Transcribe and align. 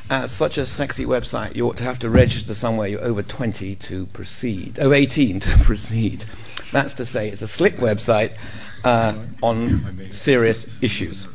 as 0.10 0.32
such 0.32 0.58
a 0.58 0.66
sexy 0.66 1.06
website, 1.06 1.56
you 1.56 1.68
ought 1.68 1.78
to 1.78 1.84
have 1.84 2.00
to 2.00 2.10
register 2.10 2.54
somewhere 2.54 2.88
you're 2.88 3.04
over 3.04 3.22
20 3.22 3.76
to 3.76 4.06
proceed, 4.08 4.80
oh, 4.82 4.94
18 4.94 5.40
to 5.42 5.58
proceed. 5.64 6.26
That's 6.72 6.94
to 6.96 7.06
say, 7.06 7.30
it's 7.30 7.42
a 7.42 7.48
slick 7.48 7.78
website 7.78 8.36
uh, 8.84 9.16
on 9.42 10.12
serious 10.12 10.68
issues. 10.82 11.28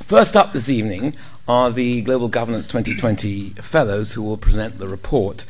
First 0.00 0.36
up 0.36 0.52
this 0.52 0.68
evening 0.68 1.14
are 1.48 1.70
the 1.70 2.02
Global 2.02 2.28
Governance 2.28 2.66
2020 2.66 3.50
Fellows 3.50 4.12
who 4.12 4.22
will 4.22 4.36
present 4.36 4.78
the 4.78 4.88
report. 4.88 5.44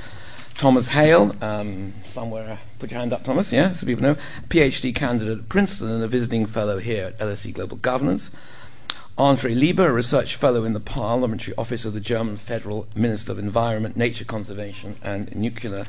Thomas 0.57 0.89
Hale, 0.89 1.37
um, 1.43 1.93
somewhere, 2.05 2.59
put 2.79 2.91
your 2.91 3.01
hand 3.01 3.13
up, 3.13 3.23
Thomas, 3.23 3.53
yeah, 3.53 3.73
so 3.73 3.87
people 3.87 4.03
know, 4.03 4.17
PhD 4.49 4.95
candidate 4.95 5.39
at 5.39 5.49
Princeton 5.51 5.91
and 5.91 6.03
a 6.03 6.09
visiting 6.09 6.47
fellow 6.47 6.79
here 6.79 7.07
at 7.07 7.19
LSE 7.19 7.53
Global 7.53 7.77
Governance. 7.77 8.31
Andre 9.19 9.55
Lieber, 9.55 9.89
a 9.89 9.93
research 9.95 10.37
fellow 10.37 10.65
in 10.65 10.75
the 10.75 10.81
Parliamentary 10.81 11.55
Office 11.57 11.87
of 11.87 11.95
the 11.95 12.01
German 12.01 12.37
Federal 12.37 12.87
Minister 12.95 13.33
of 13.33 13.39
Environment, 13.39 13.97
Nature 13.97 14.27
Conservation, 14.27 14.97
and 15.03 15.35
Nuclear 15.35 15.87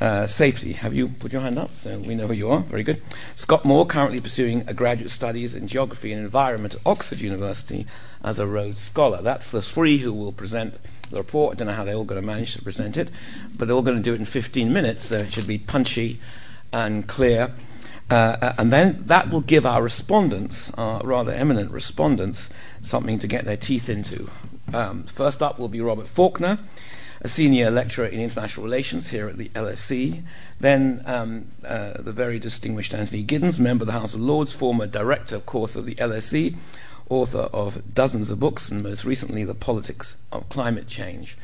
uh, 0.00 0.28
Safety. 0.28 0.74
Have 0.74 0.94
you 0.94 1.08
put 1.08 1.32
your 1.32 1.42
hand 1.42 1.58
up? 1.58 1.76
So 1.76 1.98
we 1.98 2.14
know 2.14 2.28
who 2.28 2.34
you 2.34 2.48
are. 2.50 2.60
Very 2.60 2.84
good. 2.84 3.02
Scott 3.34 3.64
Moore, 3.64 3.84
currently 3.84 4.20
pursuing 4.20 4.62
a 4.68 4.74
graduate 4.74 5.10
studies 5.10 5.56
in 5.56 5.66
geography 5.66 6.12
and 6.12 6.22
environment 6.22 6.76
at 6.76 6.80
Oxford 6.86 7.20
University 7.20 7.84
as 8.22 8.38
a 8.38 8.46
Rhodes 8.46 8.78
Scholar. 8.78 9.22
That's 9.22 9.50
the 9.50 9.60
three 9.60 9.98
who 9.98 10.12
will 10.12 10.30
present 10.30 10.76
the 11.10 11.16
report. 11.16 11.56
I 11.56 11.58
don't 11.58 11.66
know 11.66 11.74
how 11.74 11.82
they're 11.82 11.96
all 11.96 12.04
going 12.04 12.20
to 12.20 12.26
manage 12.26 12.54
to 12.54 12.62
present 12.62 12.96
it, 12.96 13.10
but 13.58 13.66
they're 13.66 13.74
all 13.74 13.82
going 13.82 13.96
to 13.96 14.02
do 14.04 14.14
it 14.14 14.20
in 14.20 14.24
15 14.24 14.72
minutes, 14.72 15.06
so 15.06 15.18
it 15.18 15.32
should 15.32 15.48
be 15.48 15.58
punchy 15.58 16.20
and 16.72 17.08
clear. 17.08 17.52
Uh, 18.12 18.36
uh, 18.42 18.54
and 18.58 18.70
then 18.70 19.02
that 19.04 19.30
will 19.30 19.40
give 19.40 19.64
our 19.64 19.82
respondents, 19.82 20.70
our 20.74 21.00
rather 21.02 21.32
eminent 21.32 21.70
respondents, 21.70 22.50
something 22.82 23.18
to 23.18 23.26
get 23.26 23.46
their 23.46 23.56
teeth 23.56 23.88
into. 23.88 24.30
Um, 24.74 25.04
first 25.04 25.42
up 25.42 25.58
will 25.58 25.68
be 25.68 25.80
Robert 25.80 26.08
Falkner, 26.08 26.58
a 27.22 27.28
senior 27.28 27.70
lecturer 27.70 28.04
in 28.04 28.20
international 28.20 28.64
relations 28.64 29.08
here 29.08 29.28
at 29.28 29.38
the 29.38 29.48
LSE. 29.54 30.22
Then 30.60 31.00
um, 31.06 31.46
uh, 31.66 32.02
the 32.02 32.12
very 32.12 32.38
distinguished 32.38 32.92
Anthony 32.92 33.24
Giddens, 33.24 33.58
member 33.58 33.84
of 33.84 33.86
the 33.86 33.92
House 33.92 34.12
of 34.12 34.20
Lords, 34.20 34.52
former 34.52 34.86
director, 34.86 35.36
of 35.36 35.46
course, 35.46 35.74
of 35.74 35.86
the 35.86 35.94
LSE, 35.94 36.54
author 37.08 37.48
of 37.54 37.94
dozens 37.94 38.28
of 38.28 38.38
books, 38.38 38.70
and 38.70 38.82
most 38.82 39.06
recently, 39.06 39.42
The 39.42 39.54
Politics 39.54 40.18
of 40.30 40.50
Climate 40.50 40.86
Change. 40.86 41.38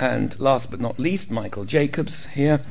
And 0.00 0.40
last 0.40 0.70
but 0.70 0.80
not 0.80 0.98
least, 0.98 1.30
Michael 1.30 1.66
Jacobs 1.66 2.28
here 2.28 2.62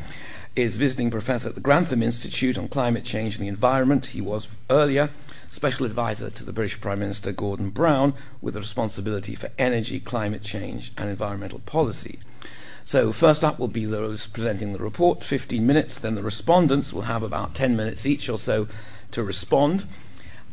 is 0.56 0.78
visiting 0.78 1.12
professor 1.12 1.50
at 1.50 1.56
the 1.56 1.62
Grantham 1.62 2.02
Institute 2.02 2.58
on 2.58 2.68
Climate 2.68 3.04
Change 3.04 3.36
and 3.36 3.44
the 3.44 3.50
Environment. 3.50 4.08
He 4.08 4.22
was 4.22 4.48
earlier 4.70 5.10
special 5.50 5.86
advisor 5.86 6.30
to 6.30 6.44
the 6.44 6.54
British 6.54 6.80
Prime 6.82 7.00
Minister 7.00 7.32
Gordon 7.32 7.70
Brown 7.70 8.14
with 8.42 8.56
a 8.56 8.60
responsibility 8.60 9.36
for 9.36 9.50
energy, 9.58 10.00
climate 10.00 10.42
change, 10.42 10.92
and 10.98 11.10
environmental 11.10 11.60
policy. 11.60 12.20
So, 12.84 13.12
first 13.12 13.44
up 13.44 13.58
will 13.58 13.70
be 13.70 13.86
those 13.86 14.28
presenting 14.28 14.74
the 14.74 14.80
report, 14.80 15.24
15 15.24 15.66
minutes. 15.66 15.98
Then 15.98 16.16
the 16.16 16.22
respondents 16.22 16.94
will 16.94 17.04
have 17.04 17.24
about 17.24 17.56
10 17.56 17.76
minutes 17.76 18.06
each 18.06 18.30
or 18.30 18.38
so 18.38 18.68
to 19.12 19.24
respond. 19.24 19.86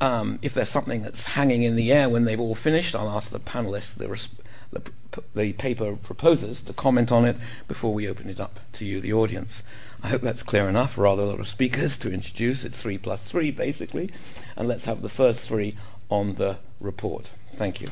Um, 0.01 0.39
if 0.41 0.55
there's 0.55 0.71
something 0.71 1.03
that's 1.03 1.33
hanging 1.33 1.63
in 1.63 1.77
the 1.77 1.93
air 1.93 2.09
when 2.09 2.25
they've 2.25 2.41
all 2.41 2.55
finished, 2.55 2.95
I'll 2.95 3.11
ask 3.11 3.31
the 3.31 3.39
panelists, 3.39 3.95
the, 3.95 4.09
res- 4.09 4.31
the, 4.73 5.53
paper 5.55 5.97
proposes 5.97 6.63
to 6.63 6.73
comment 6.73 7.13
on 7.13 7.25
it 7.25 7.37
before 7.69 7.93
we 7.93 8.09
open 8.09 8.29
it 8.29 8.41
up 8.41 8.61
to 8.73 8.85
you, 8.85 9.01
the 9.01 9.13
audience. 9.13 9.63
I 10.03 10.09
hope 10.09 10.23
that's 10.23 10.43
clear 10.43 10.69
enough. 10.69 10.99
Rather 10.99 11.23
a 11.23 11.27
lot 11.27 11.41
of 11.41 11.49
speakers 11.49 11.99
to 11.99 12.13
introduce. 12.13 12.65
It's 12.65 12.81
three 12.81 12.99
plus 12.99 13.31
three, 13.31 13.51
basically. 13.51 14.11
And 14.57 14.67
let's 14.67 14.87
have 14.87 15.03
the 15.03 15.09
first 15.09 15.41
three 15.41 15.75
on 16.09 16.35
the 16.35 16.59
report. 16.81 17.35
Thank 17.55 17.81
you. 17.81 17.89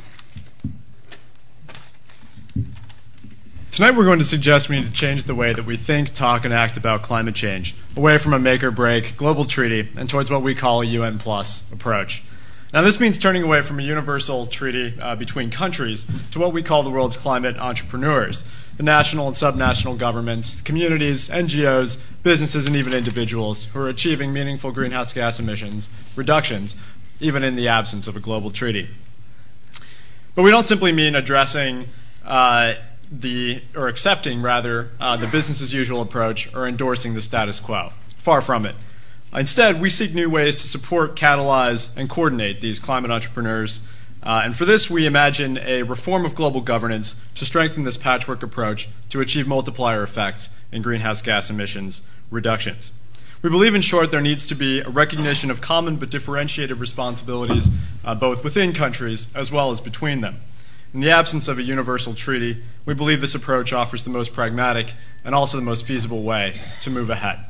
Tonight, 3.71 3.93
we're 3.93 4.05
going 4.05 4.19
to 4.19 4.25
suggest 4.25 4.69
we 4.69 4.81
need 4.81 4.87
to 4.87 4.93
change 4.93 5.25
the 5.25 5.35
way 5.35 5.53
that 5.53 5.65
we 5.65 5.77
think, 5.77 6.13
talk, 6.13 6.45
and 6.45 6.53
act 6.53 6.77
about 6.77 7.03
climate 7.03 7.37
change, 7.37 7.77
away 7.97 8.19
from 8.19 8.35
a 8.35 8.39
make 8.39 8.65
or 8.65 8.73
break 8.73 9.17
global 9.17 9.45
treaty 9.45 9.89
and 9.97 10.11
towards 10.11 10.29
what 10.29 10.43
we 10.43 10.57
call 10.57 10.83
a 10.83 10.87
UN 10.87 11.19
plus 11.19 11.63
approach. 11.71 12.25
Now, 12.73 12.83
this 12.83 13.01
means 13.01 13.19
turning 13.19 13.43
away 13.43 13.63
from 13.63 13.81
a 13.81 13.83
universal 13.83 14.47
treaty 14.47 14.95
uh, 15.01 15.17
between 15.17 15.51
countries 15.51 16.07
to 16.31 16.39
what 16.39 16.53
we 16.53 16.63
call 16.63 16.85
the 16.85 16.91
world's 16.91 17.17
climate 17.17 17.57
entrepreneurs 17.59 18.45
the 18.77 18.85
national 18.85 19.27
and 19.27 19.37
subnational 19.37 19.99
governments, 19.99 20.63
communities, 20.63 21.29
NGOs, 21.29 21.99
businesses, 22.23 22.67
and 22.67 22.75
even 22.75 22.95
individuals 22.95 23.67
who 23.67 23.79
are 23.79 23.91
achieving 23.91 24.33
meaningful 24.33 24.73
greenhouse 24.73 25.13
gas 25.13 25.39
emissions 25.39 25.91
reductions, 26.17 26.75
even 27.21 27.45
in 27.45 27.57
the 27.57 27.69
absence 27.69 28.09
of 28.09 28.17
a 28.17 28.21
global 28.21 28.51
treaty. 28.51 28.89
But 30.35 30.45
we 30.45 30.51
don't 30.51 30.67
simply 30.67 30.93
mean 30.93 31.15
addressing 31.15 31.89
uh, 32.25 32.75
the, 33.13 33.61
or 33.77 33.89
accepting 33.89 34.41
rather, 34.41 34.89
uh, 34.99 35.19
the 35.19 35.27
business 35.27 35.61
as 35.61 35.75
usual 35.75 36.01
approach 36.01 36.51
or 36.55 36.67
endorsing 36.67 37.13
the 37.13 37.21
status 37.21 37.61
quo. 37.61 37.91
Far 38.17 38.41
from 38.41 38.65
it. 38.65 38.77
Instead, 39.33 39.81
we 39.81 39.91
seek 39.91 40.13
new 40.13 40.29
ways 40.29 40.57
to 40.57 40.67
support, 40.67 41.15
catalyze, 41.17 41.97
and 41.97 42.11
coordinate 42.11 42.61
these 42.61 42.79
climate 42.79 43.11
entrepreneurs 43.11 43.81
uh, 44.23 44.43
and 44.45 44.55
for 44.57 44.67
this, 44.67 44.91
we 44.91 45.07
imagine 45.07 45.59
a 45.59 45.83
reform 45.83 46.25
of 46.27 46.35
global 46.35 46.61
governance 46.61 47.17
to 47.37 47.47
strengthen 47.47 47.85
this 47.85 47.97
patchwork 47.97 48.43
approach 48.43 48.89
to 49.09 49.21
achieve 49.21 49.49
multiplier 49.49 50.03
effects 50.03 50.51
in 50.71 50.83
greenhouse 50.83 51.23
gas 51.23 51.49
emissions 51.49 52.03
reductions. 52.31 52.93
We 53.43 53.49
believe, 53.49 53.75
in 53.75 53.81
short, 53.81 54.11
there 54.11 54.21
needs 54.21 54.47
to 54.49 54.55
be 54.55 54.81
a 54.81 54.89
recognition 54.91 55.51
of 55.51 55.63
common 55.63 55.97
but 55.97 56.11
differentiated 56.11 56.77
responsibilities 56.77 57.71
uh, 58.05 58.15
both 58.15 58.45
within 58.45 58.75
countries 58.75 59.29
as 59.35 59.51
well 59.51 59.71
as 59.71 59.81
between 59.81 60.21
them. 60.21 60.37
In 60.93 61.01
the 61.01 61.11
absence 61.11 61.49
of 61.49 61.59
a 61.59 61.63
universal 61.63 62.13
treaty, 62.13 62.63
we 62.85 62.93
believe 62.93 63.23
this 63.23 63.35
approach 63.35 63.73
offers 63.73 64.05
the 64.05 64.11
most 64.11 64.35
pragmatic 64.35 64.93
and 65.25 65.35
also 65.35 65.57
the 65.57 65.65
most 65.65 65.87
feasible 65.87 66.23
way 66.23 66.61
to 66.81 66.91
move 66.91 67.09
ahead. 67.09 67.50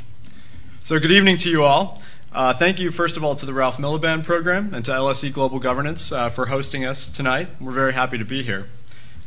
So, 0.83 0.99
good 0.99 1.13
evening 1.13 1.37
to 1.39 1.51
you 1.51 1.63
all. 1.63 2.01
Uh, 2.33 2.53
thank 2.53 2.81
you, 2.81 2.91
first 2.91 3.17
of 3.17 3.23
all, 3.23 3.37
to 3.37 3.47
the 3.47 3.53
Ralph 3.53 3.77
Miliband 3.77 4.25
program 4.25 4.75
and 4.75 4.85
to 4.87 4.91
LSE 4.91 5.33
Global 5.33 5.61
Governance 5.61 6.11
uh, 6.11 6.31
for 6.31 6.47
hosting 6.47 6.85
us 6.85 7.09
tonight. 7.09 7.49
We're 7.61 7.71
very 7.71 7.93
happy 7.93 8.19
to 8.19 8.25
be 8.25 8.43
here. 8.43 8.67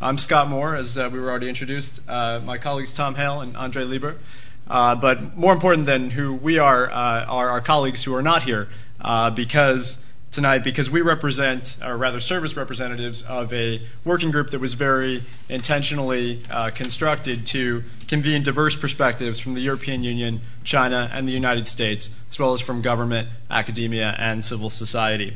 I'm 0.01 0.17
Scott 0.17 0.49
Moore, 0.49 0.75
as 0.75 0.97
uh, 0.97 1.09
we 1.13 1.19
were 1.19 1.29
already 1.29 1.47
introduced. 1.47 2.01
Uh, 2.07 2.41
my 2.43 2.57
colleagues 2.57 2.91
Tom 2.91 3.15
Hale 3.15 3.39
and 3.39 3.55
Andre 3.55 3.83
Lieber. 3.83 4.17
Uh, 4.67 4.95
but 4.95 5.37
more 5.37 5.53
important 5.53 5.85
than 5.85 6.09
who 6.09 6.33
we 6.33 6.57
are, 6.57 6.89
uh, 6.91 7.23
are 7.25 7.49
our 7.49 7.61
colleagues 7.61 8.03
who 8.03 8.13
are 8.15 8.23
not 8.23 8.43
here, 8.43 8.67
because 9.35 9.99
tonight 10.33 10.63
because 10.63 10.89
we 10.89 11.01
represent, 11.01 11.77
or 11.83 11.95
rather 11.95 12.19
service 12.19 12.57
representatives 12.57 13.21
of 13.21 13.53
a 13.53 13.81
working 14.03 14.31
group 14.31 14.49
that 14.49 14.59
was 14.59 14.73
very 14.73 15.23
intentionally 15.47 16.41
uh, 16.49 16.71
constructed 16.71 17.45
to 17.45 17.83
convene 18.07 18.43
diverse 18.43 18.75
perspectives 18.75 19.39
from 19.39 19.53
the 19.53 19.61
European 19.61 20.03
Union, 20.03 20.41
China, 20.63 21.09
and 21.13 21.27
the 21.27 21.31
United 21.31 21.67
States, 21.67 22.09
as 22.29 22.39
well 22.39 22.53
as 22.53 22.61
from 22.61 22.81
government, 22.81 23.29
academia, 23.49 24.15
and 24.17 24.43
civil 24.43 24.69
society. 24.69 25.35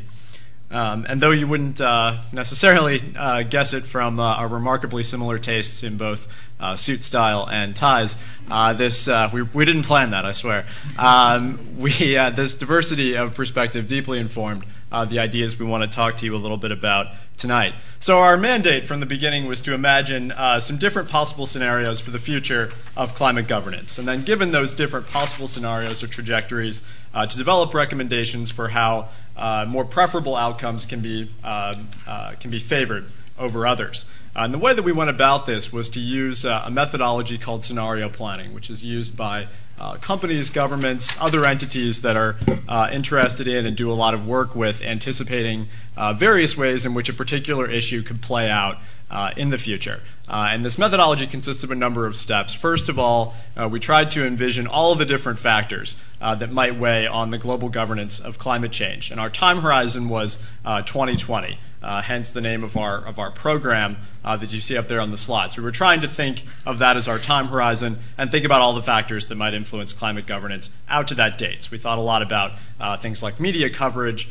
Um, 0.69 1.05
and 1.07 1.21
though 1.21 1.31
you 1.31 1.47
wouldn't 1.47 1.79
uh, 1.79 2.17
necessarily 2.33 3.01
uh, 3.15 3.43
guess 3.43 3.73
it 3.73 3.85
from 3.85 4.19
uh, 4.19 4.35
our 4.35 4.49
remarkably 4.49 5.03
similar 5.03 5.39
tastes 5.39 5.81
in 5.81 5.95
both 5.95 6.27
uh, 6.59 6.75
suit 6.75 7.03
style 7.03 7.47
and 7.49 7.73
ties, 7.73 8.17
uh, 8.49 8.73
this 8.73 9.07
we, 9.31 9.43
we 9.43 9.63
didn't 9.63 9.83
plan 9.83 10.11
that, 10.11 10.25
I 10.25 10.31
swear. 10.33 10.65
Um, 10.97 11.77
we 11.77 11.91
this 11.91 12.55
diversity 12.55 13.15
of 13.15 13.35
perspective 13.35 13.85
deeply 13.87 14.19
informed 14.19 14.65
the 14.91 15.19
ideas 15.19 15.59
we 15.59 15.65
want 15.65 15.89
to 15.89 15.95
talk 15.95 16.17
to 16.17 16.25
you 16.25 16.35
a 16.35 16.37
little 16.37 16.57
bit 16.57 16.71
about 16.71 17.07
tonight. 17.37 17.73
So 17.99 18.19
our 18.19 18.37
mandate 18.37 18.87
from 18.87 18.99
the 18.99 19.05
beginning 19.05 19.47
was 19.47 19.61
to 19.61 19.73
imagine 19.73 20.33
some 20.59 20.77
different 20.77 21.09
possible 21.09 21.45
scenarios 21.45 21.99
for 21.99 22.11
the 22.11 22.19
future 22.19 22.71
of 22.95 23.13
climate 23.13 23.47
governance, 23.47 23.97
and 23.97 24.07
then 24.07 24.23
given 24.23 24.51
those 24.51 24.75
different 24.75 25.07
possible 25.07 25.47
scenarios 25.47 26.01
or 26.01 26.07
trajectories, 26.07 26.81
to 27.13 27.37
develop 27.37 27.73
recommendations 27.73 28.51
for 28.51 28.69
how 28.69 29.09
uh, 29.37 29.65
more 29.67 29.85
preferable 29.85 30.35
outcomes 30.35 30.85
can 30.85 30.99
be, 30.99 31.29
uh, 31.43 31.75
uh, 32.07 32.33
can 32.39 32.49
be 32.49 32.59
favored 32.59 33.05
over 33.37 33.67
others. 33.67 34.05
Uh, 34.35 34.41
and 34.41 34.53
the 34.53 34.57
way 34.57 34.73
that 34.73 34.83
we 34.83 34.91
went 34.91 35.09
about 35.09 35.45
this 35.45 35.71
was 35.71 35.89
to 35.91 35.99
use 35.99 36.43
uh, 36.43 36.63
a 36.65 36.71
methodology 36.71 37.37
called 37.37 37.63
scenario 37.63 38.09
planning, 38.09 38.53
which 38.53 38.69
is 38.69 38.83
used 38.83 39.15
by 39.15 39.47
uh, 39.79 39.95
companies, 39.97 40.49
governments, 40.49 41.13
other 41.19 41.45
entities 41.45 42.01
that 42.01 42.17
are 42.17 42.35
uh, 42.67 42.89
interested 42.91 43.47
in 43.47 43.65
and 43.65 43.77
do 43.77 43.91
a 43.91 43.93
lot 43.93 44.13
of 44.13 44.27
work 44.27 44.55
with 44.55 44.81
anticipating 44.81 45.67
uh, 45.95 46.13
various 46.13 46.57
ways 46.57 46.85
in 46.85 46.93
which 46.93 47.09
a 47.09 47.13
particular 47.13 47.69
issue 47.69 48.01
could 48.01 48.21
play 48.21 48.49
out 48.49 48.77
uh, 49.09 49.31
in 49.37 49.49
the 49.49 49.57
future. 49.57 50.01
Uh, 50.27 50.49
and 50.51 50.65
this 50.65 50.77
methodology 50.77 51.25
consists 51.25 51.63
of 51.63 51.71
a 51.71 51.75
number 51.75 52.05
of 52.05 52.15
steps. 52.15 52.53
First 52.53 52.89
of 52.89 52.99
all, 52.99 53.33
uh, 53.55 53.69
we 53.71 53.79
tried 53.79 54.11
to 54.11 54.25
envision 54.25 54.67
all 54.67 54.93
the 54.95 55.05
different 55.05 55.39
factors 55.39 55.95
uh, 56.19 56.35
that 56.35 56.51
might 56.51 56.77
weigh 56.77 57.07
on 57.07 57.31
the 57.31 57.37
global 57.37 57.69
governance 57.69 58.19
of 58.19 58.37
climate 58.37 58.71
change. 58.71 59.09
And 59.09 59.19
our 59.19 59.29
time 59.29 59.61
horizon 59.61 60.09
was 60.09 60.37
2020. 60.65 61.53
Uh, 61.53 61.57
uh, 61.79 62.01
hence 62.01 62.31
the 62.31 62.41
name 62.41 62.63
of 62.63 62.75
our, 62.75 62.97
of 63.05 63.19
our 63.19 63.31
program 63.31 63.97
that 64.23 64.51
you 64.51 64.59
see 64.59 64.75
up 64.75 64.89
there 64.89 64.99
on 64.99 65.09
the 65.09 65.15
slides. 65.15 65.55
We 65.55 65.63
were 65.63 65.71
trying 65.71 66.01
to 66.01 66.07
think 66.07 66.43
of 66.65 66.79
that 66.79 66.97
as 66.97 67.07
our 67.07 67.17
time 67.17 67.47
horizon 67.47 67.99
and 68.17 68.29
think 68.29 68.43
about 68.43 68.59
all 68.59 68.73
the 68.73 68.81
factors 68.81 69.27
that 69.27 69.35
might 69.35 69.53
influence 69.53 69.93
climate 69.93 70.27
governance 70.27 70.69
out 70.89 71.07
to 71.07 71.15
that 71.15 71.37
date. 71.37 71.63
So 71.63 71.69
we 71.71 71.77
thought 71.77 71.97
a 71.97 72.01
lot 72.01 72.21
about 72.21 72.57
things 72.99 73.23
like 73.23 73.39
media 73.39 73.69
coverage, 73.69 74.27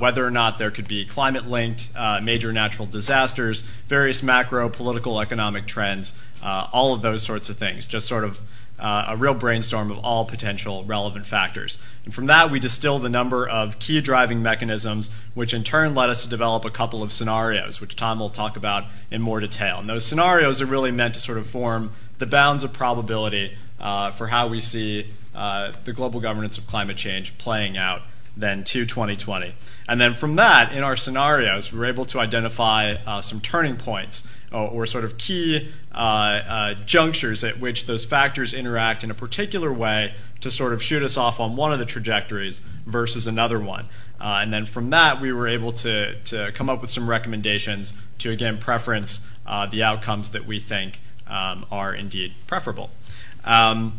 whether 0.00 0.26
or 0.26 0.32
not 0.32 0.58
there 0.58 0.72
could 0.72 0.88
be 0.88 1.04
climate 1.06 1.46
linked 1.46 1.90
major 2.22 2.52
natural 2.52 2.86
disasters, 2.86 3.62
various 3.86 4.15
macro 4.22 4.68
political 4.68 5.20
economic 5.20 5.66
trends, 5.66 6.14
uh, 6.42 6.68
all 6.72 6.92
of 6.92 7.02
those 7.02 7.22
sorts 7.22 7.48
of 7.48 7.58
things, 7.58 7.86
just 7.86 8.06
sort 8.06 8.24
of 8.24 8.40
uh, 8.78 9.06
a 9.08 9.16
real 9.16 9.34
brainstorm 9.34 9.90
of 9.90 9.98
all 9.98 10.24
potential 10.24 10.84
relevant 10.84 11.24
factors. 11.26 11.78
And 12.04 12.14
from 12.14 12.26
that, 12.26 12.50
we 12.50 12.60
distilled 12.60 13.02
the 13.02 13.08
number 13.08 13.48
of 13.48 13.78
key 13.78 14.00
driving 14.00 14.42
mechanisms, 14.42 15.10
which 15.34 15.54
in 15.54 15.64
turn 15.64 15.94
led 15.94 16.10
us 16.10 16.22
to 16.22 16.28
develop 16.28 16.64
a 16.64 16.70
couple 16.70 17.02
of 17.02 17.12
scenarios, 17.12 17.80
which 17.80 17.96
Tom 17.96 18.18
will 18.18 18.28
talk 18.28 18.56
about 18.56 18.84
in 19.10 19.22
more 19.22 19.40
detail. 19.40 19.78
And 19.78 19.88
those 19.88 20.04
scenarios 20.04 20.60
are 20.60 20.66
really 20.66 20.92
meant 20.92 21.14
to 21.14 21.20
sort 21.20 21.38
of 21.38 21.46
form 21.46 21.92
the 22.18 22.26
bounds 22.26 22.64
of 22.64 22.72
probability 22.72 23.56
uh, 23.80 24.10
for 24.10 24.28
how 24.28 24.48
we 24.48 24.60
see 24.60 25.10
uh, 25.34 25.72
the 25.84 25.92
global 25.92 26.20
governance 26.20 26.58
of 26.58 26.66
climate 26.66 26.96
change 26.96 27.36
playing 27.38 27.76
out 27.76 28.02
then 28.36 28.64
to 28.64 28.84
2020. 28.84 29.54
And 29.88 30.00
then 30.00 30.14
from 30.14 30.36
that, 30.36 30.72
in 30.72 30.82
our 30.82 30.96
scenarios, 30.96 31.72
we 31.72 31.78
were 31.78 31.86
able 31.86 32.04
to 32.06 32.20
identify 32.20 32.94
uh, 33.06 33.20
some 33.20 33.40
turning 33.40 33.76
points 33.76 34.26
or, 34.52 34.68
or 34.68 34.86
sort 34.86 35.04
of 35.04 35.16
key 35.18 35.70
uh, 35.92 35.96
uh, 35.96 36.74
junctures 36.84 37.42
at 37.44 37.58
which 37.58 37.86
those 37.86 38.04
factors 38.04 38.52
interact 38.52 39.02
in 39.02 39.10
a 39.10 39.14
particular 39.14 39.72
way 39.72 40.14
to 40.40 40.50
sort 40.50 40.72
of 40.72 40.82
shoot 40.82 41.02
us 41.02 41.16
off 41.16 41.40
on 41.40 41.56
one 41.56 41.72
of 41.72 41.78
the 41.78 41.86
trajectories 41.86 42.60
versus 42.84 43.26
another 43.26 43.58
one. 43.58 43.86
Uh, 44.20 44.40
and 44.42 44.52
then 44.52 44.66
from 44.66 44.90
that, 44.90 45.20
we 45.20 45.32
were 45.32 45.48
able 45.48 45.72
to, 45.72 46.18
to 46.22 46.52
come 46.52 46.68
up 46.68 46.80
with 46.80 46.90
some 46.90 47.08
recommendations 47.08 47.94
to, 48.18 48.30
again, 48.30 48.58
preference 48.58 49.26
uh, 49.46 49.66
the 49.66 49.82
outcomes 49.82 50.30
that 50.30 50.46
we 50.46 50.58
think 50.58 51.00
um, 51.26 51.64
are 51.70 51.94
indeed 51.94 52.32
preferable. 52.46 52.90
Um, 53.44 53.96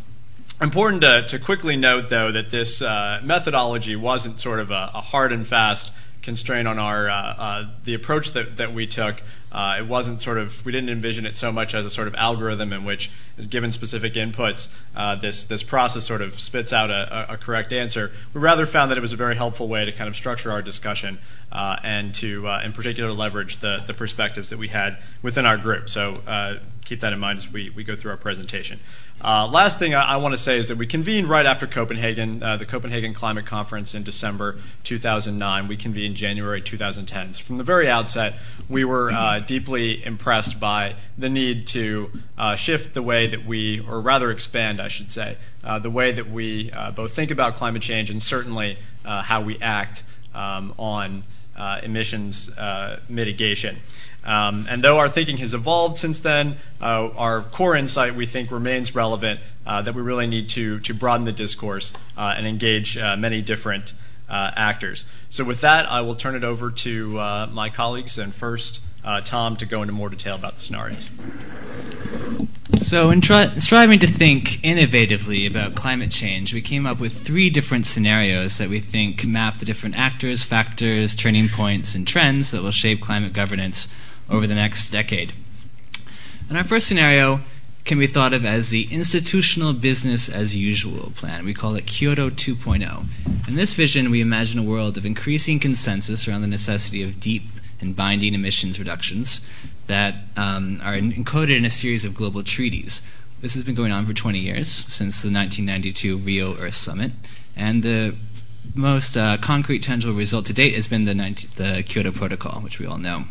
important 0.62 1.02
to, 1.02 1.26
to, 1.28 1.40
quickly 1.40 1.76
note, 1.76 2.10
though, 2.10 2.32
that 2.32 2.50
this 2.50 2.82
uh, 2.82 3.20
methodology 3.24 3.96
wasn't 3.96 4.40
sort 4.40 4.60
of 4.60 4.72
a, 4.72 4.92
a, 4.94 5.02
hard 5.02 5.32
and 5.32 5.46
fast 5.46 5.92
constraint 6.22 6.68
on 6.68 6.80
our 6.80 7.10
uh, 7.10 7.14
uh, 7.14 7.70
the 7.84 7.94
approach 7.94 8.32
that, 8.32 8.58
that 8.58 8.74
we 8.74 8.86
took 8.86 9.22
uh, 9.52 9.78
it 9.80 9.88
wasn't 9.88 10.20
sort 10.20 10.38
of 10.38 10.64
we 10.66 10.72
didn't 10.72 10.90
envision 10.90 11.26
it 11.26 11.38
so 11.38 11.52
much 11.52 11.74
as 11.74 11.86
a 11.86 11.90
sort 11.90 12.08
of 12.08 12.14
algorithm 12.16 12.74
in 12.74 12.84
which, 12.84 13.10
given 13.50 13.72
specific 13.72 14.14
inputs, 14.14 14.68
uh, 14.96 15.16
this 15.16 15.46
this 15.46 15.64
process 15.64 16.04
sort 16.04 16.22
of 16.22 16.40
spits 16.40 16.74
out 16.74 16.92
a, 16.92 17.34
a, 17.34 17.38
correct 17.38 17.72
answer. 17.72 18.12
We 18.34 18.42
rather 18.42 18.66
found 18.66 18.92
that 18.92 18.98
it 18.98 19.02
was 19.02 19.14
a 19.14 19.18
very 19.18 19.36
helpful 19.38 19.70
way 19.70 19.86
to 19.86 19.92
kind 19.94 20.10
of 20.10 20.18
structure 20.18 20.52
our 20.52 20.62
discussion 20.62 21.18
uh, 21.52 21.78
and 21.82 22.14
to, 22.16 22.48
in 22.64 22.74
particular, 22.74 23.12
leverage 23.14 23.58
the 23.58 23.84
the 23.88 23.94
perspectives 23.94 24.50
that 24.50 24.60
we 24.60 24.68
had 24.68 24.98
within 25.22 25.46
our 25.46 25.58
group. 25.58 25.88
So 25.88 26.60
keep 26.84 27.02
that 27.02 27.12
in 27.12 27.20
mind 27.20 27.38
as 27.38 27.52
we, 27.52 27.70
we 27.70 27.84
go 27.84 27.96
through 27.98 28.12
our 28.12 28.18
presentation. 28.18 28.80
Uh, 29.20 29.48
last 29.48 29.80
thing 29.80 29.96
I, 29.96 30.14
I 30.14 30.18
want 30.18 30.34
to 30.34 30.38
say 30.38 30.58
is 30.58 30.68
that 30.68 30.78
we 30.78 30.86
convened 30.86 31.28
right 31.28 31.46
after 31.46 31.66
Copenhagen, 31.66 32.44
uh, 32.44 32.58
the 32.58 32.66
Copenhagen 32.66 33.16
Climate 33.16 33.48
Conference 33.48 33.96
in 33.96 34.04
December 34.04 34.60
2009. 34.84 35.68
We 35.68 35.76
convened 35.76 36.16
January 36.16 36.62
2010. 36.62 37.34
So 37.34 37.44
from 37.44 37.58
the 37.58 37.64
very 37.64 37.90
outset, 37.90 38.36
we 38.70 38.86
were 38.86 39.12
uh, 39.12 39.40
deeply 39.40 40.06
impressed 40.06 40.60
by 40.60 40.96
the 41.18 41.30
need 41.30 41.66
to 41.68 42.12
uh, 42.38 42.56
shift 42.56 42.94
the 42.94 43.02
way 43.02 43.26
that 43.26 43.44
we, 43.44 43.80
or 43.80 44.02
rather 44.02 44.30
expand, 44.30 44.80
I 44.80 44.88
should 44.88 45.10
say, 45.10 45.38
uh, 45.64 45.80
the 45.80 45.92
way 45.92 46.12
that 46.12 46.30
we 46.30 46.72
uh, 46.72 46.92
both 46.92 47.14
think 47.14 47.32
about 47.32 47.56
climate 47.56 47.82
change 47.82 48.12
and 48.12 48.22
certainly 48.22 48.78
how 49.04 49.42
we 49.42 49.58
act 49.62 50.04
um, 50.36 50.74
on 50.78 51.24
emissions 51.82 52.52
mitigation. 53.10 53.78
Um, 54.28 54.68
and 54.70 54.84
though 54.84 55.00
our 55.00 55.08
thinking 55.08 55.38
has 55.38 55.54
evolved 55.54 55.96
since 55.96 56.20
then, 56.20 56.58
uh, 56.82 57.10
our 57.16 57.44
core 57.44 57.78
insight 57.78 58.14
we 58.14 58.26
think 58.26 58.52
remains 58.52 58.94
relevant 58.94 59.40
uh, 59.66 59.82
that 59.82 59.96
we 59.96 60.02
really 60.02 60.28
need 60.28 60.50
to, 60.50 60.80
to 60.82 60.94
broaden 60.94 61.26
the 61.26 61.32
discourse 61.32 61.94
uh, 62.18 62.36
and 62.38 62.46
engage 62.46 62.98
uh, 62.98 63.16
many 63.16 63.42
different 63.42 63.94
uh, 64.30 64.52
actors. 64.58 65.06
So, 65.30 65.46
with 65.46 65.62
that, 65.62 65.90
I 65.90 66.02
will 66.02 66.16
turn 66.16 66.36
it 66.36 66.44
over 66.44 66.70
to 66.70 67.18
uh, 67.18 67.50
my 67.52 67.70
colleagues 67.70 68.18
and 68.18 68.36
first 68.36 68.82
Tom 69.24 69.56
to 69.56 69.66
go 69.66 69.82
into 69.82 69.94
more 69.94 70.10
detail 70.10 70.36
about 70.36 70.56
the 70.56 70.60
scenarios. 70.60 71.10
So, 72.78 73.10
in 73.10 73.22
tri- 73.22 73.46
striving 73.46 74.00
to 74.00 74.08
think 74.08 74.60
innovatively 74.64 75.50
about 75.50 75.76
climate 75.76 76.12
change, 76.12 76.54
we 76.54 76.60
came 76.62 76.86
up 76.86 77.00
with 77.00 77.26
three 77.26 77.50
different 77.50 77.86
scenarios 77.86 78.58
that 78.58 78.68
we 78.68 78.82
think 78.82 79.26
map 79.26 79.60
the 79.60 79.66
different 79.66 79.98
actors, 79.98 80.44
factors, 80.44 81.16
turning 81.16 81.48
points, 81.48 81.96
and 81.96 82.06
trends 82.06 82.52
that 82.52 82.62
will 82.62 82.72
shape 82.72 83.00
climate 83.00 83.32
governance 83.32 83.88
over 84.30 84.48
the 84.48 84.56
next 84.56 84.90
decade. 84.90 85.34
And 86.50 86.58
our 86.58 86.64
first 86.64 86.88
scenario 86.88 87.42
can 87.88 88.00
be 88.00 88.08
thought 88.08 88.34
of 88.34 88.46
as 88.46 88.70
the 88.70 88.88
institutional 88.92 89.74
business 89.74 90.28
as 90.28 90.56
usual 90.56 91.12
plan. 91.16 91.46
We 91.46 91.54
call 91.54 91.76
it 91.76 91.88
Kyoto 91.88 92.30
2.0. 92.30 93.48
In 93.48 93.56
this 93.56 93.74
vision, 93.74 94.12
we 94.12 94.20
imagine 94.20 94.60
a 94.60 94.64
world 94.64 94.98
of 94.98 95.06
increasing 95.06 95.60
consensus 95.60 96.28
around 96.28 96.42
the 96.42 96.48
necessity 96.48 97.02
of 97.02 97.20
deep 97.20 97.44
and 97.80 97.96
binding 97.96 98.34
emissions 98.34 98.78
reductions 98.78 99.42
that 99.88 100.16
um, 100.36 100.82
are 100.84 100.96
encoded 100.96 101.56
in 101.56 101.64
a 101.64 101.70
series 101.70 102.04
of 102.04 102.14
global 102.14 102.44
treaties. 102.44 103.02
This 103.40 103.54
has 103.54 103.64
been 103.64 103.76
going 103.76 103.92
on 103.92 104.06
for 104.06 104.14
20 104.14 104.38
years, 104.38 104.68
since 104.90 105.22
the 105.22 105.32
1992 105.32 106.18
Rio 106.18 106.58
Earth 106.58 106.74
Summit, 106.74 107.14
and 107.56 107.84
the 107.84 108.16
most 108.76 109.16
uh, 109.16 109.38
concrete, 109.38 109.84
tangible 109.84 110.14
result 110.14 110.46
to 110.48 110.54
date 110.54 110.74
has 110.76 110.88
been 110.88 111.06
the, 111.06 111.16
19, 111.16 111.52
the 111.56 111.84
Kyoto 111.84 112.12
Protocol, 112.12 112.60
which 112.62 112.80
we 112.80 112.86
all 112.86 112.98
know. 112.98 113.26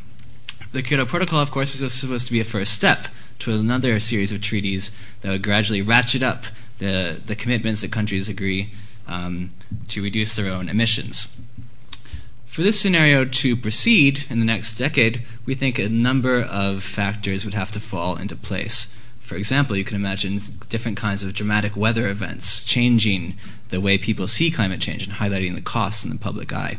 The 0.72 0.82
Kyoto 0.82 1.06
Protocol, 1.06 1.40
of 1.40 1.50
course, 1.50 1.80
was 1.80 1.92
supposed 1.92 2.26
to 2.26 2.32
be 2.32 2.40
a 2.40 2.44
first 2.44 2.72
step 2.72 3.06
to 3.40 3.52
another 3.52 3.98
series 4.00 4.32
of 4.32 4.42
treaties 4.42 4.90
that 5.20 5.30
would 5.30 5.42
gradually 5.42 5.82
ratchet 5.82 6.22
up 6.22 6.44
the, 6.78 7.20
the 7.24 7.36
commitments 7.36 7.80
that 7.80 7.92
countries 7.92 8.28
agree 8.28 8.72
um, 9.06 9.52
to 9.88 10.02
reduce 10.02 10.36
their 10.36 10.52
own 10.52 10.68
emissions. 10.68 11.28
For 12.46 12.62
this 12.62 12.80
scenario 12.80 13.24
to 13.24 13.56
proceed 13.56 14.24
in 14.30 14.38
the 14.38 14.44
next 14.44 14.76
decade, 14.76 15.22
we 15.44 15.54
think 15.54 15.78
a 15.78 15.88
number 15.88 16.42
of 16.42 16.82
factors 16.82 17.44
would 17.44 17.54
have 17.54 17.70
to 17.72 17.80
fall 17.80 18.16
into 18.16 18.34
place. 18.34 18.94
For 19.20 19.36
example, 19.36 19.76
you 19.76 19.84
can 19.84 19.96
imagine 19.96 20.38
different 20.68 20.96
kinds 20.96 21.22
of 21.22 21.34
dramatic 21.34 21.76
weather 21.76 22.08
events 22.08 22.64
changing 22.64 23.36
the 23.70 23.80
way 23.80 23.98
people 23.98 24.28
see 24.28 24.50
climate 24.50 24.80
change 24.80 25.06
and 25.06 25.16
highlighting 25.16 25.54
the 25.54 25.60
costs 25.60 26.04
in 26.04 26.10
the 26.10 26.18
public 26.18 26.52
eye. 26.52 26.78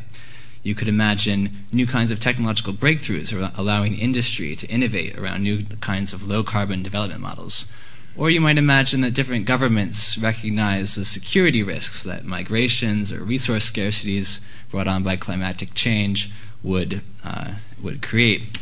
You 0.67 0.75
could 0.75 0.89
imagine 0.89 1.65
new 1.71 1.88
kinds 1.88 2.12
of 2.12 2.19
technological 2.19 2.74
breakthroughs 2.74 3.31
allowing 3.57 3.97
industry 3.97 4.53
to 4.57 4.67
innovate 4.67 5.17
around 5.17 5.43
new 5.43 5.63
kinds 5.79 6.12
of 6.12 6.27
low 6.27 6.43
carbon 6.43 6.83
development 6.83 7.21
models. 7.21 7.71
Or 8.17 8.29
you 8.29 8.41
might 8.41 8.57
imagine 8.57 9.00
that 9.00 9.13
different 9.13 9.45
governments 9.45 10.17
recognize 10.17 10.95
the 10.95 11.05
security 11.05 11.63
risks 11.63 12.03
that 12.03 12.25
migrations 12.25 13.13
or 13.13 13.24
resource 13.24 13.71
scarcities 13.71 14.41
brought 14.69 14.89
on 14.89 15.03
by 15.03 15.15
climatic 15.15 15.74
change 15.74 16.29
would, 16.62 17.01
uh, 17.24 17.53
would 17.81 18.01
create. 18.01 18.59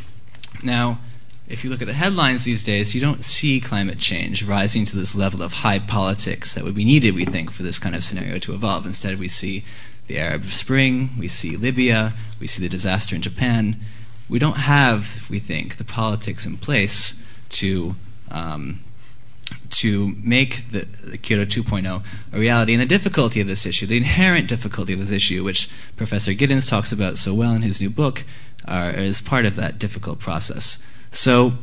Now, 0.61 0.99
if 1.47 1.63
you 1.63 1.71
look 1.71 1.81
at 1.81 1.87
the 1.87 1.93
headlines 1.93 2.43
these 2.43 2.63
days, 2.63 2.93
you 2.93 3.01
don't 3.01 3.23
see 3.23 3.59
climate 3.59 3.97
change 3.97 4.43
rising 4.43 4.85
to 4.85 4.95
this 4.95 5.15
level 5.15 5.41
of 5.41 5.53
high 5.53 5.79
politics 5.79 6.53
that 6.53 6.63
would 6.63 6.75
be 6.75 6.85
needed, 6.85 7.15
we 7.15 7.25
think, 7.25 7.49
for 7.49 7.63
this 7.63 7.79
kind 7.79 7.95
of 7.95 8.03
scenario 8.03 8.37
to 8.37 8.53
evolve. 8.53 8.85
Instead, 8.85 9.17
we 9.17 9.27
see 9.27 9.63
the 10.07 10.19
Arab 10.19 10.45
Spring, 10.45 11.09
we 11.17 11.27
see 11.27 11.57
Libya, 11.57 12.13
we 12.39 12.47
see 12.47 12.61
the 12.61 12.69
disaster 12.69 13.15
in 13.15 13.21
Japan. 13.21 13.79
We 14.29 14.39
don't 14.39 14.57
have, 14.57 15.27
we 15.29 15.39
think, 15.39 15.77
the 15.77 15.83
politics 15.83 16.45
in 16.45 16.57
place 16.57 17.23
to 17.49 17.95
um, 18.31 18.83
to 19.69 20.15
make 20.23 20.69
the, 20.71 20.85
the, 21.03 21.17
Kyoto 21.17 21.45
2.0 21.45 22.03
a 22.33 22.39
reality. 22.39 22.73
And 22.73 22.81
the 22.81 22.87
difficulty 22.87 23.41
of 23.41 23.47
this 23.47 23.65
issue, 23.65 23.85
the 23.85 23.97
inherent 23.97 24.47
difficulty 24.47 24.93
of 24.93 24.99
this 24.99 25.11
issue, 25.11 25.43
which 25.43 25.69
Professor 25.95 26.31
Giddens 26.31 26.69
talks 26.69 26.91
about 26.91 27.17
so 27.17 27.33
well 27.33 27.53
in 27.53 27.61
his 27.61 27.79
new 27.79 27.89
book, 27.89 28.23
is 28.67 29.21
part 29.21 29.45
of 29.45 29.55
that 29.57 29.77
difficult 29.77 30.19
process. 30.19 30.83
So 31.11 31.53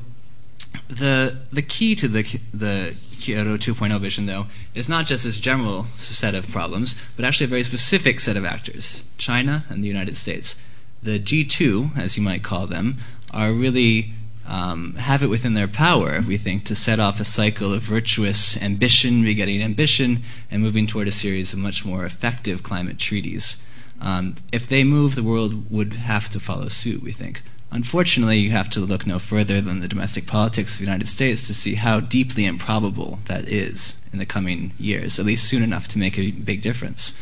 the 0.88 1.38
the 1.50 1.62
key 1.62 1.94
to 1.96 2.08
the 2.08 2.22
the 2.52 2.94
Kyoto 3.18 3.56
2.0 3.56 4.00
vision, 4.00 4.26
though, 4.26 4.46
is 4.74 4.88
not 4.88 5.06
just 5.06 5.24
this 5.24 5.36
general 5.36 5.86
set 5.96 6.34
of 6.34 6.50
problems, 6.50 7.00
but 7.16 7.24
actually 7.24 7.44
a 7.44 7.48
very 7.48 7.62
specific 7.62 8.20
set 8.20 8.36
of 8.36 8.44
actors: 8.44 9.04
China 9.18 9.64
and 9.68 9.82
the 9.82 9.88
United 9.88 10.16
States. 10.16 10.56
The 11.02 11.18
G2, 11.18 11.96
as 11.98 12.16
you 12.16 12.22
might 12.22 12.44
call 12.44 12.66
them, 12.68 12.98
are 13.32 13.52
really 13.52 14.12
um, 14.46 14.94
have 14.96 15.22
it 15.22 15.28
within 15.28 15.54
their 15.54 15.68
power, 15.68 16.20
we 16.20 16.36
think, 16.36 16.64
to 16.64 16.74
set 16.74 17.00
off 17.00 17.20
a 17.20 17.24
cycle 17.24 17.72
of 17.72 17.82
virtuous 17.82 18.60
ambition 18.60 19.22
begetting 19.22 19.62
ambition 19.62 20.22
and 20.50 20.62
moving 20.62 20.86
toward 20.86 21.08
a 21.08 21.12
series 21.12 21.52
of 21.52 21.58
much 21.58 21.84
more 21.84 22.04
effective 22.04 22.62
climate 22.62 22.98
treaties. 22.98 23.62
Um, 24.00 24.34
if 24.52 24.66
they 24.66 24.84
move, 24.84 25.14
the 25.14 25.22
world 25.22 25.70
would 25.70 25.94
have 25.94 26.28
to 26.30 26.40
follow 26.40 26.68
suit, 26.68 27.02
we 27.02 27.12
think. 27.12 27.42
Unfortunately, 27.72 28.36
you 28.36 28.50
have 28.50 28.68
to 28.68 28.80
look 28.80 29.06
no 29.06 29.18
further 29.18 29.62
than 29.62 29.80
the 29.80 29.88
domestic 29.88 30.26
politics 30.26 30.74
of 30.74 30.78
the 30.78 30.84
United 30.84 31.08
States 31.08 31.46
to 31.46 31.54
see 31.54 31.74
how 31.74 32.00
deeply 32.00 32.44
improbable 32.44 33.18
that 33.24 33.48
is 33.48 33.96
in 34.12 34.18
the 34.18 34.26
coming 34.26 34.72
years, 34.78 35.18
at 35.18 35.24
least 35.24 35.48
soon 35.48 35.62
enough 35.62 35.88
to 35.88 35.98
make 35.98 36.18
a 36.18 36.32
big 36.32 36.60
difference. 36.60 37.14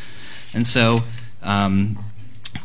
And 0.53 0.67
so, 0.67 1.03
um, 1.41 2.03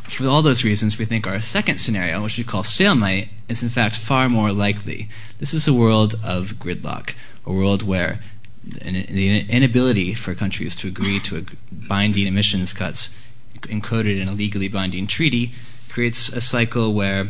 for 0.08 0.26
all 0.26 0.42
those 0.42 0.64
reasons, 0.64 0.98
we 0.98 1.04
think 1.04 1.28
our 1.28 1.40
second 1.40 1.78
scenario, 1.78 2.24
which 2.24 2.36
we 2.36 2.42
call 2.42 2.64
stalemate, 2.64 3.28
is 3.48 3.62
in 3.62 3.68
fact 3.68 3.96
far 3.96 4.28
more 4.28 4.50
likely. 4.50 5.08
This 5.38 5.54
is 5.54 5.68
a 5.68 5.72
world 5.72 6.16
of 6.24 6.54
gridlock, 6.54 7.14
a 7.44 7.52
world 7.52 7.84
where 7.84 8.18
the 8.64 9.46
inability 9.48 10.12
for 10.12 10.34
countries 10.34 10.74
to 10.74 10.88
agree 10.88 11.20
to 11.20 11.46
binding 11.70 12.26
emissions 12.26 12.72
cuts 12.72 13.14
encoded 13.60 14.20
in 14.20 14.26
a 14.26 14.32
legally 14.32 14.66
binding 14.66 15.06
treaty 15.06 15.52
creates 15.88 16.28
a 16.28 16.40
cycle 16.40 16.92
where 16.92 17.28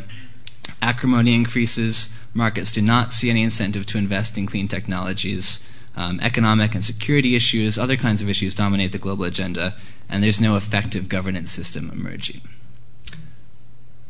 acrimony 0.87 1.35
increases, 1.35 2.11
markets 2.33 2.71
do 2.71 2.81
not 2.81 3.12
see 3.12 3.28
any 3.28 3.43
incentive 3.43 3.85
to 3.87 3.99
invest 3.99 4.38
in 4.38 4.47
clean 4.47 4.69
technologies, 4.69 5.59
um, 5.97 6.21
economic 6.21 6.75
and 6.75 6.85
security 6.85 7.35
issues, 7.35 7.76
other 7.76 7.97
kinds 7.97 8.23
of 8.23 8.28
issues 8.28 8.55
dominate 8.55 8.93
the 8.93 8.99
global 8.99 9.25
agenda, 9.25 9.75
and 10.09 10.23
there's 10.23 10.40
no 10.40 10.57
effective 10.57 11.09
governance 11.09 11.50
system 11.50 11.90
emerging. 11.90 12.40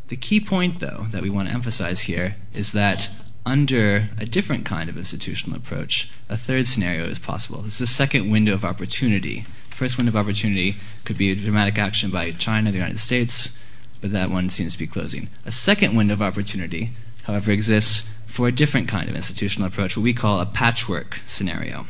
The 0.09 0.17
key 0.17 0.39
point, 0.39 0.81
though, 0.81 1.07
that 1.11 1.23
we 1.23 1.31
want 1.31 1.49
to 1.49 1.55
emphasize 1.55 2.03
here 2.03 2.37
is 2.53 2.73
that 2.73 3.09
under 3.47 4.11
a 4.19 4.27
different 4.27 4.67
kind 4.67 4.91
of 4.91 4.99
institutional 4.99 5.57
approach, 5.57 6.11
a 6.29 6.37
third 6.37 6.67
scenario 6.67 7.05
is 7.05 7.19
possible. 7.19 7.63
This 7.63 7.77
is 7.77 7.89
a 7.91 7.95
second 8.03 8.31
window 8.31 8.53
of 8.53 8.65
opportunity. 8.65 9.47
First 9.71 9.97
window 9.97 10.11
of 10.11 10.17
opportunity 10.17 10.77
could 11.05 11.17
be 11.17 11.35
dramatic 11.35 11.79
action 11.79 12.11
by 12.11 12.33
China, 12.33 12.71
the 12.71 12.79
United 12.79 12.99
States, 12.99 13.57
but 14.01 14.13
that 14.13 14.31
one 14.31 14.49
seems 14.49 14.73
to 14.73 14.79
be 14.79 14.87
closing. 14.87 15.29
A 15.45 15.53
second 15.53 15.97
window 15.97 16.15
of 16.15 16.23
opportunity, 16.23 16.91
however, 17.25 17.51
exists 17.51 18.07
for 18.27 18.49
a 18.49 18.53
different 18.53 18.89
kind 18.89 19.09
of 19.09 19.17
institutional 19.17 19.69
approach, 19.69 19.97
what 19.97 20.03
we 20.03 20.13
call 20.13 20.41
a 20.41 20.47
patchwork 20.47 21.21
scenario. 21.25 21.87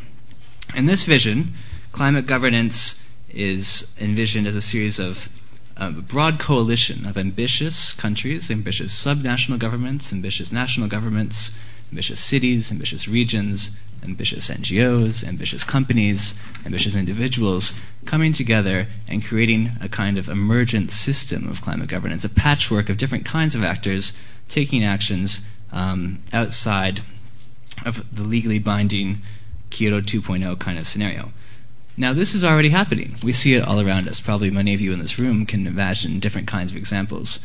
In 0.75 0.87
this 0.87 1.05
vision, 1.05 1.55
climate 1.93 2.27
governance 2.27 3.01
is 3.31 3.93
envisioned 4.01 4.47
as 4.47 4.55
a 4.55 4.61
series 4.61 4.99
of 4.99 5.29
a 5.77 5.91
broad 5.91 6.39
coalition 6.39 7.05
of 7.07 7.19
ambitious 7.19 7.93
countries, 7.93 8.51
ambitious 8.51 8.93
subnational 8.93 9.59
governments, 9.59 10.13
ambitious 10.13 10.51
national 10.51 10.89
governments, 10.89 11.51
ambitious 11.91 12.21
cities, 12.21 12.73
ambitious 12.73 13.07
regions, 13.07 13.71
ambitious 14.07 14.49
NGOs, 14.49 15.27
ambitious 15.27 15.65
companies, 15.65 16.39
ambitious 16.65 16.95
individuals 16.95 17.73
coming 18.05 18.33
together 18.33 18.87
and 19.09 19.25
creating 19.25 19.73
a 19.81 19.89
kind 19.89 20.17
of 20.17 20.29
emergent 20.29 20.91
system 20.91 21.49
of 21.49 21.61
climate 21.61 21.89
governance, 21.89 22.25
a 22.25 22.29
patchwork 22.29 22.89
of 22.89 22.97
different 22.97 23.25
kinds 23.25 23.55
of 23.55 23.65
actors 23.65 24.13
taking 24.49 24.85
actions 24.85 25.45
um, 25.73 26.23
outside 26.33 27.03
of 27.85 28.05
the 28.15 28.23
legally 28.23 28.59
binding 28.59 29.21
Kyoto 29.71 30.01
2.0 30.01 30.59
kind 30.59 30.79
of 30.79 30.87
scenario. 30.87 31.33
Now, 31.99 32.13
this 32.13 32.35
is 32.35 32.45
already 32.45 32.69
happening. 32.69 33.17
We 33.23 33.33
see 33.33 33.55
it 33.55 33.67
all 33.67 33.81
around 33.81 34.07
us. 34.07 34.21
Probably 34.21 34.51
many 34.51 34.75
of 34.75 34.81
you 34.81 34.93
in 34.93 34.99
this 34.99 35.19
room 35.19 35.47
can 35.47 35.67
imagine 35.67 36.21
different 36.21 36.47
kinds 36.47 36.71
of 36.71 36.77
examples 36.77 37.41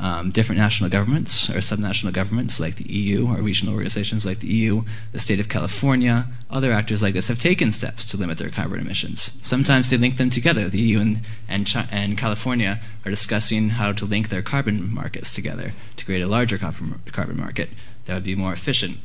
um, 0.00 0.30
different 0.30 0.58
national 0.58 0.88
governments 0.88 1.50
or 1.50 1.58
subnational 1.58 2.12
governments 2.12 2.58
like 2.58 2.76
the 2.76 2.90
EU 2.90 3.28
or 3.28 3.42
regional 3.42 3.74
organizations 3.74 4.24
like 4.24 4.40
the 4.40 4.46
EU, 4.46 4.82
the 5.12 5.18
state 5.18 5.38
of 5.38 5.50
California, 5.50 6.26
other 6.48 6.72
actors 6.72 7.02
like 7.02 7.12
this 7.12 7.28
have 7.28 7.38
taken 7.38 7.70
steps 7.70 8.06
to 8.06 8.16
limit 8.16 8.38
their 8.38 8.48
carbon 8.48 8.80
emissions. 8.80 9.38
Sometimes 9.42 9.90
they 9.90 9.98
link 9.98 10.16
them 10.16 10.30
together. 10.30 10.68
The 10.70 10.80
EU 10.80 11.00
and, 11.00 11.20
and, 11.48 11.70
and 11.92 12.16
California 12.16 12.80
are 13.04 13.10
discussing 13.10 13.70
how 13.70 13.92
to 13.92 14.06
link 14.06 14.30
their 14.30 14.42
carbon 14.42 14.92
markets 14.92 15.34
together 15.34 15.74
to 15.96 16.04
create 16.06 16.22
a 16.22 16.26
larger 16.26 16.56
carbon, 16.56 17.00
market 17.36 17.68
that 18.06 18.14
would 18.14 18.24
be 18.24 18.34
more 18.34 18.54
efficient. 18.54 18.96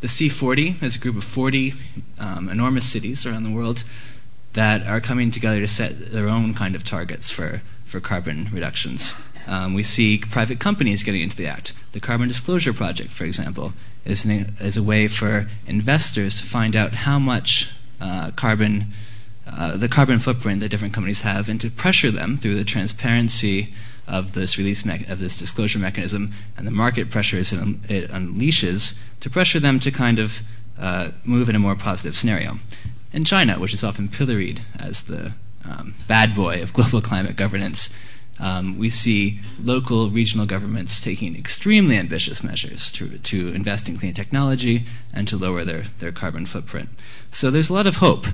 The 0.00 0.06
C40 0.06 0.80
is 0.82 0.94
a 0.94 0.98
group 0.98 1.16
of 1.16 1.24
40 1.24 1.74
um, 2.20 2.48
enormous 2.48 2.84
cities 2.84 3.26
around 3.26 3.42
the 3.42 3.50
world 3.50 3.82
that 4.52 4.86
are 4.86 5.00
coming 5.00 5.32
together 5.32 5.58
to 5.58 5.66
set 5.66 5.98
their 5.98 6.28
own 6.28 6.54
kind 6.54 6.76
of 6.76 6.84
targets 6.84 7.32
for, 7.32 7.62
for 7.84 7.98
carbon 7.98 8.48
reductions. 8.52 9.12
Um, 9.46 9.74
we 9.74 9.82
see 9.82 10.18
private 10.18 10.58
companies 10.58 11.02
getting 11.02 11.20
into 11.20 11.36
the 11.36 11.46
act. 11.46 11.72
The 11.92 12.00
Carbon 12.00 12.28
Disclosure 12.28 12.72
Project, 12.72 13.10
for 13.10 13.24
example, 13.24 13.72
is, 14.04 14.24
an, 14.24 14.54
is 14.60 14.76
a 14.76 14.82
way 14.82 15.08
for 15.08 15.48
investors 15.66 16.40
to 16.40 16.46
find 16.46 16.74
out 16.74 16.92
how 16.92 17.18
much 17.18 17.70
uh, 18.00 18.30
carbon, 18.32 18.86
uh, 19.46 19.76
the 19.76 19.88
carbon 19.88 20.18
footprint 20.18 20.60
that 20.60 20.70
different 20.70 20.94
companies 20.94 21.22
have, 21.22 21.48
and 21.48 21.60
to 21.60 21.70
pressure 21.70 22.10
them 22.10 22.36
through 22.36 22.54
the 22.54 22.64
transparency 22.64 23.72
of 24.06 24.32
this 24.32 24.58
release 24.58 24.84
me- 24.84 25.04
of 25.08 25.18
this 25.18 25.38
disclosure 25.38 25.78
mechanism 25.78 26.32
and 26.56 26.66
the 26.66 26.70
market 26.70 27.10
pressures 27.10 27.52
it, 27.52 27.58
un- 27.58 27.80
it 27.88 28.10
unleashes 28.10 28.98
to 29.20 29.30
pressure 29.30 29.58
them 29.58 29.80
to 29.80 29.90
kind 29.90 30.18
of 30.18 30.42
uh, 30.78 31.10
move 31.24 31.48
in 31.48 31.56
a 31.56 31.58
more 31.58 31.74
positive 31.74 32.14
scenario. 32.14 32.58
In 33.12 33.24
China, 33.24 33.58
which 33.58 33.72
is 33.72 33.84
often 33.84 34.08
pilloried 34.08 34.60
as 34.78 35.04
the 35.04 35.32
um, 35.64 35.94
bad 36.08 36.34
boy 36.34 36.62
of 36.62 36.72
global 36.72 37.00
climate 37.10 37.36
governance, 37.36 37.94
um, 38.40 38.78
we 38.78 38.90
see 38.90 39.40
local, 39.62 40.10
regional 40.10 40.46
governments 40.46 41.00
taking 41.00 41.36
extremely 41.36 41.96
ambitious 41.96 42.42
measures 42.42 42.90
to, 42.92 43.18
to 43.18 43.48
invest 43.54 43.88
in 43.88 43.96
clean 43.96 44.14
technology 44.14 44.86
and 45.12 45.28
to 45.28 45.36
lower 45.36 45.64
their, 45.64 45.84
their 46.00 46.12
carbon 46.12 46.46
footprint. 46.46 46.88
So 47.30 47.50
there's 47.50 47.70
a 47.70 47.74
lot 47.74 47.86
of 47.86 47.96
hope. 47.96 48.26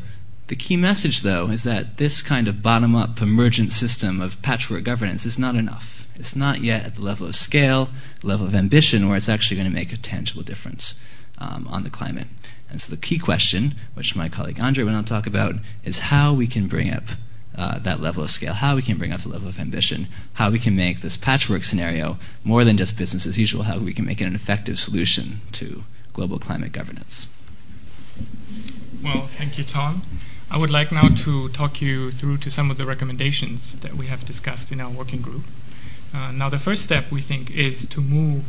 The 0.47 0.57
key 0.57 0.77
message, 0.77 1.21
though, 1.21 1.49
is 1.51 1.63
that 1.63 1.99
this 1.99 2.23
kind 2.23 2.49
of 2.49 2.63
bottom 2.63 2.97
up 2.97 3.21
emergent 3.23 3.73
system 3.73 4.21
of 4.21 4.43
patchwork 4.43 4.85
governance 4.85 5.25
is 5.25 5.39
not 5.39 5.55
enough. 5.55 6.09
It's 6.17 6.35
not 6.35 6.61
yet 6.61 6.85
at 6.85 6.95
the 6.97 7.03
level 7.03 7.27
of 7.27 7.37
scale, 7.37 7.91
level 8.23 8.47
of 8.47 8.55
ambition, 8.55 9.07
where 9.07 9.17
it's 9.17 9.29
actually 9.29 9.59
going 9.59 9.71
to 9.71 9.75
make 9.75 9.93
a 9.93 9.97
tangible 9.97 10.43
difference 10.43 10.95
um, 11.39 11.69
on 11.69 11.83
the 11.83 11.91
climate. 11.91 12.27
And 12.69 12.81
so 12.81 12.91
the 12.91 13.01
key 13.01 13.19
question, 13.19 13.75
which 13.95 14.17
my 14.17 14.29
colleague 14.29 14.61
Andre 14.61 14.85
will 14.85 14.93
now 14.93 15.03
talk 15.03 15.27
about, 15.27 15.57
is 15.85 15.99
how 15.99 16.35
we 16.35 16.47
can 16.47 16.67
bring 16.67 16.93
up 16.93 17.05
uh, 17.61 17.79
that 17.79 18.01
level 18.01 18.23
of 18.23 18.31
scale, 18.31 18.55
how 18.55 18.75
we 18.75 18.81
can 18.81 18.97
bring 18.97 19.13
up 19.13 19.21
the 19.21 19.29
level 19.29 19.47
of 19.47 19.61
ambition, 19.61 20.09
how 20.35 20.51
we 20.51 20.59
can 20.59 20.75
make 20.75 21.03
this 21.03 21.19
patchwork 21.19 21.63
scenario 21.63 22.17
more 22.43 22.65
than 22.65 22.79
just 22.79 22.97
business 22.97 23.27
as 23.27 23.39
usual, 23.39 23.65
how 23.65 23.79
we 23.79 23.93
can 23.93 24.07
make 24.07 24.19
it 24.19 24.25
an 24.25 24.35
effective 24.35 24.79
solution 24.79 25.43
to 25.53 25.85
global 26.15 26.39
climate 26.39 26.73
governance. 26.73 27.27
Well, 29.05 29.27
thank 29.27 29.59
you, 29.59 29.65
Tom. 29.65 30.03
I 30.51 30.57
would 30.57 30.71
like 30.71 30.91
now 30.91 31.09
to 31.09 31.51
talk 31.51 31.83
you 31.83 32.11
through 32.11 32.39
to 32.39 32.51
some 32.51 32.71
of 32.71 32.79
the 32.79 32.87
recommendations 32.87 33.79
that 33.81 33.95
we 33.95 34.07
have 34.07 34.25
discussed 34.25 34.73
in 34.73 34.81
our 34.81 34.91
working 34.91 35.21
group. 35.21 35.45
Uh, 36.15 36.33
now, 36.33 36.49
the 36.49 36.59
first 36.59 36.83
step 36.83 37.11
we 37.11 37.21
think 37.21 37.51
is 37.51 37.87
to 37.89 38.01
move 38.01 38.45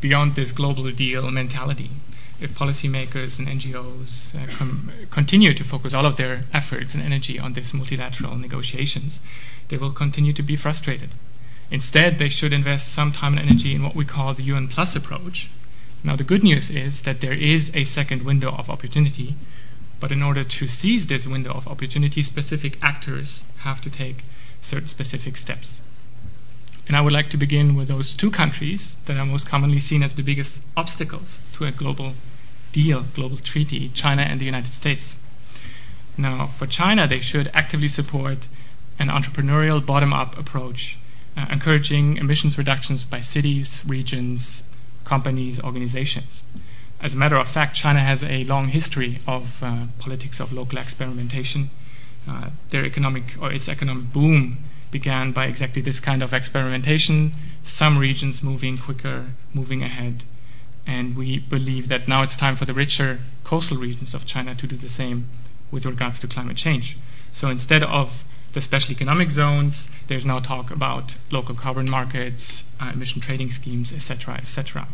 beyond 0.00 0.34
this 0.34 0.50
global 0.50 0.90
deal 0.90 1.30
mentality 1.30 1.90
if 2.40 2.54
policymakers 2.54 3.38
and 3.38 3.48
NGOs 3.48 4.34
uh, 4.34 4.52
com- 4.56 4.90
continue 5.10 5.54
to 5.54 5.64
focus 5.64 5.94
all 5.94 6.06
of 6.06 6.16
their 6.16 6.44
efforts 6.52 6.94
and 6.94 7.02
energy 7.02 7.38
on 7.38 7.54
these 7.54 7.72
multilateral 7.72 8.36
negotiations, 8.36 9.20
they 9.68 9.76
will 9.76 9.92
continue 9.92 10.32
to 10.32 10.42
be 10.42 10.56
frustrated. 10.56 11.10
Instead, 11.70 12.18
they 12.18 12.28
should 12.28 12.52
invest 12.52 12.92
some 12.92 13.12
time 13.12 13.36
and 13.36 13.48
energy 13.48 13.74
in 13.74 13.82
what 13.82 13.96
we 13.96 14.04
call 14.04 14.34
the 14.34 14.42
UN 14.44 14.68
Plus 14.68 14.94
approach. 14.94 15.48
Now, 16.04 16.14
the 16.14 16.24
good 16.24 16.44
news 16.44 16.70
is 16.70 17.02
that 17.02 17.20
there 17.20 17.32
is 17.32 17.70
a 17.74 17.84
second 17.84 18.22
window 18.22 18.52
of 18.52 18.70
opportunity, 18.70 19.34
but 19.98 20.12
in 20.12 20.22
order 20.22 20.44
to 20.44 20.68
seize 20.68 21.06
this 21.06 21.26
window 21.26 21.52
of 21.52 21.66
opportunity, 21.66 22.22
specific 22.22 22.78
actors 22.82 23.42
have 23.58 23.80
to 23.80 23.90
take 23.90 24.24
certain 24.60 24.88
specific 24.88 25.36
steps. 25.36 25.80
And 26.86 26.96
I 26.96 27.00
would 27.00 27.12
like 27.12 27.30
to 27.30 27.36
begin 27.36 27.74
with 27.74 27.88
those 27.88 28.14
two 28.14 28.30
countries 28.30 28.96
that 29.06 29.16
are 29.16 29.26
most 29.26 29.46
commonly 29.46 29.80
seen 29.80 30.02
as 30.02 30.14
the 30.14 30.22
biggest 30.22 30.62
obstacles 30.76 31.38
to 31.54 31.64
a 31.64 31.72
global 31.72 32.14
deal, 32.72 33.04
global 33.14 33.38
treaty 33.38 33.88
China 33.88 34.22
and 34.22 34.40
the 34.40 34.44
United 34.44 34.72
States. 34.72 35.16
Now, 36.16 36.46
for 36.46 36.66
China, 36.66 37.06
they 37.06 37.20
should 37.20 37.50
actively 37.52 37.88
support 37.88 38.48
an 38.98 39.08
entrepreneurial 39.08 39.84
bottom 39.84 40.12
up 40.12 40.38
approach, 40.38 40.98
uh, 41.36 41.46
encouraging 41.50 42.16
emissions 42.16 42.56
reductions 42.56 43.04
by 43.04 43.20
cities, 43.20 43.82
regions, 43.86 44.62
companies, 45.04 45.60
organizations. 45.60 46.42
As 47.00 47.14
a 47.14 47.16
matter 47.16 47.36
of 47.36 47.48
fact, 47.48 47.76
China 47.76 48.00
has 48.00 48.22
a 48.22 48.44
long 48.44 48.68
history 48.68 49.20
of 49.26 49.62
uh, 49.62 49.86
politics 49.98 50.40
of 50.40 50.52
local 50.52 50.78
experimentation. 50.78 51.70
Uh, 52.26 52.50
their 52.70 52.84
economic 52.84 53.36
or 53.40 53.52
its 53.52 53.68
economic 53.68 54.12
boom 54.12 54.58
began 54.90 55.32
by 55.32 55.46
exactly 55.46 55.82
this 55.82 56.00
kind 56.00 56.22
of 56.22 56.32
experimentation. 56.32 57.32
Some 57.62 57.98
regions 57.98 58.42
moving 58.42 58.78
quicker, 58.78 59.26
moving 59.52 59.82
ahead, 59.82 60.24
and 60.86 61.16
we 61.16 61.38
believe 61.38 61.88
that 61.88 62.06
now 62.06 62.22
it's 62.22 62.36
time 62.36 62.56
for 62.56 62.64
the 62.64 62.74
richer 62.74 63.20
coastal 63.44 63.76
regions 63.76 64.14
of 64.14 64.26
China 64.26 64.54
to 64.54 64.66
do 64.66 64.76
the 64.76 64.88
same 64.88 65.28
with 65.70 65.84
regards 65.84 66.18
to 66.20 66.28
climate 66.28 66.56
change. 66.56 66.96
So 67.32 67.48
instead 67.50 67.82
of 67.82 68.24
the 68.52 68.60
special 68.60 68.92
economic 68.92 69.30
zones, 69.30 69.88
there's 70.06 70.24
now 70.24 70.38
talk 70.38 70.70
about 70.70 71.16
local 71.30 71.54
carbon 71.54 71.90
markets, 71.90 72.64
uh, 72.80 72.90
emission 72.94 73.20
trading 73.20 73.50
schemes, 73.50 73.92
etc., 73.92 74.34
etc. 74.34 74.88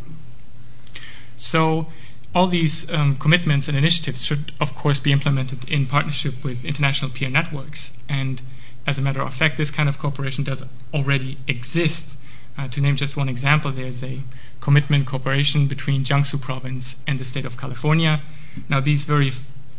So 1.37 1.87
all 2.34 2.46
these 2.46 2.90
um, 2.90 3.16
commitments 3.16 3.68
and 3.68 3.76
initiatives 3.76 4.25
should, 4.25 4.52
of 4.61 4.75
course, 4.75 4.99
be 4.99 5.12
implemented 5.12 5.68
in 5.68 5.87
partnership 5.87 6.42
with 6.42 6.64
international 6.64 7.11
peer 7.11 7.28
networks. 7.28 7.92
And 8.08 8.40
as 8.87 8.99
a 8.99 9.03
matter 9.03 9.23
of 9.23 9.35
fact, 9.35 9.57
this 9.57 9.71
kind 9.71 9.89
of 9.89 9.99
cooperation 9.99 10.45
does 10.45 10.62
already 10.93 11.39
exist. 11.47 12.17
Uh, 12.59 12.69
to 12.69 12.81
name 12.81 12.97
just 12.97 13.17
one 13.17 13.29
example, 13.29 13.73
there's 13.73 14.03
a 14.03 14.21
commitment 14.61 15.07
cooperation 15.07 15.67
between 15.67 16.05
Jiangsu 16.05 16.41
province 16.41 16.97
and 17.07 17.19
the 17.19 17.25
state 17.25 17.45
of 17.45 17.57
California. 17.57 18.21
Now, 18.69 18.81
these 18.81 19.05
very 19.05 19.33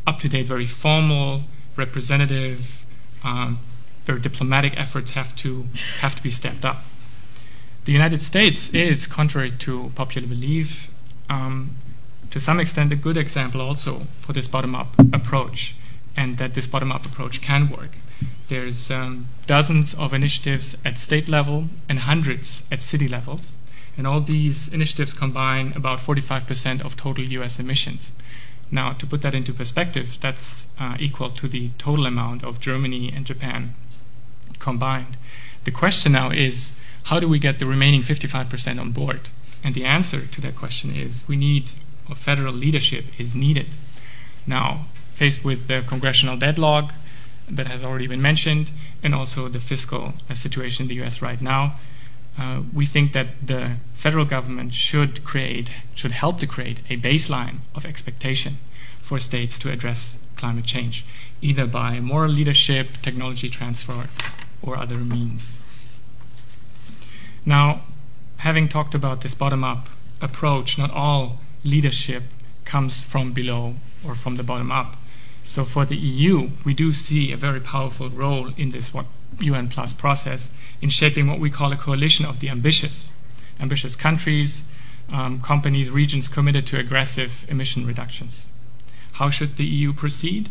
up 0.08 0.20
to 0.20 0.30
date, 0.30 0.48
very 0.48 0.66
formal, 0.66 1.44
representative, 1.76 2.86
um, 3.24 3.60
very 4.06 4.20
diplomatic 4.20 4.78
efforts 4.78 5.12
have 5.12 5.36
to 5.38 5.68
have 6.00 6.16
to 6.16 6.24
be 6.24 6.30
stepped 6.30 6.66
up. 6.66 6.84
The 7.86 7.92
United 7.92 8.22
States 8.22 8.70
is, 8.70 9.08
contrary 9.08 9.52
to 9.52 9.92
popular 9.96 10.28
belief, 10.28 10.90
um, 11.30 11.76
to 12.32 12.40
some 12.40 12.60
extent 12.60 12.92
a 12.92 12.96
good 12.96 13.18
example 13.18 13.62
also 13.62 14.08
for 14.20 14.34
this 14.34 14.48
bottom-up 14.48 14.96
approach, 15.14 15.76
and 16.16 16.38
that 16.38 16.54
this 16.54 16.68
bottom-up 16.68 17.06
approach 17.06 17.42
can 17.42 17.70
work. 17.70 17.92
There's 18.48 18.92
um, 18.92 19.28
dozens 19.48 19.94
of 19.94 20.14
initiatives 20.14 20.76
at 20.84 20.98
state 20.98 21.28
level 21.28 21.70
and 21.88 22.00
hundreds 22.00 22.64
at 22.72 22.82
city 22.82 23.08
levels, 23.08 23.54
and 23.98 24.06
all 24.06 24.22
these 24.22 24.68
initiatives 24.68 25.14
combine 25.14 25.74
about 25.76 26.00
45% 26.00 26.84
of 26.84 26.98
total 26.98 27.24
U.S. 27.26 27.60
emissions. 27.60 28.12
Now, 28.72 28.94
to 28.94 29.06
put 29.06 29.22
that 29.22 29.36
into 29.36 29.54
perspective, 29.54 30.18
that's 30.20 30.66
uh, 30.80 30.98
equal 31.00 31.30
to 31.30 31.48
the 31.48 31.70
total 31.78 32.06
amount 32.06 32.44
of 32.44 32.60
Germany 32.60 33.12
and 33.16 33.26
Japan 33.26 33.76
combined. 34.60 35.18
The 35.64 35.72
question 35.72 36.14
now 36.14 36.32
is 36.32 36.72
how 37.04 37.20
do 37.20 37.28
we 37.28 37.40
get 37.40 37.60
the 37.60 37.66
remaining 37.66 38.02
55% 38.02 38.80
on 38.80 38.92
board? 38.92 39.30
And 39.64 39.76
the 39.76 39.86
answer 39.86 40.26
to 40.26 40.42
that 40.42 40.56
question 40.56 40.96
is 40.96 41.24
we 41.28 41.36
need, 41.36 41.72
federal 42.16 42.54
leadership 42.54 43.06
is 43.18 43.36
needed. 43.36 43.76
Now, 44.46 44.88
faced 45.14 45.46
with 45.46 45.68
the 45.68 45.82
congressional 45.82 46.38
deadlock 46.38 46.94
that 47.50 47.68
has 47.68 47.84
already 47.84 48.08
been 48.08 48.22
mentioned, 48.22 48.72
and 49.02 49.14
also 49.14 49.48
the 49.48 49.60
fiscal 49.60 50.14
uh, 50.30 50.34
situation 50.34 50.84
in 50.84 50.88
the 50.88 51.06
US 51.06 51.22
right 51.22 51.42
now, 51.42 51.76
uh, 52.38 52.62
we 52.74 52.86
think 52.86 53.14
that 53.14 53.28
the 53.46 53.74
federal 53.94 54.26
government 54.26 54.74
should 54.74 55.24
create, 55.24 55.72
should 55.94 56.12
help 56.12 56.40
to 56.40 56.48
create 56.48 56.80
a 56.90 56.98
baseline 56.98 57.58
of 57.76 57.86
expectation 57.86 58.58
for 59.02 59.20
states 59.20 59.60
to 59.60 59.72
address 59.72 60.18
climate 60.36 60.66
change, 60.66 61.06
either 61.42 61.68
by 61.68 62.00
moral 62.00 62.32
leadership, 62.32 62.88
technology 63.02 63.50
transfer, 63.50 64.08
or 64.62 64.78
other 64.78 64.98
means. 64.98 65.58
Now, 67.46 67.82
having 68.38 68.68
talked 68.68 68.96
about 68.96 69.22
this 69.22 69.36
bottom 69.36 69.64
up 69.64 69.90
approach, 70.22 70.78
not 70.78 70.92
all 70.92 71.40
leadership 71.64 72.24
comes 72.66 73.04
from 73.04 73.34
below 73.34 73.76
or 74.06 74.16
from 74.16 74.36
the 74.36 74.44
bottom 74.44 74.72
up. 74.72 74.96
So 75.44 75.66
for 75.66 75.86
the 75.86 75.98
EU, 75.98 76.52
we 76.64 76.74
do 76.74 76.94
see 76.94 77.32
a 77.32 77.38
very 77.38 77.60
powerful 77.60 78.10
role 78.10 78.50
in 78.58 78.72
this 78.72 78.92
UN 79.40 79.68
Plus 79.68 79.94
process 79.94 80.50
in 80.82 80.90
shaping 80.90 81.28
what 81.28 81.40
we 81.40 81.50
call 81.50 81.72
a 81.72 81.78
coalition 81.78 82.26
of 82.26 82.40
the 82.40 82.50
ambitious, 82.50 83.10
ambitious 83.60 83.96
countries, 83.96 84.64
um, 85.12 85.42
companies, 85.42 85.90
regions 85.90 86.30
committed 86.30 86.66
to 86.68 86.80
aggressive 86.80 87.46
emission 87.50 87.86
reductions. 87.86 88.48
How 89.14 89.30
should 89.30 89.58
the 89.58 89.66
EU 89.66 89.94
proceed? 89.94 90.50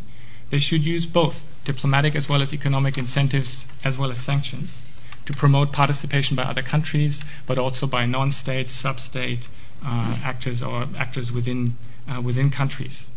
They 0.51 0.59
should 0.59 0.85
use 0.85 1.07
both 1.07 1.47
diplomatic 1.65 2.15
as 2.15 2.29
well 2.29 2.43
as 2.43 2.53
economic 2.53 2.99
incentives 2.99 3.65
as 3.85 3.97
well 3.97 4.11
as 4.11 4.19
sanctions 4.19 4.83
to 5.25 5.33
promote 5.33 5.73
participation 5.73 6.37
by 6.37 6.43
other 6.43 6.63
countries, 6.63 7.23
but 7.47 7.57
also 7.57 7.87
by 7.87 8.05
non-state, 8.07 8.69
sub-state 8.69 9.49
uh, 9.85 10.19
actors 10.23 10.63
or 10.63 10.89
actors 10.99 11.33
within 11.33 11.77
uh, 12.09 12.21
within 12.21 12.51
countries. 12.51 13.09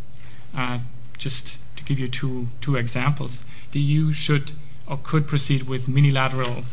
Uh, 0.55 0.79
just 1.17 1.57
give 1.85 1.99
you 1.99 2.07
two 2.07 2.47
two 2.61 2.75
examples, 2.75 3.43
the 3.71 3.79
EU 3.79 4.11
should 4.11 4.51
or 4.87 4.99
could 5.01 5.27
proceed 5.27 5.63
with 5.63 5.87
unilateral 5.87 6.63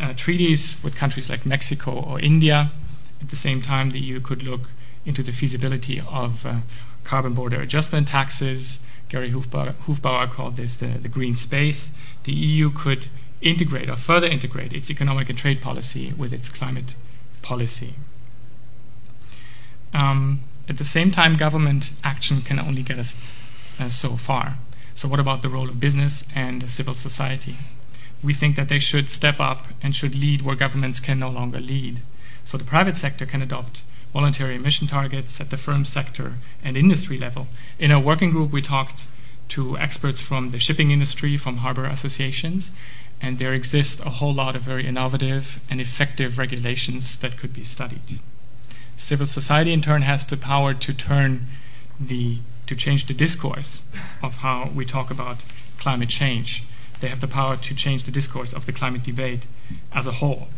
uh, 0.00 0.12
treaties 0.14 0.76
with 0.82 0.94
countries 0.94 1.28
like 1.30 1.46
Mexico 1.46 1.92
or 1.92 2.20
India. 2.20 2.70
At 3.20 3.30
the 3.30 3.36
same 3.36 3.62
time, 3.62 3.90
the 3.90 4.00
EU 4.00 4.20
could 4.20 4.42
look 4.42 4.70
into 5.04 5.22
the 5.22 5.32
feasibility 5.32 6.00
of 6.00 6.46
uh, 6.46 6.56
carbon 7.04 7.34
border 7.34 7.60
adjustment 7.60 8.08
taxes. 8.08 8.78
Gary 9.08 9.30
Hufbauer, 9.30 10.30
called 10.30 10.56
this 10.56 10.76
the, 10.76 10.86
the 10.86 11.08
green 11.08 11.36
space. 11.36 11.90
The 12.24 12.32
EU 12.32 12.70
could 12.70 13.08
integrate 13.42 13.88
or 13.90 13.96
further 13.96 14.26
integrate 14.26 14.72
its 14.72 14.90
economic 14.90 15.28
and 15.28 15.36
trade 15.36 15.60
policy 15.60 16.12
with 16.16 16.32
its 16.32 16.48
climate 16.48 16.94
policy. 17.42 17.94
Um, 19.92 20.40
at 20.68 20.78
the 20.78 20.84
same 20.84 21.10
time, 21.10 21.34
government 21.34 21.92
action 22.02 22.40
can 22.40 22.58
only 22.58 22.82
get 22.82 22.98
us 22.98 23.16
Uh, 23.78 23.88
so 23.88 24.16
far. 24.16 24.58
So, 24.94 25.08
what 25.08 25.20
about 25.20 25.42
the 25.42 25.48
role 25.48 25.68
of 25.68 25.80
business 25.80 26.24
and 26.34 26.70
civil 26.70 26.94
society? 26.94 27.56
We 28.22 28.34
think 28.34 28.56
that 28.56 28.68
they 28.68 28.78
should 28.78 29.08
step 29.08 29.40
up 29.40 29.68
and 29.82 29.96
should 29.96 30.14
lead 30.14 30.42
where 30.42 30.54
governments 30.54 31.00
can 31.00 31.18
no 31.18 31.30
longer 31.30 31.60
lead. 31.60 32.02
So, 32.44 32.58
the 32.58 32.64
private 32.64 32.96
sector 32.96 33.24
can 33.26 33.42
adopt 33.42 33.82
voluntary 34.12 34.56
emission 34.56 34.86
targets 34.86 35.40
at 35.40 35.50
the 35.50 35.56
firm 35.56 35.84
sector 35.84 36.34
and 36.62 36.76
industry 36.76 37.16
level. 37.16 37.46
In 37.78 37.90
our 37.90 38.00
working 38.00 38.30
group, 38.30 38.52
we 38.52 38.60
talked 38.60 39.04
to 39.48 39.78
experts 39.78 40.20
from 40.20 40.50
the 40.50 40.58
shipping 40.58 40.90
industry, 40.90 41.36
from 41.36 41.58
harbor 41.58 41.86
associations, 41.86 42.70
and 43.20 43.38
there 43.38 43.54
exist 43.54 44.00
a 44.00 44.10
whole 44.10 44.34
lot 44.34 44.54
of 44.54 44.62
very 44.62 44.86
innovative 44.86 45.60
and 45.70 45.80
effective 45.80 46.38
regulations 46.38 47.16
that 47.18 47.38
could 47.38 47.52
be 47.52 47.64
studied. 47.64 48.20
Civil 48.96 49.26
society, 49.26 49.72
in 49.72 49.80
turn, 49.80 50.02
has 50.02 50.24
the 50.26 50.36
power 50.36 50.74
to 50.74 50.92
turn 50.92 51.46
the 51.98 52.38
to 52.66 52.74
change 52.74 53.06
the 53.06 53.14
discourse 53.14 53.82
of 54.22 54.38
how 54.38 54.70
we 54.74 54.84
talk 54.84 55.10
about 55.10 55.44
climate 55.78 56.08
change. 56.08 56.64
They 57.00 57.08
have 57.08 57.20
the 57.20 57.28
power 57.28 57.56
to 57.56 57.74
change 57.74 58.04
the 58.04 58.10
discourse 58.10 58.52
of 58.52 58.66
the 58.66 58.72
climate 58.72 59.02
debate 59.02 59.46
as 59.92 60.06
a 60.06 60.12
whole. 60.12 60.48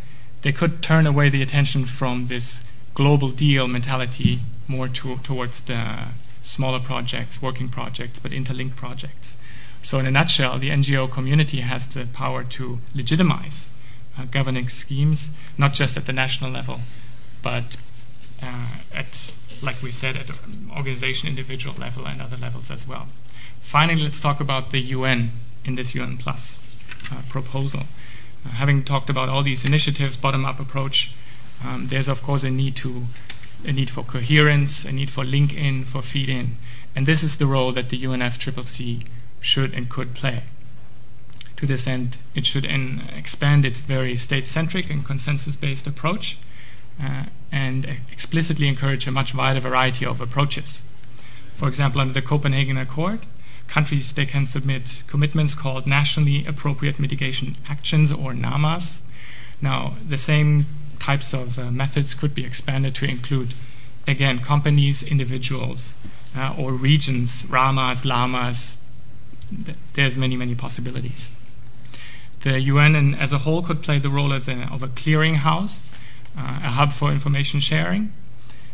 They 0.43 0.51
could 0.51 0.83
turn 0.83 1.07
away 1.07 1.29
the 1.29 1.41
attention 1.41 1.85
from 1.85 2.27
this 2.27 2.63
global 2.93 3.29
deal 3.29 3.67
mentality 3.67 4.41
more 4.67 4.87
to, 4.87 5.17
towards 5.17 5.61
the 5.61 6.05
smaller 6.41 6.79
projects, 6.79 7.41
working 7.41 7.69
projects, 7.69 8.19
but 8.19 8.31
interlinked 8.31 8.75
projects. 8.75 9.37
So, 9.81 9.99
in 9.99 10.05
a 10.05 10.11
nutshell, 10.11 10.57
the 10.57 10.69
NGO 10.69 11.11
community 11.11 11.61
has 11.61 11.87
the 11.87 12.05
power 12.05 12.43
to 12.43 12.79
legitimize 12.93 13.69
uh, 14.17 14.25
governing 14.25 14.69
schemes, 14.69 15.29
not 15.57 15.73
just 15.73 15.97
at 15.97 16.05
the 16.05 16.13
national 16.13 16.51
level, 16.51 16.79
but 17.43 17.77
uh, 18.41 18.77
at 18.93 19.33
like 19.61 19.81
we 19.81 19.91
said, 19.91 20.15
at 20.15 20.29
organization, 20.75 21.29
individual 21.29 21.75
level, 21.77 22.07
and 22.07 22.21
other 22.21 22.37
levels 22.37 22.69
as 22.71 22.87
well. 22.87 23.07
Finally, 23.61 24.01
let's 24.03 24.19
talk 24.19 24.39
about 24.39 24.71
the 24.71 24.79
UN 24.79 25.31
in 25.63 25.75
this 25.75 25.95
UN 25.95 26.17
Plus 26.17 26.59
uh, 27.11 27.21
proposal. 27.29 27.83
Uh, 28.45 28.49
having 28.49 28.83
talked 28.83 29.09
about 29.09 29.29
all 29.29 29.43
these 29.43 29.65
initiatives, 29.65 30.17
bottom-up 30.17 30.59
approach, 30.59 31.11
um, 31.63 31.87
there's 31.87 32.07
of 32.07 32.21
course 32.21 32.43
a 32.43 32.51
need 32.51 32.75
to 32.77 33.05
a 33.65 33.71
need 33.71 33.89
for 33.89 34.03
coherence, 34.03 34.85
a 34.85 34.91
need 34.91 35.09
for 35.09 35.23
link 35.23 35.53
in, 35.53 35.83
for 35.83 36.01
feed 36.01 36.29
in, 36.29 36.57
and 36.95 37.07
this 37.07 37.23
is 37.23 37.37
the 37.37 37.47
role 37.47 37.71
that 37.71 37.89
the 37.89 38.03
UNFCCC 38.03 39.07
should 39.41 39.73
and 39.73 39.89
could 39.89 40.13
play. 40.13 40.43
To 41.57 41.65
this 41.65 41.87
end, 41.87 42.17
it 42.35 42.45
should 42.45 42.65
expand 42.65 43.65
its 43.65 43.79
very 43.79 44.17
state-centric 44.17 44.89
and 44.89 45.05
consensus-based 45.05 45.87
approach 45.87 46.37
and 46.99 47.85
explicitly 48.11 48.67
encourage 48.67 49.07
a 49.07 49.11
much 49.11 49.33
wider 49.33 49.59
variety 49.59 50.05
of 50.05 50.21
approaches. 50.21 50.83
For 51.53 51.67
example, 51.67 52.01
under 52.01 52.13
the 52.13 52.21
Copenhagen 52.21 52.77
Accord, 52.77 53.25
countries 53.67 54.13
they 54.13 54.25
can 54.25 54.45
submit 54.45 55.03
commitments 55.07 55.55
called 55.55 55.87
nationally 55.87 56.45
appropriate 56.45 56.99
mitigation 56.99 57.55
actions 57.67 58.11
or 58.11 58.33
NAMAs. 58.33 59.01
Now, 59.61 59.95
the 60.07 60.17
same 60.17 60.65
types 60.99 61.33
of 61.33 61.57
uh, 61.57 61.71
methods 61.71 62.13
could 62.13 62.35
be 62.35 62.45
expanded 62.45 62.95
to 62.95 63.05
include, 63.05 63.53
again, 64.07 64.39
companies, 64.39 65.01
individuals, 65.03 65.95
uh, 66.35 66.53
or 66.57 66.73
regions, 66.73 67.45
RAMAs, 67.49 68.03
LAMAs. 68.03 68.75
There's 69.93 70.17
many, 70.17 70.35
many 70.35 70.55
possibilities. 70.55 71.31
The 72.41 72.59
UN 72.59 72.95
and 72.95 73.15
as 73.17 73.31
a 73.31 73.39
whole 73.39 73.61
could 73.63 73.81
play 73.81 73.99
the 73.99 74.09
role 74.09 74.31
a, 74.31 74.35
of 74.35 74.83
a 74.83 74.87
clearinghouse, 74.87 75.85
uh, 75.85 75.94
a 76.37 76.71
hub 76.71 76.91
for 76.91 77.11
information 77.11 77.59
sharing, 77.59 78.13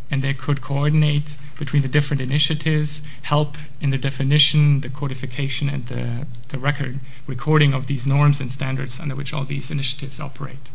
and 0.10 0.22
they 0.22 0.34
could 0.34 0.62
coordinate 0.62 1.36
between 1.58 1.82
the 1.82 1.88
different 1.88 2.22
initiatives, 2.22 3.02
help 3.24 3.58
in 3.80 3.92
the 3.92 3.98
definition, 3.98 4.82
the 4.82 4.90
codification, 4.90 5.70
and 5.70 5.88
the, 5.88 6.26
the 6.50 6.58
record 6.58 7.00
recording 7.28 7.74
of 7.74 7.88
these 7.88 8.06
norms 8.06 8.42
and 8.42 8.52
standards 8.52 9.00
under 9.00 9.16
which 9.16 9.34
all 9.34 9.46
these 9.46 9.72
initiatives 9.72 10.20
operate. 10.20 10.70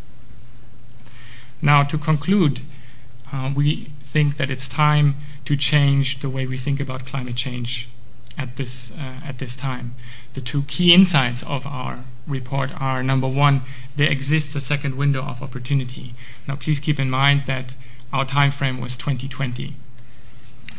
Now, 1.61 1.83
to 1.85 1.99
conclude, 1.99 2.61
uh, 3.33 3.53
we 3.55 3.91
think 4.03 4.37
that 4.37 4.51
it's 4.51 4.69
time 4.69 5.17
to 5.45 5.57
change 5.57 6.21
the 6.21 6.31
way 6.31 6.47
we 6.47 6.57
think 6.57 6.81
about 6.81 7.07
climate 7.07 7.37
change 7.37 7.89
at 8.39 8.57
this 8.57 8.93
uh, 8.93 9.21
at 9.25 9.39
this 9.39 9.57
time. 9.57 9.95
The 10.35 10.41
two 10.41 10.63
key 10.63 10.93
insights 10.93 11.43
of 11.43 11.67
our 11.67 12.05
report 12.27 12.71
are 12.81 13.03
number 13.03 13.29
one, 13.29 13.63
there 13.97 14.11
exists 14.11 14.55
a 14.55 14.61
second 14.61 14.97
window 14.97 15.23
of 15.23 15.43
opportunity. 15.43 16.15
Now, 16.47 16.57
please 16.57 16.81
keep 16.81 16.99
in 16.99 17.11
mind 17.11 17.45
that 17.47 17.77
our 18.13 18.25
time 18.25 18.51
frame 18.51 18.81
was 18.81 18.97
2020. 18.97 19.75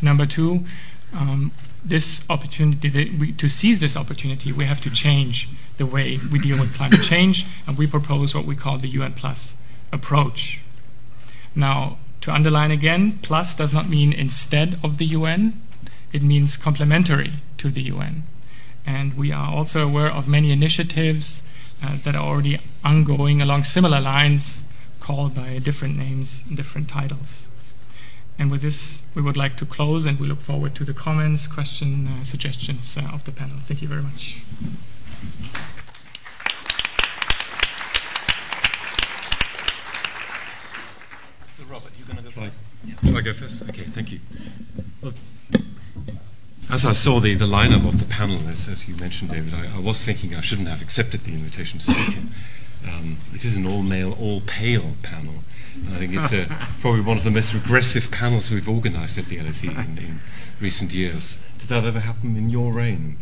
Number 0.01 0.25
two, 0.25 0.65
um, 1.13 1.51
this 1.83 2.23
opportunity 2.29 3.10
we, 3.17 3.31
to 3.33 3.47
seize 3.47 3.79
this 3.79 3.95
opportunity, 3.95 4.51
we 4.51 4.65
have 4.65 4.81
to 4.81 4.89
change 4.89 5.49
the 5.77 5.86
way 5.86 6.19
we 6.31 6.39
deal 6.39 6.60
with 6.60 6.73
climate 6.73 7.03
change, 7.03 7.45
and 7.65 7.77
we 7.77 7.88
propose 7.88 8.36
what 8.36 8.45
we 8.45 8.55
call 8.55 8.77
the 8.77 8.89
UN 8.89 9.13
Plus 9.13 9.55
approach. 9.91 10.62
Now, 11.55 11.97
to 12.21 12.33
underline 12.33 12.71
again, 12.71 13.19
plus 13.21 13.55
does 13.55 13.73
not 13.73 13.88
mean 13.88 14.12
instead 14.12 14.79
of 14.83 14.97
the 14.97 15.05
UN; 15.05 15.62
it 16.12 16.21
means 16.21 16.57
complementary 16.57 17.33
to 17.57 17.69
the 17.69 17.83
UN. 17.83 18.23
And 18.88 19.17
we 19.17 19.34
are 19.34 19.54
also 19.54 19.86
aware 19.86 20.10
of 20.10 20.30
many 20.30 20.50
initiatives 20.52 21.43
uh, 21.84 21.97
that 22.04 22.15
are 22.15 22.23
already 22.23 22.58
ongoing 22.86 23.41
along 23.41 23.65
similar 23.65 24.00
lines, 24.00 24.63
called 25.02 25.36
by 25.36 25.60
different 25.60 25.97
names, 25.97 26.41
different 26.43 26.88
titles. 26.88 27.47
And 28.39 28.50
with 28.50 28.62
this, 28.62 29.02
we 29.13 29.21
would 29.21 29.36
like 29.36 29.58
to 29.58 29.65
close, 29.65 30.06
and 30.06 30.17
we 30.19 30.28
look 30.28 30.39
forward 30.39 30.73
to 30.76 30.86
the 30.86 30.93
comments, 30.93 31.47
questions, 31.47 32.08
uh, 32.10 32.23
suggestions 32.23 32.95
uh, 32.95 33.02
of 33.13 33.26
the 33.26 33.32
panel. 33.32 33.58
Thank 33.60 33.82
you 33.82 33.89
very 33.89 34.04
much. 34.04 34.41
So, 41.52 41.63
Robert, 41.65 41.91
you're 41.97 42.08
going 42.08 42.17
to 42.17 42.23
go 42.23 42.30
first. 42.30 42.60
Shall 43.04 43.17
I 43.17 43.21
go 43.21 43.34
first? 43.34 43.69
Okay, 43.69 43.84
thank 43.84 44.12
you. 44.12 44.19
Well, 45.02 45.13
as 46.69 46.86
I 46.86 46.93
saw 46.93 47.19
the, 47.19 47.34
the 47.34 47.45
lineup 47.45 47.88
of 47.88 47.99
the 47.99 48.06
panel, 48.06 48.47
as, 48.49 48.67
as 48.67 48.88
you 48.88 48.95
mentioned, 48.95 49.32
David, 49.32 49.53
I, 49.53 49.75
I, 49.75 49.80
was 49.80 50.03
thinking 50.03 50.36
I 50.36 50.41
shouldn't 50.41 50.67
have 50.67 50.82
accepted 50.82 51.21
the 51.23 51.34
invitation 51.34 51.80
to 51.80 51.86
speak. 51.86 52.17
Um, 52.86 53.17
it 53.34 53.45
is 53.45 53.56
an 53.56 53.65
all 53.65 53.84
male, 53.84 54.17
all 54.19 54.41
pale 54.41 54.93
panel. 55.01 55.36
And 55.75 55.93
I 55.93 55.97
think 55.97 56.13
it's 56.13 56.34
uh, 56.34 56.47
probably 56.82 57.01
one 57.01 57.17
of 57.17 57.23
the 57.23 57.32
most 57.32 57.53
regressive 57.53 58.12
panels 58.12 58.51
we've 58.51 58.67
organised 58.67 59.17
at 59.17 59.25
the 59.25 59.38
LSE 59.38 59.69
in, 59.69 59.97
in, 59.97 60.19
recent 60.60 60.93
years. 60.93 61.39
Did 61.60 61.69
that 61.69 61.86
ever 61.86 61.99
happen 61.99 62.36
in 62.36 62.49
your 62.49 62.73
reign? 62.73 63.17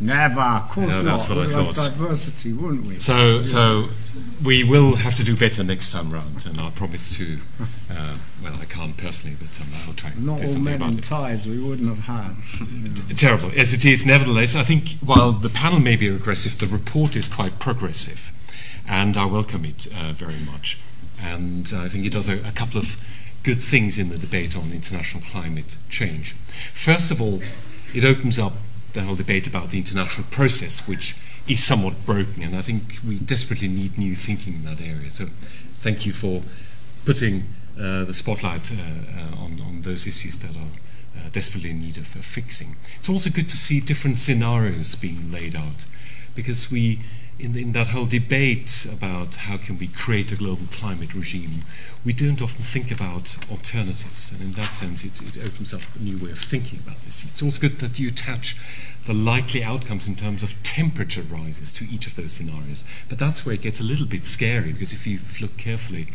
Never, 0.00 0.40
of 0.40 0.68
course 0.68 0.90
no, 0.90 1.02
not. 1.02 1.10
That's 1.10 1.28
what 1.28 1.38
we 1.38 1.44
I 1.44 1.48
thought. 1.48 1.74
diversity, 1.74 2.52
wouldn't 2.52 2.86
we? 2.86 2.98
So, 3.00 3.44
so 3.44 3.88
we 4.44 4.62
will 4.62 4.96
have 4.96 5.16
to 5.16 5.24
do 5.24 5.36
better 5.36 5.64
next 5.64 5.90
time 5.90 6.12
round, 6.12 6.46
and 6.46 6.58
I 6.60 6.70
promise 6.70 7.16
to. 7.16 7.38
Uh, 7.90 8.16
well, 8.42 8.54
I 8.60 8.64
can't 8.64 8.96
personally, 8.96 9.36
but 9.40 9.60
um, 9.60 9.66
I'll 9.86 9.94
try. 9.94 10.12
Not 10.16 10.38
do 10.38 10.46
all 10.46 10.58
men 10.58 10.74
about 10.74 10.92
in 10.92 11.00
ties 11.00 11.46
we 11.46 11.58
wouldn't 11.58 11.88
have 11.88 12.00
had. 12.00 12.36
Terrible 13.16 13.50
as 13.56 13.72
it 13.72 13.84
is, 13.84 14.06
nevertheless, 14.06 14.54
I 14.54 14.62
think 14.62 14.98
while 15.04 15.32
the 15.32 15.48
panel 15.48 15.80
may 15.80 15.96
be 15.96 16.08
regressive, 16.08 16.58
the 16.58 16.68
report 16.68 17.16
is 17.16 17.26
quite 17.26 17.58
progressive, 17.58 18.30
and 18.86 19.16
I 19.16 19.24
welcome 19.24 19.64
it 19.64 19.88
uh, 19.92 20.12
very 20.12 20.38
much. 20.38 20.78
And 21.20 21.72
I 21.74 21.88
think 21.88 22.06
it 22.06 22.12
does 22.12 22.28
a, 22.28 22.38
a 22.46 22.52
couple 22.52 22.78
of 22.78 22.96
good 23.42 23.60
things 23.60 23.98
in 23.98 24.10
the 24.10 24.18
debate 24.18 24.56
on 24.56 24.70
international 24.72 25.22
climate 25.24 25.76
change. 25.88 26.36
First 26.72 27.10
of 27.10 27.20
all, 27.20 27.40
it 27.92 28.04
opens 28.04 28.38
up 28.38 28.52
the 28.98 29.04
whole 29.04 29.14
debate 29.14 29.46
about 29.46 29.70
the 29.70 29.78
international 29.78 30.26
process, 30.30 30.86
which 30.88 31.14
is 31.46 31.62
somewhat 31.62 32.04
broken, 32.04 32.42
and 32.42 32.56
I 32.56 32.62
think 32.62 32.98
we 33.06 33.16
desperately 33.18 33.68
need 33.68 33.96
new 33.96 34.16
thinking 34.16 34.54
in 34.54 34.64
that 34.64 34.80
area. 34.80 35.10
So, 35.10 35.26
thank 35.74 36.04
you 36.04 36.12
for 36.12 36.42
putting 37.04 37.44
uh, 37.78 38.04
the 38.04 38.12
spotlight 38.12 38.72
uh, 38.72 38.74
uh, 38.74 39.44
on, 39.44 39.60
on, 39.60 39.82
those 39.82 40.06
issues 40.06 40.38
that 40.38 40.56
are 40.56 40.72
uh, 41.16 41.28
desperately 41.30 41.70
in 41.70 41.80
need 41.80 41.96
of 41.96 42.08
fixing. 42.08 42.74
It's 42.98 43.08
also 43.08 43.30
good 43.30 43.48
to 43.48 43.56
see 43.56 43.80
different 43.80 44.18
scenarios 44.18 44.96
being 44.96 45.30
laid 45.30 45.54
out, 45.54 45.84
because 46.34 46.70
we 46.70 46.98
in, 47.38 47.56
in, 47.56 47.72
that 47.72 47.88
whole 47.88 48.06
debate 48.06 48.86
about 48.92 49.36
how 49.36 49.56
can 49.56 49.78
we 49.78 49.86
create 49.86 50.32
a 50.32 50.36
global 50.36 50.66
climate 50.72 51.14
regime, 51.14 51.64
we 52.04 52.12
don't 52.12 52.42
often 52.42 52.62
think 52.62 52.90
about 52.90 53.36
alternatives, 53.50 54.32
and 54.32 54.40
in 54.40 54.52
that 54.54 54.74
sense, 54.74 55.04
it, 55.04 55.20
it, 55.22 55.44
opens 55.44 55.72
up 55.72 55.82
a 55.94 56.00
new 56.00 56.18
way 56.18 56.32
of 56.32 56.38
thinking 56.38 56.80
about 56.80 57.02
this. 57.02 57.24
It's 57.24 57.42
also 57.42 57.60
good 57.60 57.78
that 57.78 57.98
you 57.98 58.08
attach 58.08 58.56
the 59.08 59.14
likely 59.14 59.64
outcomes 59.64 60.06
in 60.06 60.14
terms 60.14 60.42
of 60.42 60.62
temperature 60.62 61.22
rises 61.22 61.72
to 61.72 61.88
each 61.88 62.06
of 62.06 62.14
those 62.14 62.30
scenarios. 62.30 62.84
But 63.08 63.18
that's 63.18 63.46
where 63.46 63.54
it 63.54 63.62
gets 63.62 63.80
a 63.80 63.82
little 63.82 64.04
bit 64.04 64.26
scary, 64.26 64.74
because 64.74 64.92
if 64.92 65.06
you 65.06 65.18
look 65.40 65.56
carefully, 65.56 66.08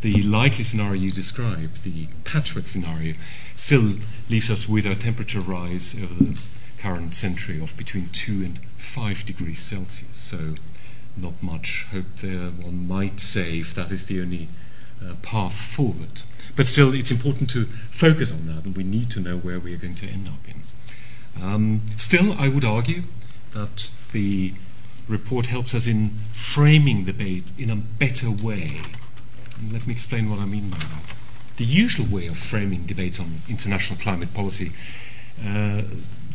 the 0.00 0.20
likely 0.22 0.64
scenario 0.64 1.00
you 1.00 1.12
describe, 1.12 1.74
the 1.84 2.08
patchwork 2.24 2.66
scenario, 2.66 3.14
still 3.54 3.94
leaves 4.28 4.50
us 4.50 4.68
with 4.68 4.84
a 4.84 4.96
temperature 4.96 5.38
rise 5.38 5.94
over 5.94 6.12
the 6.12 6.38
current 6.76 7.14
century 7.14 7.62
of 7.62 7.76
between 7.76 8.08
2 8.08 8.42
and 8.42 8.58
5 8.78 9.24
degrees 9.26 9.60
Celsius. 9.60 10.08
So, 10.18 10.56
not 11.16 11.40
much 11.40 11.86
hope 11.92 12.16
there, 12.16 12.50
one 12.50 12.88
might 12.88 13.20
say, 13.20 13.60
if 13.60 13.72
that 13.74 13.92
is 13.92 14.06
the 14.06 14.20
only 14.20 14.48
uh, 15.00 15.14
path 15.22 15.54
forward. 15.54 16.22
But 16.56 16.66
still, 16.66 16.94
it's 16.94 17.12
important 17.12 17.48
to 17.50 17.66
focus 17.92 18.32
on 18.32 18.48
that, 18.48 18.64
and 18.64 18.76
we 18.76 18.82
need 18.82 19.08
to 19.12 19.20
know 19.20 19.36
where 19.36 19.60
we 19.60 19.72
are 19.72 19.78
going 19.78 19.94
to 19.94 20.08
end 20.08 20.26
up 20.26 20.48
in. 20.48 20.59
Um, 21.42 21.82
still, 21.96 22.34
I 22.38 22.48
would 22.48 22.64
argue 22.64 23.02
that 23.52 23.92
the 24.12 24.54
report 25.08 25.46
helps 25.46 25.74
us 25.74 25.86
in 25.86 26.18
framing 26.32 27.04
the 27.04 27.12
debate 27.12 27.50
in 27.58 27.70
a 27.70 27.76
better 27.76 28.30
way. 28.30 28.82
And 29.58 29.72
let 29.72 29.86
me 29.86 29.92
explain 29.92 30.30
what 30.30 30.38
I 30.38 30.46
mean 30.46 30.70
by 30.70 30.78
that. 30.78 31.14
The 31.56 31.64
usual 31.64 32.06
way 32.06 32.26
of 32.26 32.38
framing 32.38 32.86
debates 32.86 33.18
on 33.20 33.42
international 33.48 33.98
climate 33.98 34.32
policy 34.32 34.72
uh, 35.44 35.82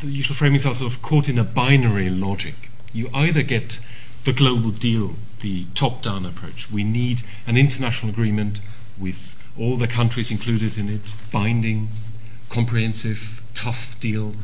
the 0.00 0.08
usual 0.08 0.34
framings 0.34 0.68
are 0.68 0.74
sort 0.74 0.92
of 0.92 1.02
caught 1.02 1.28
in 1.28 1.38
a 1.38 1.44
binary 1.44 2.10
logic. 2.10 2.70
You 2.92 3.08
either 3.14 3.42
get 3.42 3.80
the 4.24 4.32
global 4.32 4.70
deal, 4.70 5.14
the 5.40 5.64
top 5.74 6.02
down 6.02 6.26
approach. 6.26 6.70
We 6.70 6.84
need 6.84 7.22
an 7.46 7.56
international 7.56 8.10
agreement 8.10 8.60
with 8.98 9.36
all 9.58 9.76
the 9.76 9.86
countries 9.86 10.30
included 10.30 10.76
in 10.76 10.88
it, 10.88 11.14
binding, 11.32 11.88
comprehensive, 12.48 13.42
tough 13.54 13.98
deal. 14.00 14.34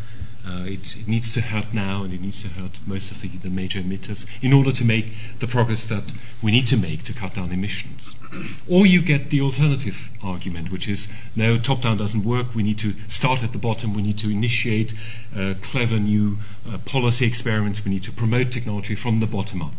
Uh, 0.45 0.65
it, 0.65 0.97
it, 0.97 1.07
needs 1.07 1.33
to 1.33 1.41
hurt 1.41 1.73
now 1.73 2.03
and 2.03 2.13
it 2.13 2.21
needs 2.21 2.43
to 2.43 2.49
hurt 2.49 2.81
most 2.85 3.13
of 3.13 3.21
the, 3.21 3.29
the 3.29 3.51
major 3.51 3.81
emitters 3.81 4.27
in 4.43 4.53
order 4.53 4.73
to 4.73 4.85
make 4.85 5.15
the 5.39 5.47
progress 5.47 5.87
that 5.87 6.13
we 6.43 6.51
need 6.51 6.67
to 6.67 6.77
make 6.77 7.05
to 7.05 7.13
cut 7.13 7.35
down 7.35 7.53
emissions. 7.53 8.17
Or 8.69 8.87
you 8.87 9.03
get 9.03 9.31
the 9.31 9.41
alternative 9.41 10.11
argument, 10.23 10.73
which 10.73 10.89
is 10.89 11.09
no, 11.37 11.59
top 11.59 11.83
down 11.83 11.99
doesn't 11.99 12.25
work. 12.25 12.55
We 12.55 12.63
need 12.63 12.79
to 12.79 12.95
start 13.07 13.43
at 13.43 13.53
the 13.53 13.59
bottom. 13.59 13.95
We 13.95 14.03
need 14.03 14.19
to 14.19 14.31
initiate 14.31 14.95
uh, 15.37 15.55
clever 15.63 15.99
new 15.99 16.39
uh, 16.69 16.79
policy 16.79 17.27
experiments. 17.27 17.85
We 17.85 17.91
need 17.91 18.03
to 18.05 18.13
promote 18.13 18.51
technology 18.51 18.95
from 18.95 19.21
the 19.21 19.27
bottom 19.27 19.63
up. 19.63 19.73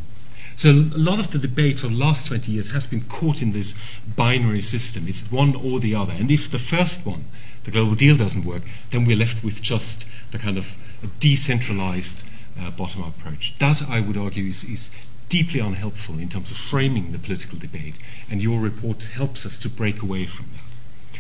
So 0.55 0.69
a 0.69 0.97
lot 0.97 1.19
of 1.19 1.31
the 1.31 1.39
debate 1.39 1.79
for 1.79 1.87
the 1.87 1.95
last 1.95 2.27
20 2.27 2.51
years 2.51 2.71
has 2.71 2.85
been 2.85 3.01
caught 3.01 3.41
in 3.41 3.53
this 3.53 3.73
binary 4.15 4.61
system. 4.61 5.07
It's 5.07 5.31
one 5.31 5.55
or 5.55 5.79
the 5.79 5.95
other. 5.95 6.13
And 6.13 6.29
if 6.29 6.49
the 6.49 6.59
first 6.59 7.05
one, 7.05 7.25
the 7.63 7.71
global 7.71 7.95
deal, 7.95 8.17
doesn't 8.17 8.45
work, 8.45 8.63
then 8.91 9.05
we're 9.05 9.17
left 9.17 9.43
with 9.43 9.61
just 9.61 10.05
the 10.31 10.37
kind 10.37 10.57
of 10.57 10.75
decentralized 11.19 12.23
uh, 12.59 12.71
bottom 12.71 13.03
up 13.03 13.17
approach. 13.17 13.57
That, 13.59 13.81
I 13.89 13.99
would 13.99 14.17
argue, 14.17 14.45
is, 14.45 14.63
is 14.63 14.91
deeply 15.29 15.59
unhelpful 15.59 16.19
in 16.19 16.29
terms 16.29 16.51
of 16.51 16.57
framing 16.57 17.11
the 17.11 17.19
political 17.19 17.57
debate, 17.57 17.97
and 18.29 18.41
your 18.41 18.59
report 18.59 19.05
helps 19.05 19.45
us 19.45 19.57
to 19.57 19.69
break 19.69 20.01
away 20.01 20.25
from 20.27 20.47
that. 20.53 21.19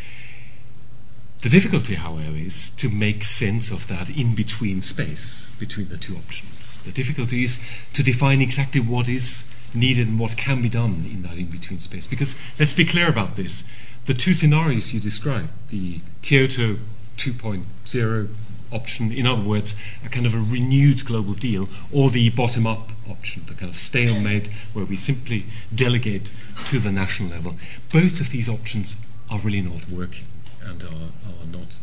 The 1.41 1.49
difficulty, 1.49 1.95
however, 1.95 2.37
is 2.37 2.69
to 2.69 2.87
make 2.87 3.25
sense 3.25 3.69
of 3.69 3.87
that 3.87 4.09
in 4.09 4.33
between 4.33 4.81
space 4.81 5.49
between 5.59 5.89
the 5.89 5.97
two 5.97 6.15
options. 6.15 6.79
The 6.81 6.91
difficulty 6.93 7.43
is 7.43 7.59
to 7.91 8.01
define 8.01 8.39
exactly 8.39 8.79
what 8.79 9.09
is 9.09 9.51
needed 9.73 10.07
and 10.07 10.17
what 10.17 10.37
can 10.37 10.61
be 10.61 10.69
done 10.69 11.03
in 11.03 11.23
that 11.23 11.35
in 11.35 11.47
between 11.47 11.79
space. 11.79 12.07
Because 12.07 12.35
let's 12.57 12.73
be 12.73 12.85
clear 12.85 13.09
about 13.09 13.35
this 13.35 13.65
the 14.05 14.13
two 14.13 14.33
scenarios 14.33 14.93
you 14.93 14.99
described, 14.99 15.49
the 15.69 16.01
Kyoto 16.21 16.77
2.0 17.17 18.29
option, 18.71 19.11
in 19.11 19.27
other 19.27 19.43
words, 19.43 19.75
a 20.03 20.09
kind 20.09 20.25
of 20.25 20.33
a 20.33 20.39
renewed 20.39 21.05
global 21.05 21.33
deal, 21.33 21.69
or 21.91 22.09
the 22.09 22.29
bottom 22.29 22.65
up 22.65 22.91
option, 23.09 23.43
the 23.47 23.53
kind 23.53 23.69
of 23.69 23.77
stalemate 23.77 24.47
where 24.73 24.85
we 24.85 24.95
simply 24.95 25.45
delegate 25.73 26.31
to 26.65 26.79
the 26.79 26.91
national 26.91 27.29
level. 27.29 27.55
Both 27.91 28.19
of 28.19 28.31
these 28.31 28.49
options 28.49 28.97
are 29.29 29.39
really 29.39 29.61
not 29.61 29.87
working 29.89 30.25
and 30.61 30.83
are, 30.83 31.11
are 31.27 31.45
not 31.45 31.79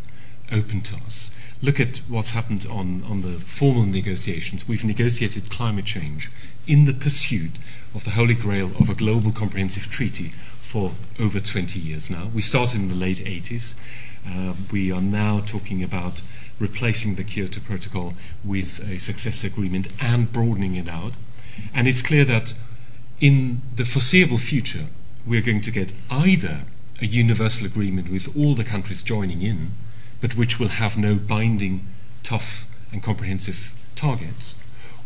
open 0.52 0.80
to 0.82 0.96
us. 0.96 1.30
Look 1.62 1.78
at 1.78 1.98
what's 2.08 2.30
happened 2.30 2.66
on, 2.68 3.04
on 3.04 3.22
the 3.22 3.38
formal 3.38 3.84
negotiations. 3.84 4.66
We've 4.66 4.84
negotiated 4.84 5.50
climate 5.50 5.84
change 5.84 6.30
in 6.66 6.86
the 6.86 6.94
pursuit 6.94 7.52
of 7.94 8.04
the 8.04 8.10
holy 8.10 8.34
grail 8.34 8.72
of 8.78 8.88
a 8.88 8.94
global 8.94 9.30
comprehensive 9.30 9.90
treaty 9.90 10.32
for 10.70 10.92
over 11.18 11.40
20 11.40 11.80
years 11.80 12.08
now. 12.08 12.30
We 12.32 12.42
started 12.42 12.80
in 12.80 12.88
the 12.88 12.94
late 12.94 13.16
80s. 13.16 13.74
Uh, 14.24 14.54
we 14.70 14.92
are 14.92 15.00
now 15.00 15.40
talking 15.40 15.82
about 15.82 16.22
replacing 16.60 17.16
the 17.16 17.24
Kyoto 17.24 17.60
Protocol 17.60 18.14
with 18.44 18.78
a 18.88 18.98
success 18.98 19.42
agreement 19.42 19.88
and 20.00 20.32
broadening 20.32 20.76
it 20.76 20.88
out. 20.88 21.14
And 21.74 21.88
it's 21.88 22.02
clear 22.02 22.24
that 22.26 22.54
in 23.20 23.62
the 23.74 23.84
foreseeable 23.84 24.38
future, 24.38 24.86
we're 25.26 25.40
going 25.40 25.60
to 25.62 25.72
get 25.72 25.92
either 26.08 26.62
a 27.02 27.06
universal 27.06 27.66
agreement 27.66 28.08
with 28.08 28.36
all 28.36 28.54
the 28.54 28.62
countries 28.62 29.02
joining 29.02 29.42
in, 29.42 29.72
but 30.20 30.36
which 30.36 30.60
will 30.60 30.68
have 30.68 30.96
no 30.96 31.16
binding, 31.16 31.84
tough, 32.22 32.64
and 32.92 33.02
comprehensive 33.02 33.74
targets, 33.96 34.54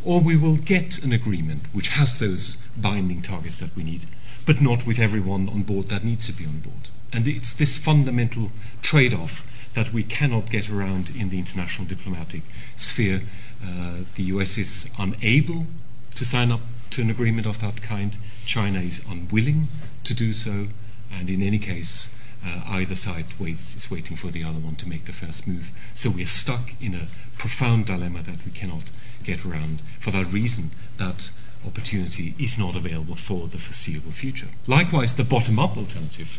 or 0.05 0.20
we 0.20 0.37
will 0.37 0.57
get 0.57 1.03
an 1.03 1.14
agreement 1.14 1.68
which 1.72 1.88
has 1.88 2.18
those 2.18 2.59
binding 2.77 3.22
targets 3.22 3.61
that 3.61 3.74
we 3.74 3.83
need, 3.83 4.05
but 4.46 4.61
not 4.61 4.87
with 4.87 4.98
everyone 4.98 5.48
on 5.48 5.62
board 5.62 5.88
that 5.88 6.04
needs 6.04 6.26
to 6.26 6.33
be 6.33 6.44
on 6.44 6.61
board. 6.61 6.88
And 7.12 7.26
it's 7.26 7.52
this 7.52 7.76
fundamental 7.76 8.50
trade 8.83 9.14
off 9.14 9.46
that 9.74 9.92
we 9.92 10.02
cannot 10.02 10.50
get 10.50 10.70
around 10.70 11.11
in 11.11 11.30
the 11.30 11.38
international 11.38 11.87
diplomatic 11.87 12.42
sphere. 12.76 13.22
Uh, 13.62 14.04
the 14.14 14.24
US 14.24 14.59
is 14.59 14.90
unable 14.98 15.66
to 16.14 16.24
sign 16.24 16.52
up 16.52 16.61
to 16.90 17.02
an 17.02 17.11
agreement 17.11 17.46
of 17.46 17.61
that 17.61 17.83
kind, 17.83 18.16
China 18.46 18.78
is 18.78 19.04
unwilling 19.11 19.68
to 20.04 20.14
do 20.14 20.33
so, 20.33 20.68
and 21.11 21.28
in 21.28 21.42
any 21.42 21.59
case, 21.59 22.14
uh, 22.44 22.61
either 22.66 22.94
side 22.94 23.26
waits, 23.38 23.74
is 23.74 23.90
waiting 23.90 24.16
for 24.16 24.28
the 24.28 24.44
other 24.44 24.59
one 24.59 24.76
to 24.76 24.88
make 24.88 25.07
the 25.07 25.12
first 25.12 25.46
move. 25.48 25.72
So 25.92 26.11
we're 26.11 26.26
stuck 26.26 26.72
in 26.80 26.94
a 26.94 27.09
profound 27.38 27.87
dilemma 27.87 28.22
that 28.22 28.44
we 28.44 28.52
cannot 28.52 28.90
get 29.24 29.44
around. 29.44 29.83
For 29.98 30.11
that 30.11 30.33
reason, 30.33 30.70
that 30.98 31.30
opportunity 31.66 32.35
is 32.38 32.59
not 32.59 32.77
available 32.77 33.14
for 33.14 33.48
the 33.48 33.59
foreseeable 33.59 34.12
future. 34.12 34.48
Likewise, 34.66 35.14
the 35.14 35.24
bottom 35.24 35.59
up 35.59 35.77
alternative 35.77 36.38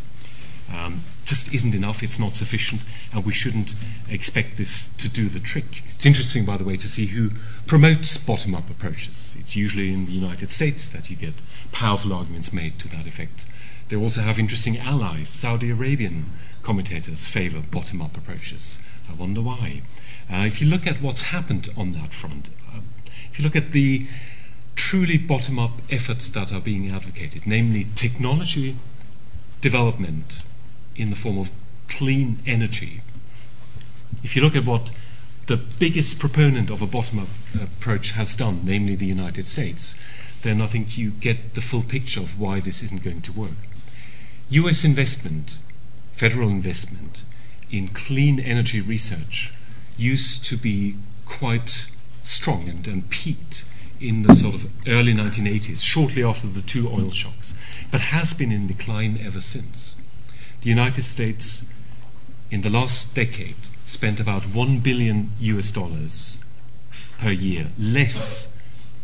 um, 0.73 1.03
just 1.25 1.53
isn't 1.53 1.75
enough, 1.75 2.01
it's 2.01 2.19
not 2.19 2.33
sufficient, 2.33 2.81
and 3.13 3.25
we 3.25 3.33
shouldn't 3.33 3.75
expect 4.09 4.57
this 4.57 4.87
to 4.87 5.09
do 5.09 5.29
the 5.29 5.39
trick. 5.39 5.83
It's 5.95 6.05
interesting, 6.05 6.45
by 6.45 6.57
the 6.57 6.63
way, 6.63 6.75
to 6.77 6.87
see 6.87 7.07
who 7.07 7.31
promotes 7.67 8.17
bottom 8.17 8.55
up 8.55 8.69
approaches. 8.69 9.35
It's 9.39 9.55
usually 9.55 9.93
in 9.93 10.05
the 10.05 10.11
United 10.11 10.49
States 10.49 10.89
that 10.89 11.09
you 11.09 11.15
get 11.15 11.35
powerful 11.71 12.13
arguments 12.13 12.51
made 12.51 12.79
to 12.79 12.87
that 12.89 13.05
effect. 13.05 13.45
They 13.89 13.95
also 13.95 14.21
have 14.21 14.39
interesting 14.39 14.77
allies. 14.77 15.29
Saudi 15.29 15.69
Arabian 15.69 16.31
commentators 16.63 17.27
favor 17.27 17.61
bottom 17.61 18.01
up 18.01 18.17
approaches. 18.17 18.79
I 19.09 19.13
wonder 19.13 19.41
why. 19.41 19.83
Uh, 20.31 20.37
if 20.37 20.59
you 20.59 20.67
look 20.67 20.87
at 20.87 21.01
what's 21.01 21.23
happened 21.23 21.69
on 21.77 21.91
that 21.93 22.11
front, 22.11 22.49
uh, 22.73 22.79
if 23.31 23.37
you 23.37 23.43
look 23.43 23.55
at 23.55 23.71
the 23.71 24.07
truly 24.75 25.17
bottom 25.17 25.57
up 25.57 25.81
efforts 25.89 26.29
that 26.29 26.51
are 26.51 26.59
being 26.59 26.91
advocated, 26.91 27.47
namely 27.47 27.87
technology 27.95 28.77
development 29.61 30.41
in 30.95 31.09
the 31.09 31.15
form 31.15 31.37
of 31.37 31.51
clean 31.87 32.41
energy, 32.45 33.01
if 34.23 34.35
you 34.35 34.41
look 34.41 34.55
at 34.55 34.65
what 34.65 34.91
the 35.47 35.57
biggest 35.57 36.19
proponent 36.19 36.69
of 36.69 36.81
a 36.81 36.87
bottom 36.87 37.19
up 37.19 37.27
approach 37.61 38.11
has 38.11 38.35
done, 38.35 38.61
namely 38.63 38.95
the 38.95 39.05
United 39.05 39.45
States, 39.45 39.95
then 40.41 40.61
I 40.61 40.67
think 40.67 40.97
you 40.97 41.11
get 41.11 41.53
the 41.53 41.61
full 41.61 41.83
picture 41.83 42.19
of 42.19 42.39
why 42.39 42.59
this 42.59 42.81
isn't 42.83 43.03
going 43.03 43.21
to 43.21 43.31
work. 43.31 43.57
US 44.49 44.83
investment, 44.83 45.59
federal 46.13 46.49
investment, 46.49 47.23
in 47.71 47.87
clean 47.87 48.39
energy 48.39 48.81
research 48.81 49.53
used 49.97 50.45
to 50.45 50.57
be 50.57 50.95
quite 51.25 51.87
strong 52.21 52.67
and, 52.69 52.87
and 52.87 53.09
peaked 53.09 53.65
in 53.99 54.23
the 54.23 54.33
sort 54.33 54.55
of 54.55 54.69
early 54.87 55.13
1980s, 55.13 55.83
shortly 55.83 56.23
after 56.23 56.47
the 56.47 56.61
two 56.61 56.89
oil 56.89 57.11
shocks, 57.11 57.53
but 57.91 58.01
has 58.01 58.33
been 58.33 58.51
in 58.51 58.67
decline 58.67 59.19
ever 59.23 59.41
since. 59.41 59.95
The 60.61 60.69
United 60.69 61.03
States, 61.03 61.65
in 62.51 62.61
the 62.61 62.69
last 62.69 63.13
decade, 63.15 63.69
spent 63.85 64.19
about 64.19 64.47
1 64.47 64.79
billion 64.79 65.31
US 65.39 65.71
dollars 65.71 66.39
per 67.17 67.31
year 67.31 67.67
less 67.77 68.53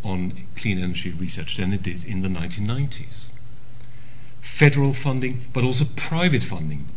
on 0.03 0.47
clean 0.55 0.79
energy 0.79 1.11
research 1.11 1.57
than 1.57 1.73
it 1.73 1.83
did 1.83 2.03
in 2.03 2.21
the 2.21 2.29
1990s. 2.29 3.31
Federal 4.41 4.93
funding, 4.93 5.45
but 5.53 5.63
also 5.63 5.85
private 5.95 6.43
funding 6.43 6.87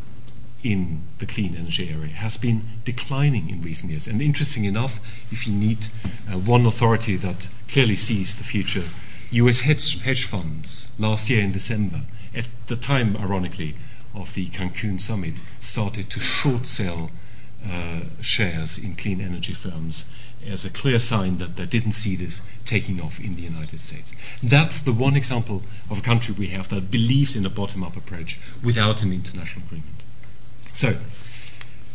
in 0.64 1.03
the 1.18 1.27
clean 1.27 1.55
energy 1.55 1.90
area 1.90 2.12
has 2.12 2.38
been 2.38 2.62
declining 2.85 3.50
in 3.50 3.61
recent 3.61 3.90
years. 3.90 4.07
And 4.07 4.20
interesting 4.22 4.64
enough, 4.64 4.98
if 5.31 5.46
you 5.46 5.53
need 5.53 5.88
uh, 6.29 6.38
one 6.38 6.64
authority 6.64 7.16
that 7.16 7.48
clearly 7.68 7.96
sees 7.96 8.35
the 8.37 8.44
future, 8.44 8.85
US 9.31 9.61
hedge, 9.61 10.03
hedge 10.03 10.24
funds 10.24 10.90
last 10.98 11.29
year 11.29 11.42
in 11.42 11.53
December, 11.53 12.03
at 12.35 12.48
the 12.66 12.77
time, 12.77 13.16
ironically, 13.16 13.77
of 14.14 14.33
the 14.35 14.46
Cancun 14.48 15.00
summit, 15.00 15.42
started 15.61 16.09
to 16.11 16.20
short 16.20 16.66
sell 16.66 17.11
uh, 17.68 18.00
shares 18.20 18.79
in 18.79 18.94
clean 18.96 19.20
energy 19.20 19.53
firms 19.53 20.07
as 20.46 20.64
a 20.64 20.70
clear 20.70 20.98
sign 20.98 21.38
that 21.38 21.57
they 21.57 21.66
didn't 21.66 21.92
see 21.92 22.16
this 22.16 22.42
taking 22.64 23.00
off 23.00 23.18
in 23.18 23.37
the 23.37 23.42
United 23.42 23.81
States. 23.81 24.12
That's 24.42 24.81
the 24.81 24.92
one 24.92 25.16
example 25.16 25.62
of 25.90 25.98
a 25.98 26.03
country 26.03 26.35
we 26.35 26.48
have 26.48 26.68
that 26.68 26.90
believed 26.90 27.37
in 27.37 27.46
a 27.46 27.50
bottom 27.50 27.83
up 27.83 27.96
approach 27.96 28.38
without 28.62 29.03
an 29.03 29.12
international 29.12 29.64
agreement. 29.66 29.93
So, 30.75 30.97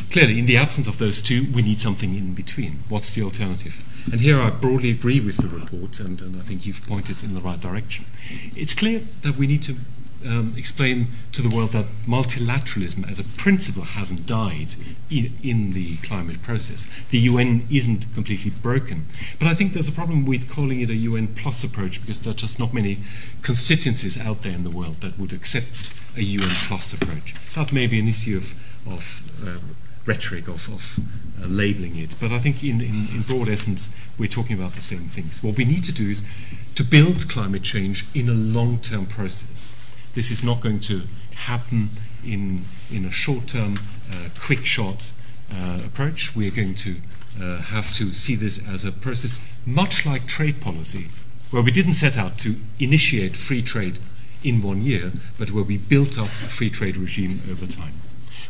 clearly, 0.09 0.39
in 0.39 0.45
the 0.45 0.55
absence 0.55 0.87
of 0.87 0.99
those 0.99 1.21
two, 1.21 1.51
we 1.51 1.61
need 1.61 1.77
something 1.77 2.15
in 2.15 2.33
between. 2.33 2.79
What's 2.87 3.13
the 3.13 3.21
alternative? 3.21 3.83
And 4.09 4.21
here 4.21 4.39
I 4.39 4.49
broadly 4.51 4.89
agree 4.89 5.19
with 5.19 5.37
the 5.37 5.49
report, 5.49 5.99
and, 5.99 6.21
and 6.21 6.37
I 6.37 6.41
think 6.41 6.65
you've 6.65 6.87
pointed 6.87 7.21
in 7.21 7.35
the 7.35 7.41
right 7.41 7.59
direction. 7.59 8.05
It's 8.55 8.73
clear 8.73 9.01
that 9.21 9.35
we 9.35 9.47
need 9.47 9.61
to 9.63 9.75
um, 10.25 10.53
explain 10.57 11.07
to 11.31 11.41
the 11.41 11.53
world 11.53 11.71
that 11.71 11.85
multilateralism 12.07 13.09
as 13.09 13.19
a 13.19 13.23
principle 13.23 13.83
hasn't 13.83 14.25
died 14.25 14.73
in, 15.09 15.33
in, 15.43 15.73
the 15.73 15.97
climate 15.97 16.41
process. 16.41 16.87
The 17.09 17.19
UN 17.19 17.67
isn't 17.71 18.13
completely 18.13 18.51
broken. 18.51 19.07
But 19.39 19.47
I 19.47 19.53
think 19.53 19.73
there's 19.73 19.87
a 19.87 19.93
problem 19.93 20.25
with 20.25 20.49
calling 20.49 20.81
it 20.81 20.89
a 20.89 20.95
UN 20.95 21.27
plus 21.27 21.63
approach 21.63 22.01
because 22.01 22.19
there 22.19 22.31
are 22.31 22.35
just 22.35 22.59
not 22.59 22.73
many 22.73 22.99
constituencies 23.41 24.17
out 24.17 24.43
there 24.43 24.53
in 24.53 24.63
the 24.63 24.69
world 24.69 25.01
that 25.01 25.17
would 25.17 25.33
accept 25.33 25.93
a 26.17 26.21
UN 26.21 26.49
plus 26.67 26.93
approach. 26.93 27.33
That 27.55 27.71
may 27.71 27.87
be 27.87 27.99
an 27.99 28.07
issue 28.07 28.37
of, 28.37 28.53
of 28.89 29.21
uh, 29.45 29.59
rhetoric, 30.05 30.47
of, 30.47 30.67
of 30.69 30.99
uh, 31.41 31.47
labeling 31.47 31.95
it. 31.97 32.15
But 32.19 32.31
I 32.31 32.39
think 32.39 32.63
in, 32.63 32.81
in, 32.81 33.07
in 33.13 33.21
broad 33.21 33.49
essence, 33.49 33.89
we're 34.17 34.27
talking 34.27 34.57
about 34.57 34.73
the 34.75 34.81
same 34.81 35.07
things. 35.07 35.43
What 35.43 35.57
we 35.57 35.65
need 35.65 35.83
to 35.85 35.91
do 35.91 36.09
is 36.09 36.23
to 36.75 36.83
build 36.83 37.29
climate 37.29 37.63
change 37.63 38.05
in 38.13 38.29
a 38.29 38.33
long 38.33 38.79
term 38.79 39.05
process. 39.05 39.73
This 40.13 40.31
is 40.31 40.43
not 40.43 40.61
going 40.61 40.79
to 40.81 41.03
happen 41.35 41.89
in, 42.25 42.65
in 42.91 43.05
a 43.05 43.11
short 43.11 43.47
term, 43.47 43.79
uh, 44.11 44.29
quick 44.39 44.65
shot 44.65 45.11
uh, 45.53 45.79
approach. 45.85 46.35
We 46.35 46.47
are 46.47 46.51
going 46.51 46.75
to 46.75 46.95
uh, 47.41 47.57
have 47.57 47.93
to 47.95 48.13
see 48.13 48.35
this 48.35 48.59
as 48.67 48.83
a 48.83 48.91
process, 48.91 49.39
much 49.65 50.05
like 50.05 50.25
trade 50.27 50.61
policy, 50.61 51.07
where 51.51 51.61
we 51.61 51.71
didn't 51.71 51.93
set 51.93 52.17
out 52.17 52.37
to 52.39 52.55
initiate 52.79 53.37
free 53.37 53.61
trade 53.61 53.99
in 54.43 54.61
one 54.61 54.81
year, 54.81 55.11
but 55.37 55.51
where 55.51 55.63
we 55.63 55.77
built 55.77 56.17
up 56.17 56.29
a 56.45 56.49
free 56.49 56.69
trade 56.69 56.97
regime 56.97 57.41
over 57.49 57.67
time. 57.67 57.93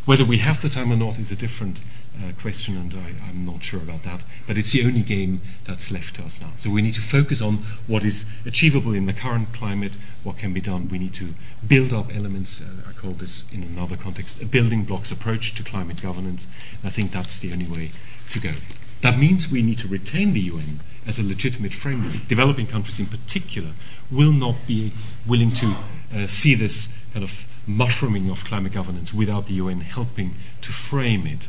Whether 0.09 0.25
we 0.25 0.39
have 0.39 0.59
the 0.59 0.69
time 0.69 0.91
or 0.91 0.95
not 0.95 1.19
is 1.19 1.29
a 1.29 1.35
different 1.35 1.81
uh, 2.17 2.31
question, 2.41 2.75
and 2.75 2.91
I, 2.95 3.29
am 3.29 3.45
not 3.45 3.63
sure 3.63 3.79
about 3.79 4.01
that. 4.05 4.23
But 4.47 4.57
it's 4.57 4.71
the 4.71 4.83
only 4.83 5.03
game 5.03 5.39
that's 5.65 5.91
left 5.91 6.15
to 6.15 6.23
us 6.23 6.41
now. 6.41 6.49
So 6.55 6.71
we 6.71 6.81
need 6.81 6.95
to 6.95 7.01
focus 7.01 7.43
on 7.43 7.57
what 7.85 8.03
is 8.03 8.25
achievable 8.43 8.95
in 8.95 9.05
the 9.05 9.13
current 9.13 9.53
climate, 9.53 9.97
what 10.23 10.39
can 10.39 10.51
be 10.51 10.61
done. 10.61 10.89
We 10.89 10.97
need 10.97 11.13
to 11.13 11.35
build 11.67 11.93
up 11.93 12.07
elements. 12.11 12.59
Uh, 12.59 12.89
I 12.89 12.93
call 12.93 13.11
this 13.11 13.45
in 13.53 13.61
another 13.61 13.95
context 13.95 14.41
a 14.41 14.47
building 14.47 14.83
blocks 14.83 15.11
approach 15.11 15.53
to 15.53 15.63
climate 15.63 16.01
governance. 16.01 16.47
I 16.83 16.89
think 16.89 17.11
that's 17.11 17.37
the 17.37 17.53
only 17.53 17.67
way 17.67 17.91
to 18.29 18.39
go. 18.39 18.53
That 19.01 19.19
means 19.19 19.51
we 19.51 19.61
need 19.61 19.77
to 19.77 19.87
retain 19.87 20.33
the 20.33 20.41
UN 20.41 20.79
as 21.05 21.19
a 21.19 21.23
legitimate 21.23 21.75
framework. 21.75 22.27
Developing 22.27 22.65
countries, 22.65 22.99
in 22.99 23.05
particular, 23.05 23.73
will 24.09 24.31
not 24.31 24.55
be 24.65 24.91
willing 25.27 25.51
to 25.51 25.75
uh, 26.15 26.25
see 26.25 26.55
this 26.55 26.91
kind 27.13 27.23
of 27.23 27.45
mushrooming 27.69 28.29
of 28.29 28.43
climate 28.43 28.73
governance 28.73 29.13
without 29.13 29.45
the 29.45 29.53
UN 29.53 29.81
helping 29.81 30.35
to 30.61 30.71
frame 30.71 31.27
it. 31.27 31.47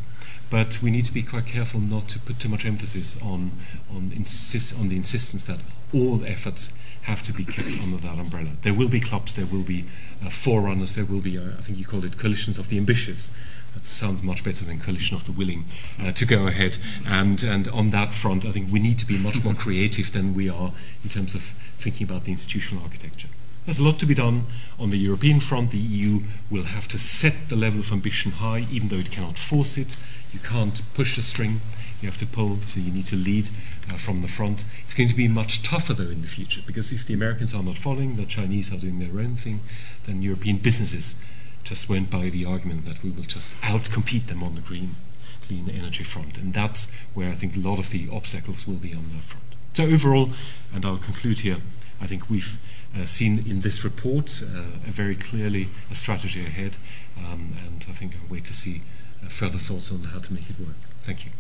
But 0.50 0.82
we 0.82 0.90
need 0.90 1.04
to 1.04 1.14
be 1.14 1.22
quite 1.22 1.46
careful 1.46 1.80
not 1.80 2.08
to 2.08 2.18
put 2.18 2.38
too 2.38 2.48
much 2.48 2.66
emphasis 2.66 3.16
on, 3.22 3.52
on, 3.94 4.12
insist, 4.14 4.78
on 4.78 4.88
the 4.88 4.96
insistence 4.96 5.44
that 5.44 5.60
all 5.94 6.24
efforts 6.24 6.72
have 7.02 7.22
to 7.22 7.32
be 7.32 7.44
kept 7.44 7.80
under 7.82 7.96
that 7.98 8.18
umbrella. 8.18 8.50
There 8.62 8.74
will 8.74 8.88
be 8.88 9.00
clubs, 9.00 9.34
there 9.34 9.46
will 9.46 9.62
be 9.62 9.86
uh, 10.24 10.28
forerunners, 10.28 10.94
there 10.94 11.04
will 11.04 11.20
be, 11.20 11.38
uh, 11.38 11.52
I 11.56 11.62
think 11.62 11.78
you 11.78 11.86
called 11.86 12.04
it 12.04 12.18
coalitions 12.18 12.58
of 12.58 12.68
the 12.68 12.76
ambitious. 12.76 13.30
That 13.74 13.84
sounds 13.84 14.22
much 14.22 14.42
better 14.42 14.64
than 14.64 14.80
coalition 14.80 15.16
of 15.16 15.24
the 15.24 15.32
willing 15.32 15.64
uh, 15.98 16.10
to 16.12 16.26
go 16.26 16.48
ahead. 16.48 16.76
And, 17.06 17.42
and 17.42 17.68
on 17.68 17.90
that 17.90 18.12
front, 18.12 18.44
I 18.44 18.50
think 18.50 18.70
we 18.70 18.80
need 18.80 18.98
to 18.98 19.06
be 19.06 19.16
much 19.16 19.42
more 19.44 19.54
creative 19.54 20.12
than 20.12 20.34
we 20.34 20.50
are 20.50 20.72
in 21.04 21.08
terms 21.08 21.34
of 21.34 21.54
thinking 21.78 22.06
about 22.06 22.24
the 22.24 22.32
institutional 22.32 22.82
architecture. 22.82 23.28
There's 23.66 23.78
a 23.78 23.84
lot 23.84 23.98
to 23.98 24.06
be 24.06 24.14
done 24.14 24.46
on 24.78 24.90
the 24.90 24.98
European 24.98 25.40
front. 25.40 25.70
The 25.70 25.78
EU 25.78 26.20
will 26.50 26.64
have 26.64 26.88
to 26.88 26.98
set 26.98 27.48
the 27.48 27.56
level 27.56 27.80
of 27.80 27.92
ambition 27.92 28.32
high, 28.32 28.66
even 28.70 28.88
though 28.88 28.96
it 28.96 29.10
cannot 29.10 29.38
force 29.38 29.76
it. 29.76 29.96
You 30.32 30.40
can't 30.40 30.80
push 30.94 31.16
the 31.16 31.22
string. 31.22 31.60
You 32.00 32.08
have 32.08 32.16
to 32.18 32.26
pull, 32.26 32.58
so 32.62 32.80
you 32.80 32.90
need 32.90 33.06
to 33.06 33.16
lead 33.16 33.50
uh, 33.90 33.96
from 33.96 34.22
the 34.22 34.28
front. 34.28 34.64
It's 34.82 34.94
going 34.94 35.08
to 35.10 35.14
be 35.14 35.28
much 35.28 35.62
tougher, 35.62 35.92
though, 35.92 36.04
in 36.10 36.22
the 36.22 36.28
future, 36.28 36.62
because 36.66 36.92
if 36.92 37.06
the 37.06 37.12
Americans 37.12 37.52
are 37.52 37.62
not 37.62 37.76
following, 37.76 38.16
the 38.16 38.24
Chinese 38.24 38.72
are 38.72 38.78
doing 38.78 38.98
their 38.98 39.20
own 39.20 39.36
thing, 39.36 39.60
then 40.06 40.22
European 40.22 40.56
businesses 40.56 41.16
just 41.62 41.90
won't 41.90 42.10
buy 42.10 42.30
the 42.30 42.46
argument 42.46 42.86
that 42.86 43.02
we 43.02 43.10
will 43.10 43.24
just 43.24 43.52
outcompete 43.60 44.28
them 44.28 44.42
on 44.42 44.54
the 44.54 44.62
green, 44.62 44.94
clean 45.42 45.68
energy 45.68 46.02
front. 46.02 46.38
And 46.38 46.54
that's 46.54 46.90
where 47.12 47.30
I 47.30 47.34
think 47.34 47.54
a 47.54 47.60
lot 47.60 47.78
of 47.78 47.90
the 47.90 48.08
obstacles 48.10 48.66
will 48.66 48.76
be 48.76 48.94
on 48.94 49.10
that 49.12 49.22
front. 49.22 49.44
So, 49.74 49.84
overall, 49.84 50.30
and 50.72 50.86
I'll 50.86 50.96
conclude 50.96 51.40
here, 51.40 51.58
I 52.00 52.06
think 52.06 52.30
we've 52.30 52.58
uh, 52.96 53.06
seen 53.06 53.44
in 53.46 53.60
this 53.60 53.84
report 53.84 54.42
uh, 54.42 54.62
very 54.84 55.14
clearly 55.14 55.68
a 55.90 55.94
strategy 55.94 56.44
ahead, 56.44 56.76
um, 57.16 57.54
and 57.64 57.86
I 57.88 57.92
think 57.92 58.16
I'll 58.16 58.30
wait 58.30 58.44
to 58.46 58.54
see 58.54 58.82
uh, 59.24 59.28
further 59.28 59.58
thoughts 59.58 59.92
on 59.92 60.04
how 60.04 60.18
to 60.18 60.32
make 60.32 60.50
it 60.50 60.58
work. 60.58 60.76
Thank 61.02 61.24
you. 61.24 61.30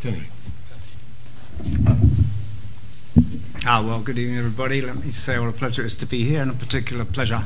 Tony. 0.00 0.24
Ah, 3.66 3.82
well, 3.84 4.00
good 4.00 4.18
evening, 4.18 4.38
everybody. 4.38 4.80
Let 4.80 5.04
me 5.04 5.10
say 5.10 5.38
what 5.38 5.48
a 5.48 5.52
pleasure 5.52 5.82
it 5.82 5.86
is 5.86 5.96
to 5.96 6.06
be 6.06 6.24
here, 6.24 6.40
and 6.40 6.50
a 6.50 6.54
particular 6.54 7.04
pleasure 7.04 7.44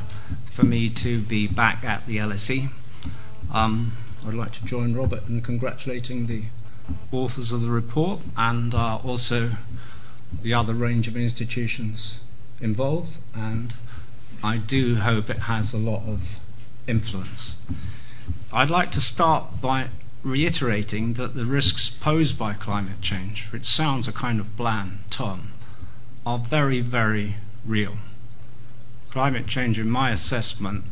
for 0.51 0.65
me 0.65 0.89
to 0.89 1.19
be 1.19 1.47
back 1.47 1.83
at 1.83 2.05
the 2.05 2.17
LSE. 2.17 2.69
Um, 3.51 3.93
I'd 4.25 4.33
like 4.33 4.53
to 4.53 4.65
join 4.65 4.93
Robert 4.93 5.27
in 5.27 5.41
congratulating 5.41 6.27
the 6.27 6.43
authors 7.11 7.51
of 7.51 7.61
the 7.61 7.69
report 7.69 8.21
and 8.37 8.73
uh, 8.73 8.97
also 9.03 9.51
the 10.41 10.53
other 10.53 10.73
range 10.73 11.07
of 11.07 11.17
institutions 11.17 12.19
involved, 12.65 13.19
and 13.33 13.75
I 14.43 14.57
do 14.57 14.95
hope 14.95 15.29
it 15.29 15.43
has 15.43 15.73
a 15.73 15.77
lot 15.77 16.03
of 16.05 16.39
influence. 16.87 17.55
I'd 18.51 18.69
like 18.69 18.91
to 18.91 19.01
start 19.01 19.61
by 19.61 19.89
reiterating 20.23 21.13
that 21.13 21.35
the 21.35 21.45
risks 21.45 21.89
posed 21.89 22.37
by 22.37 22.53
climate 22.53 22.99
change, 23.01 23.47
which 23.51 23.67
sounds 23.67 24.07
a 24.07 24.11
kind 24.11 24.39
of 24.39 24.57
bland 24.57 24.99
term, 25.09 25.51
are 26.25 26.39
very, 26.39 26.81
very 26.81 27.35
real. 27.63 27.97
Climate 29.11 29.47
change, 29.47 29.79
in 29.79 29.89
my 29.89 30.09
assessment, 30.09 30.83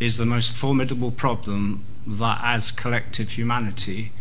is 0.00 0.18
the 0.18 0.26
most 0.26 0.52
formidable 0.52 1.12
problem 1.12 1.84
that, 2.06 2.40
as 2.42 2.70
collective 2.70 3.30
humanity, 3.30 4.12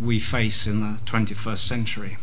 we 0.00 0.18
face 0.18 0.66
in 0.66 0.80
the 0.80 0.98
21st 1.06 1.58
century. 1.58 2.16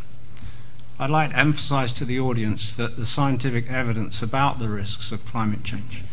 I'd 1.02 1.10
like 1.10 1.30
to 1.30 1.38
emphasize 1.40 1.92
to 1.94 2.04
the 2.04 2.20
audience 2.20 2.76
that 2.76 2.96
the 2.96 3.04
scientific 3.04 3.68
evidence 3.68 4.22
about 4.22 4.60
the 4.60 4.68
risks 4.68 5.10
of 5.10 5.26
climate 5.26 5.64
change 5.64 6.04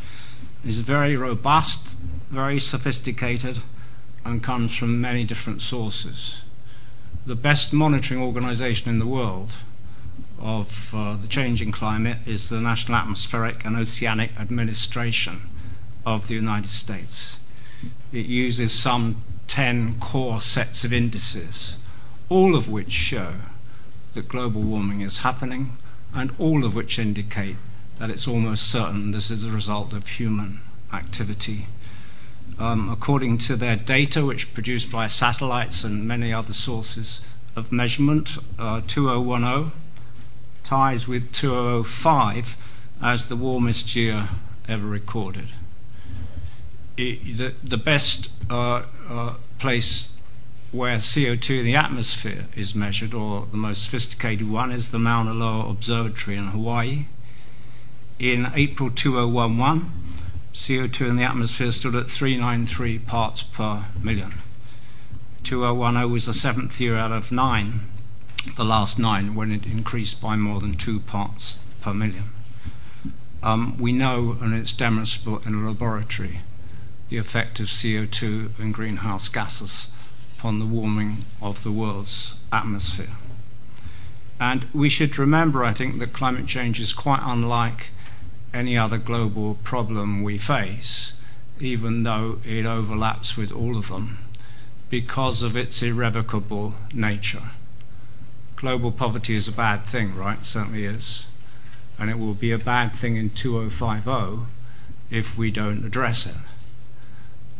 is 0.65 0.79
very 0.79 1.15
robust, 1.15 1.95
very 2.31 2.59
sophisticated, 2.59 3.59
and 4.25 4.41
comes 4.41 4.75
from 4.75 4.99
many 4.99 5.25
different 5.25 5.61
sources. 5.61 6.41
The 7.23 7.35
best 7.35 7.71
monitoring 7.71 8.19
organization 8.19 8.89
in 8.89 8.97
the 8.97 9.05
world 9.05 9.51
of 10.39 10.91
uh, 10.95 11.17
the 11.17 11.27
changing 11.27 11.71
climate 11.71 12.17
is 12.25 12.49
the 12.49 12.59
National 12.59 12.97
Atmospheric 12.97 13.63
and 13.63 13.77
Oceanic 13.77 14.31
Administration 14.39 15.41
of 16.03 16.27
the 16.27 16.33
United 16.33 16.71
States. 16.71 17.37
It 18.11 18.25
uses 18.25 18.73
some 18.73 19.21
10 19.45 19.99
core 19.99 20.41
sets 20.41 20.83
of 20.83 20.91
indices, 20.91 21.77
all 22.27 22.55
of 22.55 22.67
which 22.67 22.91
show 22.91 23.35
that 24.13 24.27
global 24.27 24.61
warming 24.61 25.01
is 25.01 25.19
happening, 25.19 25.77
and 26.13 26.31
all 26.39 26.65
of 26.65 26.75
which 26.75 26.99
indicate 26.99 27.55
that 27.97 28.09
it's 28.09 28.27
almost 28.27 28.67
certain 28.67 29.11
this 29.11 29.29
is 29.29 29.45
a 29.45 29.51
result 29.51 29.93
of 29.93 30.07
human 30.07 30.61
activity. 30.91 31.67
Um, 32.57 32.89
according 32.89 33.37
to 33.39 33.55
their 33.55 33.75
data, 33.75 34.25
which 34.25 34.53
produced 34.53 34.91
by 34.91 35.07
satellites 35.07 35.83
and 35.83 36.07
many 36.07 36.33
other 36.33 36.53
sources 36.53 37.21
of 37.55 37.71
measurement, 37.71 38.37
uh, 38.57 38.81
2010 38.87 39.71
ties 40.63 41.07
with 41.07 41.31
2005 41.31 42.57
as 43.01 43.25
the 43.25 43.35
warmest 43.35 43.95
year 43.95 44.29
ever 44.67 44.85
recorded. 44.85 45.47
It, 46.97 47.37
the, 47.37 47.53
the, 47.63 47.77
best 47.77 48.29
uh, 48.49 48.83
uh, 49.09 49.35
place 49.57 50.11
where 50.71 50.97
CO2 50.97 51.59
in 51.59 51.65
the 51.65 51.75
atmosphere 51.75 52.45
is 52.55 52.75
measured, 52.75 53.13
or 53.13 53.47
the 53.49 53.57
most 53.57 53.83
sophisticated 53.83 54.49
one, 54.49 54.71
is 54.71 54.89
the 54.89 54.99
Mauna 54.99 55.33
Loa 55.33 55.67
Observatory 55.69 56.37
in 56.37 56.47
Hawaii. 56.47 57.05
In 58.19 58.51
April 58.53 58.91
2011, 58.91 59.91
CO2 60.53 61.09
in 61.09 61.15
the 61.15 61.23
atmosphere 61.23 61.71
stood 61.71 61.95
at 61.95 62.11
393 62.11 62.99
parts 62.99 63.41
per 63.41 63.85
million. 64.01 64.35
2010 65.43 66.11
was 66.11 66.25
the 66.27 66.33
seventh 66.33 66.79
year 66.79 66.95
out 66.95 67.11
of 67.11 67.31
nine, 67.31 67.81
the 68.55 68.65
last 68.65 68.99
nine, 68.99 69.33
when 69.33 69.51
it 69.51 69.65
increased 69.65 70.21
by 70.21 70.35
more 70.35 70.59
than 70.59 70.77
two 70.77 70.99
parts 70.99 71.55
per 71.81 71.93
million. 71.93 72.25
Um, 73.41 73.77
we 73.77 73.91
know, 73.91 74.37
and 74.41 74.53
it's 74.53 74.73
demonstrable 74.73 75.41
in 75.47 75.55
a 75.55 75.67
laboratory, 75.67 76.41
the 77.07 77.17
effect 77.17 77.59
of 77.59 77.67
CO2 77.67 78.59
and 78.59 78.73
greenhouse 78.73 79.29
gases 79.29 79.87
upon 80.39 80.57
the 80.57 80.65
warming 80.65 81.25
of 81.41 81.63
the 81.63 81.71
world's 81.71 82.33
atmosphere. 82.49 83.17
And 84.39 84.65
we 84.73 84.87
should 84.87 85.17
remember, 85.17 85.65
I 85.65 85.73
think, 85.73 85.99
that 85.99 86.13
climate 86.13 86.47
change 86.47 86.79
is 86.79 86.93
quite 86.93 87.19
unlike 87.21 87.87
any 88.53 88.77
other 88.77 88.97
global 88.97 89.55
problem 89.65 90.23
we 90.23 90.37
face, 90.37 91.11
even 91.59 92.03
though 92.03 92.39
it 92.45 92.65
overlaps 92.65 93.35
with 93.35 93.51
all 93.51 93.75
of 93.75 93.89
them, 93.89 94.19
because 94.89 95.43
of 95.43 95.57
its 95.57 95.83
irrevocable 95.83 96.73
nature. 96.93 97.51
Global 98.55 98.93
poverty 98.93 99.33
is 99.33 99.49
a 99.49 99.51
bad 99.51 99.85
thing, 99.85 100.15
right? 100.15 100.45
Certainly 100.45 100.85
is. 100.85 101.25
And 101.99 102.09
it 102.09 102.17
will 102.17 102.33
be 102.33 102.53
a 102.53 102.57
bad 102.57 102.95
thing 102.95 103.17
in 103.17 103.29
2050 103.31 104.45
if 105.11 105.37
we 105.37 105.51
don't 105.51 105.83
address 105.85 106.25
it. 106.25 106.35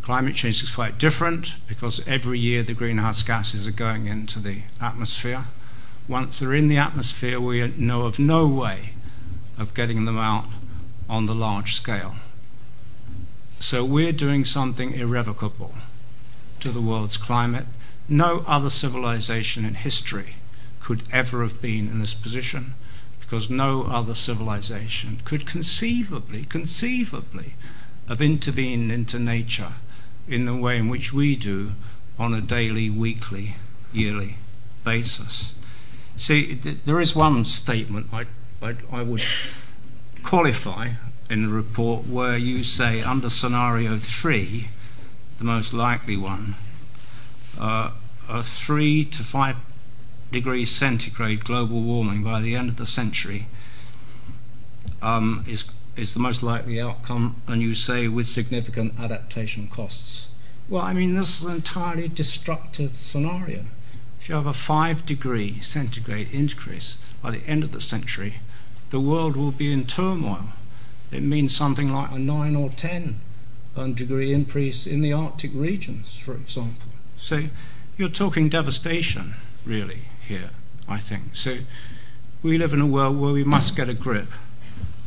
Climate 0.09 0.33
change 0.33 0.63
is 0.63 0.71
quite 0.71 0.97
different 0.97 1.53
because 1.67 2.01
every 2.07 2.39
year 2.39 2.63
the 2.63 2.73
greenhouse 2.73 3.21
gases 3.21 3.67
are 3.67 3.71
going 3.71 4.07
into 4.07 4.39
the 4.39 4.63
atmosphere. 4.81 5.45
Once 6.07 6.39
they're 6.39 6.55
in 6.55 6.67
the 6.67 6.79
atmosphere, 6.79 7.39
we 7.39 7.67
know 7.77 8.07
of 8.07 8.17
no 8.17 8.47
way 8.47 8.93
of 9.55 9.75
getting 9.75 10.05
them 10.05 10.17
out 10.17 10.47
on 11.07 11.27
the 11.27 11.35
large 11.35 11.75
scale. 11.75 12.15
So 13.59 13.85
we're 13.85 14.11
doing 14.11 14.45
something 14.45 14.93
irrevocable 14.93 15.75
to 16.61 16.71
the 16.71 16.81
world's 16.81 17.17
climate. 17.17 17.67
No 18.07 18.43
other 18.47 18.71
civilization 18.71 19.63
in 19.63 19.75
history 19.75 20.37
could 20.79 21.03
ever 21.11 21.43
have 21.43 21.61
been 21.61 21.87
in 21.87 21.99
this 21.99 22.15
position 22.15 22.73
because 23.19 23.51
no 23.51 23.83
other 23.83 24.15
civilization 24.15 25.21
could 25.23 25.45
conceivably, 25.45 26.45
conceivably 26.45 27.53
have 28.07 28.23
intervened 28.23 28.91
into 28.91 29.19
nature 29.19 29.73
in 30.29 30.45
the 30.45 30.55
way 30.55 30.77
in 30.77 30.87
which 30.87 31.11
we 31.11 31.35
do 31.35 31.71
on 32.17 32.33
a 32.33 32.41
daily, 32.41 32.89
weekly, 32.89 33.55
yearly 33.91 34.35
basis. 34.83 35.53
See, 36.17 36.53
there 36.53 36.99
is 36.99 37.15
one 37.15 37.45
statement 37.45 38.07
I, 38.11 38.25
I, 38.61 38.75
I 38.91 39.01
would 39.01 39.23
qualify 40.23 40.91
in 41.29 41.43
the 41.43 41.49
report 41.49 42.07
where 42.07 42.37
you 42.37 42.63
say, 42.63 43.01
under 43.01 43.29
scenario 43.29 43.97
three, 43.97 44.69
the 45.37 45.43
most 45.43 45.73
likely 45.73 46.17
one, 46.17 46.55
uh, 47.59 47.91
a 48.27 48.43
three 48.43 49.05
to 49.05 49.23
five 49.23 49.55
degrees 50.31 50.69
centigrade 50.69 51.43
global 51.43 51.81
warming 51.81 52.23
by 52.23 52.41
the 52.41 52.55
end 52.55 52.69
of 52.69 52.75
the 52.75 52.85
century 52.85 53.47
um, 55.01 55.43
is 55.47 55.63
is 55.99 56.13
the 56.13 56.19
most 56.19 56.41
likely 56.41 56.79
outcome, 56.79 57.41
and 57.45 57.61
you 57.61 57.75
say 57.75 58.07
with 58.07 58.25
significant 58.25 58.97
adaptation 58.97 59.67
costs. 59.67 60.29
Well, 60.69 60.81
I 60.81 60.93
mean, 60.93 61.15
this 61.15 61.39
is 61.39 61.45
an 61.45 61.55
entirely 61.55 62.07
destructive 62.07 62.95
scenario. 62.95 63.65
If 64.19 64.29
you 64.29 64.35
have 64.35 64.45
a 64.45 64.53
five 64.53 65.05
degree 65.05 65.59
centigrade 65.61 66.29
increase 66.31 66.97
by 67.21 67.31
the 67.31 67.45
end 67.45 67.63
of 67.63 67.73
the 67.73 67.81
century, 67.81 68.35
the 68.91 68.99
world 68.99 69.35
will 69.35 69.51
be 69.51 69.73
in 69.73 69.85
turmoil. 69.85 70.49
It 71.11 71.21
means 71.21 71.55
something 71.55 71.91
like 71.91 72.11
a 72.11 72.19
9 72.19 72.55
or 72.55 72.69
10 72.69 73.19
um, 73.75 73.93
degree 73.93 74.31
increase 74.31 74.87
in 74.87 75.01
the 75.01 75.11
Arctic 75.11 75.51
regions, 75.53 76.17
for 76.17 76.33
example. 76.33 76.89
So 77.17 77.45
you're 77.97 78.09
talking 78.09 78.47
devastation, 78.47 79.35
really, 79.65 80.03
here, 80.25 80.51
I 80.87 80.99
think. 80.99 81.35
So 81.35 81.59
we 82.41 82.57
live 82.57 82.73
in 82.73 82.79
a 82.79 82.87
world 82.87 83.19
where 83.19 83.33
we 83.33 83.43
must 83.43 83.75
get 83.75 83.89
a 83.89 83.93
grip 83.93 84.29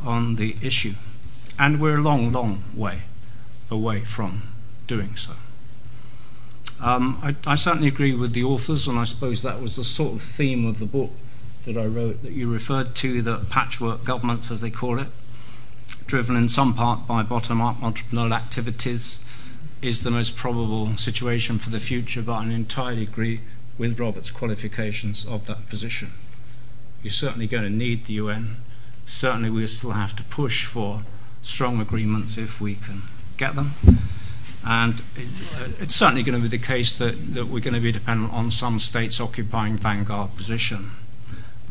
on 0.05 0.37
the 0.37 0.57
issue. 0.63 0.95
And 1.59 1.81
we're 1.81 1.97
a 1.97 2.01
long, 2.01 2.33
long 2.33 2.65
way 2.75 3.03
away 3.71 4.01
from 4.01 4.43
doing 4.87 5.17
so. 5.17 5.33
Um, 6.81 7.21
I, 7.23 7.53
I, 7.53 7.55
certainly 7.55 7.87
agree 7.87 8.13
with 8.13 8.33
the 8.33 8.43
authors, 8.43 8.89
and 8.89 8.99
I 8.99 9.05
suppose 9.05 9.43
that 9.43 9.63
was 9.63 9.77
the 9.77 9.85
sort 9.85 10.15
of 10.15 10.23
theme 10.23 10.67
of 10.67 10.81
the 10.81 10.87
book 10.87 11.13
that 11.65 11.77
I 11.77 11.87
wrote 11.87 12.23
that 12.23 12.33
you 12.33 12.53
referred 12.53 12.97
to, 12.97 13.23
the 13.23 13.39
patchwork 13.39 14.05
governments, 14.05 14.51
as 14.51 14.61
they 14.61 14.71
call 14.71 14.99
it, 14.99 15.07
driven 16.07 16.35
in 16.35 16.49
some 16.49 16.75
part 16.75 17.07
by 17.07 17.23
bottom 17.23 17.61
up 17.61 17.77
entrepreneurial 17.77 18.35
activities, 18.35 19.21
is 19.81 20.03
the 20.03 20.11
most 20.11 20.35
probable 20.35 20.97
situation 20.97 21.59
for 21.59 21.71
the 21.71 21.79
future, 21.79 22.23
but 22.23 22.33
I 22.33 22.45
entirely 22.47 23.03
agree 23.03 23.41
with 23.79 23.99
Robert's 23.99 24.31
qualifications 24.31 25.25
of 25.25 25.47
that 25.47 25.69
position. 25.69 26.13
You're 27.03 27.13
certainly 27.13 27.47
going 27.47 27.65
to 27.65 27.71
need 27.71 28.07
the 28.07 28.15
UN. 28.15 28.57
Certainly, 29.07 29.51
we 29.51 29.67
still 29.67 29.93
have 29.93 30.17
to 30.17 30.23
push 30.25 30.67
for 30.67 31.03
strong 31.43 31.81
agreements 31.81 32.39
if 32.39 32.61
we 32.61 32.77
can 32.77 33.03
get 33.37 33.57
them. 33.57 33.73
And 34.65 35.03
it, 35.17 35.29
it's 35.81 35.95
certainly 35.95 36.23
going 36.23 36.41
to 36.41 36.49
be 36.49 36.57
the 36.57 36.65
case 36.65 36.97
that, 36.99 37.35
that 37.35 37.47
we're 37.47 37.61
going 37.61 37.75
to 37.75 37.81
be 37.81 37.93
dependent 37.93 38.33
on 38.33 38.51
some 38.51 38.79
states 38.79 39.21
occupying 39.21 39.77
vanguard 39.77 40.37
position. 40.37 40.93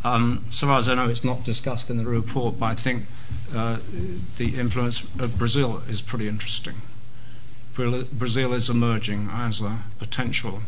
Um, 0.04 0.46
so 0.50 0.68
far 0.68 0.80
as 0.80 0.90
I 0.90 0.96
know, 0.96 1.08
it's 1.08 1.24
not 1.24 1.44
discussed 1.44 1.90
in 1.90 1.98
the 1.98 2.10
report, 2.10 2.60
but 2.60 2.66
I 2.66 2.76
think 2.76 3.06
uh, 3.56 3.78
the 4.38 4.60
influence 4.60 5.04
of 5.20 5.38
Brazil 5.38 5.84
is 5.88 6.02
pretty 6.02 6.28
interesting. 6.28 6.82
Brazil 7.74 8.54
is 8.54 8.70
emerging 8.70 9.30
as 9.32 9.62
a 9.62 9.84
potential 9.98 10.64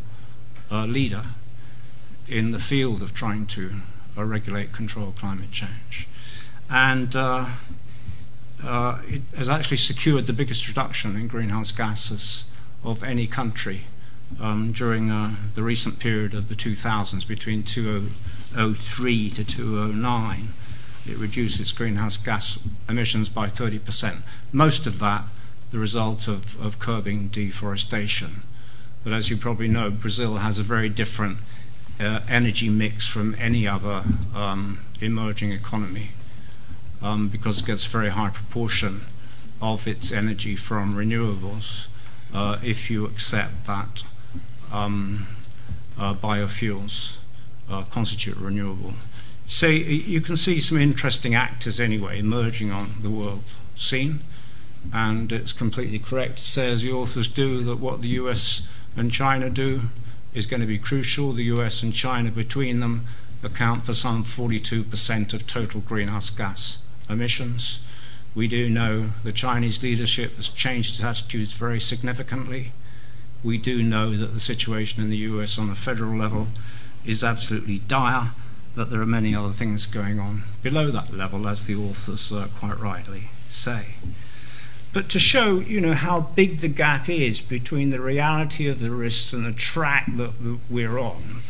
uh, 0.71 0.85
leader 0.85 1.23
in 2.27 2.51
the 2.51 2.59
field 2.59 3.01
of 3.01 3.13
trying 3.13 3.45
to 3.47 3.73
uh, 4.17 4.23
regulate, 4.23 4.71
control 4.71 5.13
climate 5.17 5.51
change. 5.51 6.07
And 6.73 7.15
uh, 7.15 7.45
uh, 8.63 8.97
it 9.07 9.21
has 9.37 9.47
actually 9.47 9.77
secured 9.77 10.25
the 10.25 10.33
biggest 10.33 10.67
reduction 10.67 11.15
in 11.15 11.27
greenhouse 11.27 11.71
gases 11.71 12.45
of 12.83 13.03
any 13.03 13.27
country 13.27 13.81
um, 14.41 14.71
during 14.71 15.11
uh, 15.11 15.35
the 15.53 15.61
recent 15.61 15.99
period 15.99 16.33
of 16.33 16.49
the 16.49 16.55
2000s, 16.55 17.27
between 17.27 17.61
2003 17.61 19.29
to 19.29 19.43
2009. 19.43 20.47
It 21.05 21.17
reduced 21.17 21.59
its 21.59 21.71
greenhouse 21.71 22.17
gas 22.17 22.57
emissions 22.89 23.29
by 23.29 23.49
30%. 23.49 24.23
Most 24.51 24.87
of 24.87 24.97
that 24.97 25.25
the 25.69 25.77
result 25.77 26.27
of, 26.27 26.59
of 26.59 26.79
curbing 26.79 27.27
deforestation. 27.27 28.41
But 29.03 29.13
as 29.13 29.29
you 29.29 29.37
probably 29.37 29.67
know, 29.67 29.91
Brazil 29.91 30.37
has 30.37 30.57
a 30.57 30.63
very 30.63 30.89
different 30.89 31.37
uh, 31.99 32.21
energy 32.27 32.69
mix 32.69 33.05
from 33.05 33.35
any 33.37 33.67
other 33.67 34.03
um, 34.33 34.79
emerging 34.99 35.51
economy 35.51 36.09
um, 37.03 37.27
because 37.27 37.59
it 37.59 37.65
gets 37.65 37.85
a 37.85 37.89
very 37.89 38.09
high 38.09 38.29
proportion 38.29 39.01
of 39.61 39.87
its 39.87 40.11
energy 40.11 40.55
from 40.55 40.95
renewables 40.95 41.87
uh, 42.33 42.57
if 42.63 42.89
you 42.89 43.05
accept 43.05 43.67
that 43.67 44.03
um, 44.71 45.27
uh, 45.99 46.13
biofuels 46.13 47.17
uh, 47.69 47.83
constitute 47.83 48.37
renewable. 48.37 48.93
So 49.47 49.67
you 49.67 50.21
can 50.21 50.37
see 50.37 50.59
some 50.59 50.77
interesting 50.77 51.35
actors 51.35 51.79
anyway 51.79 52.19
emerging 52.19 52.71
on 52.71 52.95
the 53.01 53.11
world 53.11 53.43
scene, 53.75 54.21
and 54.93 55.31
it's 55.31 55.53
completely 55.53 55.99
correct 55.99 56.37
to 56.37 56.43
say, 56.47 56.71
as 56.71 56.81
the 56.81 56.91
authors 56.91 57.27
do, 57.27 57.61
that 57.63 57.77
what 57.77 58.01
the 58.01 58.07
US 58.09 58.67
and 58.95 59.11
China 59.11 59.49
do 59.49 59.83
is 60.33 60.45
going 60.45 60.61
to 60.61 60.67
be 60.67 60.79
crucial. 60.79 61.33
The 61.33 61.43
US 61.55 61.83
and 61.83 61.93
China 61.93 62.31
between 62.31 62.79
them 62.79 63.05
account 63.43 63.83
for 63.83 63.93
some 63.93 64.23
42% 64.23 65.33
of 65.33 65.45
total 65.45 65.81
greenhouse 65.81 66.29
gas 66.29 66.77
emissions. 67.09 67.79
We 68.35 68.47
do 68.47 68.69
know 68.69 69.11
the 69.23 69.31
Chinese 69.31 69.83
leadership 69.83 70.35
has 70.37 70.49
changed 70.49 70.95
its 70.95 71.03
attitudes 71.03 71.53
very 71.53 71.79
significantly. 71.79 72.71
We 73.43 73.57
do 73.57 73.83
know 73.83 74.15
that 74.15 74.33
the 74.33 74.39
situation 74.39 75.03
in 75.03 75.09
the 75.09 75.17
US 75.17 75.57
on 75.57 75.69
a 75.69 75.75
federal 75.75 76.17
level 76.17 76.47
is 77.05 77.23
absolutely 77.23 77.79
dire, 77.79 78.31
that 78.75 78.89
there 78.89 79.01
are 79.01 79.05
many 79.05 79.35
other 79.35 79.53
things 79.53 79.85
going 79.85 80.19
on 80.19 80.43
below 80.63 80.89
that 80.89 81.13
level, 81.13 81.47
as 81.47 81.65
the 81.65 81.75
authors 81.75 82.31
uh, 82.31 82.47
quite 82.57 82.79
rightly 82.79 83.29
say. 83.49 83.95
But 84.93 85.09
to 85.09 85.19
show, 85.19 85.59
you 85.59 85.81
know, 85.81 85.93
how 85.93 86.21
big 86.21 86.57
the 86.57 86.67
gap 86.67 87.09
is 87.09 87.41
between 87.41 87.89
the 87.89 87.99
reality 87.99 88.67
of 88.67 88.79
the 88.79 88.91
risks 88.91 89.33
and 89.33 89.45
the 89.45 89.51
track 89.51 90.05
that 90.17 90.33
we're 90.69 90.99
on, 90.99 91.41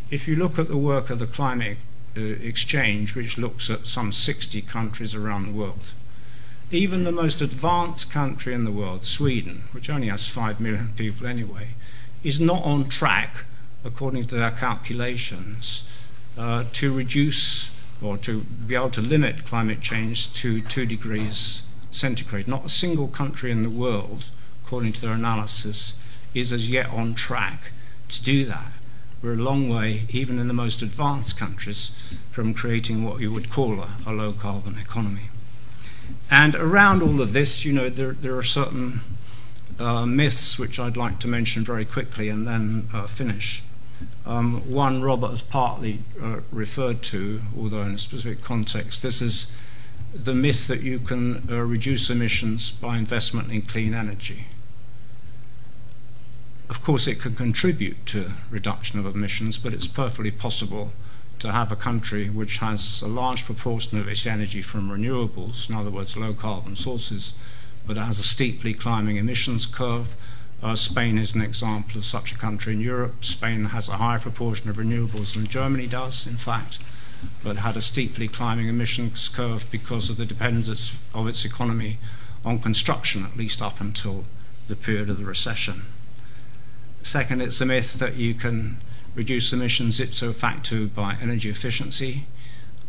if 0.10 0.28
you 0.28 0.36
look 0.36 0.58
at 0.58 0.68
the 0.68 0.76
work 0.76 1.08
of 1.10 1.18
the 1.18 1.26
climate 1.26 1.78
exchange, 2.18 3.14
which 3.14 3.38
looks 3.38 3.70
at 3.70 3.86
some 3.86 4.12
60 4.12 4.62
countries 4.62 5.14
around 5.14 5.46
the 5.46 5.52
world. 5.52 5.92
Even 6.70 7.04
the 7.04 7.12
most 7.12 7.40
advanced 7.40 8.10
country 8.10 8.52
in 8.52 8.64
the 8.64 8.72
world, 8.72 9.04
Sweden, 9.04 9.64
which 9.72 9.88
only 9.88 10.08
has 10.08 10.28
5 10.28 10.60
million 10.60 10.92
people 10.96 11.26
anyway, 11.26 11.68
is 12.22 12.40
not 12.40 12.62
on 12.64 12.88
track, 12.88 13.44
according 13.84 14.26
to 14.26 14.34
their 14.34 14.50
calculations, 14.50 15.84
uh, 16.36 16.64
to 16.72 16.92
reduce 16.92 17.70
or 18.02 18.16
to 18.18 18.40
be 18.42 18.74
able 18.74 18.90
to 18.90 19.00
limit 19.00 19.44
climate 19.44 19.80
change 19.80 20.32
to 20.34 20.60
2 20.60 20.86
degrees 20.86 21.62
centigrade. 21.90 22.46
Not 22.46 22.66
a 22.66 22.68
single 22.68 23.08
country 23.08 23.50
in 23.50 23.62
the 23.62 23.70
world, 23.70 24.30
according 24.64 24.92
to 24.94 25.00
their 25.00 25.14
analysis, 25.14 25.94
is 26.34 26.52
as 26.52 26.68
yet 26.68 26.90
on 26.90 27.14
track 27.14 27.72
to 28.08 28.22
do 28.22 28.44
that. 28.44 28.72
We're 29.20 29.34
a 29.34 29.36
long 29.36 29.68
way, 29.68 30.06
even 30.10 30.38
in 30.38 30.46
the 30.46 30.54
most 30.54 30.80
advanced 30.80 31.36
countries, 31.36 31.90
from 32.30 32.54
creating 32.54 33.04
what 33.04 33.20
you 33.20 33.32
would 33.32 33.50
call 33.50 33.80
a, 33.80 33.96
a 34.06 34.12
low 34.12 34.32
carbon 34.32 34.78
economy. 34.78 35.30
And 36.30 36.54
around 36.54 37.02
all 37.02 37.20
of 37.20 37.32
this, 37.32 37.64
you 37.64 37.72
know, 37.72 37.88
there, 37.88 38.12
there 38.12 38.36
are 38.36 38.42
certain 38.44 39.00
uh, 39.78 40.06
myths 40.06 40.58
which 40.58 40.78
I'd 40.78 40.96
like 40.96 41.18
to 41.20 41.28
mention 41.28 41.64
very 41.64 41.84
quickly 41.84 42.28
and 42.28 42.46
then 42.46 42.88
uh, 42.92 43.06
finish. 43.06 43.62
Um, 44.24 44.70
one 44.70 45.02
Robert 45.02 45.30
has 45.30 45.42
partly 45.42 46.00
uh, 46.22 46.40
referred 46.52 47.02
to, 47.04 47.42
although 47.56 47.82
in 47.82 47.94
a 47.94 47.98
specific 47.98 48.42
context. 48.42 49.02
This 49.02 49.20
is 49.20 49.50
the 50.14 50.34
myth 50.34 50.68
that 50.68 50.82
you 50.82 50.98
can 50.98 51.48
uh, 51.50 51.62
reduce 51.62 52.08
emissions 52.08 52.70
by 52.70 52.98
investment 52.98 53.50
in 53.50 53.62
clean 53.62 53.94
energy. 53.94 54.46
Of 56.70 56.82
course, 56.82 57.06
it 57.06 57.20
can 57.20 57.34
contribute 57.34 58.04
to 58.06 58.32
reduction 58.50 58.98
of 58.98 59.06
emissions, 59.06 59.56
but 59.56 59.72
it's 59.72 59.86
perfectly 59.86 60.30
possible 60.30 60.92
to 61.38 61.52
have 61.52 61.72
a 61.72 61.76
country 61.76 62.28
which 62.28 62.58
has 62.58 63.00
a 63.00 63.08
large 63.08 63.46
proportion 63.46 63.98
of 63.98 64.06
its 64.06 64.26
energy 64.26 64.60
from 64.60 64.90
renewables, 64.90 65.68
in 65.70 65.74
other 65.74 65.90
words, 65.90 66.16
low 66.16 66.34
carbon 66.34 66.76
sources, 66.76 67.32
but 67.86 67.96
has 67.96 68.18
a 68.18 68.22
steeply 68.22 68.74
climbing 68.74 69.16
emissions 69.16 69.64
curve. 69.64 70.14
Uh, 70.62 70.74
Spain 70.76 71.16
is 71.16 71.34
an 71.34 71.40
example 71.40 71.98
of 71.98 72.04
such 72.04 72.32
a 72.32 72.38
country 72.38 72.74
in 72.74 72.80
Europe. 72.80 73.24
Spain 73.24 73.66
has 73.66 73.88
a 73.88 73.96
higher 73.96 74.18
proportion 74.18 74.68
of 74.68 74.76
renewables 74.76 75.34
than 75.34 75.46
Germany 75.46 75.86
does, 75.86 76.26
in 76.26 76.36
fact, 76.36 76.80
but 77.42 77.56
had 77.56 77.78
a 77.78 77.82
steeply 77.82 78.28
climbing 78.28 78.68
emissions 78.68 79.30
curve 79.30 79.64
because 79.70 80.10
of 80.10 80.18
the 80.18 80.26
dependence 80.26 80.94
of 81.14 81.28
its 81.28 81.46
economy 81.46 81.98
on 82.44 82.58
construction, 82.58 83.24
at 83.24 83.38
least 83.38 83.62
up 83.62 83.80
until 83.80 84.26
the 84.66 84.76
period 84.76 85.08
of 85.08 85.18
the 85.18 85.24
recession. 85.24 85.86
Second, 87.02 87.40
it's 87.40 87.60
a 87.60 87.66
myth 87.66 87.94
that 87.94 88.16
you 88.16 88.34
can 88.34 88.80
reduce 89.14 89.52
emissions 89.52 89.98
ipso 89.98 90.32
facto 90.32 90.86
by 90.86 91.16
energy 91.20 91.48
efficiency. 91.48 92.26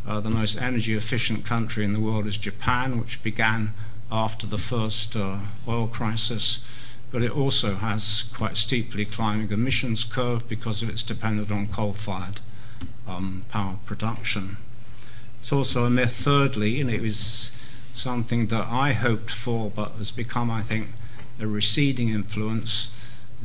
Uh, 0.05 0.19
the 0.19 0.29
most 0.29 0.61
energy 0.61 0.95
efficient 0.95 1.45
country 1.45 1.83
in 1.85 1.93
the 1.93 1.99
world 1.99 2.27
is 2.27 2.37
Japan, 2.37 2.99
which 2.99 3.21
began 3.23 3.73
after 4.11 4.47
the 4.47 4.57
first 4.57 5.15
uh, 5.15 5.37
oil 5.67 5.87
crisis, 5.87 6.59
but 7.11 7.21
it 7.21 7.31
also 7.31 7.75
has 7.75 8.23
quite 8.33 8.57
steeply 8.57 9.05
climbing 9.05 9.51
emissions 9.51 10.03
curve 10.03 10.47
because 10.47 10.81
of 10.81 10.89
its 10.89 11.03
dependence 11.03 11.51
on 11.51 11.67
coal 11.67 11.93
fired 11.93 12.41
um, 13.07 13.45
power 13.49 13.77
production. 13.85 14.57
It's 15.39 15.51
also 15.51 15.85
a 15.85 15.89
myth, 15.89 16.15
thirdly, 16.15 16.81
and 16.81 16.89
it 16.89 17.01
was 17.01 17.51
something 17.93 18.47
that 18.47 18.67
I 18.67 18.93
hoped 18.93 19.31
for 19.31 19.69
but 19.69 19.93
has 19.93 20.11
become, 20.11 20.51
I 20.51 20.63
think, 20.63 20.89
a 21.39 21.47
receding 21.47 22.09
influence 22.09 22.89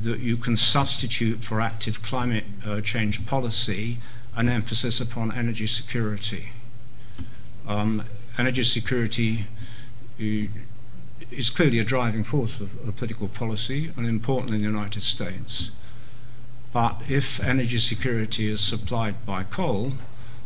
that 0.02 0.20
you 0.20 0.36
can 0.36 0.56
substitute 0.56 1.44
for 1.44 1.60
active 1.60 2.02
climate 2.02 2.44
uh, 2.66 2.80
change 2.80 3.24
policy 3.26 3.98
an 4.36 4.48
emphasis 4.48 5.00
upon 5.00 5.32
energy 5.32 5.66
security. 5.66 6.48
Um, 7.66 8.04
energy 8.36 8.64
security 8.64 9.46
uh, 10.20 10.48
is 11.30 11.50
clearly 11.50 11.78
a 11.78 11.84
driving 11.84 12.24
force 12.24 12.60
of, 12.60 12.76
of 12.86 12.96
political 12.96 13.28
policy 13.28 13.90
and 13.96 14.06
important 14.06 14.54
in 14.54 14.62
the 14.62 14.68
United 14.68 15.02
States. 15.02 15.70
But 16.72 17.02
if 17.08 17.40
energy 17.40 17.78
security 17.78 18.48
is 18.48 18.60
supplied 18.60 19.24
by 19.24 19.44
coal, 19.44 19.94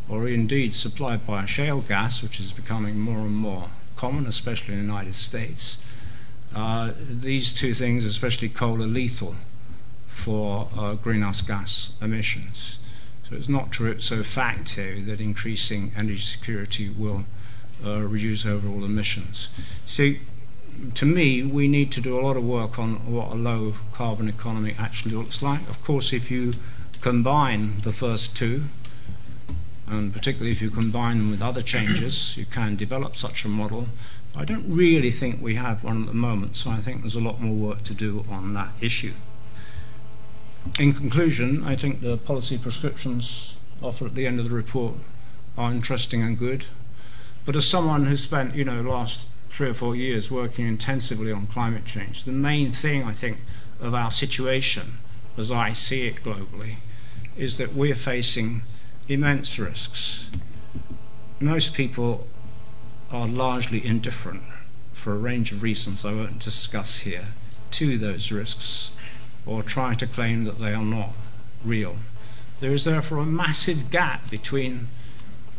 or 0.08 0.28
indeed 0.28 0.74
supplied 0.74 1.26
by 1.26 1.46
shale 1.46 1.80
gas, 1.80 2.22
which 2.22 2.40
is 2.40 2.52
becoming 2.52 2.98
more 2.98 3.18
and 3.18 3.34
more 3.34 3.68
common, 3.96 4.26
especially 4.26 4.74
in 4.74 4.80
the 4.80 4.86
United 4.86 5.14
States, 5.14 5.78
these 7.08 7.52
two 7.52 7.74
things, 7.74 8.04
especially 8.04 8.48
coal, 8.48 8.82
are 8.82 8.86
lethal 8.86 9.36
for 10.08 10.68
uh, 10.76 10.94
greenhouse 10.94 11.42
gas 11.42 11.90
emissions. 12.00 12.78
So 13.28 13.36
it's 13.36 13.48
not 13.48 13.70
true 13.70 13.90
ipso 13.90 14.22
facto 14.22 15.00
that 15.02 15.20
increasing 15.20 15.92
energy 15.96 16.18
security 16.18 16.88
will 16.88 17.24
uh, 17.84 18.00
reduce 18.00 18.46
overall 18.46 18.84
emissions. 18.84 19.48
So, 19.86 20.14
to 20.94 21.06
me, 21.06 21.42
we 21.42 21.68
need 21.68 21.92
to 21.92 22.00
do 22.00 22.18
a 22.18 22.22
lot 22.22 22.36
of 22.36 22.44
work 22.44 22.78
on 22.78 23.12
what 23.12 23.32
a 23.32 23.34
low 23.34 23.74
carbon 23.92 24.28
economy 24.28 24.74
actually 24.78 25.14
looks 25.14 25.42
like. 25.42 25.68
Of 25.68 25.82
course, 25.84 26.12
if 26.12 26.30
you 26.30 26.54
combine 27.00 27.80
the 27.82 27.92
first 27.92 28.36
two, 28.36 28.64
and 29.86 30.12
particularly 30.12 30.52
if 30.52 30.62
you 30.62 30.70
combine 30.70 31.18
them 31.18 31.30
with 31.30 31.42
other 31.42 31.62
changes, 31.62 32.36
you 32.36 32.46
can 32.46 32.76
develop 32.76 33.16
such 33.16 33.44
a 33.44 33.48
model. 33.48 33.88
I 34.36 34.44
don't 34.44 34.64
really 34.68 35.10
think 35.10 35.42
we 35.42 35.56
have 35.56 35.82
one 35.82 36.02
at 36.02 36.06
the 36.06 36.14
moment, 36.14 36.56
so 36.56 36.70
I 36.70 36.80
think 36.80 37.02
there's 37.02 37.14
a 37.14 37.20
lot 37.20 37.40
more 37.40 37.54
work 37.54 37.84
to 37.84 37.94
do 37.94 38.24
on 38.30 38.54
that 38.54 38.70
issue. 38.80 39.14
In 40.78 40.92
conclusion, 40.92 41.64
I 41.64 41.76
think 41.76 42.02
the 42.02 42.16
policy 42.16 42.58
prescriptions 42.58 43.56
offered 43.82 44.08
at 44.08 44.14
the 44.14 44.26
end 44.26 44.38
of 44.38 44.48
the 44.48 44.54
report 44.54 44.94
are 45.56 45.70
interesting 45.72 46.22
and 46.22 46.38
good. 46.38 46.66
But 47.44 47.56
as 47.56 47.66
someone 47.66 48.06
who 48.06 48.16
spent, 48.16 48.54
you 48.54 48.64
know, 48.64 48.82
the 48.82 48.88
last 48.88 49.26
three 49.48 49.70
or 49.70 49.74
four 49.74 49.96
years 49.96 50.30
working 50.30 50.66
intensively 50.66 51.32
on 51.32 51.46
climate 51.46 51.86
change, 51.86 52.24
the 52.24 52.32
main 52.32 52.72
thing 52.72 53.02
I 53.02 53.12
think 53.12 53.38
of 53.80 53.94
our 53.94 54.10
situation, 54.10 54.98
as 55.36 55.50
I 55.50 55.72
see 55.72 56.06
it 56.06 56.22
globally, 56.22 56.76
is 57.36 57.56
that 57.56 57.74
we're 57.74 57.94
facing 57.94 58.62
immense 59.08 59.58
risks. 59.58 60.30
Most 61.40 61.72
people 61.72 62.26
are 63.10 63.26
largely 63.26 63.84
indifferent, 63.84 64.42
for 64.92 65.12
a 65.12 65.18
range 65.18 65.52
of 65.52 65.62
reasons 65.62 66.04
I 66.04 66.12
won't 66.12 66.38
discuss 66.38 67.00
here, 67.00 67.26
to 67.72 67.98
those 67.98 68.30
risks 68.32 68.90
or 69.46 69.62
try 69.62 69.94
to 69.94 70.06
claim 70.06 70.44
that 70.44 70.58
they 70.58 70.74
are 70.74 70.84
not 70.84 71.14
real. 71.64 71.96
There 72.60 72.72
is 72.72 72.84
therefore 72.84 73.18
a 73.18 73.26
massive 73.26 73.90
gap 73.90 74.30
between 74.30 74.88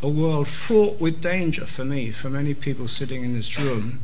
a 0.02 0.08
world 0.08 0.48
fraught 0.48 1.00
with 1.00 1.22
danger 1.22 1.66
for 1.66 1.84
me, 1.84 2.12
for 2.12 2.30
many 2.30 2.54
people 2.54 2.88
sitting 2.88 3.24
in 3.24 3.34
this 3.34 3.60
room, 3.60 4.02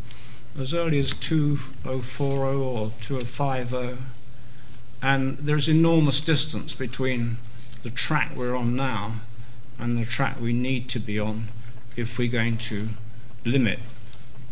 as 0.59 0.73
early 0.73 0.99
as 0.99 1.13
2040 1.13 2.57
or 2.57 2.91
2050, 3.01 4.01
and 5.01 5.37
there's 5.37 5.69
enormous 5.69 6.19
distance 6.19 6.73
between 6.73 7.37
the 7.83 7.89
track 7.91 8.31
we're 8.35 8.55
on 8.55 8.75
now 8.75 9.15
and 9.77 9.97
the 9.97 10.05
track 10.05 10.39
we 10.39 10.53
need 10.53 10.89
to 10.89 10.99
be 10.99 11.19
on 11.19 11.49
if 11.95 12.17
we're 12.17 12.31
going 12.31 12.57
to 12.57 12.89
limit 13.45 13.79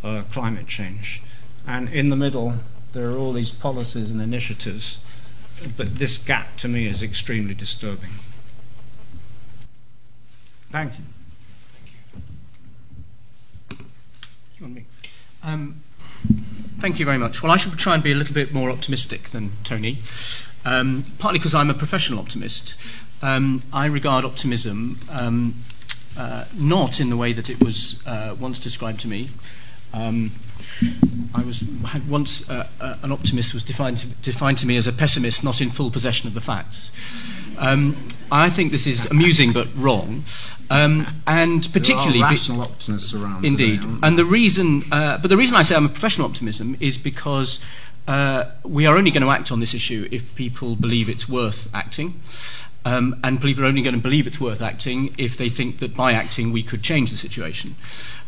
uh, 0.03 0.23
climate 0.31 0.67
change. 0.67 1.21
And 1.67 1.89
in 1.89 2.09
the 2.09 2.15
middle, 2.15 2.55
there 2.93 3.09
are 3.09 3.17
all 3.17 3.33
these 3.33 3.51
policies 3.51 4.11
and 4.11 4.21
initiatives, 4.21 4.99
but 5.75 5.97
this 5.97 6.17
gap 6.17 6.55
to 6.57 6.67
me 6.67 6.87
is 6.87 7.01
extremely 7.01 7.53
disturbing. 7.53 8.11
Thank 10.71 10.93
you. 10.93 11.05
on 14.63 14.73
me. 14.73 14.85
Um, 15.43 15.83
thank 16.79 16.99
you 16.99 17.05
very 17.05 17.17
much. 17.17 17.43
Well, 17.43 17.51
I 17.51 17.57
should 17.57 17.77
try 17.77 17.95
and 17.95 18.03
be 18.03 18.11
a 18.11 18.15
little 18.15 18.33
bit 18.33 18.53
more 18.53 18.69
optimistic 18.69 19.29
than 19.29 19.51
Tony, 19.63 19.99
um, 20.65 21.03
partly 21.19 21.39
because 21.39 21.53
I'm 21.53 21.69
a 21.69 21.73
professional 21.73 22.19
optimist. 22.19 22.75
Um, 23.21 23.61
I 23.71 23.85
regard 23.85 24.25
optimism 24.25 24.99
um, 25.09 25.63
uh, 26.17 26.45
not 26.55 26.99
in 26.99 27.09
the 27.09 27.17
way 27.17 27.33
that 27.33 27.49
it 27.49 27.63
was 27.63 28.01
uh, 28.05 28.35
once 28.39 28.59
described 28.59 28.99
to 29.01 29.07
me. 29.07 29.29
Um, 29.93 30.31
I 31.33 31.43
was 31.43 31.63
had 31.85 32.09
once 32.09 32.47
uh, 32.49 32.67
uh, 32.79 32.95
an 33.03 33.11
optimist 33.11 33.53
was 33.53 33.63
defined 33.63 33.99
to, 33.99 34.07
defined 34.07 34.57
to 34.59 34.67
me 34.67 34.75
as 34.75 34.87
a 34.87 34.91
pessimist 34.91 35.43
not 35.43 35.61
in 35.61 35.69
full 35.69 35.91
possession 35.91 36.27
of 36.27 36.33
the 36.33 36.41
facts. 36.41 36.91
Um, 37.57 38.07
I 38.31 38.49
think 38.49 38.71
this 38.71 38.87
is 38.87 39.05
amusing 39.05 39.53
but 39.53 39.67
wrong, 39.75 40.23
um, 40.71 41.07
and 41.27 41.71
particularly 41.71 42.19
there 42.19 42.27
are 42.27 42.31
rational 42.31 42.65
be- 42.65 42.71
optimists 42.71 43.13
around. 43.13 43.45
Indeed, 43.45 43.81
today, 43.81 43.99
and 44.01 44.17
the 44.17 44.25
reason, 44.25 44.83
uh, 44.91 45.19
but 45.19 45.27
the 45.27 45.37
reason 45.37 45.55
I 45.55 45.61
say 45.61 45.75
I'm 45.75 45.85
a 45.85 45.89
professional 45.89 46.27
optimism 46.27 46.75
is 46.79 46.97
because 46.97 47.63
uh, 48.07 48.45
we 48.63 48.85
are 48.85 48.97
only 48.97 49.11
going 49.11 49.23
to 49.23 49.29
act 49.29 49.51
on 49.51 49.59
this 49.59 49.73
issue 49.73 50.07
if 50.11 50.33
people 50.35 50.75
believe 50.75 51.09
it's 51.09 51.29
worth 51.29 51.69
acting. 51.73 52.19
Um, 52.85 53.19
and 53.23 53.41
people 53.41 53.63
are 53.63 53.67
only 53.67 53.81
going 53.81 53.95
to 53.95 54.01
believe 54.01 54.27
it's 54.27 54.41
worth 54.41 54.61
acting 54.61 55.15
if 55.17 55.37
they 55.37 55.47
think 55.47 55.79
that 55.79 55.95
by 55.95 56.11
acting 56.11 56.51
we 56.51 56.63
could 56.63 56.83
change 56.83 57.11
the 57.11 57.17
situation. 57.17 57.75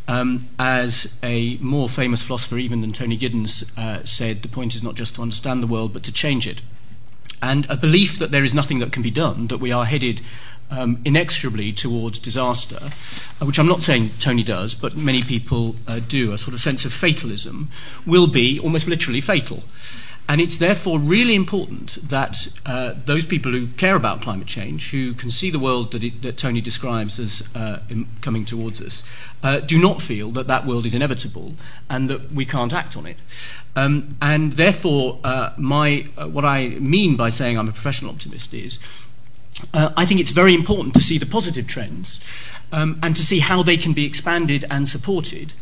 Um, 0.08 0.48
as 0.58 1.14
a 1.22 1.58
more 1.58 1.90
famous 1.90 2.22
philosopher, 2.22 2.58
even 2.58 2.82
than 2.82 2.92
Tony 2.92 3.18
Giddens, 3.18 3.78
uh, 3.78 4.06
said, 4.06 4.44
the 4.44 4.48
point 4.48 4.76
is 4.76 4.84
not 4.84 4.96
just 4.96 5.16
to 5.16 5.22
understand 5.22 5.62
the 5.62 5.68
world, 5.68 5.92
but 5.92 6.04
to 6.04 6.12
change 6.12 6.48
it 6.48 6.62
and 7.42 7.68
a 7.70 7.78
belief 7.78 8.18
that 8.20 8.32
there 8.32 8.44
is 8.44 8.54
nothing 8.54 8.80
that 8.80 8.92
can 8.92 9.04
be 9.04 9.12
done, 9.12 9.48
that 9.48 9.60
we 9.60 9.72
are 9.72 9.86
headed 9.86 10.22
um, 10.72 11.00
inexorably 11.06 11.72
towards 11.72 12.18
disaster, 12.18 12.80
uh, 12.82 13.46
which 13.46 13.60
I'm 13.60 13.68
not 13.68 13.84
saying 13.84 14.12
Tony 14.20 14.44
does, 14.44 14.74
but 14.74 14.98
many 14.98 15.22
people 15.22 15.76
uh, 15.88 16.00
do, 16.00 16.32
a 16.32 16.38
sort 16.38 16.54
of 16.54 16.60
sense 16.60 16.86
of 16.86 16.94
fatalism, 16.94 17.70
will 18.06 18.28
be 18.28 18.60
almost 18.60 18.88
literally 18.88 19.22
fatal. 19.22 19.64
And 20.28 20.42
it's 20.42 20.58
therefore 20.58 20.98
really 20.98 21.36
important 21.36 22.10
that 22.10 22.48
uh, 22.66 22.94
those 23.06 23.26
people 23.26 23.52
who 23.52 23.68
care 23.68 23.96
about 23.96 24.22
climate 24.22 24.48
change, 24.48 24.90
who 24.90 25.14
can 25.14 25.30
see 25.30 25.52
the 25.52 25.60
world 25.60 25.92
that, 25.92 26.04
it, 26.04 26.24
that 26.24 26.38
Tony 26.38 26.62
describes 26.62 27.20
as 27.20 27.44
uh, 27.54 27.80
coming 28.22 28.44
towards 28.44 28.82
us, 28.82 29.04
uh, 29.44 29.60
do 29.60 29.78
not 29.78 30.02
feel 30.02 30.32
that 30.32 30.48
that 30.48 30.66
world 30.66 30.86
is 30.86 30.96
inevitable 30.96 31.54
and 31.90 32.10
that 32.10 32.32
we 32.32 32.44
can't 32.44 32.74
act 32.74 32.98
on 32.98 33.06
it. 33.06 33.18
Um, 33.76 34.18
and 34.20 34.54
therefore, 34.54 35.20
uh, 35.24 35.54
my, 35.58 36.08
uh, 36.18 36.28
what 36.28 36.44
I 36.46 36.70
mean 36.70 37.16
by 37.16 37.30
saying 37.30 37.60
I'm 37.60 37.70
a 37.70 37.74
professional 37.74 38.10
optimist 38.10 38.54
is 38.54 38.80
uh, 39.74 39.92
I 39.96 40.06
think 40.06 40.20
it's 40.20 40.32
very 40.32 40.54
important 40.54 40.94
to 40.96 41.02
see 41.02 41.18
the 41.18 41.26
positive 41.26 41.68
trends 41.68 42.20
um, 42.72 43.00
and 43.02 43.16
to 43.16 43.24
see 43.24 43.40
how 43.40 43.64
they 43.64 43.78
can 43.78 43.94
be 43.94 44.06
expanded 44.06 44.66
and 44.70 44.88
supported 44.88 45.54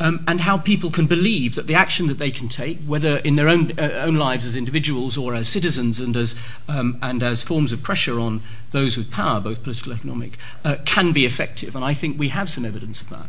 um, 0.00 0.24
and 0.26 0.40
how 0.40 0.58
people 0.58 0.90
can 0.90 1.06
believe 1.06 1.54
that 1.54 1.66
the 1.66 1.74
action 1.74 2.06
that 2.08 2.18
they 2.18 2.30
can 2.30 2.48
take, 2.48 2.78
whether 2.80 3.18
in 3.18 3.36
their 3.36 3.48
own, 3.48 3.78
uh, 3.78 4.02
own 4.04 4.16
lives 4.16 4.44
as 4.44 4.56
individuals 4.56 5.16
or 5.16 5.34
as 5.34 5.48
citizens 5.48 6.00
and 6.00 6.16
as, 6.16 6.34
um, 6.68 6.98
and 7.02 7.22
as 7.22 7.42
forms 7.42 7.72
of 7.72 7.82
pressure 7.82 8.18
on 8.18 8.42
those 8.74 8.98
with 8.98 9.10
power, 9.10 9.40
both 9.40 9.62
political 9.62 9.92
and 9.92 10.00
economic, 10.00 10.36
uh, 10.64 10.76
can 10.84 11.12
be 11.12 11.24
effective. 11.24 11.74
And 11.76 11.84
I 11.84 11.94
think 11.94 12.18
we 12.18 12.28
have 12.28 12.50
some 12.50 12.66
evidence 12.66 13.00
of 13.00 13.08
that. 13.08 13.28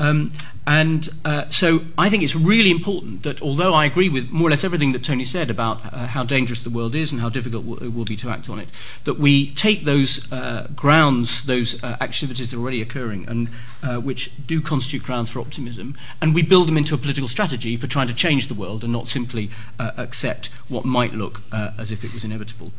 Um, 0.00 0.30
and 0.66 1.08
uh, 1.24 1.48
so 1.50 1.82
I 1.98 2.08
think 2.08 2.22
it's 2.22 2.34
really 2.34 2.70
important 2.70 3.22
that, 3.22 3.42
although 3.42 3.74
I 3.74 3.84
agree 3.84 4.08
with 4.08 4.30
more 4.30 4.48
or 4.48 4.50
less 4.50 4.64
everything 4.64 4.92
that 4.92 5.02
Tony 5.02 5.24
said 5.24 5.50
about 5.50 5.84
uh, 5.84 6.06
how 6.06 6.24
dangerous 6.24 6.60
the 6.60 6.70
world 6.70 6.94
is 6.94 7.12
and 7.12 7.20
how 7.20 7.28
difficult 7.28 7.82
it 7.82 7.92
will 7.92 8.04
be 8.04 8.16
to 8.16 8.30
act 8.30 8.48
on 8.48 8.58
it, 8.58 8.68
that 9.04 9.18
we 9.18 9.50
take 9.54 9.84
those 9.84 10.30
uh, 10.32 10.68
grounds, 10.74 11.44
those 11.44 11.82
uh, 11.82 11.96
activities 12.00 12.50
that 12.50 12.56
are 12.56 12.60
already 12.60 12.80
occurring, 12.80 13.28
and 13.28 13.48
uh, 13.82 13.96
which 13.96 14.32
do 14.46 14.60
constitute 14.60 15.02
grounds 15.02 15.30
for 15.30 15.40
optimism, 15.40 15.96
and 16.22 16.34
we 16.34 16.42
build 16.42 16.66
them 16.66 16.78
into 16.78 16.94
a 16.94 16.98
political 16.98 17.28
strategy 17.28 17.76
for 17.76 17.86
trying 17.86 18.08
to 18.08 18.14
change 18.14 18.48
the 18.48 18.54
world 18.54 18.84
and 18.84 18.92
not 18.92 19.08
simply 19.08 19.50
uh, 19.78 19.90
accept 19.96 20.46
what 20.68 20.84
might 20.84 21.12
look 21.12 21.42
as 21.52 21.90
if 21.90 22.04
it 22.04 22.12
was 22.14 22.24
inevitable. 22.24 22.72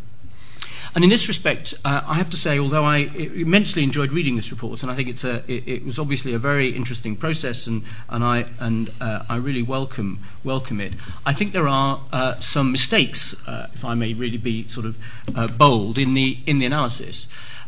And 0.96 1.04
in 1.04 1.10
this 1.10 1.28
respect, 1.28 1.74
uh, 1.86 2.02
I 2.06 2.16
have 2.16 2.30
to 2.32 2.38
say, 2.38 2.58
although 2.58 2.84
I 2.84 2.98
immensely 2.98 3.84
enjoyed 3.84 4.12
reading 4.12 4.36
this 4.36 4.52
report, 4.52 4.82
and 4.82 4.92
I 4.92 4.96
think 4.96 5.08
it's 5.08 5.24
a, 5.24 5.44
it, 5.52 5.68
it 5.68 5.86
was 5.86 6.00
obviously 6.00 6.34
a 6.34 6.40
very 6.40 6.70
interesting 6.70 7.16
process, 7.16 7.68
and, 7.68 7.84
and, 8.10 8.24
I, 8.24 8.46
and 8.60 8.92
uh, 9.00 9.24
I 9.30 9.38
really 9.38 9.62
welcome, 9.62 10.20
welcome 10.44 10.82
it, 10.82 10.94
I 11.26 11.34
think 11.34 11.54
there 11.54 11.68
are 11.68 12.02
uh, 12.12 12.38
some 12.38 12.72
mistakes, 12.72 13.36
uh, 13.48 13.70
if 13.74 13.86
I 13.86 13.94
may 13.94 14.14
really 14.14 14.38
be 14.38 14.68
sort 14.68 14.88
of 14.88 14.98
uh, 15.36 15.48
bold, 15.48 15.98
in 15.98 16.16
the, 16.16 16.40
in 16.46 16.58
the 16.58 16.66
analysis. 16.66 17.28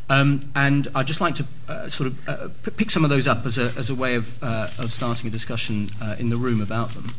Um, 0.10 0.42
and 0.56 0.90
I'd 0.94 1.08
just 1.08 1.22
like 1.22 1.36
to 1.36 1.46
uh, 1.70 1.88
sort 1.88 2.08
of 2.08 2.28
uh, 2.28 2.50
p- 2.64 2.72
pick 2.72 2.90
some 2.90 3.06
of 3.06 3.10
those 3.10 3.28
up 3.28 3.46
as 3.46 3.58
a, 3.58 3.72
as 3.78 3.90
a 3.90 3.96
way 3.96 4.16
of, 4.16 4.44
uh, 4.44 4.68
of 4.78 4.92
starting 4.92 5.28
a 5.28 5.32
discussion 5.32 5.90
uh, 6.02 6.16
in 6.20 6.30
the 6.30 6.38
room 6.38 6.60
about 6.60 6.90
them. 6.90 7.14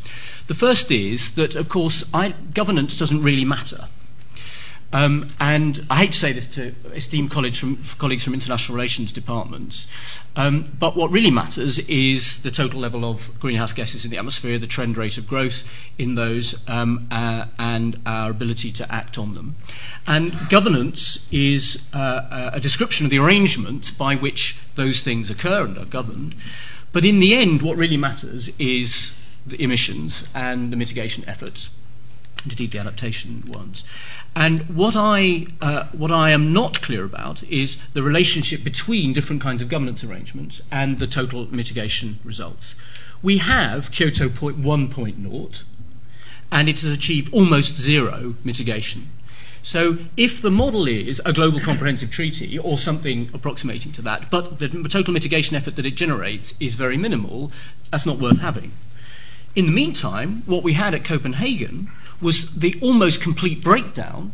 The 0.48 0.54
first 0.54 0.90
is 0.90 1.36
that, 1.36 1.54
of 1.54 1.68
course, 1.70 2.04
I, 2.12 2.34
governance 2.52 2.98
doesn't 2.98 3.22
really 3.22 3.46
matter. 3.46 3.88
Um, 4.92 5.28
and 5.40 5.86
I 5.88 5.98
hate 5.98 6.12
to 6.12 6.18
say 6.18 6.32
this 6.32 6.46
to 6.54 6.74
esteemed 6.92 7.30
colleagues 7.30 7.58
from, 7.58 7.82
colleagues 7.98 8.24
from 8.24 8.34
international 8.34 8.76
relations 8.76 9.10
departments, 9.10 9.86
um, 10.36 10.64
but 10.78 10.96
what 10.96 11.10
really 11.10 11.30
matters 11.30 11.78
is 11.88 12.42
the 12.42 12.50
total 12.50 12.78
level 12.78 13.04
of 13.04 13.38
greenhouse 13.40 13.72
gases 13.72 14.04
in 14.04 14.10
the 14.10 14.18
atmosphere, 14.18 14.58
the 14.58 14.66
trend 14.66 14.98
rate 14.98 15.16
of 15.16 15.26
growth 15.26 15.64
in 15.96 16.14
those, 16.14 16.62
um, 16.68 17.06
uh, 17.10 17.46
and 17.58 18.00
our 18.04 18.30
ability 18.30 18.70
to 18.72 18.92
act 18.92 19.16
on 19.16 19.34
them. 19.34 19.56
And 20.06 20.34
governance 20.50 21.26
is 21.32 21.86
uh, 21.94 22.50
a 22.52 22.60
description 22.60 23.06
of 23.06 23.10
the 23.10 23.18
arrangement 23.18 23.96
by 23.96 24.14
which 24.14 24.58
those 24.74 25.00
things 25.00 25.30
occur 25.30 25.64
and 25.64 25.78
are 25.78 25.86
governed. 25.86 26.34
But 26.92 27.06
in 27.06 27.20
the 27.20 27.34
end, 27.34 27.62
what 27.62 27.78
really 27.78 27.96
matters 27.96 28.50
is 28.58 29.16
the 29.46 29.62
emissions 29.62 30.28
and 30.34 30.70
the 30.70 30.76
mitigation 30.76 31.24
efforts, 31.26 31.70
indeed 32.44 32.72
the 32.72 32.78
adaptation 32.78 33.44
ones. 33.46 33.84
And 34.34 34.62
what 34.74 34.94
I, 34.96 35.46
uh, 35.60 35.86
what 35.92 36.10
I 36.10 36.30
am 36.30 36.52
not 36.52 36.80
clear 36.80 37.04
about 37.04 37.42
is 37.44 37.82
the 37.92 38.02
relationship 38.02 38.64
between 38.64 39.12
different 39.12 39.42
kinds 39.42 39.62
of 39.62 39.68
governance 39.68 40.02
arrangements 40.02 40.62
and 40.70 40.98
the 40.98 41.06
total 41.06 41.52
mitigation 41.54 42.18
results. 42.24 42.74
We 43.22 43.38
have 43.38 43.90
Kyoto 43.92 44.28
1.0, 44.28 45.62
and 46.50 46.68
it 46.68 46.80
has 46.80 46.92
achieved 46.92 47.32
almost 47.32 47.76
zero 47.76 48.34
mitigation. 48.42 49.08
So, 49.64 49.98
if 50.16 50.42
the 50.42 50.50
model 50.50 50.88
is 50.88 51.22
a 51.24 51.32
global 51.32 51.60
comprehensive 51.60 52.10
treaty 52.10 52.58
or 52.58 52.78
something 52.78 53.30
approximating 53.32 53.92
to 53.92 54.02
that, 54.02 54.28
but 54.28 54.58
the 54.58 54.68
total 54.68 55.14
mitigation 55.14 55.54
effort 55.54 55.76
that 55.76 55.86
it 55.86 55.94
generates 55.94 56.54
is 56.58 56.74
very 56.74 56.96
minimal, 56.96 57.52
that's 57.92 58.04
not 58.04 58.18
worth 58.18 58.40
having. 58.40 58.72
In 59.54 59.66
the 59.66 59.72
meantime, 59.72 60.42
what 60.46 60.64
we 60.64 60.72
had 60.72 60.94
at 60.94 61.04
Copenhagen 61.04 61.90
was 62.22 62.54
the 62.54 62.78
almost 62.80 63.20
complete 63.20 63.62
breakdown 63.62 64.32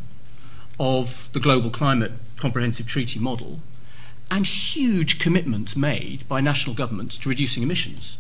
of 0.79 1.29
the 1.33 1.41
global 1.41 1.71
climate 1.71 2.13
comprehensive 2.37 2.87
treaty 2.87 3.19
model 3.19 3.61
and 4.31 4.47
huge 4.47 5.19
commitments 5.19 5.75
made 5.75 6.29
by 6.29 6.41
national 6.41 6.77
governments 6.77 7.17
to 7.19 7.29
reducing 7.29 7.63
emissions. 7.63 8.19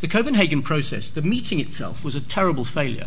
The 0.00 0.08
Copenhagen 0.08 0.62
process, 0.62 1.08
the 1.08 1.22
meeting 1.22 1.58
itself, 1.58 2.04
was 2.04 2.14
a 2.14 2.20
terrible 2.20 2.64
failure. 2.64 3.06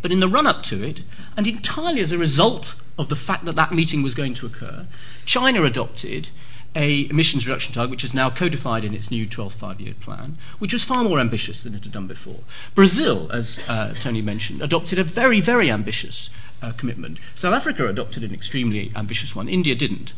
But 0.00 0.12
in 0.12 0.20
the 0.20 0.28
run 0.28 0.46
up 0.46 0.62
to 0.64 0.82
it, 0.82 1.00
and 1.36 1.46
entirely 1.46 2.00
as 2.00 2.12
a 2.12 2.18
result 2.18 2.76
of 2.96 3.08
the 3.08 3.16
fact 3.16 3.44
that 3.46 3.56
that 3.56 3.72
meeting 3.72 4.02
was 4.02 4.14
going 4.14 4.34
to 4.34 4.46
occur, 4.46 4.86
China 5.24 5.64
adopted 5.64 6.28
a 6.74 7.08
emissions 7.08 7.46
reduction 7.46 7.72
target 7.72 7.90
which 7.90 8.04
is 8.04 8.14
now 8.14 8.30
codified 8.30 8.84
in 8.84 8.94
its 8.94 9.10
new 9.10 9.26
12th 9.26 9.54
five-year 9.54 9.94
plan, 10.00 10.36
which 10.58 10.72
was 10.72 10.84
far 10.84 11.04
more 11.04 11.20
ambitious 11.20 11.62
than 11.62 11.74
it 11.74 11.84
had 11.84 11.92
done 11.92 12.06
before. 12.06 12.40
Brazil, 12.74 13.30
as 13.30 13.58
uh, 13.68 13.94
Tony 14.00 14.22
mentioned, 14.22 14.60
adopted 14.60 14.98
a 14.98 15.04
very, 15.04 15.40
very 15.40 15.70
ambitious 15.70 16.30
uh, 16.62 16.72
commitment. 16.72 17.18
South 17.34 17.52
Africa 17.52 17.86
adopted 17.88 18.24
an 18.24 18.32
extremely 18.32 18.90
ambitious 18.96 19.36
one. 19.36 19.48
India 19.48 19.74
didn't. 19.74 20.14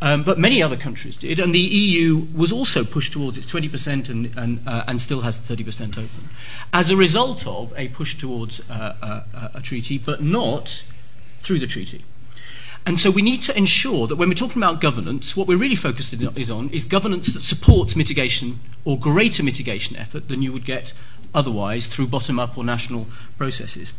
Um, 0.00 0.22
but 0.22 0.38
many 0.38 0.62
other 0.62 0.76
countries 0.76 1.16
did. 1.16 1.40
And 1.40 1.52
the 1.52 1.58
EU 1.58 2.28
was 2.34 2.52
also 2.52 2.84
pushed 2.84 3.12
towards 3.12 3.36
its 3.36 3.46
20% 3.52 4.08
and, 4.08 4.36
and, 4.36 4.60
uh, 4.66 4.84
and 4.86 5.00
still 5.00 5.22
has 5.22 5.40
30% 5.40 5.90
open 5.92 6.28
as 6.72 6.90
a 6.90 6.96
result 6.96 7.46
of 7.46 7.72
a 7.76 7.88
push 7.88 8.16
towards 8.16 8.60
uh, 8.70 8.94
uh, 9.02 9.48
a 9.54 9.60
treaty, 9.60 9.98
but 9.98 10.22
not 10.22 10.84
through 11.40 11.58
the 11.58 11.66
treaty. 11.66 12.04
And 12.88 12.98
so 12.98 13.10
we 13.10 13.20
need 13.20 13.42
to 13.42 13.54
ensure 13.54 14.06
that 14.06 14.16
when 14.16 14.30
we're 14.30 14.34
talking 14.34 14.62
about 14.62 14.80
governance, 14.80 15.36
what 15.36 15.46
we're 15.46 15.58
really 15.58 15.74
focused 15.74 16.14
is 16.14 16.50
on 16.50 16.70
is 16.70 16.86
governance 16.86 17.30
that 17.34 17.42
supports 17.42 17.94
mitigation 17.94 18.60
or 18.86 18.98
greater 18.98 19.42
mitigation 19.42 19.94
effort 19.96 20.28
than 20.28 20.40
you 20.40 20.54
would 20.54 20.64
get 20.64 20.94
otherwise 21.34 21.86
through 21.86 22.06
bottom 22.06 22.40
up 22.40 22.56
or 22.56 22.64
national 22.64 23.06
processes. 23.36 23.92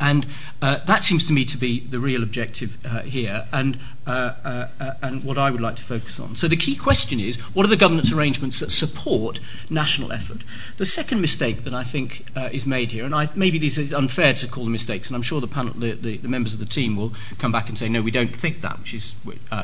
And 0.00 0.26
uh, 0.60 0.78
that 0.86 1.02
seems 1.02 1.24
to 1.26 1.32
me 1.32 1.44
to 1.46 1.56
be 1.56 1.80
the 1.80 1.98
real 1.98 2.22
objective 2.22 2.78
uh, 2.84 3.00
here 3.02 3.46
and, 3.52 3.78
uh, 4.06 4.10
uh, 4.44 4.68
uh, 4.80 4.94
and 5.02 5.24
what 5.24 5.38
I 5.38 5.50
would 5.50 5.60
like 5.60 5.76
to 5.76 5.84
focus 5.84 6.20
on. 6.20 6.36
So 6.36 6.48
the 6.48 6.56
key 6.56 6.76
question 6.76 7.20
is 7.20 7.36
what 7.54 7.64
are 7.64 7.68
the 7.68 7.76
governance 7.76 8.12
arrangements 8.12 8.60
that 8.60 8.70
support 8.70 9.40
national 9.70 10.12
effort? 10.12 10.42
The 10.76 10.86
second 10.86 11.20
mistake 11.20 11.64
that 11.64 11.74
I 11.74 11.84
think 11.84 12.26
uh, 12.36 12.50
is 12.52 12.66
made 12.66 12.92
here, 12.92 13.04
and 13.04 13.14
I, 13.14 13.28
maybe 13.34 13.58
this 13.58 13.78
is 13.78 13.92
unfair 13.92 14.34
to 14.34 14.46
call 14.46 14.64
them 14.64 14.72
mistakes, 14.72 15.08
and 15.08 15.16
I'm 15.16 15.22
sure 15.22 15.40
the, 15.40 15.48
panel, 15.48 15.72
the, 15.74 15.92
the, 15.92 16.18
the, 16.18 16.28
members 16.28 16.52
of 16.52 16.58
the 16.58 16.66
team 16.66 16.96
will 16.96 17.12
come 17.38 17.52
back 17.52 17.68
and 17.68 17.78
say, 17.78 17.88
no, 17.88 18.02
we 18.02 18.10
don't 18.10 18.34
think 18.34 18.60
that, 18.60 18.78
which 18.78 18.94
is, 18.94 19.12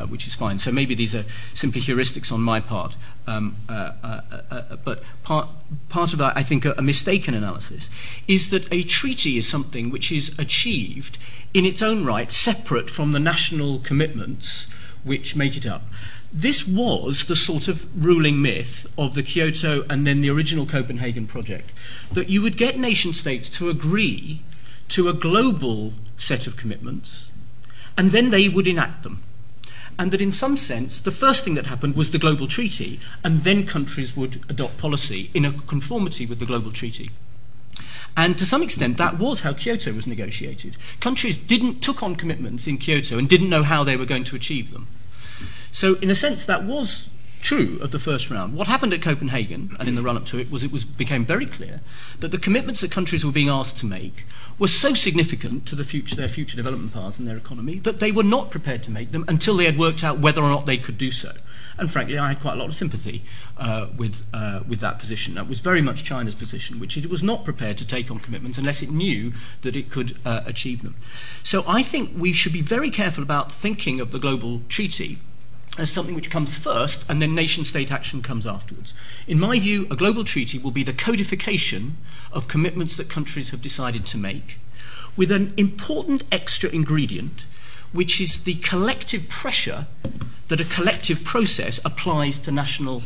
which 0.09 0.27
is 0.27 0.35
fine. 0.35 0.59
So 0.59 0.73
maybe 0.73 0.95
these 0.95 1.15
are 1.15 1.25
simply 1.55 1.81
heuristics 1.81 2.33
on 2.33 2.41
my 2.41 2.61
part. 2.61 2.95
Um, 3.25 3.57
uh, 3.69 3.93
uh, 4.03 4.21
uh, 4.51 4.77
but 4.85 5.05
part, 5.23 5.49
part 5.89 6.13
of 6.13 6.21
I 6.21 6.43
think, 6.43 6.65
a, 6.65 6.75
a 6.77 6.83
mistaken 6.83 7.35
analysis 7.35 7.89
is 8.27 8.51
that 8.51 8.73
a 8.73 8.83
treaty 8.83 9.39
is 9.39 9.49
something 9.49 9.91
which 9.91 10.11
is 10.11 10.37
achieved 10.39 11.19
in 11.55 11.65
its 11.65 11.83
own 11.83 12.05
right, 12.05 12.33
separate 12.33 12.91
from 12.91 13.13
the 13.13 13.21
national 13.21 13.79
commitments 13.79 14.67
which 15.05 15.37
make 15.37 15.57
it 15.57 15.67
up. 15.67 15.83
This 16.33 16.67
was 16.67 17.27
the 17.27 17.37
sort 17.37 17.69
of 17.69 17.87
ruling 18.05 18.41
myth 18.41 18.87
of 18.97 19.15
the 19.15 19.23
Kyoto 19.23 19.85
and 19.91 20.07
then 20.07 20.23
the 20.23 20.31
original 20.31 20.65
Copenhagen 20.65 21.27
project 21.27 21.73
that 22.13 22.31
you 22.31 22.41
would 22.41 22.57
get 22.57 22.79
nation 22.79 23.13
states 23.13 23.51
to 23.51 23.69
agree 23.69 24.43
to 24.89 25.09
a 25.09 25.13
global 25.13 25.93
set 26.17 26.47
of 26.47 26.57
commitments 26.57 27.31
and 27.99 28.13
then 28.13 28.31
they 28.31 28.49
would 28.49 28.67
enact 28.67 29.03
them. 29.03 29.23
And 29.99 30.11
that 30.11 30.21
in 30.21 30.33
some 30.33 30.57
sense, 30.57 30.99
the 30.99 31.11
first 31.11 31.45
thing 31.45 31.55
that 31.55 31.67
happened 31.67 31.97
was 31.97 32.11
the 32.11 32.19
global 32.19 32.47
treaty, 32.47 32.99
and 33.23 33.43
then 33.43 33.67
countries 33.67 34.17
would 34.17 34.45
adopt 34.49 34.79
policy 34.79 35.31
in 35.35 35.45
a 35.45 35.53
conformity 35.53 36.27
with 36.27 36.39
the 36.39 36.47
global 36.47 36.73
treaty. 36.73 37.11
And 38.17 38.37
to 38.39 38.45
some 38.45 38.63
extent, 38.63 38.99
that 38.99 39.19
was 39.19 39.41
how 39.41 39.53
Kyoto 39.53 39.93
was 39.93 40.07
negotiated. 40.07 40.77
Countries 41.01 41.37
didn't 41.37 41.81
took 41.81 42.03
on 42.03 42.17
commitments 42.17 42.67
in 42.67 42.79
Kyoto 42.79 43.19
and 43.19 43.29
didn't 43.29 43.49
know 43.49 43.63
how 43.63 43.85
they 43.85 43.97
were 43.97 44.05
going 44.05 44.25
to 44.25 44.37
achieve 44.37 44.73
them. 44.73 44.87
So, 45.71 45.95
in 45.95 46.11
a 46.11 46.15
sense, 46.15 46.45
that 46.45 46.65
was 46.65 47.09
true 47.43 47.79
of 47.83 47.91
the 47.91 47.99
first 47.99 48.31
round. 48.31 48.55
What 48.55 48.69
happened 48.69 48.95
at 48.95 49.03
Copenhagen 49.03 49.77
and 49.79 49.89
in 49.89 49.97
the 49.97 50.03
run 50.03 50.17
up 50.17 50.25
to 50.27 50.39
it 50.39 50.51
was 50.51 50.65
it 50.65 50.73
was, 50.73 50.85
became 50.85 51.27
very 51.27 51.45
clear 51.45 51.81
that 52.21 52.31
the 52.31 52.39
commitments 52.39 52.81
that 52.81 52.91
countries 52.91 53.25
were 53.25 53.33
being 53.33 53.49
asked 53.49 53.77
to 53.79 53.87
make 53.87 54.25
were 54.59 54.69
so 54.69 54.95
significant 54.95 55.67
to 55.67 55.75
the 55.75 55.85
future, 55.85 56.15
their 56.15 56.29
future 56.29 56.57
development 56.57 56.95
paths 56.95 57.19
and 57.19 57.29
their 57.29 57.37
economy 57.37 57.81
that 57.81 57.99
they 57.99 58.13
were 58.13 58.23
not 58.23 58.51
prepared 58.51 58.83
to 58.85 58.91
make 58.91 59.11
them 59.13 59.25
until 59.29 59.57
they 59.57 59.65
had 59.65 59.79
worked 59.79 60.05
out 60.05 60.21
whether 60.21 60.41
or 60.41 60.49
not 60.49 60.67
they 60.67 60.79
could 60.79 60.97
do 60.97 61.11
so. 61.11 61.33
And 61.79 61.91
frankly, 61.91 62.17
I 62.19 62.29
had 62.29 62.41
quite 62.41 62.55
a 62.55 62.57
lot 62.57 62.69
of 62.69 62.75
sympathy 62.75 63.25
uh, 63.59 63.89
with, 63.97 64.25
uh, 64.33 64.61
with 64.69 64.81
that 64.81 64.99
position. 64.99 65.35
That 65.35 65.49
was 65.49 65.61
very 65.61 65.83
much 65.83 66.05
China's 66.05 66.35
position, 66.35 66.79
which 66.79 66.97
it 66.97 67.11
was 67.11 67.23
not 67.23 67.45
prepared 67.45 67.77
to 67.79 67.87
take 67.87 68.11
on 68.11 68.21
commitments 68.21 68.59
unless 68.59 68.83
it 68.83 68.91
knew 68.91 69.33
that 69.63 69.75
it 69.75 69.91
could 69.91 70.17
uh, 70.25 70.43
achieve 70.47 70.83
them. 70.83 70.97
So 71.43 71.65
I 71.67 71.83
think 71.83 72.13
we 72.17 72.33
should 72.33 72.53
be 72.53 72.63
very 72.63 72.91
careful 72.91 73.23
about 73.23 73.51
thinking 73.51 74.01
of 74.01 74.13
the 74.13 74.19
global 74.19 74.61
treaty 74.69 75.19
as 75.79 75.91
something 75.91 76.15
which 76.15 76.31
comes 76.31 76.55
first 76.55 77.05
and 77.09 77.21
then 77.21 77.35
nation 77.35 77.65
state 77.65 77.91
action 77.91 78.23
comes 78.23 78.47
afterwards. 78.47 78.93
In 79.27 79.41
my 79.41 79.59
view, 79.59 79.87
a 79.91 79.97
global 79.97 80.25
treaty 80.25 80.59
will 80.59 80.71
be 80.71 80.85
the 80.85 80.93
codification 80.93 81.97
of 82.31 82.49
commitments 82.49 82.97
that 82.97 83.09
countries 83.09 83.51
have 83.51 83.63
decided 83.63 84.05
to 84.07 84.19
make 84.19 84.59
with 85.17 85.31
an 85.31 85.53
important 85.57 86.25
extra 86.31 86.71
ingredient, 86.71 87.45
which 87.93 88.21
is 88.21 88.45
the 88.45 88.55
collective 88.57 89.29
pressure 89.29 89.87
that 90.49 90.61
a 90.61 90.65
collective 90.65 91.25
process 91.25 91.81
applies 91.85 92.39
to 92.39 92.51
national 92.51 93.03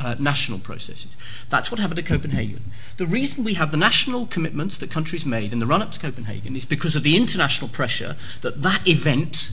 uh, 0.00 0.16
national 0.18 0.58
processes. 0.58 1.14
That's 1.50 1.70
what 1.70 1.78
happened 1.78 1.98
at 1.98 2.06
Copenhagen. 2.06 2.62
The 2.96 3.06
reason 3.06 3.44
we 3.44 3.54
have 3.54 3.70
the 3.70 3.76
national 3.76 4.26
commitments 4.26 4.78
that 4.78 4.90
countries 4.90 5.26
made 5.26 5.52
in 5.52 5.58
the 5.58 5.66
run 5.66 5.82
up 5.82 5.92
to 5.92 6.00
Copenhagen 6.00 6.56
is 6.56 6.64
because 6.64 6.96
of 6.96 7.02
the 7.02 7.18
international 7.18 7.68
pressure 7.68 8.16
that 8.40 8.62
that 8.62 8.88
event 8.88 9.50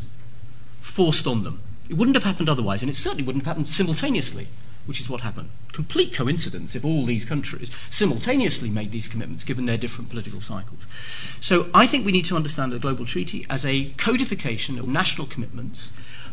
forced 0.79 1.27
on 1.27 1.43
them. 1.43 1.59
It 1.89 1.95
wouldn't 1.95 2.15
have 2.15 2.23
happened 2.23 2.49
otherwise, 2.49 2.81
and 2.81 2.89
it 2.89 2.95
certainly 2.95 3.23
wouldn't 3.23 3.45
have 3.45 3.55
happened 3.55 3.69
simultaneously, 3.69 4.47
which 4.85 4.99
is 4.99 5.09
what 5.09 5.21
happened. 5.21 5.49
Complete 5.71 6.13
coincidence 6.13 6.75
if 6.75 6.83
all 6.83 7.05
these 7.05 7.25
countries 7.25 7.69
simultaneously 7.89 8.69
made 8.69 8.91
these 8.91 9.07
commitments, 9.07 9.43
given 9.43 9.65
their 9.65 9.77
different 9.77 10.09
political 10.09 10.41
cycles. 10.41 10.85
So 11.39 11.69
I 11.73 11.87
think 11.87 12.05
we 12.05 12.11
need 12.11 12.25
to 12.25 12.35
understand 12.35 12.71
the 12.71 12.79
global 12.79 13.05
treaty 13.05 13.45
as 13.49 13.65
a 13.65 13.91
codification 13.91 14.77
of 14.79 14.87
national 14.87 15.27
commitments, 15.27 15.91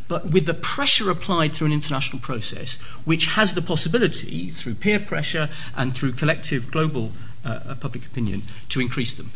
but 0.09 0.31
with 0.31 0.47
the 0.47 0.55
pressure 0.55 1.11
applied 1.11 1.55
through 1.55 1.69
an 1.69 1.73
international 1.73 2.21
process, 2.21 2.75
which 3.05 3.27
has 3.27 3.55
the 3.55 3.63
possibility, 3.63 4.51
through 4.51 4.75
peer 4.75 4.99
pressure 4.99 5.49
and 5.77 5.95
through 5.95 6.13
collective 6.13 6.71
global 6.71 7.13
uh, 7.45 7.75
public 7.77 8.07
opinion, 8.07 8.43
to 8.69 8.81
increase 8.81 9.13
them. 9.13 9.31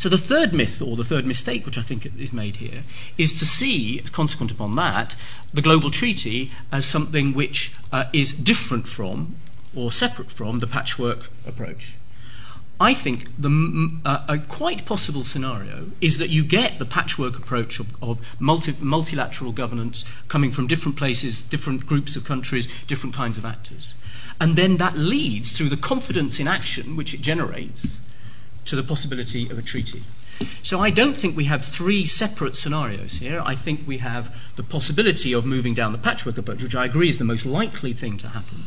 So 0.00 0.08
the 0.08 0.16
third 0.16 0.54
myth, 0.54 0.80
or 0.80 0.96
the 0.96 1.04
third 1.04 1.26
mistake, 1.26 1.66
which 1.66 1.76
I 1.76 1.82
think 1.82 2.10
is 2.18 2.32
made 2.32 2.56
here, 2.56 2.84
is 3.18 3.38
to 3.38 3.44
see, 3.44 3.98
consequent 4.12 4.50
upon 4.50 4.74
that, 4.76 5.14
the 5.52 5.60
global 5.60 5.90
treaty 5.90 6.50
as 6.72 6.86
something 6.86 7.34
which 7.34 7.74
uh, 7.92 8.04
is 8.10 8.32
different 8.32 8.88
from 8.88 9.36
or 9.76 9.92
separate 9.92 10.30
from 10.30 10.60
the 10.60 10.66
patchwork 10.66 11.28
approach. 11.46 11.96
I 12.80 12.94
think 12.94 13.26
the, 13.38 14.00
uh, 14.06 14.24
a 14.26 14.38
quite 14.38 14.86
possible 14.86 15.22
scenario 15.22 15.90
is 16.00 16.16
that 16.16 16.30
you 16.30 16.44
get 16.44 16.78
the 16.78 16.86
patchwork 16.86 17.38
approach 17.38 17.78
of, 17.78 18.02
of 18.02 18.40
multi, 18.40 18.74
multilateral 18.80 19.52
governance 19.52 20.06
coming 20.28 20.50
from 20.50 20.66
different 20.66 20.96
places, 20.96 21.42
different 21.42 21.86
groups 21.86 22.16
of 22.16 22.24
countries, 22.24 22.68
different 22.86 23.14
kinds 23.14 23.36
of 23.36 23.44
actors. 23.44 23.92
And 24.40 24.56
then 24.56 24.78
that 24.78 24.96
leads 24.96 25.52
through 25.52 25.68
the 25.68 25.76
confidence 25.76 26.40
in 26.40 26.48
action 26.48 26.96
which 26.96 27.12
it 27.12 27.20
generates 27.20 28.00
to 28.70 28.76
the 28.76 28.82
possibility 28.84 29.50
of 29.50 29.58
a 29.58 29.62
treaty. 29.62 30.04
So 30.62 30.80
I 30.80 30.90
don't 30.90 31.16
think 31.16 31.36
we 31.36 31.44
have 31.44 31.64
three 31.64 32.06
separate 32.06 32.56
scenarios 32.56 33.16
here. 33.16 33.42
I 33.44 33.54
think 33.54 33.86
we 33.86 33.98
have 33.98 34.34
the 34.56 34.62
possibility 34.62 35.32
of 35.32 35.44
moving 35.44 35.74
down 35.74 35.92
the 35.92 35.98
patchwork 35.98 36.38
approach, 36.38 36.62
which 36.62 36.76
I 36.76 36.84
agree 36.84 37.08
is 37.08 37.18
the 37.18 37.24
most 37.24 37.44
likely 37.44 37.92
thing 37.92 38.16
to 38.18 38.28
happen, 38.28 38.64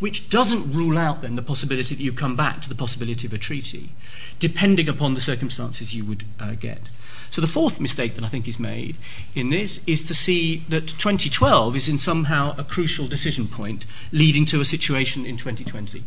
which 0.00 0.30
doesn't 0.30 0.72
rule 0.72 0.96
out 0.96 1.20
then 1.20 1.36
the 1.36 1.42
possibility 1.42 1.94
that 1.94 2.02
you 2.02 2.12
come 2.12 2.34
back 2.34 2.62
to 2.62 2.68
the 2.68 2.74
possibility 2.74 3.26
of 3.26 3.34
a 3.34 3.38
treaty, 3.38 3.90
depending 4.38 4.88
upon 4.88 5.12
the 5.12 5.20
circumstances 5.20 5.94
you 5.94 6.04
would 6.06 6.24
uh, 6.40 6.54
get. 6.54 6.88
So 7.30 7.40
the 7.40 7.46
fourth 7.46 7.78
mistake 7.78 8.14
that 8.14 8.24
I 8.24 8.28
think 8.28 8.48
is 8.48 8.58
made 8.58 8.96
in 9.34 9.50
this 9.50 9.84
is 9.86 10.02
to 10.04 10.14
see 10.14 10.64
that 10.70 10.86
2012 10.86 11.76
is 11.76 11.88
in 11.88 11.98
somehow 11.98 12.54
a 12.56 12.64
crucial 12.64 13.06
decision 13.06 13.48
point 13.48 13.84
leading 14.12 14.46
to 14.46 14.60
a 14.60 14.64
situation 14.64 15.26
in 15.26 15.36
2020. 15.36 16.04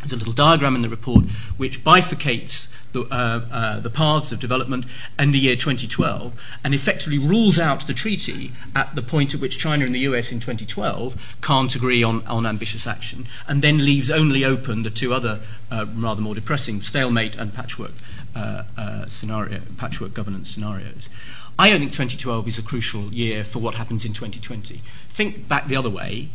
There's 0.00 0.12
a 0.12 0.16
little 0.16 0.32
diagram 0.32 0.74
in 0.74 0.82
the 0.82 0.88
report 0.88 1.24
which 1.56 1.84
bifurcates 1.84 2.72
the, 2.92 3.02
uh, 3.02 3.44
uh, 3.52 3.80
the 3.80 3.90
paths 3.90 4.32
of 4.32 4.40
development 4.40 4.86
in 5.18 5.30
the 5.30 5.38
year 5.38 5.56
2012 5.56 6.32
and 6.64 6.74
effectively 6.74 7.18
rules 7.18 7.58
out 7.58 7.86
the 7.86 7.94
treaty 7.94 8.52
at 8.74 8.94
the 8.94 9.02
point 9.02 9.34
at 9.34 9.40
which 9.40 9.58
China 9.58 9.84
and 9.84 9.94
the 9.94 10.00
US 10.00 10.32
in 10.32 10.40
2012 10.40 11.36
can't 11.42 11.74
agree 11.74 12.02
on, 12.02 12.26
on 12.26 12.46
ambitious 12.46 12.86
action 12.86 13.26
and 13.46 13.62
then 13.62 13.84
leaves 13.84 14.10
only 14.10 14.44
open 14.44 14.82
the 14.82 14.90
two 14.90 15.12
other 15.12 15.40
uh, 15.70 15.86
rather 15.94 16.20
more 16.20 16.34
depressing 16.34 16.80
stalemate 16.80 17.36
and 17.36 17.52
patchwork 17.52 17.92
uh, 18.34 18.64
uh, 18.76 19.06
scenario, 19.06 19.60
patchwork 19.76 20.14
governance 20.14 20.50
scenarios. 20.50 21.08
I 21.58 21.68
don't 21.68 21.80
think 21.80 21.92
2012 21.92 22.48
is 22.48 22.58
a 22.58 22.62
crucial 22.62 23.14
year 23.14 23.44
for 23.44 23.58
what 23.58 23.74
happens 23.74 24.04
in 24.04 24.12
2020. 24.12 24.80
Think 25.10 25.46
back 25.46 25.68
the 25.68 25.76
other 25.76 25.90
way. 25.90 26.30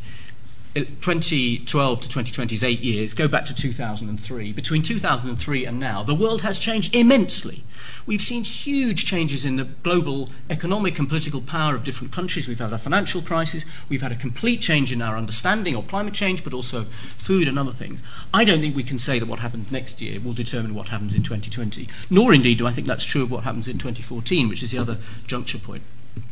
2012 0.76 2.02
to 2.02 2.08
2020 2.10 2.54
is 2.54 2.64
eight 2.64 2.82
years. 2.82 3.14
Go 3.14 3.30
back 3.30 3.46
to 3.46 3.56
2003. 3.56 4.52
Between 4.52 4.82
2003 4.82 5.66
and 5.66 5.80
now, 5.80 6.04
the 6.04 6.14
world 6.14 6.42
has 6.42 6.60
changed 6.60 6.94
immensely. 6.94 7.64
We've 8.06 8.22
seen 8.22 8.44
huge 8.44 9.06
changes 9.06 9.46
in 9.46 9.56
the 9.56 9.64
global 9.64 10.30
economic 10.50 11.00
and 11.00 11.08
political 11.08 11.40
power 11.40 11.76
of 11.76 11.86
different 11.86 12.12
countries. 12.12 12.50
We've 12.50 12.60
had 12.60 12.74
a 12.74 12.78
financial 12.78 13.22
crisis. 13.22 13.64
We've 13.88 14.02
had 14.02 14.12
a 14.12 14.18
complete 14.18 14.62
change 14.62 14.92
in 14.92 15.02
our 15.02 15.16
understanding 15.16 15.76
of 15.76 15.88
climate 15.88 16.14
change, 16.14 16.44
but 16.44 16.54
also 16.54 16.80
of 16.80 16.90
food 16.90 17.48
and 17.48 17.58
other 17.58 17.72
things. 17.72 18.04
I 18.34 18.44
don't 18.44 18.60
think 18.60 18.76
we 18.76 18.84
can 18.84 19.00
say 19.00 19.18
that 19.18 19.28
what 19.28 19.40
happens 19.40 19.72
next 19.72 20.02
year 20.02 20.20
will 20.20 20.34
determine 20.34 20.76
what 20.76 20.88
happens 20.88 21.16
in 21.16 21.24
2020, 21.24 21.88
nor 22.10 22.34
indeed 22.34 22.58
do 22.58 22.68
I 22.68 22.74
think 22.74 22.86
that's 22.86 23.06
true 23.06 23.24
of 23.24 23.32
what 23.32 23.46
happens 23.46 23.70
in 23.70 23.78
2014, 23.78 24.50
which 24.50 24.62
is 24.62 24.72
the 24.72 24.80
other 24.80 24.98
juncture 25.26 25.60
point. 25.60 25.84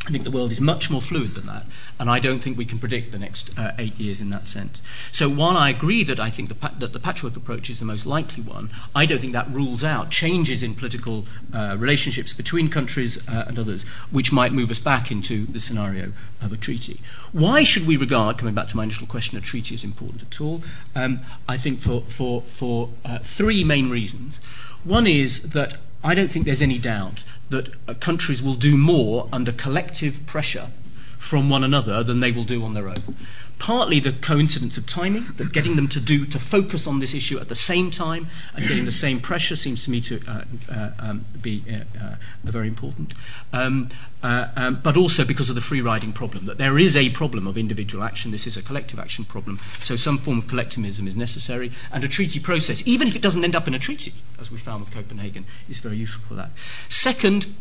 I 0.06 0.12
think 0.12 0.26
the 0.26 0.32
world 0.32 0.52
is 0.52 0.60
much 0.60 0.90
more 0.90 1.02
fluid 1.02 1.34
than 1.34 1.46
that, 1.46 1.66
and 1.98 2.10
I 2.10 2.20
don't 2.20 2.40
think 2.40 2.58
we 2.58 2.66
can 2.66 2.78
predict 2.78 3.14
the 3.14 3.20
next 3.20 3.58
uh, 3.58 3.72
eight 3.78 3.98
years 3.98 4.20
in 4.20 4.30
that 4.32 4.50
sense. 4.50 4.82
So 5.12 5.30
while 5.30 5.56
I 5.56 5.70
agree 5.70 6.04
that 6.04 6.20
I 6.20 6.30
think 6.30 6.50
the 6.50 6.56
pa- 6.56 6.74
that 6.80 6.92
the 6.92 7.00
patchwork 7.00 7.38
approach 7.38 7.70
is 7.70 7.80
the 7.80 7.86
most 7.86 8.06
likely 8.06 8.44
one, 8.44 8.70
I 8.94 9.06
don't 9.06 9.20
think 9.20 9.32
that 9.32 9.50
rules 9.50 9.82
out 9.82 10.10
changes 10.10 10.62
in 10.62 10.76
political 10.76 11.26
uh, 11.54 11.78
relationships 11.80 12.34
between 12.34 12.70
countries 12.70 13.18
uh, 13.30 13.46
and 13.48 13.58
others, 13.58 13.88
which 14.12 14.34
might 14.34 14.52
move 14.52 14.72
us 14.72 14.80
back 14.80 15.10
into 15.10 15.46
the 15.46 15.62
scenario 15.62 16.12
of 16.42 16.52
a 16.52 16.58
treaty. 16.58 17.00
Why 17.32 17.64
should 17.64 17.88
we 17.88 17.96
regard, 17.96 18.38
coming 18.38 18.56
back 18.56 18.68
to 18.70 18.78
my 18.78 18.84
initial 18.84 19.08
question, 19.08 19.38
a 19.38 19.42
treaty 19.42 19.74
as 19.74 19.86
important 19.86 20.22
at 20.22 20.42
all? 20.42 20.64
Um, 20.96 21.22
I 21.48 21.58
think 21.58 21.80
for 21.80 22.02
for 22.10 22.42
for 22.42 22.90
uh, 23.06 23.20
three 23.20 23.64
main 23.64 23.90
reasons. 23.90 24.40
One 24.84 25.08
is 25.08 25.52
that 25.52 25.78
I 26.04 26.16
don't 26.16 26.32
think 26.32 26.46
there's 26.46 26.62
any 26.62 26.80
doubt 26.80 27.24
that 27.50 27.70
uh, 27.88 27.94
countries 27.94 28.44
will 28.44 28.56
do 28.56 28.76
more 28.76 29.30
under 29.32 29.52
collective 29.52 30.26
pressure 30.26 30.70
from 31.18 31.50
one 31.50 31.64
another 31.64 32.04
than 32.04 32.20
they 32.20 32.32
will 32.32 32.44
do 32.44 32.64
on 32.64 32.74
their 32.74 32.90
own. 32.90 33.16
Partly 33.64 34.02
the 34.02 34.12
coincidence 34.12 34.76
of 34.76 34.86
timing, 34.86 35.28
that 35.38 35.54
getting 35.54 35.78
them 35.78 35.88
to 35.88 36.02
do 36.02 36.26
to 36.26 36.38
focus 36.38 36.86
on 36.86 37.00
this 37.00 37.14
issue 37.14 37.40
at 37.40 37.48
the 37.48 37.56
same 37.56 37.92
time 37.92 38.28
and 38.54 38.68
getting 38.68 38.84
the 38.84 38.92
same 38.92 39.22
pressure 39.22 39.56
seems 39.56 39.86
to 39.86 39.90
me 39.90 40.02
to 40.02 40.20
uh, 40.28 40.44
uh, 40.70 40.90
um, 41.00 41.26
be 41.42 41.64
uh, 41.70 41.98
uh 41.98 42.16
very 42.44 42.68
important. 42.68 43.14
Um, 43.54 43.88
uh, 44.22 44.50
um, 44.58 44.82
but 44.84 44.98
also 44.98 45.24
because 45.24 45.48
of 45.50 45.56
the 45.56 45.62
free 45.62 45.80
riding 45.80 46.12
problem, 46.12 46.46
that 46.48 46.58
there 46.58 46.78
is 46.78 46.98
a 46.98 47.10
problem 47.12 47.48
of 47.48 47.58
individual 47.58 48.04
action. 48.04 48.32
This 48.32 48.46
is 48.46 48.58
a 48.58 48.62
collective 48.62 49.00
action 49.00 49.24
problem. 49.24 49.62
So 49.80 49.96
some 49.96 50.18
form 50.18 50.40
of 50.40 50.48
collectivism 50.48 51.08
is 51.08 51.16
necessary, 51.16 51.72
and 51.90 52.04
a 52.04 52.10
treaty 52.10 52.42
process, 52.42 52.86
even 52.86 53.08
if 53.08 53.16
it 53.16 53.22
doesn't 53.22 53.46
end 53.46 53.56
up 53.56 53.66
in 53.66 53.74
a 53.74 53.80
treaty, 53.80 54.14
as 54.42 54.52
we 54.52 54.58
found 54.58 54.84
with 54.84 54.94
Copenhagen, 54.94 55.46
is 55.70 55.80
very 55.80 55.96
useful 55.96 56.26
for 56.28 56.34
that. 56.34 56.50
Second, 56.90 57.56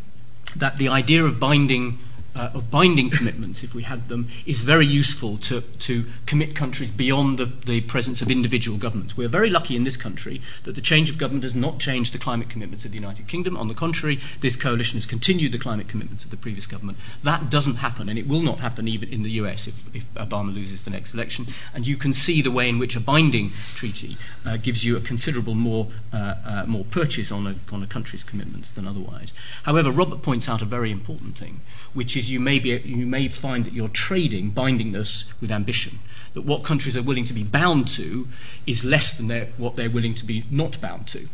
that 0.53 0.77
the 0.77 0.89
idea 0.89 1.23
of 1.23 1.39
binding 1.39 1.97
uh, 2.35 2.49
of 2.53 2.71
binding 2.71 3.09
commitments, 3.09 3.63
if 3.63 3.73
we 3.73 3.83
had 3.83 4.09
them, 4.09 4.27
is 4.45 4.63
very 4.63 4.85
useful 4.85 5.37
to, 5.37 5.61
to 5.61 6.05
commit 6.25 6.55
countries 6.55 6.91
beyond 6.91 7.37
the, 7.37 7.45
the 7.45 7.81
presence 7.81 8.21
of 8.21 8.31
individual 8.31 8.77
governments. 8.77 9.15
We're 9.15 9.27
very 9.27 9.49
lucky 9.49 9.75
in 9.75 9.83
this 9.83 9.97
country 9.97 10.41
that 10.63 10.75
the 10.75 10.81
change 10.81 11.09
of 11.09 11.17
government 11.17 11.43
has 11.43 11.55
not 11.55 11.79
changed 11.79 12.13
the 12.13 12.17
climate 12.17 12.49
commitments 12.49 12.85
of 12.85 12.91
the 12.91 12.97
United 12.97 13.27
Kingdom. 13.27 13.57
On 13.57 13.67
the 13.67 13.73
contrary, 13.73 14.19
this 14.41 14.55
coalition 14.55 14.97
has 14.97 15.05
continued 15.05 15.51
the 15.51 15.59
climate 15.59 15.87
commitments 15.87 16.23
of 16.23 16.31
the 16.31 16.37
previous 16.37 16.65
government. 16.65 16.97
That 17.23 17.49
doesn't 17.49 17.75
happen, 17.75 18.09
and 18.09 18.17
it 18.17 18.27
will 18.27 18.41
not 18.41 18.59
happen 18.59 18.87
even 18.87 19.09
in 19.09 19.23
the 19.23 19.31
US 19.31 19.67
if, 19.67 19.95
if 19.95 20.11
Obama 20.15 20.53
loses 20.53 20.83
the 20.83 20.89
next 20.89 21.13
election. 21.13 21.47
And 21.73 21.85
you 21.85 21.97
can 21.97 22.13
see 22.13 22.41
the 22.41 22.51
way 22.51 22.69
in 22.69 22.79
which 22.79 22.95
a 22.95 22.99
binding 22.99 23.51
treaty 23.75 24.17
uh, 24.45 24.57
gives 24.57 24.83
you 24.83 24.97
a 24.97 25.01
considerable 25.01 25.55
more, 25.55 25.87
uh, 26.11 26.35
uh 26.45 26.63
more 26.67 26.85
purchase 26.85 27.31
on 27.31 27.47
a, 27.47 27.55
on 27.71 27.83
a 27.83 27.87
country's 27.87 28.23
commitments 28.23 28.71
than 28.71 28.87
otherwise. 28.87 29.33
However, 29.63 29.91
Robert 29.91 30.21
points 30.21 30.49
out 30.49 30.61
a 30.61 30.65
very 30.65 30.91
important 30.91 31.37
thing, 31.37 31.61
which 31.93 32.17
is 32.17 32.22
is 32.23 32.29
you 32.29 32.39
may, 32.39 32.57
be, 32.57 32.69
you 32.85 33.05
may 33.05 33.27
find 33.27 33.65
that 33.65 33.73
you're 33.73 33.89
trading 33.89 34.51
bindingness 34.51 35.25
with 35.41 35.51
ambition. 35.51 35.99
That 36.33 36.41
what 36.41 36.63
countries 36.63 36.97
are 36.97 37.03
willing 37.03 37.25
to 37.25 37.33
be 37.33 37.43
bound 37.43 37.87
to 37.89 38.27
is 38.65 38.83
less 38.83 39.15
than 39.15 39.27
they're, 39.27 39.49
what 39.57 39.75
they're 39.75 39.89
willing 39.89 40.15
to 40.15 40.25
be 40.25 40.45
not 40.49 40.81
bound 40.81 41.05
to, 41.09 41.27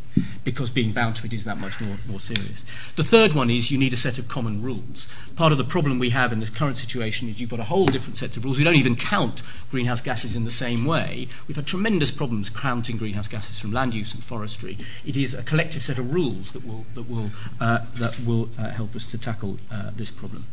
because 0.43 0.69
being 0.69 0.91
bound 0.91 1.15
to 1.17 1.25
it 1.25 1.31
is 1.31 1.45
that 1.45 1.57
much 1.57 1.79
more, 1.85 1.97
more 2.05 2.19
serious. 2.19 2.65
The 2.97 3.03
third 3.03 3.31
one 3.31 3.49
is 3.49 3.71
you 3.71 3.77
need 3.77 3.93
a 3.93 3.97
set 3.97 4.17
of 4.17 4.27
common 4.27 4.61
rules. 4.61 5.07
Part 5.37 5.53
of 5.53 5.57
the 5.57 5.63
problem 5.63 5.99
we 5.99 6.09
have 6.09 6.33
in 6.33 6.41
the 6.41 6.47
current 6.47 6.77
situation 6.77 7.29
is 7.29 7.39
you've 7.39 7.51
got 7.51 7.61
a 7.61 7.65
whole 7.65 7.85
different 7.85 8.17
set 8.17 8.35
of 8.35 8.43
rules. 8.43 8.57
We 8.57 8.65
don't 8.65 8.75
even 8.75 8.97
count 8.97 9.41
greenhouse 9.71 10.01
gases 10.01 10.35
in 10.35 10.43
the 10.43 10.51
same 10.51 10.83
way. 10.83 11.29
We've 11.47 11.55
had 11.55 11.67
tremendous 11.67 12.11
problems 12.11 12.49
counting 12.49 12.97
greenhouse 12.97 13.29
gases 13.29 13.57
from 13.57 13.71
land 13.71 13.93
use 13.93 14.13
and 14.13 14.21
forestry. 14.21 14.77
It 15.05 15.15
is 15.15 15.33
a 15.33 15.43
collective 15.43 15.83
set 15.83 15.99
of 15.99 16.13
rules 16.13 16.51
that 16.51 16.65
will, 16.65 16.85
that 16.95 17.03
will, 17.03 17.29
uh, 17.61 17.85
that 17.95 18.19
will 18.25 18.49
uh, 18.57 18.71
help 18.71 18.95
us 18.95 19.05
to 19.05 19.17
tackle 19.17 19.59
uh, 19.71 19.91
this 19.95 20.11
problem. 20.11 20.45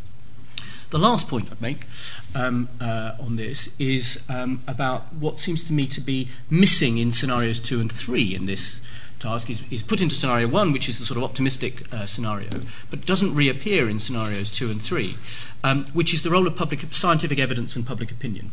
The 0.90 0.98
last 0.98 1.28
point 1.28 1.50
I'd 1.50 1.60
make 1.60 1.86
um, 2.34 2.68
uh, 2.80 3.12
on 3.18 3.36
this 3.36 3.68
is 3.78 4.22
um, 4.28 4.62
about 4.68 5.12
what 5.12 5.40
seems 5.40 5.64
to 5.64 5.72
me 5.72 5.86
to 5.88 6.00
be 6.00 6.28
missing 6.48 6.98
in 6.98 7.10
scenarios 7.10 7.58
two 7.58 7.80
and 7.80 7.90
three 7.90 8.34
in 8.34 8.46
this 8.46 8.80
task 9.18 9.50
is, 9.50 9.62
is 9.70 9.82
put 9.82 10.00
into 10.00 10.14
scenario 10.14 10.46
one, 10.46 10.72
which 10.72 10.88
is 10.88 10.98
the 10.98 11.04
sort 11.04 11.18
of 11.18 11.24
optimistic 11.24 11.92
uh, 11.92 12.06
scenario, 12.06 12.48
but 12.90 13.04
doesn't 13.04 13.34
reappear 13.34 13.88
in 13.88 13.98
scenarios 13.98 14.50
two 14.50 14.70
and 14.70 14.80
three, 14.80 15.16
um, 15.64 15.86
which 15.86 16.14
is 16.14 16.22
the 16.22 16.30
role 16.30 16.46
of 16.46 16.54
public 16.54 16.80
scientific 16.92 17.38
evidence 17.38 17.74
and 17.74 17.86
public 17.86 18.10
opinion. 18.10 18.52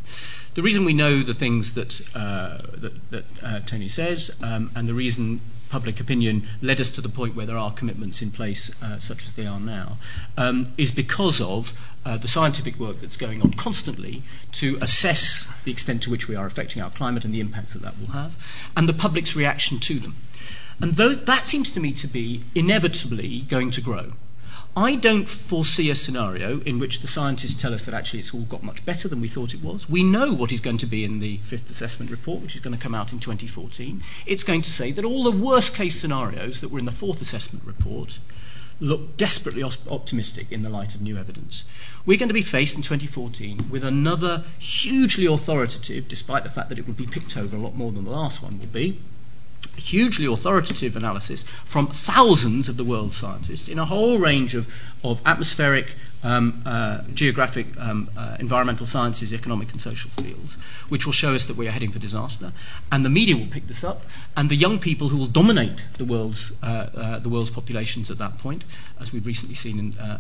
The 0.56 0.62
reason 0.62 0.86
we 0.86 0.94
know 0.94 1.22
the 1.22 1.34
things 1.34 1.74
that, 1.74 2.02
uh, 2.16 2.60
that, 2.76 3.12
that 3.12 3.26
uh, 3.44 3.60
Tony 3.60 3.90
says, 3.90 4.36
um, 4.42 4.72
and 4.76 4.88
the 4.88 4.94
reason 4.94 5.42
public 5.74 6.00
opinion 6.00 6.48
led 6.62 6.80
us 6.80 6.92
to 6.92 7.02
the 7.02 7.10
point 7.10 7.36
where 7.36 7.48
there 7.48 7.58
are 7.58 7.74
commitments 7.74 8.22
in 8.22 8.30
place, 8.30 8.70
uh, 8.80 9.00
such 9.00 9.26
as 9.26 9.34
they 9.34 9.48
are 9.48 9.60
now, 9.60 9.98
um, 10.38 10.68
is 10.78 10.92
because 10.92 11.42
of 11.42 11.74
uh, 12.06 12.16
the 12.16 12.28
scientific 12.28 12.80
work 12.80 13.02
that's 13.02 13.18
going 13.18 13.42
on 13.42 13.52
constantly 13.54 14.22
to 14.52 14.78
assess 14.84 15.52
the 15.64 15.72
extent 15.72 16.04
to 16.04 16.12
which 16.12 16.28
we 16.28 16.36
are 16.36 16.46
affecting 16.46 16.80
our 16.80 16.92
climate 16.92 17.26
and 17.26 17.34
the 17.34 17.40
impacts 17.40 17.74
that 17.74 17.82
that 17.82 18.00
will 18.00 18.14
have, 18.14 18.36
and 18.78 18.88
the 18.88 18.94
public's 18.94 19.36
reaction 19.36 19.80
to 19.80 19.98
them. 19.98 20.16
And 20.80 20.94
though 20.94 21.16
that 21.16 21.48
seems 21.48 21.72
to 21.72 21.80
me 21.80 21.92
to 21.94 22.08
be 22.08 22.44
inevitably 22.54 23.42
going 23.50 23.72
to 23.72 23.82
grow. 23.82 24.12
I 24.76 24.96
don't 24.96 25.30
foresee 25.30 25.92
a 25.92 25.96
scenario 25.96 26.60
in 26.62 26.80
which 26.80 27.02
the 27.02 27.08
scientists 27.08 27.62
tell 27.62 27.76
us 27.76 27.86
that 27.86 27.94
actually 27.94 28.22
it's 28.22 28.34
all 28.34 28.42
got 28.42 28.64
much 28.64 28.84
better 28.84 29.08
than 29.08 29.22
we 29.22 29.28
thought 29.28 29.54
it 29.54 29.62
was. 29.62 29.88
We 29.88 30.04
know 30.04 30.34
what 30.34 30.52
is 30.52 30.60
going 30.60 30.80
to 30.80 30.88
be 30.88 31.04
in 31.04 31.20
the 31.20 31.38
fifth 31.38 31.70
assessment 31.70 32.10
report, 32.10 32.42
which 32.42 32.56
is 32.56 32.62
going 32.62 32.76
to 32.76 32.82
come 32.82 32.96
out 32.96 33.14
in 33.14 33.20
2014. 33.20 34.02
It's 34.26 34.44
going 34.44 34.64
to 34.64 34.72
say 34.72 34.92
that 34.92 35.06
all 35.06 35.24
the 35.24 35.32
worst 35.32 35.76
case 35.76 36.00
scenarios 36.00 36.60
that 36.62 36.70
were 36.70 36.80
in 36.80 36.86
the 36.86 36.92
fourth 36.92 37.22
assessment 37.22 37.64
report 37.66 38.18
look 38.80 39.16
desperately 39.16 39.64
optimistic 39.64 40.52
in 40.52 40.64
the 40.64 40.70
light 40.70 40.96
of 40.96 41.02
new 41.02 41.18
evidence. 41.18 41.64
We're 42.04 42.18
going 42.18 42.30
to 42.30 42.34
be 42.34 42.42
faced 42.42 42.76
in 42.76 42.82
2014 42.82 43.70
with 43.70 43.84
another 43.84 44.44
hugely 44.58 45.28
authoritative, 45.28 46.08
despite 46.08 46.44
the 46.44 46.50
fact 46.50 46.70
that 46.70 46.80
it 46.80 46.88
will 46.88 46.96
be 46.96 47.06
picked 47.06 47.38
over 47.38 47.56
a 47.56 47.60
lot 47.60 47.76
more 47.76 47.92
than 47.92 48.06
the 48.06 48.12
last 48.12 48.42
one 48.42 48.58
will 48.58 48.66
be, 48.66 49.00
hugely 49.76 50.26
authoritative 50.26 50.96
analysis 50.96 51.44
from 51.66 51.88
thousands 51.88 52.70
of 52.70 52.78
the 52.78 52.84
world's 52.84 53.18
scientists 53.18 53.68
in 53.68 53.80
a 53.80 53.86
whole 53.86 54.20
range 54.20 54.56
of, 54.56 54.68
of 55.04 55.22
atmospheric, 55.26 55.96
um, 56.24 56.62
uh, 56.66 57.02
geographic, 57.14 57.68
um, 57.78 58.10
uh, 58.18 58.38
environmental 58.40 58.86
sciences, 58.86 59.34
economic, 59.34 59.72
and 59.72 59.82
social 59.82 60.10
fields, 60.12 60.56
which 60.88 61.06
will 61.06 61.14
show 61.14 61.36
us 61.36 61.46
that 61.46 61.58
we 61.58 61.68
are 61.68 61.72
heading 61.72 61.92
for 61.92 62.00
disaster. 62.00 62.54
And 62.92 63.04
the 63.04 63.10
media 63.10 63.36
will 63.36 63.48
pick 63.48 63.68
this 63.68 63.84
up, 63.84 64.04
and 64.38 64.50
the 64.50 64.56
young 64.56 64.80
people 64.80 65.10
who 65.10 65.18
will 65.18 65.28
dominate 65.28 65.80
the 65.98 66.06
world's, 66.06 66.54
uh, 66.64 66.66
uh 66.66 67.20
the 67.20 67.30
world's 67.30 67.50
populations 67.50 68.10
at 68.10 68.18
that 68.20 68.38
point, 68.38 68.64
as 69.02 69.12
we've 69.12 69.26
recently 69.26 69.56
seen 69.56 69.80
in, 69.80 69.98
uh, 70.00 70.20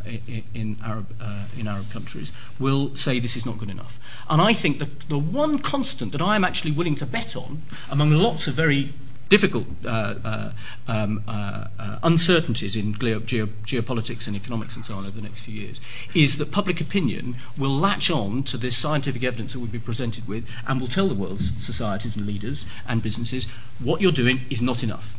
in, 0.53 0.77
Arab, 0.83 1.07
uh, 1.21 1.45
in 1.57 1.67
Arab 1.67 1.89
countries, 1.89 2.31
will 2.59 2.93
say 2.95 3.19
this 3.19 3.37
is 3.37 3.45
not 3.45 3.57
good 3.57 3.69
enough. 3.69 3.97
And 4.29 4.41
I 4.41 4.51
think 4.51 4.79
that 4.79 5.07
the 5.07 5.17
one 5.17 5.59
constant 5.59 6.11
that 6.11 6.21
I 6.21 6.35
am 6.35 6.43
actually 6.43 6.71
willing 6.71 6.95
to 6.95 7.05
bet 7.05 7.35
on, 7.35 7.61
among 7.89 8.11
lots 8.11 8.47
of 8.47 8.55
very 8.55 8.93
difficult 9.33 9.65
uh, 9.83 9.89
uh, 10.23 10.51
um, 10.87 11.23
uh, 11.27 11.65
uncertainties 12.03 12.75
in 12.75 12.93
geo- 12.93 13.47
geopolitics 13.65 14.27
and 14.27 14.35
economics 14.35 14.75
and 14.75 14.85
so 14.85 14.93
on 14.93 14.99
over 15.07 15.17
the 15.17 15.23
next 15.23 15.39
few 15.39 15.59
years 15.59 15.81
is 16.13 16.37
that 16.37 16.51
public 16.51 16.79
opinion 16.79 17.35
will 17.57 17.75
latch 17.75 18.11
on 18.11 18.43
to 18.43 18.57
this 18.57 18.77
scientific 18.77 19.23
evidence 19.23 19.53
that 19.53 19.59
we'll 19.59 19.67
be 19.67 19.79
presented 19.79 20.27
with 20.27 20.47
and 20.67 20.79
will 20.79 20.87
tell 20.87 21.07
the 21.07 21.15
world's 21.15 21.49
societies 21.57 22.15
and 22.15 22.27
leaders 22.27 22.63
and 22.87 23.01
businesses 23.01 23.47
what 23.79 24.01
you're 24.01 24.11
doing 24.11 24.41
is 24.51 24.61
not 24.61 24.83
enough. 24.83 25.15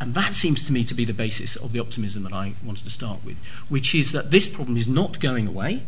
And 0.00 0.14
that 0.14 0.34
seems 0.34 0.62
to 0.62 0.72
me 0.72 0.82
to 0.84 0.94
be 0.94 1.04
the 1.04 1.12
basis 1.12 1.54
of 1.54 1.72
the 1.72 1.78
optimism 1.78 2.22
that 2.22 2.32
I 2.32 2.54
wanted 2.64 2.84
to 2.84 2.90
start 2.90 3.22
with, 3.22 3.36
which 3.68 3.94
is 3.94 4.12
that 4.12 4.30
this 4.30 4.48
problem 4.48 4.78
is 4.78 4.88
not 4.88 5.20
going 5.20 5.46
away. 5.46 5.82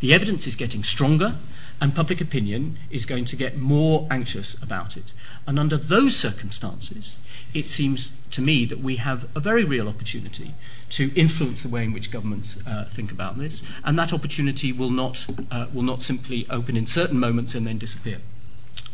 The 0.00 0.14
evidence 0.14 0.46
is 0.46 0.56
getting 0.56 0.82
stronger, 0.82 1.34
and 1.80 1.94
public 1.94 2.20
opinion 2.20 2.78
is 2.90 3.04
going 3.04 3.24
to 3.26 3.36
get 3.36 3.58
more 3.58 4.06
anxious 4.10 4.54
about 4.62 4.96
it. 4.96 5.12
And 5.46 5.58
under 5.58 5.76
those 5.76 6.16
circumstances, 6.16 7.16
it 7.52 7.68
seems 7.68 8.10
to 8.30 8.40
me 8.40 8.64
that 8.64 8.80
we 8.80 8.96
have 8.96 9.28
a 9.36 9.40
very 9.40 9.64
real 9.64 9.88
opportunity 9.88 10.54
to 10.90 11.12
influence 11.14 11.62
the 11.62 11.68
way 11.68 11.84
in 11.84 11.92
which 11.92 12.10
governments 12.10 12.56
uh, 12.66 12.84
think 12.86 13.12
about 13.12 13.38
this, 13.38 13.62
and 13.84 13.98
that 13.98 14.12
opportunity 14.12 14.72
will 14.72 14.90
not, 14.90 15.26
uh, 15.50 15.66
will 15.72 15.82
not 15.82 16.02
simply 16.02 16.46
open 16.50 16.76
in 16.76 16.86
certain 16.86 17.18
moments 17.18 17.54
and 17.54 17.66
then 17.66 17.78
disappear. 17.78 18.20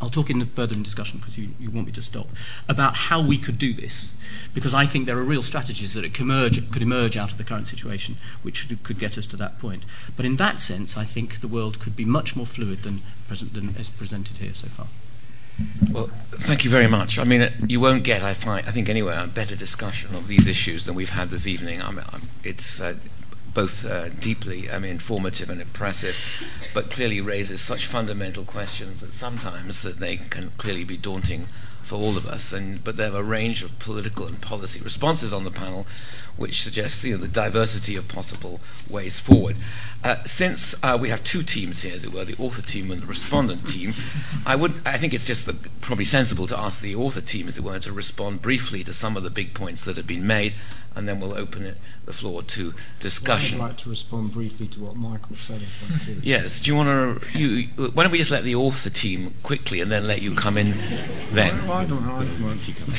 I'll 0.01 0.09
talk 0.11 0.31
in 0.31 0.45
further 0.47 0.75
in 0.75 0.83
discussion 0.83 1.19
because 1.19 1.37
you, 1.37 1.51
you 1.59 1.71
want 1.71 1.87
me 1.87 1.93
to 1.93 2.03
stop 2.03 2.29
about 2.69 2.97
how 2.97 3.21
we 3.21 3.37
could 3.37 3.59
do 3.59 3.75
this, 3.75 4.13
because 4.55 4.75
I 4.75 4.87
think 4.87 5.07
there 5.07 5.19
are 5.19 5.23
real 5.23 5.43
strategies 5.43 5.95
that 5.95 6.03
could 6.15 6.23
emerge, 6.23 6.71
could 6.71 6.83
emerge 6.83 7.17
out 7.17 7.33
of 7.33 7.39
the 7.39 7.45
current 7.45 7.69
situation, 7.69 8.17
which 8.43 8.69
could 8.83 8.99
get 8.99 9.19
us 9.19 9.27
to 9.27 9.37
that 9.37 9.59
point. 9.59 9.85
But 10.17 10.25
in 10.25 10.37
that 10.37 10.61
sense, 10.61 10.97
I 10.97 11.05
think 11.05 11.41
the 11.41 11.49
world 11.49 11.81
could 11.81 11.97
be 11.97 12.05
much 12.05 12.35
more 12.35 12.47
fluid 12.47 12.83
than, 12.83 13.03
present, 13.29 13.53
than 13.53 13.77
is 13.77 13.91
presented 13.91 14.39
here 14.39 14.55
so 14.55 14.69
far. 14.69 14.87
Well, 15.91 16.09
thank 16.33 16.65
you 16.65 16.71
very 16.71 16.87
much. 16.87 17.19
I 17.19 17.25
mean, 17.25 17.53
you 17.67 17.81
won't 17.81 18.03
get, 18.03 18.23
I, 18.23 18.33
find, 18.33 18.67
I 18.67 18.71
think, 18.71 18.89
anywhere 18.89 19.23
a 19.23 19.27
better 19.27 19.57
discussion 19.57 20.15
of 20.15 20.27
these 20.27 20.47
issues 20.47 20.87
than 20.87 20.95
we've 20.95 21.11
had 21.11 21.29
this 21.29 21.47
evening. 21.47 21.83
I'm, 21.83 22.01
it's 22.43 22.81
uh, 22.81 22.95
both 23.55 23.85
uh, 23.85 24.09
deeply 24.09 24.71
I 24.71 24.79
mean, 24.79 24.93
informative 24.93 25.51
and 25.51 25.61
impressive, 25.61 26.17
but 26.75 26.91
clearly 26.91 27.21
raises 27.21 27.61
such 27.61 27.87
fundamental 27.87 28.45
questions 28.45 29.01
that 29.01 29.13
sometimes 29.13 29.83
that 29.83 29.99
they 29.99 30.17
can 30.17 30.53
clearly 30.57 30.85
be 30.85 30.97
daunting 30.97 31.47
for 31.91 31.97
all 31.97 32.17
of 32.17 32.27
us. 32.27 32.53
And 32.53 32.83
but 32.85 32.97
there 32.97 33.13
are 33.13 33.21
a 33.21 33.23
range 33.23 33.63
of 33.63 33.79
political 33.79 34.27
and 34.27 34.41
policy 34.41 34.81
responses 34.81 35.33
on 35.33 35.45
the 35.45 35.51
panel, 35.51 35.87
which 36.37 36.63
suggests 36.63 37.05
you 37.05 37.17
know, 37.17 37.21
the 37.21 37.29
diversity 37.29 37.97
of 37.97 38.07
possible 38.07 38.61
ways 38.89 39.19
forward. 39.19 39.59
Uh, 40.05 40.23
since 40.25 40.75
uh, 40.83 40.97
we 41.01 41.09
have 41.09 41.23
two 41.25 41.43
teams 41.43 41.83
here, 41.83 41.95
as 41.95 42.05
it 42.05 42.13
were, 42.13 42.25
the 42.25 42.37
author 42.39 42.63
team 42.63 42.91
and 42.91 43.03
the 43.03 43.07
respondent 43.07 43.67
team, 43.67 43.93
I 44.47 44.55
would 44.57 44.81
I 44.87 44.99
think 44.99 45.13
it's 45.13 45.27
just 45.27 45.47
the, 45.47 45.55
probably 45.81 46.05
sensible 46.05 46.47
to 46.47 46.59
ask 46.59 46.81
the 46.81 46.95
author 46.95 47.21
team, 47.21 47.49
as 47.49 47.59
it 47.59 47.65
were, 47.65 47.79
to 47.81 47.93
respond 47.93 48.41
briefly 48.41 48.85
to 48.85 48.93
some 48.93 49.17
of 49.17 49.25
the 49.25 49.31
big 49.31 49.53
points 49.53 49.85
that 49.85 49.97
have 49.97 50.07
been 50.07 50.27
made, 50.27 50.55
and 50.97 51.09
then 51.09 51.20
we'll 51.20 51.34
open 51.34 51.64
it, 51.64 51.76
the 52.05 52.12
floor 52.12 52.43
to 52.43 52.74
discussion. 52.99 53.59
Well, 53.59 53.68
I'd 53.68 53.70
like 53.70 53.78
to 53.78 53.91
respond 53.91 54.32
briefly 54.32 54.66
to 54.68 54.80
what 54.80 54.97
Michael 54.97 55.36
said. 55.36 55.62
yes. 56.22 56.61
Do 56.61 56.70
you 56.70 56.76
want 56.76 57.22
to? 57.22 57.38
You, 57.38 57.68
why 57.93 58.03
don't 58.03 58.12
we 58.12 58.18
just 58.18 58.30
let 58.30 58.45
the 58.45 58.55
author 58.55 58.91
team 58.91 59.34
quickly, 59.43 59.80
and 59.80 59.91
then 59.91 60.07
let 60.07 60.22
you 60.22 60.34
come 60.34 60.57
in 60.57 60.76
then? 61.32 61.66
Well, 61.66 61.78
I 61.78 61.84
don't 61.84 62.05
know. 62.05 62.26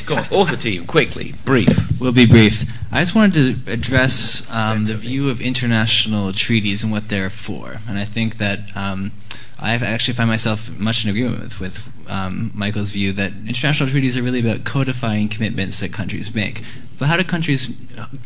Go 0.06 0.16
on, 0.16 0.26
author 0.30 0.56
team, 0.56 0.86
quickly, 0.86 1.34
brief. 1.44 2.00
We'll 2.00 2.12
be 2.12 2.26
brief. 2.26 2.64
I 2.90 3.00
just 3.00 3.14
wanted 3.14 3.64
to 3.66 3.72
address 3.72 4.50
um, 4.50 4.86
the 4.86 4.94
view 4.94 5.30
of 5.30 5.40
international 5.40 6.32
treaties 6.32 6.82
and 6.82 6.90
what 6.90 7.08
they're 7.08 7.30
for, 7.30 7.80
and 7.88 7.98
I 7.98 8.04
think 8.04 8.38
that. 8.38 8.74
Um, 8.76 9.12
I 9.62 9.74
actually 9.74 10.14
find 10.14 10.28
myself 10.28 10.76
much 10.76 11.04
in 11.04 11.10
agreement 11.10 11.40
with, 11.40 11.60
with 11.60 12.10
um, 12.10 12.50
Michael's 12.52 12.90
view 12.90 13.12
that 13.12 13.32
international 13.46 13.88
treaties 13.88 14.16
are 14.16 14.22
really 14.22 14.40
about 14.40 14.64
codifying 14.64 15.28
commitments 15.28 15.78
that 15.78 15.92
countries 15.92 16.34
make. 16.34 16.64
But 16.98 17.06
how 17.06 17.16
do 17.16 17.22
countries 17.22 17.68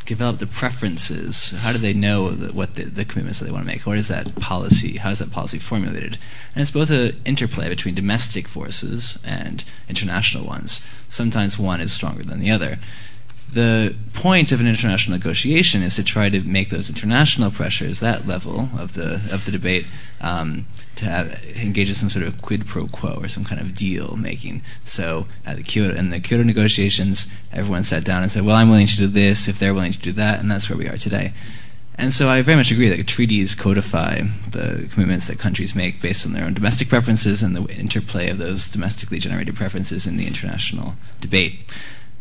develop 0.07 0.39
the 0.39 0.47
preferences? 0.47 1.51
How 1.51 1.72
do 1.72 1.78
they 1.78 1.93
know 1.93 2.30
the, 2.30 2.55
what 2.55 2.74
the, 2.76 2.84
the, 2.84 3.05
commitments 3.05 3.39
that 3.39 3.45
they 3.45 3.53
want 3.53 3.66
to 3.66 3.70
make? 3.70 3.87
What 3.87 3.99
is 3.99 4.09
that 4.09 4.34
policy? 4.37 4.97
How 4.97 5.11
is 5.11 5.18
that 5.18 5.30
policy 5.30 5.59
formulated? 5.59 6.16
And 6.55 6.62
it's 6.62 6.70
both 6.70 6.89
an 6.89 7.20
interplay 7.26 7.68
between 7.68 7.95
domestic 7.95 8.49
forces 8.49 9.18
and 9.22 9.62
international 9.91 10.47
ones. 10.47 10.80
Sometimes 11.11 11.59
one 11.59 11.82
is 11.82 11.93
stronger 11.93 12.22
than 12.22 12.41
the 12.41 12.51
other 12.51 12.78
the 13.53 13.95
point 14.12 14.51
of 14.51 14.61
an 14.61 14.66
international 14.66 15.16
negotiation 15.16 15.80
is 15.82 15.95
to 15.97 16.03
try 16.03 16.28
to 16.28 16.41
make 16.43 16.70
those 16.70 16.91
international 16.91 17.51
pressures, 17.51 18.01
that 18.01 18.26
level 18.26 18.68
of 18.76 18.95
the 18.95 19.14
of 19.30 19.45
the 19.45 19.53
debate, 19.53 19.87
um, 20.20 20.66
to 20.97 21.05
have, 21.05 21.44
engage 21.57 21.88
in 21.88 21.94
some 21.94 22.11
sort 22.11 22.24
of 22.24 22.42
quid 22.42 22.66
pro 22.66 22.86
quo 22.86 23.18
or 23.20 23.28
some 23.28 23.44
kind 23.44 23.61
of 23.61 23.74
deal 23.74 24.16
making. 24.16 24.62
So 24.84 25.26
at 25.44 25.57
the 25.57 25.62
Kyoto 25.62 25.97
in 25.97 26.11
the 26.11 26.20
Kyoto 26.20 26.42
negotiations, 26.42 27.26
everyone 27.53 27.84
sat 27.84 28.05
down 28.05 28.22
and 28.22 28.30
said, 28.30 28.44
"Well, 28.44 28.57
I'm 28.57 28.68
willing 28.68 28.86
to 28.86 28.97
do 28.97 29.07
this 29.07 29.49
if 29.49 29.59
they're 29.59 29.74
willing 29.74 29.92
to 29.92 29.99
do 29.99 30.12
that," 30.12 30.40
and 30.40 30.51
that's 30.51 30.68
where 30.68 30.78
we 30.78 30.88
are 30.88 30.97
today. 30.97 31.32
And 31.99 32.12
so 32.12 32.28
I 32.28 32.42
very 32.42 32.57
much 32.57 32.70
agree 32.70 32.88
that 32.88 33.07
treaties 33.07 33.55
codify 33.55 34.20
the 34.51 34.86
commitments 34.92 35.28
that 35.28 35.38
countries 35.38 35.74
make 35.74 36.01
based 36.03 36.26
on 36.26 36.34
their 36.34 36.44
own 36.44 36.53
domestic 36.53 36.90
preferences 36.90 37.42
and 37.42 37.57
the 37.57 37.64
interplay 37.74 38.28
of 38.28 38.36
those 38.36 38.68
domestically 38.68 39.18
generated 39.18 39.57
preferences 39.57 40.07
in 40.07 40.18
the 40.18 40.26
international 40.26 40.97
debate. 41.22 41.61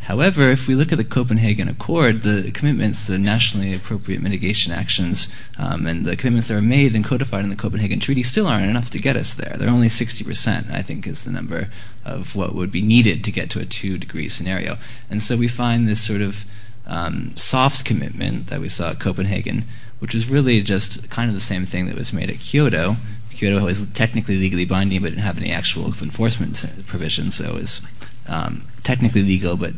However, 0.05 0.51
if 0.51 0.67
we 0.67 0.75
look 0.75 0.91
at 0.91 0.99
the 0.99 1.03
Copenhagen 1.03 1.67
Accord, 1.67 2.21
the 2.21 2.51
commitments, 2.51 3.07
the 3.07 3.17
nationally 3.17 3.73
appropriate 3.73 4.21
mitigation 4.21 4.71
actions, 4.71 5.27
um, 5.57 5.87
and 5.87 6.05
the 6.05 6.15
commitments 6.15 6.47
that 6.47 6.57
are 6.57 6.61
made 6.61 6.93
and 6.93 7.03
codified 7.03 7.43
in 7.43 7.49
the 7.49 7.55
Copenhagen 7.55 7.99
Treaty 7.99 8.21
still 8.21 8.45
aren't 8.45 8.69
enough 8.69 8.91
to 8.91 8.99
get 8.99 9.15
us 9.15 9.33
there. 9.33 9.55
They're 9.57 9.67
only 9.67 9.87
60%, 9.87 10.69
I 10.69 10.83
think, 10.83 11.07
is 11.07 11.23
the 11.23 11.31
number 11.31 11.69
of 12.05 12.35
what 12.35 12.53
would 12.53 12.71
be 12.71 12.83
needed 12.83 13.23
to 13.23 13.31
get 13.31 13.49
to 13.51 13.59
a 13.59 13.65
two 13.65 13.97
degree 13.97 14.29
scenario. 14.29 14.77
And 15.09 15.23
so 15.23 15.35
we 15.35 15.47
find 15.47 15.87
this 15.87 16.01
sort 16.01 16.21
of 16.21 16.45
um, 16.85 17.35
soft 17.35 17.83
commitment 17.83 18.45
that 18.49 18.61
we 18.61 18.69
saw 18.69 18.91
at 18.91 18.99
Copenhagen, 18.99 19.65
which 19.97 20.13
was 20.13 20.29
really 20.29 20.61
just 20.61 21.09
kind 21.09 21.29
of 21.29 21.33
the 21.33 21.41
same 21.41 21.65
thing 21.65 21.87
that 21.87 21.95
was 21.95 22.13
made 22.13 22.29
at 22.29 22.39
Kyoto. 22.39 22.97
Kyoto 23.31 23.65
was 23.65 23.91
technically 23.93 24.37
legally 24.37 24.65
binding, 24.65 25.01
but 25.01 25.09
didn't 25.09 25.23
have 25.23 25.39
any 25.39 25.51
actual 25.51 25.85
enforcement 25.85 26.63
provisions, 26.85 27.33
so 27.33 27.45
it 27.45 27.53
was 27.55 27.81
um, 28.27 28.67
technically 28.83 29.23
legal, 29.23 29.55
but 29.57 29.73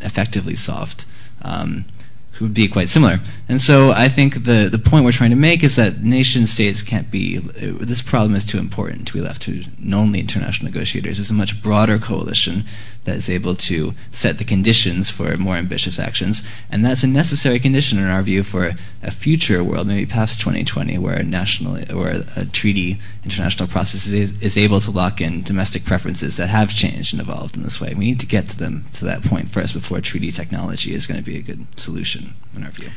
effectively 0.00 0.56
soft. 0.56 1.04
Um, 1.42 1.86
would 2.42 2.52
be 2.52 2.68
quite 2.68 2.88
similar. 2.88 3.20
And 3.48 3.60
so 3.60 3.92
I 3.92 4.08
think 4.08 4.44
the, 4.44 4.68
the 4.70 4.78
point 4.78 5.04
we're 5.04 5.12
trying 5.12 5.30
to 5.30 5.36
make 5.36 5.62
is 5.62 5.76
that 5.76 6.02
nation 6.02 6.46
states 6.46 6.82
can't 6.82 7.10
be, 7.10 7.38
this 7.38 8.02
problem 8.02 8.34
is 8.34 8.44
too 8.44 8.58
important 8.58 9.06
to 9.06 9.12
be 9.14 9.20
left 9.20 9.42
to 9.42 9.64
only 9.92 10.20
international 10.20 10.70
negotiators. 10.70 11.16
There's 11.16 11.30
a 11.30 11.34
much 11.34 11.62
broader 11.62 11.98
coalition 11.98 12.64
that 13.04 13.16
is 13.16 13.28
able 13.28 13.54
to 13.54 13.94
set 14.10 14.38
the 14.38 14.44
conditions 14.44 15.10
for 15.10 15.36
more 15.36 15.56
ambitious 15.56 15.98
actions. 15.98 16.42
And 16.70 16.84
that's 16.84 17.02
a 17.02 17.08
necessary 17.08 17.58
condition, 17.58 17.98
in 17.98 18.06
our 18.08 18.22
view, 18.22 18.42
for 18.42 18.72
a 19.02 19.10
future 19.10 19.64
world, 19.64 19.88
maybe 19.88 20.06
past 20.06 20.40
2020, 20.40 20.98
where 20.98 21.16
a, 21.16 21.22
national, 21.22 21.78
where 21.96 22.22
a 22.36 22.44
treaty 22.44 23.00
international 23.24 23.68
process 23.68 24.06
is, 24.06 24.40
is 24.40 24.56
able 24.56 24.80
to 24.80 24.90
lock 24.90 25.20
in 25.20 25.42
domestic 25.42 25.84
preferences 25.84 26.36
that 26.36 26.48
have 26.48 26.74
changed 26.74 27.12
and 27.12 27.20
evolved 27.20 27.56
in 27.56 27.62
this 27.62 27.80
way. 27.80 27.92
We 27.94 28.04
need 28.04 28.20
to 28.20 28.26
get 28.26 28.48
to 28.48 28.56
them 28.56 28.84
to 28.94 29.04
that 29.04 29.22
point 29.24 29.50
first 29.50 29.74
before 29.74 30.00
treaty 30.00 30.30
technology 30.30 30.94
is 30.94 31.06
going 31.06 31.18
to 31.18 31.26
be 31.26 31.36
a 31.36 31.42
good 31.42 31.66
solution 31.78 32.34
in 32.54 32.64
our 32.64 32.70
view. 32.70 32.90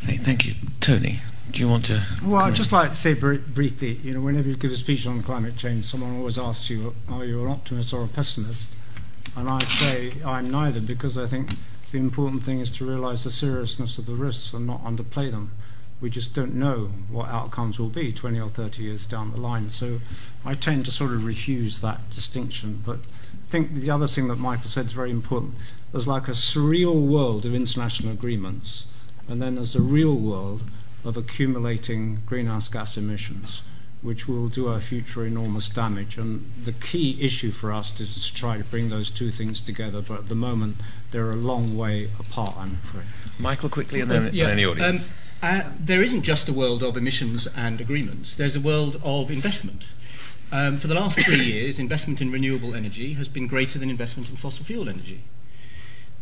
Thank 0.00 0.46
you. 0.46 0.54
Tony, 0.80 1.20
do 1.50 1.60
you 1.60 1.68
want 1.68 1.86
to? 1.86 2.02
Well, 2.22 2.42
I'd 2.42 2.54
just 2.54 2.72
like 2.72 2.90
to 2.90 2.96
say 2.96 3.12
very 3.12 3.38
briefly, 3.38 3.94
you 4.04 4.12
know, 4.12 4.20
whenever 4.20 4.48
you 4.48 4.56
give 4.56 4.70
a 4.70 4.76
speech 4.76 5.06
on 5.06 5.22
climate 5.22 5.56
change, 5.56 5.84
someone 5.84 6.16
always 6.16 6.38
asks 6.38 6.70
you, 6.70 6.94
are 7.08 7.24
you 7.24 7.42
an 7.42 7.50
optimist 7.50 7.92
or 7.92 8.04
a 8.04 8.08
pessimist? 8.08 8.76
And 9.36 9.48
I 9.48 9.58
say 9.60 10.12
I'm 10.24 10.50
neither 10.50 10.80
because 10.80 11.16
I 11.16 11.26
think 11.26 11.50
the 11.92 11.98
important 11.98 12.44
thing 12.44 12.60
is 12.60 12.70
to 12.72 12.84
realize 12.84 13.24
the 13.24 13.30
seriousness 13.30 13.98
of 13.98 14.06
the 14.06 14.14
risks 14.14 14.52
and 14.52 14.66
not 14.66 14.84
underplay 14.84 15.30
them. 15.30 15.52
We 16.00 16.08
just 16.10 16.34
don't 16.34 16.54
know 16.54 16.90
what 17.08 17.28
outcomes 17.28 17.78
will 17.78 17.88
be 17.88 18.10
20 18.12 18.40
or 18.40 18.48
30 18.48 18.82
years 18.82 19.06
down 19.06 19.32
the 19.32 19.40
line. 19.40 19.68
So 19.68 20.00
I 20.44 20.54
tend 20.54 20.86
to 20.86 20.90
sort 20.90 21.12
of 21.12 21.24
refuse 21.24 21.80
that 21.80 22.08
distinction. 22.10 22.82
But 22.84 23.00
I 23.44 23.46
think 23.48 23.74
the 23.74 23.90
other 23.90 24.06
thing 24.06 24.28
that 24.28 24.36
Michael 24.36 24.70
said 24.70 24.86
is 24.86 24.92
very 24.92 25.10
important. 25.10 25.54
There's 25.92 26.06
like 26.06 26.28
a 26.28 26.32
surreal 26.32 27.06
world 27.06 27.44
of 27.44 27.54
international 27.54 28.12
agreements, 28.12 28.86
and 29.28 29.42
then 29.42 29.56
there's 29.56 29.76
a 29.76 29.82
real 29.82 30.14
world 30.14 30.62
of 31.04 31.16
accumulating 31.16 32.22
greenhouse 32.26 32.68
gas 32.68 32.96
emissions 32.96 33.62
which 34.02 34.26
will 34.26 34.48
do 34.48 34.68
our 34.68 34.80
future 34.80 35.26
enormous 35.26 35.68
damage. 35.68 36.16
And 36.16 36.50
the 36.64 36.72
key 36.72 37.18
issue 37.20 37.50
for 37.50 37.72
us 37.72 37.98
is 38.00 38.26
to 38.26 38.34
try 38.34 38.56
to 38.56 38.64
bring 38.64 38.88
those 38.88 39.10
two 39.10 39.30
things 39.30 39.60
together, 39.60 40.00
but 40.00 40.20
at 40.20 40.28
the 40.28 40.34
moment 40.34 40.76
they're 41.10 41.30
a 41.30 41.36
long 41.36 41.76
way 41.76 42.08
apart, 42.18 42.56
I'm 42.56 42.78
afraid. 42.82 43.04
Michael, 43.38 43.68
quickly, 43.68 44.00
and 44.00 44.10
then, 44.10 44.26
uh, 44.26 44.30
yeah, 44.32 44.48
and 44.48 44.50
then 44.50 44.56
the 44.56 44.66
audience. 44.66 45.06
Um, 45.06 45.12
uh, 45.42 45.62
there 45.78 46.02
isn't 46.02 46.22
just 46.22 46.48
a 46.48 46.52
world 46.52 46.82
of 46.82 46.96
emissions 46.96 47.46
and 47.56 47.80
agreements, 47.80 48.34
there's 48.34 48.56
a 48.56 48.60
world 48.60 49.00
of 49.02 49.30
investment. 49.30 49.90
Um, 50.52 50.78
for 50.78 50.88
the 50.88 50.94
last 50.94 51.18
three 51.20 51.44
years, 51.44 51.78
investment 51.78 52.20
in 52.20 52.32
renewable 52.32 52.74
energy 52.74 53.14
has 53.14 53.28
been 53.28 53.46
greater 53.46 53.78
than 53.78 53.88
investment 53.88 54.30
in 54.30 54.36
fossil 54.36 54.64
fuel 54.64 54.88
energy. 54.88 55.22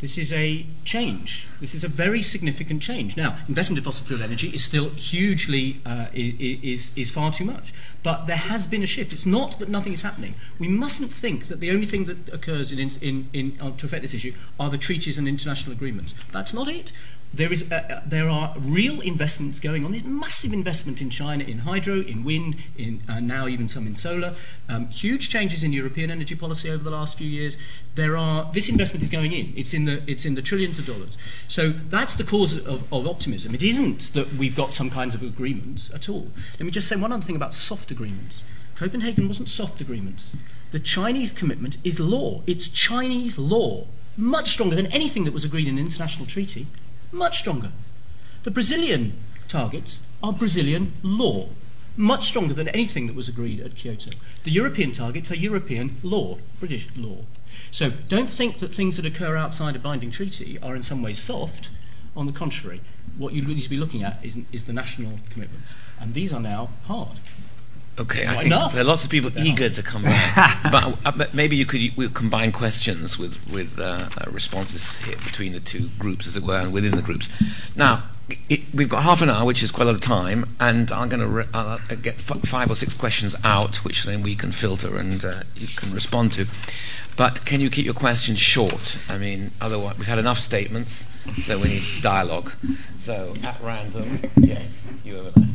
This 0.01 0.17
is 0.17 0.33
a 0.33 0.65
change. 0.85 1.49
This 1.61 1.75
is 1.75 1.83
a 1.83 1.89
very 1.89 2.23
significant 2.23 2.83
change. 2.83 3.17
Now, 3.17 3.37
investment 3.49 3.79
in 3.79 3.85
fossil 3.85 4.07
fuel 4.07 4.23
energy 4.23 4.49
is 4.51 4.63
still 4.63 4.91
hugely, 4.91 5.81
uh, 5.85 6.07
is, 6.15 6.93
is 6.95 7.11
far 7.11 7.33
too 7.33 7.45
much. 7.45 7.75
But 8.05 8.27
there 8.27 8.37
has 8.37 8.69
been 8.69 8.83
a 8.85 8.87
shift. 8.87 9.13
It's 9.13 9.27
not 9.27 9.59
that 9.59 9.69
nothing 9.69 9.93
is 9.93 10.03
happening. 10.03 10.37
We 10.59 10.69
mustn't 10.69 11.13
think 11.13 11.49
that 11.49 11.59
the 11.59 11.73
only 11.73 11.87
thing 11.87 12.05
that 12.05 12.33
occurs 12.33 12.71
in, 12.71 12.79
in, 12.79 13.29
in, 13.33 13.59
uh, 13.61 13.73
to 13.73 13.87
affect 13.87 14.03
this 14.03 14.15
issue 14.15 14.35
are 14.61 14.71
the 14.71 14.79
treaties 14.79 15.19
and 15.19 15.27
international 15.27 15.73
agreements. 15.73 16.15
That's 16.31 16.55
not 16.55 16.69
it. 16.69 16.93
There, 17.33 17.53
is, 17.53 17.71
uh, 17.71 17.75
uh, 17.75 18.01
there 18.07 18.29
are 18.29 18.55
real 18.59 19.01
investments 19.01 19.61
going 19.61 19.85
on. 19.85 19.91
There's 19.91 20.05
massive 20.05 20.53
investment 20.53 21.03
in 21.03 21.11
China 21.11 21.45
in 21.45 21.59
hydro, 21.59 22.01
in 22.01 22.25
wind, 22.25 22.57
in 22.77 23.03
uh, 23.09 23.21
now 23.21 23.47
even 23.47 23.69
some 23.69 23.87
in 23.87 23.95
solar. 23.95 24.35
Um, 24.69 24.89
huge 24.89 25.29
changes 25.29 25.63
in 25.63 25.73
European 25.73 26.11
energy 26.11 26.35
policy 26.35 26.71
over 26.71 26.83
the 26.83 26.91
last 26.91 27.19
few 27.19 27.29
years. 27.29 27.59
There 27.97 28.17
are 28.17 28.51
this 28.53 28.69
investment 28.71 29.03
is 29.03 29.11
going 29.11 29.33
in. 29.33 29.53
It's 29.57 29.75
in 29.75 29.85
the 29.85 30.03
it's 30.11 30.25
in 30.25 30.37
the 30.37 30.43
trillions 30.43 30.79
of 30.79 30.87
dollars. 30.87 31.19
So 31.49 31.71
that's 31.71 32.15
the 32.15 32.25
cause 32.25 32.55
of, 32.55 32.91
of 32.93 33.07
optimism. 33.07 33.55
It 33.55 33.63
isn't 33.63 34.15
that 34.15 34.35
we've 34.35 34.57
got 34.57 34.73
some 34.73 34.89
kinds 34.89 35.15
of 35.15 35.23
agreements 35.23 35.91
at 35.95 36.09
all. 36.09 36.29
Let 36.59 36.65
me 36.65 36.71
just 36.71 36.89
say 36.89 36.97
one 36.97 37.13
other 37.13 37.25
thing 37.25 37.37
about 37.37 37.53
soft 37.53 37.91
agreements. 37.91 38.43
Copenhagen 38.75 39.29
wasn't 39.29 39.51
soft 39.51 39.81
agreements. 39.81 40.33
The 40.71 40.81
Chinese 40.81 41.33
commitment 41.33 41.77
is 41.85 42.01
law. 42.01 42.43
It's 42.47 42.69
Chinese 42.69 43.39
law, 43.39 43.87
much 44.17 44.51
stronger 44.51 44.77
than 44.77 44.87
anything 44.87 45.25
that 45.25 45.35
was 45.35 45.45
agreed 45.45 45.69
in 45.69 45.79
an 45.79 45.85
international 45.85 46.27
treaty 46.27 46.67
much 47.13 47.39
stronger. 47.39 47.73
The 48.43 48.51
Brazilian 48.51 49.15
targets 49.49 50.01
are 50.23 50.33
Brazilian 50.33 50.93
law. 51.03 51.49
much 51.99 52.29
stronger 52.29 52.55
than 52.55 52.69
anything 52.69 53.09
that 53.09 53.17
was 53.17 53.29
agreed 53.29 53.59
at 53.61 53.75
Kyoto. 53.75 54.13
The 54.45 54.53
European 54.53 54.93
targets 54.93 55.33
are 55.33 55.37
European 55.37 55.97
law, 56.05 56.39
British 56.61 56.89
law. 56.97 57.25
So 57.73 57.91
don't 57.91 58.31
think 58.31 58.61
that 58.61 58.73
things 58.73 58.97
that 58.97 59.05
occur 59.05 59.37
outside 59.37 59.75
a 59.75 59.81
binding 59.81 60.13
treaty 60.13 60.59
are 60.61 60.77
in 60.77 60.85
some 60.85 61.03
way 61.03 61.13
soft. 61.13 61.71
On 62.17 62.27
the 62.27 62.33
contrary, 62.33 62.81
what 63.17 63.33
you 63.33 63.43
need 63.43 63.61
to 63.63 63.69
be 63.69 63.77
looking 63.77 64.05
at 64.05 64.25
is, 64.25 64.39
is 64.53 64.65
the 64.65 64.73
national 64.73 65.19
commitments. 65.31 65.75
And 66.01 66.15
these 66.15 66.33
are 66.33 66.41
now 66.41 66.71
hard. 66.85 67.19
Okay, 67.99 68.23
I 68.23 68.27
Not 68.27 68.35
think 68.37 68.47
enough. 68.47 68.73
there 68.73 68.83
are 68.83 68.85
lots 68.85 69.05
of 69.05 69.11
people 69.11 69.31
eager 69.39 69.69
to 69.69 69.83
come 69.83 70.05
back. 70.05 70.63
but, 70.71 70.99
uh, 71.05 71.11
but 71.13 71.35
maybe 71.35 71.57
you 71.57 71.67
could 71.67 71.81
we'll 71.97 72.11
combine 72.11 72.53
questions 72.53 73.19
with 73.19 73.39
with 73.53 73.79
uh, 73.79 74.09
uh, 74.17 74.31
responses 74.31 74.97
here 74.99 75.17
between 75.25 75.53
the 75.53 75.61
two 75.61 75.89
groups, 75.99 76.27
as 76.27 76.37
it 76.37 76.43
were, 76.45 76.59
and 76.61 76.73
within 76.73 76.93
the 76.93 77.03
groups. 77.03 77.29
Now. 77.77 78.05
It, 78.51 78.75
we've 78.75 78.91
got 78.91 79.05
half 79.05 79.23
an 79.23 79.31
hour, 79.31 79.47
which 79.47 79.63
is 79.63 79.71
quite 79.71 79.85
a 79.85 79.87
lot 79.87 79.95
of 79.95 80.03
time, 80.03 80.55
and 80.61 80.93
I'm 80.93 81.09
going 81.09 81.21
to 81.21 81.27
re- 81.27 81.45
uh, 81.55 81.79
get 82.03 82.17
f- 82.17 82.43
five 82.43 82.71
or 82.71 82.75
six 82.75 82.93
questions 82.93 83.35
out, 83.43 83.77
which 83.87 84.05
then 84.05 84.21
we 84.21 84.37
can 84.37 84.53
filter 84.53 84.99
and 84.99 85.25
uh, 85.25 85.45
you 85.57 85.67
can 85.67 85.95
respond 85.95 86.35
to. 86.35 86.45
But 87.17 87.47
can 87.47 87.63
you 87.63 87.71
keep 87.71 87.87
your 87.87 87.95
questions 87.95 88.39
short? 88.39 88.99
I 89.09 89.17
mean, 89.17 89.53
otherwise, 89.63 89.97
we've 89.97 90.07
had 90.07 90.19
enough 90.19 90.39
statements, 90.39 91.07
so 91.41 91.59
we 91.59 91.69
need 91.69 91.83
dialogue. 92.03 92.53
So, 92.99 93.33
at 93.45 93.59
random, 93.63 94.21
yes, 94.37 94.83
you 95.05 95.17
over 95.17 95.31
there. 95.31 95.49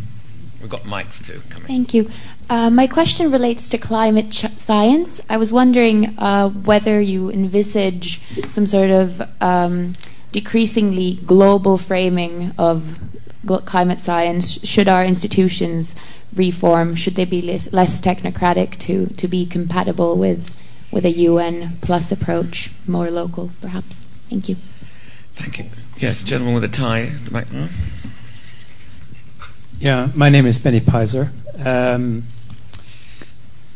We've 0.63 0.71
got 0.71 0.83
mics 0.83 1.21
too 1.21 1.41
coming. 1.49 1.67
Thank 1.67 1.93
you. 1.93 2.09
Uh, 2.49 2.69
my 2.69 2.87
question 2.87 3.29
relates 3.29 3.67
to 3.67 3.77
climate 3.77 4.31
ch- 4.31 4.57
science. 4.57 5.19
I 5.29 5.35
was 5.35 5.51
wondering 5.51 6.17
uh, 6.17 6.51
whether 6.51 7.01
you 7.01 7.29
envisage 7.29 8.21
some 8.49 8.65
sort 8.65 8.89
of 8.89 9.21
um, 9.41 9.97
decreasingly 10.31 11.15
global 11.25 11.77
framing 11.77 12.53
of 12.57 12.97
gl- 13.45 13.65
climate 13.65 13.99
science. 13.99 14.65
Should 14.65 14.87
our 14.87 15.03
institutions 15.03 15.97
reform? 16.33 16.95
Should 16.95 17.15
they 17.15 17.25
be 17.25 17.41
less, 17.41 17.73
less 17.73 17.99
technocratic 17.99 18.77
to, 18.87 19.07
to 19.07 19.27
be 19.27 19.45
compatible 19.45 20.15
with, 20.15 20.55
with 20.93 21.03
a 21.03 21.11
UN 21.11 21.73
plus 21.81 22.09
approach, 22.09 22.71
more 22.87 23.11
local, 23.11 23.51
perhaps? 23.59 24.07
Thank 24.29 24.47
you. 24.47 24.55
Thank 25.33 25.59
you. 25.59 25.65
Yes, 25.97 26.23
gentleman 26.23 26.53
with 26.53 26.63
a 26.63 26.69
tie. 26.69 27.11
The 27.25 27.31
mic-? 27.31 27.69
Yeah, 29.83 30.11
my 30.15 30.29
name 30.29 30.45
is 30.45 30.59
Benny 30.59 30.79
Peiser. 30.79 31.29
Um, 31.61 32.23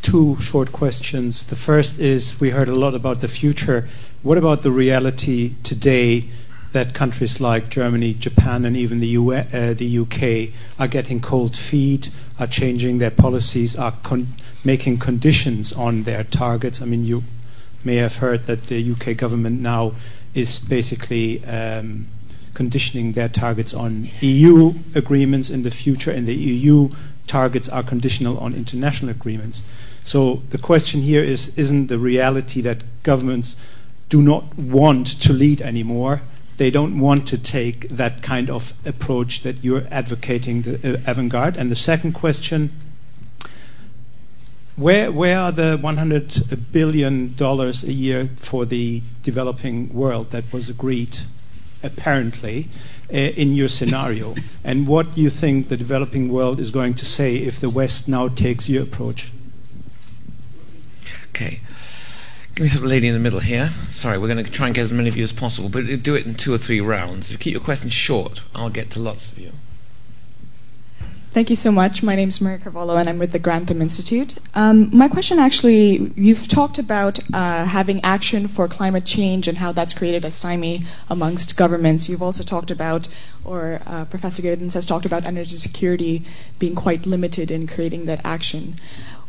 two 0.00 0.40
short 0.40 0.72
questions. 0.72 1.44
The 1.44 1.54
first 1.54 1.98
is 1.98 2.40
we 2.40 2.48
heard 2.48 2.66
a 2.66 2.74
lot 2.74 2.94
about 2.94 3.20
the 3.20 3.28
future. 3.28 3.86
What 4.22 4.38
about 4.38 4.62
the 4.62 4.70
reality 4.70 5.56
today 5.62 6.30
that 6.72 6.94
countries 6.94 7.42
like 7.42 7.68
Germany, 7.68 8.14
Japan, 8.14 8.64
and 8.64 8.74
even 8.74 9.00
the, 9.00 9.14
uh, 9.18 9.74
the 9.74 9.98
UK 9.98 10.54
are 10.80 10.88
getting 10.88 11.20
cold 11.20 11.54
feet, 11.54 12.08
are 12.38 12.46
changing 12.46 12.96
their 12.96 13.10
policies, 13.10 13.76
are 13.76 13.92
con- 14.02 14.28
making 14.64 15.00
conditions 15.00 15.74
on 15.74 16.04
their 16.04 16.24
targets? 16.24 16.80
I 16.80 16.86
mean, 16.86 17.04
you 17.04 17.24
may 17.84 17.96
have 17.96 18.16
heard 18.16 18.44
that 18.44 18.68
the 18.68 18.92
UK 18.92 19.14
government 19.14 19.60
now 19.60 19.92
is 20.32 20.58
basically. 20.58 21.44
Um, 21.44 22.06
conditioning 22.58 23.12
their 23.12 23.28
targets 23.28 23.72
on 23.72 24.08
EU 24.20 24.74
agreements 24.92 25.48
in 25.48 25.62
the 25.62 25.70
future, 25.70 26.10
and 26.10 26.26
the 26.26 26.34
EU 26.34 26.88
targets 27.28 27.68
are 27.68 27.84
conditional 27.84 28.36
on 28.38 28.52
international 28.52 29.12
agreements. 29.12 29.62
So 30.02 30.42
the 30.50 30.58
question 30.58 31.02
here 31.02 31.22
is 31.22 31.56
isn't 31.56 31.86
the 31.86 32.00
reality 32.00 32.60
that 32.62 32.82
governments 33.04 33.54
do 34.08 34.20
not 34.20 34.58
want 34.58 35.06
to 35.20 35.32
lead 35.32 35.62
anymore? 35.62 36.22
They 36.56 36.72
don't 36.72 36.98
want 36.98 37.28
to 37.28 37.38
take 37.38 37.88
that 37.90 38.22
kind 38.22 38.50
of 38.50 38.72
approach 38.84 39.42
that 39.42 39.62
you're 39.62 39.86
advocating, 39.88 40.62
the 40.62 40.74
uh, 40.82 41.12
avant 41.12 41.30
garde. 41.30 41.56
And 41.56 41.70
the 41.70 41.76
second 41.76 42.14
question 42.14 42.72
where, 44.74 45.12
where 45.12 45.38
are 45.38 45.52
the 45.52 45.76
100 45.76 46.72
billion 46.72 47.34
dollars 47.34 47.84
a 47.84 47.92
year 47.92 48.26
for 48.36 48.66
the 48.66 49.02
developing 49.22 49.94
world 49.94 50.30
that 50.30 50.52
was 50.52 50.68
agreed 50.68 51.18
apparently, 51.82 52.68
uh, 53.12 53.16
in 53.16 53.54
your 53.54 53.68
scenario? 53.68 54.34
and 54.64 54.86
what 54.86 55.12
do 55.12 55.20
you 55.20 55.30
think 55.30 55.68
the 55.68 55.76
developing 55.76 56.28
world 56.28 56.60
is 56.60 56.70
going 56.70 56.94
to 56.94 57.04
say 57.04 57.36
if 57.36 57.60
the 57.60 57.70
West 57.70 58.08
now 58.08 58.28
takes 58.28 58.68
your 58.68 58.82
approach? 58.82 59.32
Okay. 61.30 61.60
Give 62.54 62.64
me 62.64 62.80
the 62.80 62.86
lady 62.86 63.06
in 63.06 63.14
the 63.14 63.20
middle 63.20 63.38
here. 63.38 63.70
Sorry, 63.88 64.18
we're 64.18 64.26
going 64.26 64.44
to 64.44 64.50
try 64.50 64.66
and 64.66 64.74
get 64.74 64.82
as 64.82 64.92
many 64.92 65.08
of 65.08 65.16
you 65.16 65.22
as 65.22 65.32
possible, 65.32 65.68
but 65.68 66.02
do 66.02 66.16
it 66.16 66.26
in 66.26 66.34
two 66.34 66.52
or 66.52 66.58
three 66.58 66.80
rounds. 66.80 67.30
If 67.30 67.32
you 67.32 67.38
keep 67.38 67.52
your 67.52 67.62
questions 67.62 67.92
short, 67.92 68.42
I'll 68.54 68.70
get 68.70 68.90
to 68.90 69.00
lots 69.00 69.30
of 69.30 69.38
you. 69.38 69.52
Thank 71.30 71.50
you 71.50 71.56
so 71.56 71.70
much. 71.70 72.02
My 72.02 72.16
name 72.16 72.30
is 72.30 72.40
Maria 72.40 72.58
Carvalho, 72.58 72.96
and 72.96 73.06
I'm 73.06 73.18
with 73.18 73.32
the 73.32 73.38
Grantham 73.38 73.82
Institute. 73.82 74.36
Um, 74.54 74.88
my 74.96 75.08
question 75.08 75.38
actually, 75.38 76.10
you've 76.16 76.48
talked 76.48 76.78
about 76.78 77.20
uh, 77.34 77.66
having 77.66 78.02
action 78.02 78.48
for 78.48 78.66
climate 78.66 79.04
change 79.04 79.46
and 79.46 79.58
how 79.58 79.70
that's 79.70 79.92
created 79.92 80.24
a 80.24 80.30
stymie 80.30 80.84
amongst 81.10 81.56
governments. 81.56 82.08
You've 82.08 82.22
also 82.22 82.42
talked 82.42 82.70
about, 82.70 83.08
or 83.44 83.80
uh, 83.86 84.06
Professor 84.06 84.42
Giddens 84.42 84.72
has 84.72 84.86
talked 84.86 85.04
about 85.04 85.26
energy 85.26 85.56
security 85.56 86.24
being 86.58 86.74
quite 86.74 87.04
limited 87.04 87.50
in 87.50 87.66
creating 87.66 88.06
that 88.06 88.22
action. 88.24 88.76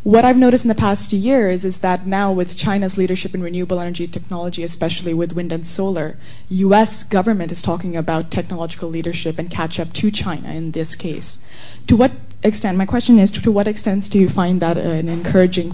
What 0.03 0.23
I've 0.23 0.39
noticed 0.39 0.63
in 0.63 0.69
the 0.69 0.75
past 0.75 1.11
years 1.11 1.65
is 1.65 1.79
that 1.79 2.07
now 2.07 2.31
with 2.31 2.55
China's 2.55 2.97
leadership 2.97 3.35
in 3.35 3.43
renewable 3.43 3.81
energy 3.81 4.07
technology, 4.07 4.63
especially 4.63 5.13
with 5.13 5.33
wind 5.33 5.51
and 5.51 5.67
solar, 5.67 6.15
US 6.47 7.03
government 7.03 7.51
is 7.51 7.61
talking 7.61 7.97
about 7.97 8.31
technological 8.31 8.87
leadership 8.87 9.37
and 9.37 9.49
catch 9.49 9.77
up 9.77 9.91
to 9.93 10.09
China 10.09 10.51
in 10.51 10.71
this 10.71 10.95
case. 10.95 11.45
To 11.87 11.97
what 11.97 12.13
extent, 12.43 12.77
my 12.77 12.85
question 12.85 13.19
is, 13.19 13.29
to, 13.31 13.51
what 13.51 13.67
extent 13.67 14.09
do 14.09 14.19
you 14.19 14.29
find 14.29 14.61
that 14.61 14.77
an 14.77 15.09
encouraging 15.09 15.73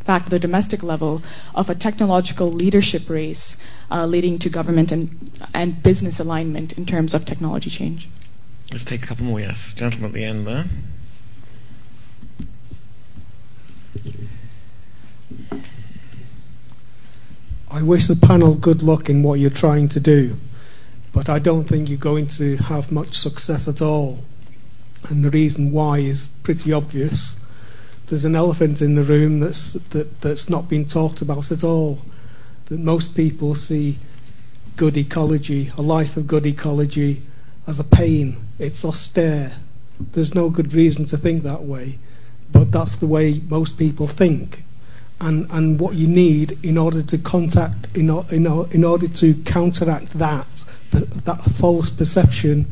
fact 0.00 0.28
the 0.28 0.38
domestic 0.38 0.82
level 0.82 1.22
of 1.54 1.70
a 1.70 1.74
technological 1.74 2.52
leadership 2.52 3.08
race 3.08 3.56
uh, 3.90 4.04
leading 4.04 4.38
to 4.40 4.50
government 4.50 4.92
and, 4.92 5.30
and 5.54 5.82
business 5.82 6.20
alignment 6.20 6.76
in 6.76 6.84
terms 6.84 7.14
of 7.14 7.24
technology 7.24 7.70
change? 7.70 8.06
Let's 8.70 8.84
take 8.84 9.02
a 9.02 9.06
couple 9.06 9.24
more, 9.24 9.40
yes. 9.40 9.72
Gentleman 9.72 10.10
at 10.10 10.14
the 10.14 10.24
end 10.24 10.46
there. 10.46 10.66
I 17.76 17.82
wish 17.82 18.06
the 18.06 18.16
panel 18.16 18.54
good 18.54 18.82
luck 18.82 19.10
in 19.10 19.22
what 19.22 19.38
you're 19.38 19.50
trying 19.50 19.88
to 19.90 20.00
do, 20.00 20.38
but 21.12 21.28
I 21.28 21.38
don't 21.38 21.64
think 21.64 21.90
you're 21.90 21.98
going 21.98 22.26
to 22.28 22.56
have 22.56 22.90
much 22.90 23.18
success 23.18 23.68
at 23.68 23.82
all. 23.82 24.20
And 25.10 25.22
the 25.22 25.28
reason 25.28 25.72
why 25.72 25.98
is 25.98 26.28
pretty 26.42 26.72
obvious. 26.72 27.38
There's 28.06 28.24
an 28.24 28.34
elephant 28.34 28.80
in 28.80 28.94
the 28.94 29.02
room 29.02 29.40
that's, 29.40 29.74
that, 29.74 30.22
that's 30.22 30.48
not 30.48 30.70
been 30.70 30.86
talked 30.86 31.20
about 31.20 31.52
at 31.52 31.64
all. 31.64 32.00
That 32.64 32.80
most 32.80 33.14
people 33.14 33.54
see 33.54 33.98
good 34.76 34.96
ecology, 34.96 35.70
a 35.76 35.82
life 35.82 36.16
of 36.16 36.26
good 36.26 36.46
ecology, 36.46 37.20
as 37.66 37.78
a 37.78 37.84
pain. 37.84 38.38
It's 38.58 38.86
austere. 38.86 39.52
There's 40.12 40.34
no 40.34 40.48
good 40.48 40.72
reason 40.72 41.04
to 41.04 41.18
think 41.18 41.42
that 41.42 41.64
way, 41.64 41.98
but 42.50 42.72
that's 42.72 42.96
the 42.96 43.06
way 43.06 43.42
most 43.50 43.76
people 43.76 44.06
think 44.06 44.64
and 45.20 45.50
and 45.50 45.80
what 45.80 45.94
you 45.94 46.06
need 46.06 46.58
in 46.64 46.76
order 46.76 47.02
to 47.02 47.16
contact 47.18 47.88
in, 47.94 48.10
in, 48.30 48.46
in 48.72 48.84
order 48.84 49.08
to 49.08 49.34
counteract 49.44 50.10
that 50.18 50.64
that 50.90 51.42
false 51.42 51.90
perception 51.90 52.66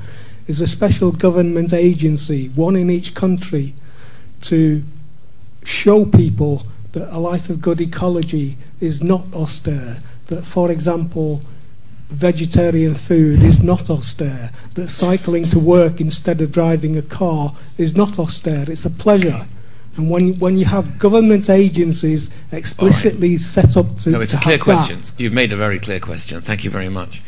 is 0.46 0.60
a 0.60 0.66
special 0.66 1.10
government 1.10 1.72
agency 1.72 2.48
one 2.50 2.76
in 2.76 2.90
each 2.90 3.14
country 3.14 3.74
to 4.40 4.82
show 5.64 6.04
people 6.04 6.66
that 6.92 7.08
a 7.14 7.18
life 7.18 7.48
of 7.48 7.62
good 7.62 7.80
ecology 7.80 8.56
is 8.80 9.02
not 9.02 9.24
austere 9.34 9.98
that 10.26 10.44
for 10.44 10.70
example 10.70 11.40
vegetarian 12.08 12.94
food 12.94 13.42
is 13.42 13.62
not 13.62 13.88
austere 13.88 14.50
that 14.74 14.88
cycling 14.88 15.46
to 15.46 15.58
work 15.58 16.00
instead 16.00 16.40
of 16.40 16.52
driving 16.52 16.96
a 16.96 17.02
car 17.02 17.54
is 17.78 17.96
not 17.96 18.18
austere. 18.18 18.64
It's 18.68 18.84
a 18.84 18.90
pleasure 18.90 19.46
and 19.96 20.10
when 20.10 20.34
when 20.38 20.56
you 20.56 20.64
have 20.64 20.98
government 20.98 21.48
agencies 21.48 22.30
explicitly 22.52 23.30
right. 23.30 23.40
set 23.40 23.76
up 23.76 23.96
to 23.96 24.10
no, 24.10 24.20
it's 24.20 24.32
to 24.32 24.38
a 24.38 24.40
clear 24.40 24.58
question. 24.58 25.00
You've 25.18 25.32
made 25.32 25.52
a 25.52 25.56
very 25.56 25.78
clear 25.78 26.00
question. 26.00 26.40
Thank 26.40 26.64
you 26.64 26.70
very 26.70 26.88
much. 26.88 27.22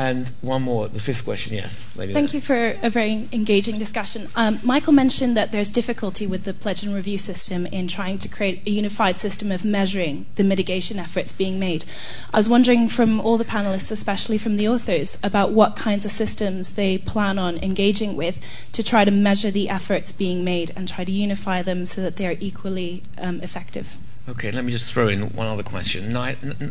And 0.00 0.30
one 0.40 0.62
more, 0.62 0.88
the 0.88 0.98
fifth 0.98 1.26
question, 1.26 1.52
yes. 1.52 1.86
Lady 1.94 2.14
Thank 2.14 2.30
there. 2.30 2.36
you 2.36 2.40
for 2.40 2.78
a 2.82 2.88
very 2.88 3.28
engaging 3.32 3.78
discussion. 3.78 4.28
Um, 4.34 4.58
Michael 4.64 4.94
mentioned 4.94 5.36
that 5.36 5.52
there's 5.52 5.68
difficulty 5.68 6.26
with 6.26 6.44
the 6.44 6.54
pledge 6.54 6.82
and 6.82 6.94
review 6.94 7.18
system 7.18 7.66
in 7.66 7.86
trying 7.86 8.16
to 8.20 8.26
create 8.26 8.66
a 8.66 8.70
unified 8.70 9.18
system 9.18 9.52
of 9.52 9.62
measuring 9.62 10.24
the 10.36 10.42
mitigation 10.42 10.98
efforts 10.98 11.32
being 11.32 11.58
made. 11.58 11.84
I 12.32 12.38
was 12.38 12.48
wondering 12.48 12.88
from 12.88 13.20
all 13.20 13.36
the 13.36 13.44
panelists, 13.44 13.92
especially 13.92 14.38
from 14.38 14.56
the 14.56 14.66
authors, 14.66 15.18
about 15.22 15.52
what 15.52 15.76
kinds 15.76 16.06
of 16.06 16.12
systems 16.12 16.72
they 16.76 16.96
plan 16.96 17.38
on 17.38 17.58
engaging 17.58 18.16
with 18.16 18.42
to 18.72 18.82
try 18.82 19.04
to 19.04 19.10
measure 19.10 19.50
the 19.50 19.68
efforts 19.68 20.12
being 20.12 20.42
made 20.42 20.72
and 20.74 20.88
try 20.88 21.04
to 21.04 21.12
unify 21.12 21.60
them 21.60 21.84
so 21.84 22.00
that 22.00 22.16
they're 22.16 22.38
equally 22.40 23.02
um, 23.18 23.42
effective. 23.42 23.98
Okay, 24.28 24.52
let 24.52 24.64
me 24.64 24.70
just 24.70 24.84
throw 24.84 25.08
in 25.08 25.30
one 25.30 25.46
other 25.46 25.62
question. 25.62 26.14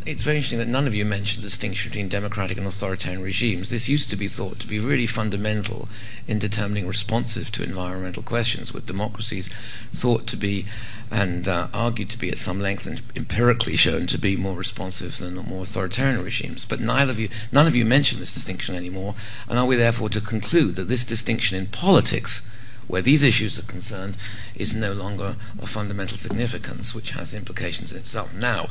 It's 0.06 0.22
very 0.22 0.38
interesting 0.38 0.60
that 0.60 0.68
none 0.68 0.86
of 0.86 0.94
you 0.94 1.04
mentioned 1.04 1.44
the 1.44 1.48
distinction 1.48 1.90
between 1.90 2.08
democratic 2.08 2.58
and 2.58 2.66
authoritarian 2.66 3.24
regimes. 3.24 3.70
This 3.70 3.90
used 3.90 4.10
to 4.12 4.16
be 4.16 4.28
thought 4.28 4.60
to 4.60 4.68
be 4.68 4.80
really 4.80 5.08
fundamental 5.08 5.90
in 6.28 6.38
determining 6.38 6.88
responsive 6.88 7.52
to 7.54 7.64
environmental 7.64 8.22
questions, 8.22 8.72
with 8.72 8.86
democracies 8.86 9.50
thought 9.92 10.28
to 10.28 10.38
be 10.38 10.68
and 11.12 11.48
uh, 11.48 11.68
argued 11.74 12.10
to 12.12 12.20
be 12.20 12.30
at 12.30 12.38
some 12.38 12.62
length 12.62 12.86
and 12.86 13.02
empirically 13.16 13.76
shown 13.76 14.06
to 14.08 14.20
be 14.20 14.38
more 14.38 14.56
responsive 14.56 15.18
than 15.18 15.36
more 15.36 15.64
authoritarian 15.64 16.24
regimes. 16.24 16.66
But 16.66 16.80
neither 16.80 17.12
of 17.12 17.20
you, 17.20 17.30
none 17.52 17.66
of 17.66 17.76
you 17.76 17.84
mention 17.84 18.20
this 18.20 18.34
distinction 18.34 18.76
anymore, 18.76 19.16
and 19.50 19.58
are 19.58 19.66
we 19.66 19.76
therefore 19.76 20.10
to 20.10 20.22
conclude 20.22 20.76
that 20.76 20.88
this 20.88 21.04
distinction 21.04 21.58
in 21.58 21.66
politics 21.66 22.44
where 22.90 23.02
these 23.02 23.24
issues 23.24 23.58
are 23.58 23.64
concerned 23.64 24.18
is 24.56 24.76
no 24.76 24.92
longer 24.92 25.36
of 25.62 25.70
fundamental 25.70 26.18
significance, 26.18 26.94
which 26.94 27.12
has 27.12 27.34
implications 27.34 27.92
in 27.92 27.98
itself. 28.00 28.34
Now, 28.36 28.68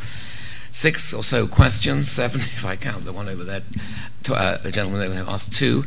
six 0.73 1.15
or 1.15 1.23
so 1.23 1.47
questions, 1.47 2.11
seven 2.11 2.41
if 2.41 2.65
I 2.65 2.77
count 2.77 3.05
the 3.05 3.13
one 3.13 3.29
over 3.29 3.45
there, 3.45 3.63
to, 4.25 4.35
uh, 4.35 4.59
the 4.59 4.73
gentleman 4.73 5.03
over 5.03 5.15
there 5.15 5.25
asked 5.27 5.53
two, 5.53 5.85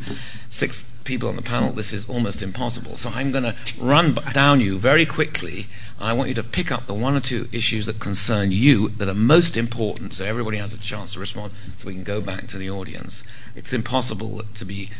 six 0.48 0.82
people 1.04 1.28
on 1.28 1.36
the 1.36 1.42
panel. 1.42 1.72
This 1.72 1.92
is 1.92 2.08
almost 2.08 2.42
impossible. 2.42 2.96
So 2.96 3.10
I'm 3.10 3.32
going 3.32 3.44
to 3.44 3.54
run 3.78 4.14
down 4.32 4.60
you 4.60 4.78
very 4.78 5.04
quickly. 5.04 5.66
I 6.00 6.12
want 6.14 6.28
you 6.28 6.34
to 6.36 6.42
pick 6.42 6.72
up 6.72 6.86
the 6.86 6.94
one 6.94 7.14
or 7.14 7.20
two 7.20 7.48
issues 7.52 7.86
that 7.86 8.00
concern 8.00 8.50
you 8.50 8.88
that 8.88 9.08
are 9.08 9.14
most 9.14 9.56
important 9.56 10.14
so 10.14 10.24
everybody 10.24 10.56
has 10.56 10.72
a 10.72 10.78
chance 10.78 11.12
to 11.14 11.20
respond 11.20 11.52
so 11.76 11.88
we 11.88 11.94
can 11.94 12.04
go 12.04 12.20
back 12.20 12.46
to 12.48 12.58
the 12.58 12.70
audience. 12.70 13.24
It's 13.54 13.72
impossible 13.72 14.42
to 14.54 14.64
be 14.64 14.90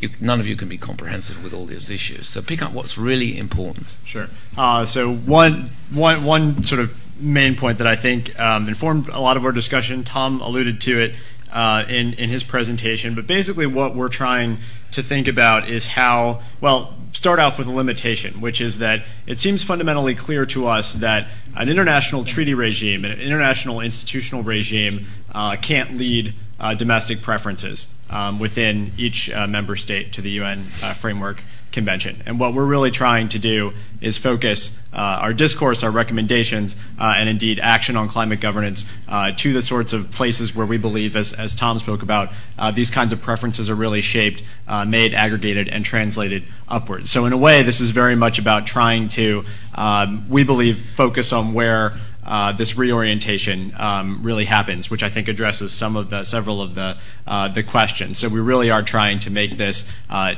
you, 0.00 0.10
none 0.20 0.40
of 0.40 0.46
you 0.46 0.56
can 0.56 0.68
be 0.68 0.78
comprehensive 0.78 1.42
with 1.42 1.52
all 1.52 1.66
these 1.66 1.90
issues. 1.90 2.28
So 2.28 2.42
pick 2.42 2.62
up 2.62 2.72
what's 2.72 2.96
really 2.98 3.38
important. 3.38 3.94
Sure. 4.04 4.28
Uh, 4.56 4.84
so 4.84 5.12
one, 5.12 5.70
one, 5.92 6.24
one 6.24 6.64
sort 6.64 6.80
of 6.80 6.94
main 7.20 7.54
point 7.54 7.78
that 7.78 7.86
I 7.86 7.96
think 7.96 8.38
um, 8.40 8.68
informed 8.68 9.08
a 9.08 9.20
lot 9.20 9.36
of 9.36 9.44
our 9.44 9.52
discussion. 9.52 10.04
Tom 10.04 10.40
alluded 10.40 10.80
to 10.82 10.98
it 10.98 11.14
uh, 11.52 11.84
in 11.88 12.14
in 12.14 12.30
his 12.30 12.42
presentation, 12.44 13.14
but 13.14 13.26
basically 13.26 13.66
what 13.66 13.94
we're 13.94 14.08
trying 14.08 14.58
to 14.92 15.02
think 15.02 15.28
about 15.28 15.68
is 15.68 15.88
how 15.88 16.40
well 16.60 16.94
start 17.12 17.38
off 17.38 17.58
with 17.58 17.66
a 17.66 17.72
limitation, 17.72 18.40
which 18.40 18.60
is 18.60 18.78
that 18.78 19.02
it 19.26 19.38
seems 19.38 19.62
fundamentally 19.62 20.14
clear 20.14 20.46
to 20.46 20.66
us 20.66 20.94
that 20.94 21.26
an 21.56 21.68
international 21.68 22.24
treaty 22.24 22.54
regime, 22.54 23.04
an 23.04 23.20
international 23.20 23.80
institutional 23.80 24.44
regime, 24.44 25.06
uh, 25.34 25.56
can't 25.60 25.96
lead 25.96 26.34
uh, 26.60 26.74
domestic 26.74 27.20
preferences 27.20 27.88
um, 28.10 28.38
within 28.38 28.92
each 28.98 29.30
uh, 29.30 29.46
member 29.46 29.76
state 29.76 30.12
to 30.12 30.20
the 30.20 30.30
UN 30.32 30.66
uh, 30.82 30.92
Framework 30.92 31.42
Convention. 31.72 32.20
And 32.26 32.40
what 32.40 32.52
we're 32.52 32.64
really 32.64 32.90
trying 32.90 33.28
to 33.28 33.38
do 33.38 33.72
is 34.00 34.18
focus 34.18 34.76
uh, 34.92 35.20
our 35.22 35.32
discourse, 35.32 35.84
our 35.84 35.90
recommendations, 35.92 36.76
uh, 36.98 37.14
and 37.16 37.28
indeed 37.28 37.60
action 37.60 37.96
on 37.96 38.08
climate 38.08 38.40
governance 38.40 38.84
uh, 39.06 39.30
to 39.36 39.52
the 39.52 39.62
sorts 39.62 39.92
of 39.92 40.10
places 40.10 40.52
where 40.52 40.66
we 40.66 40.78
believe, 40.78 41.14
as, 41.14 41.32
as 41.32 41.54
Tom 41.54 41.78
spoke 41.78 42.02
about, 42.02 42.32
these 42.74 42.90
kinds 42.90 43.12
of 43.12 43.20
preferences 43.22 43.70
are 43.70 43.76
really 43.76 44.00
shaped, 44.00 44.42
made, 44.86 45.14
aggregated, 45.14 45.68
and 45.68 45.84
translated 45.84 46.42
upwards. 46.68 47.08
So, 47.08 47.24
in 47.24 47.32
a 47.32 47.38
way, 47.38 47.62
this 47.62 47.80
is 47.80 47.90
very 47.90 48.16
much 48.16 48.38
about 48.40 48.66
trying 48.66 49.06
to, 49.08 49.44
um, 49.76 50.28
we 50.28 50.42
believe, 50.42 50.78
focus 50.78 51.32
on 51.32 51.52
where 51.54 51.94
uh, 52.24 52.52
this 52.52 52.76
reorientation 52.76 53.72
um, 53.76 54.22
really 54.22 54.44
happens, 54.44 54.90
which 54.90 55.02
I 55.02 55.08
think 55.08 55.28
addresses 55.28 55.72
some 55.72 55.96
of 55.96 56.10
the 56.10 56.24
several 56.24 56.60
of 56.60 56.74
the 56.74 56.98
uh, 57.26 57.48
the 57.48 57.62
questions. 57.62 58.18
So 58.18 58.28
we 58.28 58.40
really 58.40 58.70
are 58.70 58.82
trying 58.82 59.18
to 59.20 59.30
make 59.30 59.56
this 59.56 59.88
uh, 60.08 60.34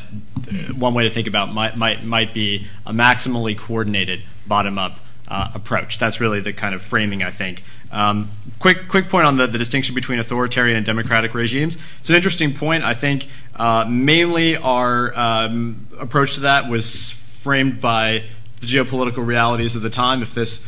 one 0.76 0.94
way 0.94 1.04
to 1.04 1.10
think 1.10 1.26
about 1.26 1.52
might 1.52 1.76
might 1.76 2.04
might 2.04 2.32
be 2.34 2.66
a 2.86 2.92
maximally 2.92 3.56
coordinated 3.56 4.22
bottom 4.46 4.78
up. 4.78 4.98
Uh, 5.28 5.50
approach. 5.54 5.98
That's 5.98 6.20
really 6.20 6.40
the 6.40 6.52
kind 6.52 6.74
of 6.74 6.82
framing, 6.82 7.22
I 7.22 7.30
think. 7.30 7.62
Um, 7.90 8.30
quick, 8.58 8.86
quick 8.88 9.08
point 9.08 9.24
on 9.24 9.38
the, 9.38 9.46
the, 9.46 9.56
distinction 9.56 9.94
between 9.94 10.18
authoritarian 10.18 10.76
and 10.76 10.84
democratic 10.84 11.32
regimes. 11.32 11.78
It's 12.00 12.10
an 12.10 12.16
interesting 12.16 12.52
point. 12.52 12.84
I 12.84 12.92
think 12.92 13.28
uh, 13.56 13.86
mainly 13.88 14.58
our 14.58 15.16
um, 15.18 15.86
approach 15.98 16.34
to 16.34 16.40
that 16.40 16.68
was 16.68 17.10
framed 17.10 17.80
by 17.80 18.24
the 18.60 18.66
geopolitical 18.66 19.26
realities 19.26 19.74
of 19.74 19.80
the 19.80 19.90
time. 19.90 20.22
If 20.22 20.34
this 20.34 20.62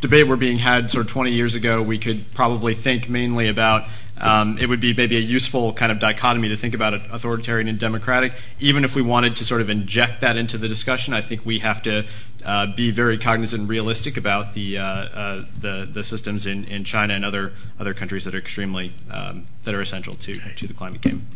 debate 0.00 0.26
were 0.26 0.36
being 0.36 0.58
had 0.58 0.90
sort 0.90 1.06
of 1.06 1.12
20 1.12 1.32
years 1.32 1.54
ago, 1.54 1.82
we 1.82 1.98
could 1.98 2.32
probably 2.34 2.74
think 2.74 3.08
mainly 3.08 3.48
about 3.48 3.86
um, 4.18 4.56
it 4.60 4.68
would 4.68 4.80
be 4.80 4.94
maybe 4.94 5.16
a 5.16 5.20
useful 5.20 5.72
kind 5.74 5.92
of 5.92 5.98
dichotomy 5.98 6.48
to 6.48 6.56
think 6.56 6.74
about 6.74 6.94
authoritarian 6.94 7.68
and 7.68 7.78
democratic. 7.78 8.32
Even 8.58 8.84
if 8.84 8.96
we 8.96 9.02
wanted 9.02 9.36
to 9.36 9.44
sort 9.44 9.60
of 9.60 9.68
inject 9.68 10.22
that 10.22 10.36
into 10.36 10.56
the 10.56 10.68
discussion, 10.68 11.12
I 11.12 11.20
think 11.20 11.44
we 11.44 11.58
have 11.58 11.82
to 11.82 12.06
uh, 12.44 12.66
be 12.74 12.90
very 12.90 13.18
cognizant 13.18 13.60
and 13.60 13.68
realistic 13.68 14.16
about 14.16 14.54
the 14.54 14.78
uh, 14.78 14.84
uh, 14.84 15.44
the, 15.58 15.88
the, 15.90 16.04
systems 16.04 16.46
in, 16.46 16.64
in 16.64 16.84
China 16.84 17.12
and 17.14 17.24
other 17.24 17.52
other 17.78 17.92
countries 17.92 18.24
that 18.24 18.34
are 18.34 18.38
extremely 18.38 18.92
um, 19.10 19.46
that 19.64 19.74
are 19.74 19.80
essential 19.80 20.14
to 20.14 20.40
to 20.54 20.66
the 20.66 20.74
climate 20.74 21.00
game. 21.00 21.26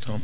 Tom. 0.00 0.22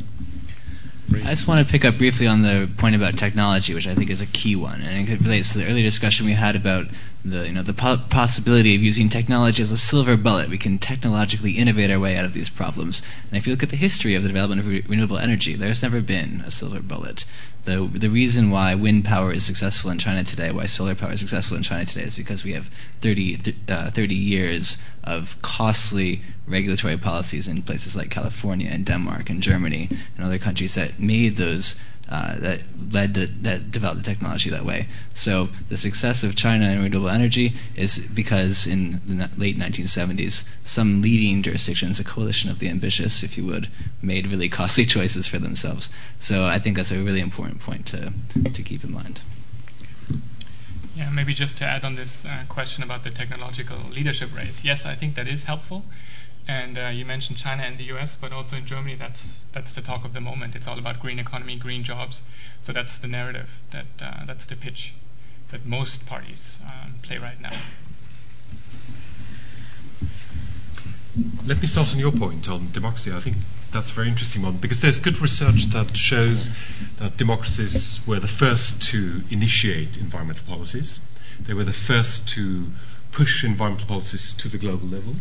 I 1.13 1.29
just 1.29 1.47
want 1.47 1.65
to 1.65 1.71
pick 1.71 1.85
up 1.85 1.97
briefly 1.97 2.27
on 2.27 2.41
the 2.41 2.69
point 2.77 2.95
about 2.95 3.17
technology, 3.17 3.73
which 3.73 3.87
I 3.87 3.95
think 3.95 4.09
is 4.09 4.21
a 4.21 4.25
key 4.25 4.55
one, 4.55 4.81
and 4.81 5.07
it 5.07 5.21
relates 5.21 5.53
to 5.53 5.57
the 5.57 5.65
earlier 5.65 5.83
discussion 5.83 6.25
we 6.25 6.33
had 6.33 6.55
about 6.55 6.87
the 7.23 7.47
you 7.47 7.53
know 7.53 7.61
the 7.61 7.73
po- 7.73 8.01
possibility 8.09 8.75
of 8.75 8.83
using 8.83 9.07
technology 9.07 9.63
as 9.63 9.71
a 9.71 9.77
silver 9.77 10.17
bullet. 10.17 10.49
We 10.49 10.57
can 10.57 10.77
technologically 10.77 11.51
innovate 11.51 11.91
our 11.91 11.99
way 11.99 12.17
out 12.17 12.25
of 12.25 12.33
these 12.33 12.49
problems. 12.49 13.01
And 13.29 13.37
if 13.37 13.47
you 13.47 13.53
look 13.53 13.63
at 13.63 13.69
the 13.69 13.77
history 13.77 14.15
of 14.15 14.23
the 14.23 14.29
development 14.29 14.61
of 14.61 14.67
re- 14.67 14.83
renewable 14.87 15.17
energy, 15.17 15.55
there's 15.55 15.83
never 15.83 16.01
been 16.01 16.41
a 16.45 16.51
silver 16.51 16.81
bullet. 16.81 17.25
The 17.67 17.83
the 17.83 18.09
reason 18.09 18.49
why 18.49 18.75
wind 18.75 19.03
power 19.03 19.33
is 19.33 19.43
successful 19.43 19.91
in 19.91 19.97
China 19.97 20.23
today, 20.23 20.51
why 20.51 20.67
solar 20.67 20.95
power 20.95 21.11
is 21.11 21.19
successful 21.19 21.57
in 21.57 21.63
China 21.63 21.83
today, 21.83 22.03
is 22.03 22.15
because 22.15 22.45
we 22.45 22.53
have 22.53 22.69
30, 23.01 23.35
th- 23.35 23.57
uh, 23.67 23.91
30 23.91 24.15
years 24.15 24.77
of 25.03 25.35
costly 25.41 26.21
regulatory 26.47 26.95
policies 26.95 27.45
in 27.45 27.61
places 27.61 27.93
like 27.93 28.09
California 28.09 28.69
and 28.71 28.85
Denmark 28.85 29.29
and 29.29 29.43
Germany 29.43 29.89
and 30.15 30.25
other 30.25 30.37
countries 30.37 30.75
that 30.75 30.97
made 30.97 31.33
those 31.33 31.75
uh, 32.09 32.37
that 32.39 32.61
led 32.91 33.13
the, 33.13 33.25
that 33.25 33.71
developed 33.71 34.03
the 34.03 34.03
technology 34.03 34.49
that 34.49 34.65
way. 34.65 34.87
So 35.13 35.49
the 35.69 35.77
success 35.77 36.23
of 36.23 36.35
China 36.35 36.69
in 36.69 36.81
renewable 36.81 37.09
energy 37.09 37.53
is 37.75 37.99
because 37.99 38.65
in 38.65 39.01
the 39.05 39.29
late 39.37 39.57
1970s, 39.57 40.43
some 40.63 41.01
leading 41.01 41.41
jurisdictions, 41.43 41.99
a 41.99 42.03
coalition 42.03 42.49
of 42.49 42.59
the 42.59 42.69
ambitious, 42.69 43.23
if 43.23 43.37
you 43.37 43.45
would, 43.45 43.69
made 44.01 44.27
really 44.27 44.49
costly 44.59 44.85
choices 44.85 45.27
for 45.27 45.39
themselves. 45.39 45.89
So 46.19 46.45
I 46.45 46.59
think 46.59 46.77
that's 46.77 46.91
a 46.91 47.01
really 47.01 47.21
important 47.21 47.59
point 47.59 47.85
to 47.87 48.13
to 48.53 48.63
keep 48.63 48.83
in 48.83 48.91
mind. 48.91 49.21
Yeah, 50.95 51.11
maybe 51.11 51.33
just 51.33 51.59
to 51.59 51.63
add 51.63 51.85
on 51.85 51.93
this 51.93 52.25
uh, 52.25 52.45
question 52.49 52.83
about 52.83 53.03
the 53.03 53.11
technological 53.11 53.77
leadership 53.91 54.35
race. 54.35 54.63
Yes, 54.63 54.83
I 54.83 54.95
think 54.95 55.13
that 55.13 55.27
is 55.27 55.43
helpful. 55.43 55.83
And 56.47 56.77
uh, 56.77 56.87
you 56.87 57.05
mentioned 57.05 57.37
China 57.37 57.63
and 57.63 57.77
the 57.77 57.83
US, 57.95 58.15
but 58.15 58.31
also 58.31 58.55
in 58.55 58.65
Germany, 58.65 58.95
that's, 58.95 59.41
that's 59.51 59.73
the 59.73 59.81
talk 59.81 60.05
of 60.05 60.13
the 60.13 60.21
moment. 60.21 60.55
It's 60.55 60.67
all 60.67 60.79
about 60.79 60.99
green 60.99 61.19
economy, 61.19 61.57
green 61.57 61.83
jobs. 61.83 62.21
So 62.61 62.71
that's 62.71 62.97
the 62.97 63.07
narrative, 63.07 63.61
that, 63.71 63.85
uh, 64.01 64.25
that's 64.25 64.45
the 64.45 64.55
pitch 64.55 64.93
that 65.51 65.65
most 65.65 66.05
parties 66.05 66.59
um, 66.65 66.95
play 67.01 67.17
right 67.17 67.39
now. 67.41 67.55
Let 71.45 71.59
me 71.59 71.65
start 71.65 71.93
on 71.93 71.99
your 71.99 72.11
point 72.11 72.47
on 72.49 72.71
democracy. 72.71 73.11
I 73.11 73.19
think 73.19 73.37
that's 73.71 73.89
a 73.89 73.93
very 73.93 74.07
interesting 74.07 74.41
one 74.43 74.57
because 74.57 74.81
there's 74.81 74.99
good 74.99 75.19
research 75.19 75.65
that 75.71 75.97
shows 75.97 76.55
that 76.99 77.17
democracies 77.17 77.99
were 78.05 78.19
the 78.19 78.27
first 78.27 78.81
to 78.89 79.23
initiate 79.29 79.97
environmental 79.97 80.45
policies. 80.45 80.99
They 81.39 81.53
were 81.53 81.63
the 81.63 81.73
first 81.73 82.29
to 82.29 82.67
push 83.11 83.43
environmental 83.43 83.87
policies 83.87 84.31
to 84.33 84.47
the 84.47 84.57
global 84.57 84.87
level. 84.87 85.15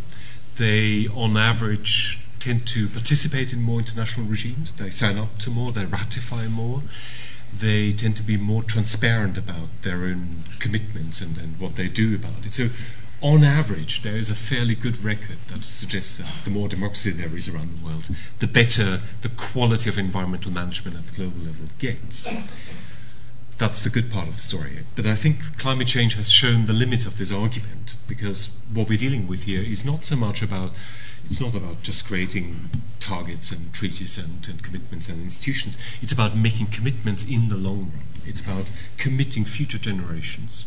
They, 0.56 1.06
on 1.08 1.36
average, 1.36 2.20
tend 2.40 2.66
to 2.68 2.88
participate 2.88 3.52
in 3.52 3.62
more 3.62 3.80
international 3.80 4.26
regimes. 4.26 4.72
They 4.72 4.90
sign 4.90 5.18
up 5.18 5.38
to 5.40 5.50
more, 5.50 5.72
they 5.72 5.84
ratify 5.84 6.48
more. 6.48 6.82
They 7.58 7.92
tend 7.92 8.16
to 8.16 8.22
be 8.22 8.36
more 8.36 8.62
transparent 8.62 9.38
about 9.38 9.68
their 9.82 10.04
own 10.04 10.44
commitments 10.58 11.20
and, 11.20 11.38
and 11.38 11.58
what 11.58 11.76
they 11.76 11.88
do 11.88 12.14
about 12.14 12.44
it. 12.44 12.52
So, 12.52 12.68
on 13.22 13.44
average, 13.44 14.02
there 14.02 14.16
is 14.16 14.28
a 14.28 14.34
fairly 14.34 14.74
good 14.74 15.02
record 15.02 15.38
that 15.48 15.64
suggests 15.64 16.14
that 16.14 16.26
the 16.44 16.50
more 16.50 16.68
democracy 16.68 17.10
there 17.10 17.34
is 17.34 17.48
around 17.48 17.78
the 17.78 17.84
world, 17.84 18.08
the 18.40 18.46
better 18.46 19.00
the 19.22 19.30
quality 19.30 19.88
of 19.88 19.96
environmental 19.96 20.52
management 20.52 20.96
at 20.96 21.06
the 21.06 21.16
global 21.16 21.40
level 21.40 21.66
gets 21.78 22.28
that's 23.58 23.82
the 23.82 23.90
good 23.90 24.10
part 24.10 24.28
of 24.28 24.34
the 24.34 24.40
story. 24.40 24.80
But 24.94 25.06
I 25.06 25.14
think 25.14 25.58
climate 25.58 25.88
change 25.88 26.14
has 26.16 26.30
shown 26.30 26.66
the 26.66 26.72
limit 26.72 27.06
of 27.06 27.16
this 27.16 27.32
argument 27.32 27.96
because 28.06 28.50
what 28.72 28.88
we're 28.88 28.98
dealing 28.98 29.26
with 29.26 29.44
here 29.44 29.62
is 29.62 29.84
not 29.84 30.04
so 30.04 30.16
much 30.16 30.42
about 30.42 30.72
it's 31.24 31.40
not 31.40 31.54
about 31.54 31.82
just 31.82 32.06
creating 32.06 32.70
targets 33.00 33.50
and 33.50 33.72
treaties 33.72 34.16
and, 34.16 34.46
and 34.48 34.62
commitments 34.62 35.08
and 35.08 35.20
institutions. 35.20 35.76
It's 36.00 36.12
about 36.12 36.36
making 36.36 36.66
commitments 36.68 37.24
in 37.24 37.48
the 37.48 37.56
long 37.56 37.90
run. 37.92 38.04
It's 38.24 38.40
about 38.40 38.70
committing 38.96 39.44
future 39.44 39.78
generations 39.78 40.66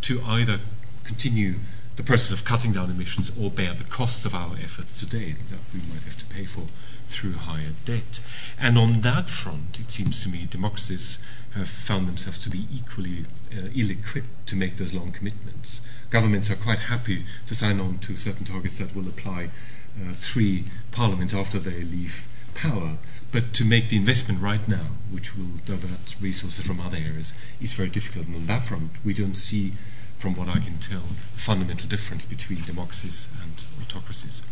to 0.00 0.20
either 0.24 0.60
continue 1.04 1.56
the 1.96 2.02
process 2.02 2.32
of 2.32 2.44
cutting 2.44 2.72
down 2.72 2.90
emissions 2.90 3.30
or 3.40 3.50
bear 3.50 3.72
the 3.72 3.84
costs 3.84 4.24
of 4.24 4.34
our 4.34 4.56
efforts 4.60 4.98
today 4.98 5.36
that 5.48 5.60
we 5.72 5.80
might 5.88 6.02
have 6.02 6.18
to 6.18 6.24
pay 6.24 6.44
for 6.44 6.64
through 7.06 7.34
higher 7.34 7.72
debt. 7.84 8.18
And 8.58 8.76
on 8.76 9.00
that 9.00 9.30
front, 9.30 9.78
it 9.78 9.92
seems 9.92 10.22
to 10.24 10.28
me 10.28 10.46
democracies 10.48 11.18
have 11.54 11.68
found 11.68 12.06
themselves 12.06 12.38
to 12.38 12.50
be 12.50 12.66
equally 12.72 13.26
uh, 13.52 13.68
ill 13.74 13.90
equipped 13.90 14.46
to 14.46 14.56
make 14.56 14.76
those 14.76 14.92
long 14.92 15.12
commitments. 15.12 15.80
Governments 16.10 16.50
are 16.50 16.56
quite 16.56 16.80
happy 16.80 17.24
to 17.46 17.54
sign 17.54 17.80
on 17.80 17.98
to 17.98 18.16
certain 18.16 18.44
targets 18.44 18.78
that 18.78 18.94
will 18.94 19.08
apply 19.08 19.50
uh, 19.96 20.12
three 20.12 20.64
parliaments 20.90 21.32
after 21.32 21.58
they 21.58 21.82
leave 21.84 22.26
power. 22.54 22.98
But 23.30 23.52
to 23.54 23.64
make 23.64 23.88
the 23.88 23.96
investment 23.96 24.40
right 24.40 24.66
now, 24.68 24.86
which 25.10 25.36
will 25.36 25.58
divert 25.64 26.16
resources 26.20 26.66
from 26.66 26.80
other 26.80 26.96
areas, 26.96 27.34
is 27.60 27.72
very 27.72 27.88
difficult. 27.88 28.26
And 28.26 28.36
on 28.36 28.46
that 28.46 28.64
front, 28.64 28.92
we 29.04 29.14
don't 29.14 29.36
see, 29.36 29.74
from 30.18 30.34
what 30.34 30.48
I 30.48 30.58
can 30.58 30.78
tell, 30.78 31.02
a 31.36 31.38
fundamental 31.38 31.88
difference 31.88 32.24
between 32.24 32.62
democracies 32.62 33.28
and 33.42 33.62
autocracies. 33.80 34.42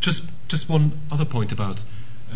Just, 0.00 0.30
just 0.48 0.68
one 0.68 1.00
other 1.10 1.24
point 1.24 1.52
about 1.52 1.82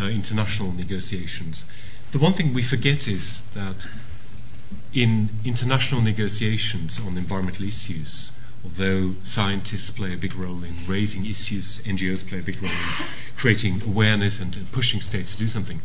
uh, 0.00 0.04
international 0.06 0.72
negotiations. 0.72 1.64
The 2.12 2.18
one 2.18 2.32
thing 2.32 2.54
we 2.54 2.62
forget 2.62 3.06
is 3.06 3.42
that 3.54 3.86
in 4.92 5.30
international 5.44 6.00
negotiations 6.00 7.00
on 7.00 7.16
environmental 7.16 7.66
issues, 7.66 8.32
although 8.64 9.14
scientists 9.22 9.90
play 9.90 10.12
a 10.12 10.16
big 10.16 10.34
role 10.34 10.64
in 10.64 10.74
raising 10.86 11.24
issues, 11.26 11.78
NGOs 11.82 12.28
play 12.28 12.40
a 12.40 12.42
big 12.42 12.62
role 12.62 12.72
in 12.72 13.06
creating 13.36 13.82
awareness 13.82 14.40
and 14.40 14.56
pushing 14.72 15.00
states 15.00 15.32
to 15.32 15.38
do 15.38 15.48
something, 15.48 15.80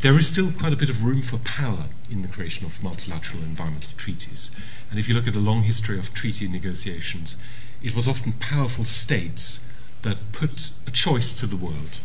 there 0.00 0.16
is 0.16 0.26
still 0.26 0.52
quite 0.52 0.72
a 0.72 0.76
bit 0.76 0.90
of 0.90 1.04
room 1.04 1.22
for 1.22 1.38
power 1.38 1.84
in 2.10 2.22
the 2.22 2.28
creation 2.28 2.66
of 2.66 2.82
multilateral 2.82 3.42
environmental 3.42 3.92
treaties. 3.96 4.50
And 4.90 4.98
if 4.98 5.08
you 5.08 5.14
look 5.14 5.26
at 5.26 5.34
the 5.34 5.40
long 5.40 5.62
history 5.62 5.98
of 5.98 6.12
treaty 6.12 6.48
negotiations, 6.48 7.36
it 7.82 7.94
was 7.94 8.08
often 8.08 8.32
powerful 8.32 8.84
states 8.84 9.64
that 10.02 10.32
put 10.32 10.70
a 10.86 10.90
choice 10.90 11.32
to 11.40 11.46
the 11.46 11.56
world, 11.56 12.00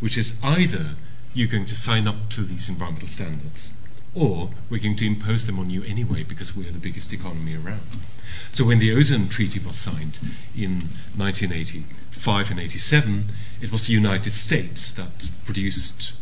which 0.00 0.18
is 0.18 0.38
either 0.42 0.96
you're 1.34 1.46
going 1.46 1.66
to 1.66 1.76
sign 1.76 2.08
up 2.08 2.30
to 2.30 2.42
these 2.42 2.68
environmental 2.68 3.08
standards, 3.08 3.72
or 4.16 4.50
we're 4.70 4.80
going 4.80 4.96
to 4.96 5.06
impose 5.06 5.46
them 5.46 5.58
on 5.58 5.68
you 5.70 5.84
anyway 5.84 6.22
because 6.22 6.56
we're 6.56 6.72
the 6.72 6.78
biggest 6.78 7.12
economy 7.12 7.54
around. 7.54 7.82
So 8.52 8.64
when 8.64 8.78
the 8.78 8.92
Ozone 8.92 9.28
Treaty 9.28 9.58
was 9.58 9.76
signed 9.76 10.18
in 10.56 10.88
1985 11.16 12.50
and 12.50 12.60
87, 12.60 13.26
it 13.60 13.70
was 13.70 13.86
the 13.86 13.92
United 13.92 14.32
States 14.32 14.90
that 14.92 15.28
produced 15.44 16.14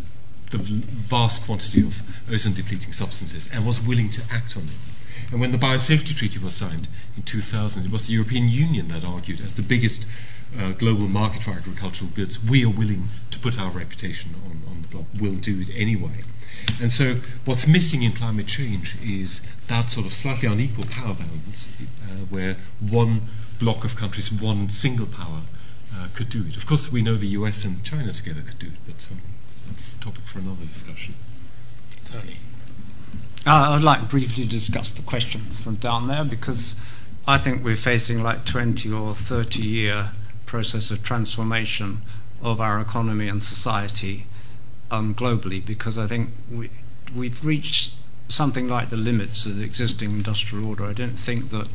the 0.51 0.59
vast 0.59 1.45
quantity 1.45 1.81
of 1.81 2.03
ozone 2.31 2.55
depleting 2.55 2.93
substances 2.93 3.49
and 3.53 3.67
was 3.67 3.81
willing 3.81 4.11
to 4.11 4.23
act 4.31 4.57
on 4.57 4.65
it. 4.65 5.31
And 5.33 5.41
when 5.41 5.53
the 5.53 5.59
Biosafety 5.59 6.15
Treaty 6.15 6.39
was 6.39 6.55
signed 6.55 6.89
in 7.17 7.23
2000, 7.23 7.87
it 7.87 7.91
was 7.91 8.07
the 8.07 8.13
European 8.13 8.49
Union 8.49 8.89
that 8.89 9.05
argued, 9.05 9.41
as 9.41 9.55
the 9.55 9.63
biggest 9.63 10.07
uh, 10.59 10.73
global 10.73 11.09
market 11.09 11.43
for 11.43 11.53
agricultural 11.53 12.11
goods, 12.15 12.43
we 12.43 12.65
are 12.65 12.71
willing 12.71 13.09
to 13.31 13.39
put 13.39 13.59
our 13.59 13.71
reputation 13.71 14.35
on, 14.45 14.63
on 14.71 14.83
the 14.83 14.89
block. 14.89 15.07
We'll 15.19 15.37
do 15.37 15.61
it 15.61 15.71
anyway. 15.75 16.23
And 16.81 16.91
so, 16.91 17.21
what's 17.45 17.67
missing 17.67 18.03
in 18.03 18.13
climate 18.13 18.47
change 18.47 18.97
is 19.03 19.41
that 19.69 19.91
sort 19.91 20.07
of 20.07 20.13
slightly 20.13 20.49
unequal 20.49 20.85
power 20.85 21.15
balance 21.15 21.69
uh, 22.03 22.25
where 22.31 22.57
one 22.81 23.23
block 23.59 23.85
of 23.85 23.97
countries, 23.97 24.33
one 24.33 24.69
single 24.69 25.07
power, 25.07 25.43
uh, 25.95 26.09
could 26.15 26.29
do 26.29 26.45
it. 26.49 26.57
Of 26.57 26.67
course, 26.67 26.91
we 26.91 27.03
know 27.03 27.17
the 27.17 27.29
US 27.29 27.65
and 27.65 27.83
China 27.85 28.13
together 28.13 28.43
could 28.43 28.59
do 28.59 28.67
it, 28.67 28.73
but 28.87 29.09
um, 29.11 29.21
that's 29.69 29.97
a 29.97 30.01
topic 30.01 30.27
for 30.27 30.41
another 30.41 30.65
discussion. 30.65 31.15
Tony. 32.05 32.37
Uh, 33.47 33.77
I'd 33.77 33.83
like 33.83 34.09
briefly 34.09 34.45
to 34.45 34.51
discuss 34.51 34.91
the 34.91 35.03
question 35.03 35.43
from 35.63 35.77
down 35.77 36.09
there 36.09 36.25
because 36.25 36.75
I 37.27 37.39
think 37.39 37.63
we're 37.63 37.77
facing 37.77 38.23
like 38.23 38.45
20 38.45 38.91
or 38.91 39.15
30 39.15 39.63
year 39.63 40.11
process 40.47 40.91
of 40.91 41.03
transformation 41.03 42.03
of 42.43 42.61
our 42.61 42.81
economy 42.81 43.29
and 43.29 43.43
society 43.43 44.27
um, 44.91 45.15
globally 45.15 45.65
because 45.65 45.99
I 45.99 46.07
think 46.07 46.31
we, 46.51 46.71
we've 47.15 47.45
reached 47.45 47.95
something 48.29 48.69
like 48.69 48.91
the 48.91 48.97
limits 48.97 49.47
of 49.47 49.57
the 49.57 49.65
existing 49.65 50.11
industrial 50.13 50.67
order. 50.67 50.85
I 50.85 50.93
don't 50.93 51.19
think 51.19 51.51
that 51.51 51.69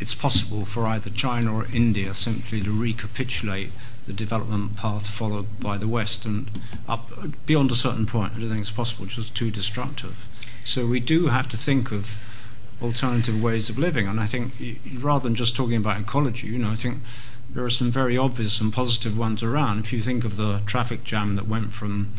it's 0.00 0.14
possible 0.14 0.64
for 0.64 0.86
either 0.86 1.10
China 1.10 1.54
or 1.54 1.66
India 1.72 2.12
simply 2.14 2.60
to 2.62 2.72
recapitulate 2.72 3.70
the 4.06 4.12
development 4.12 4.76
path 4.76 5.06
followed 5.06 5.60
by 5.60 5.78
the 5.78 5.86
West 5.86 6.24
and 6.24 6.50
up 6.88 7.08
beyond 7.46 7.70
a 7.70 7.76
certain 7.76 8.06
point. 8.06 8.32
I 8.34 8.40
don't 8.40 8.48
think 8.48 8.62
it's 8.62 8.72
possible, 8.72 9.04
it's 9.04 9.14
just 9.14 9.36
too 9.36 9.50
destructive. 9.50 10.16
So 10.64 10.86
we 10.86 10.98
do 10.98 11.28
have 11.28 11.48
to 11.50 11.56
think 11.56 11.92
of 11.92 12.16
alternative 12.82 13.40
ways 13.40 13.68
of 13.68 13.78
living. 13.78 14.08
And 14.08 14.18
I 14.18 14.26
think 14.26 14.54
rather 14.98 15.22
than 15.22 15.36
just 15.36 15.54
talking 15.54 15.76
about 15.76 16.00
ecology, 16.00 16.48
you 16.48 16.58
know, 16.58 16.70
I 16.70 16.76
think 16.76 16.98
there 17.54 17.64
are 17.64 17.70
some 17.70 17.90
very 17.90 18.16
obvious 18.16 18.60
and 18.60 18.72
positive 18.72 19.18
ones 19.18 19.42
around. 19.42 19.80
If 19.80 19.92
you 19.92 20.00
think 20.00 20.24
of 20.24 20.36
the 20.36 20.62
traffic 20.66 21.04
jam 21.04 21.36
that 21.36 21.46
went 21.46 21.74
from 21.74 22.12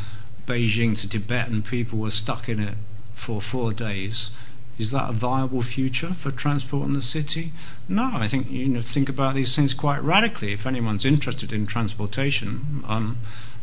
Beijing 0.46 0.98
to 1.00 1.10
Tibet 1.10 1.50
and 1.50 1.66
people 1.66 2.00
were 2.00 2.12
stuck 2.12 2.48
in 2.48 2.60
it 2.60 2.76
for 3.14 3.42
four 3.42 3.74
days, 3.74 4.30
is 4.78 4.92
that 4.92 5.10
a 5.10 5.14
viable 5.14 5.62
future 5.62 6.14
for 6.14 6.32
transport 6.32 6.88
in 6.88 6.94
the 6.94 7.02
city? 7.02 7.52
No, 7.88 8.12
I 8.14 8.28
think 8.28 8.50
you 8.50 8.68
know 8.68 8.82
think 8.82 9.10
about 9.10 9.36
these 9.36 9.56
things 9.56 9.74
quite 9.74 10.04
radically. 10.04 10.54
If 10.54 10.66
anyone's 10.66 11.06
interested 11.06 11.54
in 11.54 11.68
transportation, 11.68 12.84
um, 12.88 13.18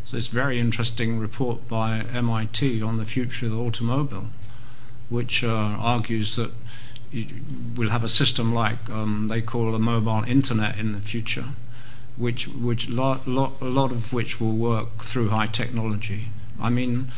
so 0.04 0.16
this 0.16 0.28
very 0.28 0.58
interesting 0.58 1.18
report 1.18 1.68
by 1.68 2.04
MIT 2.12 2.82
on 2.82 2.96
the 2.96 3.04
future 3.04 3.46
of 3.46 3.52
the 3.52 3.58
automobile, 3.58 4.26
which 5.08 5.42
uh, 5.42 5.48
argues 5.48 6.36
that 6.36 6.52
we'll 7.76 7.90
have 7.90 8.04
a 8.04 8.08
system 8.08 8.54
like 8.54 8.88
um, 8.90 9.28
they 9.28 9.42
call 9.42 9.74
a 9.74 9.78
mobile 9.78 10.22
internet 10.24 10.78
in 10.78 10.92
the 10.92 11.00
future, 11.00 11.46
which 12.16 12.46
which 12.48 12.88
lot, 12.88 13.26
lot, 13.26 13.54
a 13.60 13.64
lot 13.64 13.92
of 13.92 14.12
which 14.12 14.40
will 14.40 14.52
work 14.52 15.02
through 15.02 15.30
high 15.30 15.46
technology. 15.46 16.28
I 16.60 16.70
mean, 16.70 17.08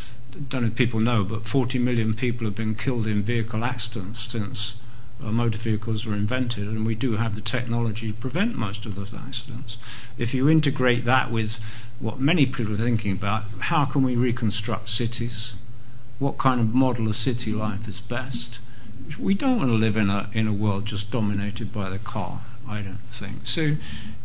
don't 0.49 0.63
know 0.63 0.69
if 0.69 0.77
people 0.77 1.01
know, 1.01 1.25
but 1.25 1.47
40 1.47 1.79
million 1.79 2.15
people 2.15 2.47
have 2.47 2.55
been 2.55 2.75
killed 2.75 3.07
in 3.07 3.23
vehicle 3.23 3.65
accidents 3.65 4.21
since 4.21 4.75
uh, 5.23 5.31
motor 5.31 5.59
vehicles 5.59 6.07
were 6.07 6.15
invented, 6.15 6.67
and 6.67 6.87
we 6.87 6.95
do 6.95 7.17
have 7.17 7.35
the 7.35 7.41
technology 7.41 8.09
to 8.09 8.15
prevent 8.15 8.57
most 8.57 8.87
of 8.87 8.95
those 8.95 9.13
accidents. 9.13 9.79
If 10.17 10.33
you 10.33 10.49
integrate 10.49 11.05
that 11.05 11.31
with 11.31 11.59
what 12.01 12.19
many 12.19 12.47
people 12.47 12.75
are 12.75 12.77
thinking 12.77 13.13
about, 13.13 13.45
how 13.61 13.85
can 13.85 14.03
we 14.03 14.17
reconstruct 14.17 14.89
cities? 14.89 15.55
What 16.19 16.39
kind 16.39 16.61
of 16.61 16.75
model 16.75 17.09
of 17.09 17.17
city 17.17 17.53
life 17.53 17.87
is 17.87 18.01
best? 18.01 18.59
We 19.19 19.35
don't 19.35 19.59
want 19.59 19.71
to 19.71 19.77
live 19.77 19.97
in 19.97 20.11
a 20.11 20.29
in 20.33 20.47
a 20.47 20.53
world 20.53 20.87
just 20.87 21.11
dominated 21.11 21.73
by 21.73 21.89
the 21.89 21.99
car. 21.99 22.41
I 22.69 22.81
don't 22.81 22.99
think 23.13 23.47
so. 23.47 23.77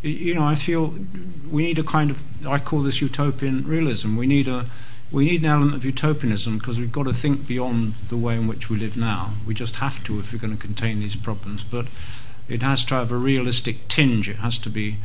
You 0.01 0.35
know, 0.35 0.43
I 0.43 0.55
feel 0.55 0.93
we 1.49 1.63
need 1.63 1.79
a 1.79 1.83
kind 1.83 2.11
of 2.11 2.23
I 2.45 2.59
call 2.59 2.83
this 2.83 3.01
utopian 3.01 3.65
realism. 3.65 4.15
We 4.15 4.27
need 4.27 4.47
a 4.47 4.65
we 5.11 5.25
need 5.25 5.41
an 5.41 5.47
element 5.47 5.75
of 5.75 5.85
utopianism 5.85 6.57
because 6.57 6.79
we've 6.79 6.91
got 6.91 7.03
to 7.03 7.13
think 7.13 7.47
beyond 7.47 7.93
the 8.09 8.17
way 8.17 8.35
in 8.35 8.47
which 8.47 8.69
we 8.69 8.77
live 8.77 8.97
now. 8.97 9.33
We 9.45 9.53
just 9.53 9.77
have 9.77 10.03
to 10.05 10.19
if 10.19 10.33
we're 10.33 10.39
going 10.39 10.55
to 10.55 10.61
contain 10.61 10.99
these 10.99 11.15
problems. 11.15 11.63
But 11.63 11.87
it 12.49 12.61
has 12.61 12.83
to 12.85 12.95
have 12.95 13.11
a 13.11 13.17
realistic 13.17 13.87
tinge. 13.87 14.29
It 14.29 14.37
has 14.37 14.57
to 14.59 14.69
be 14.69 14.97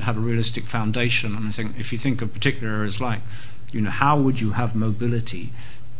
have 0.00 0.16
a 0.16 0.20
realistic 0.20 0.64
foundation. 0.64 1.36
And 1.36 1.48
I 1.48 1.50
think 1.50 1.78
if 1.78 1.92
you 1.92 1.98
think 1.98 2.22
of 2.22 2.32
particular 2.32 2.74
areas 2.74 3.00
like, 3.00 3.20
you 3.70 3.82
know, 3.82 3.90
how 3.90 4.18
would 4.18 4.40
you 4.40 4.52
have 4.52 4.74
mobility 4.74 5.52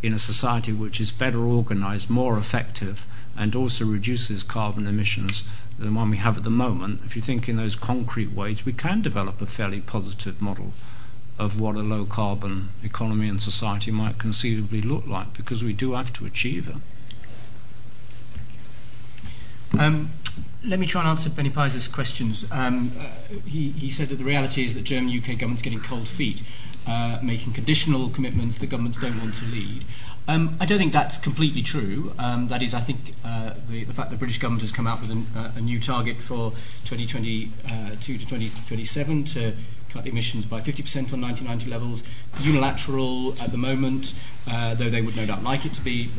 in 0.05 0.13
a 0.13 0.19
society 0.19 0.71
which 0.71 1.01
is 1.01 1.11
better 1.11 1.39
organized, 1.39 2.09
more 2.09 2.37
effective, 2.37 3.05
and 3.37 3.55
also 3.55 3.85
reduces 3.85 4.43
carbon 4.43 4.87
emissions 4.87 5.43
than 5.77 5.87
the 5.87 5.93
one 5.93 6.09
we 6.09 6.17
have 6.17 6.37
at 6.37 6.43
the 6.43 6.49
moment, 6.49 7.01
if 7.05 7.15
you 7.15 7.21
think 7.21 7.49
in 7.49 7.57
those 7.57 7.75
concrete 7.75 8.31
ways, 8.31 8.65
we 8.65 8.73
can 8.73 9.01
develop 9.01 9.41
a 9.41 9.45
fairly 9.45 9.81
positive 9.81 10.41
model 10.41 10.73
of 11.37 11.59
what 11.59 11.75
a 11.75 11.79
low 11.79 12.05
carbon 12.05 12.69
economy 12.81 13.27
and 13.27 13.41
society 13.41 13.91
might 13.91 14.17
conceivably 14.17 14.81
look 14.81 15.05
like 15.05 15.33
because 15.33 15.63
we 15.63 15.73
do 15.73 15.93
have 15.93 16.13
to 16.13 16.25
achieve 16.25 16.69
it. 16.69 16.75
Um, 19.77 20.11
let 20.63 20.79
me 20.79 20.87
try 20.87 21.01
and 21.01 21.09
answer 21.09 21.29
Benny 21.29 21.49
Peiser's 21.49 21.89
questions. 21.89 22.49
Um, 22.51 22.93
uh, 22.97 23.07
he, 23.45 23.71
he, 23.71 23.89
said 23.89 24.07
that 24.07 24.15
the 24.15 24.23
reality 24.23 24.63
is 24.63 24.73
that 24.75 24.85
German 24.85 25.15
UK 25.15 25.37
government's 25.37 25.61
getting 25.61 25.81
cold 25.81 26.07
feet, 26.07 26.43
uh, 26.87 27.19
making 27.21 27.53
conditional 27.53 28.09
commitments 28.09 28.57
that 28.57 28.67
governments 28.67 28.97
don't 28.97 29.19
want 29.19 29.35
to 29.35 29.45
lead. 29.45 29.85
Um, 30.27 30.57
I 30.59 30.65
don't 30.65 30.79
think 30.79 30.93
that's 30.93 31.17
completely 31.17 31.61
true. 31.61 32.13
Um, 32.17 32.47
that 32.47 32.63
is, 32.63 32.73
I 32.73 32.81
think 32.81 33.13
uh, 33.23 33.53
the, 33.69 33.83
the, 33.83 33.93
fact 33.93 34.09
that 34.09 34.15
the 34.15 34.19
British 34.19 34.39
government 34.39 34.61
has 34.61 34.71
come 34.71 34.87
out 34.87 35.01
with 35.01 35.11
an, 35.11 35.27
uh, 35.35 35.51
a 35.55 35.61
new 35.61 35.79
target 35.79 36.21
for 36.21 36.51
2022 36.85 37.51
uh, 37.67 37.89
to 37.91 38.17
2027 38.17 39.23
to 39.25 39.53
cut 39.89 40.07
emissions 40.07 40.45
by 40.45 40.59
50% 40.59 41.13
on 41.13 41.21
1990 41.21 41.69
levels, 41.69 42.03
unilateral 42.39 43.39
at 43.39 43.51
the 43.51 43.57
moment, 43.57 44.13
uh, 44.47 44.73
though 44.73 44.89
they 44.89 45.01
would 45.01 45.15
no 45.15 45.25
doubt 45.25 45.43
like 45.43 45.65
it 45.65 45.73
to 45.73 45.81
be 45.81 46.09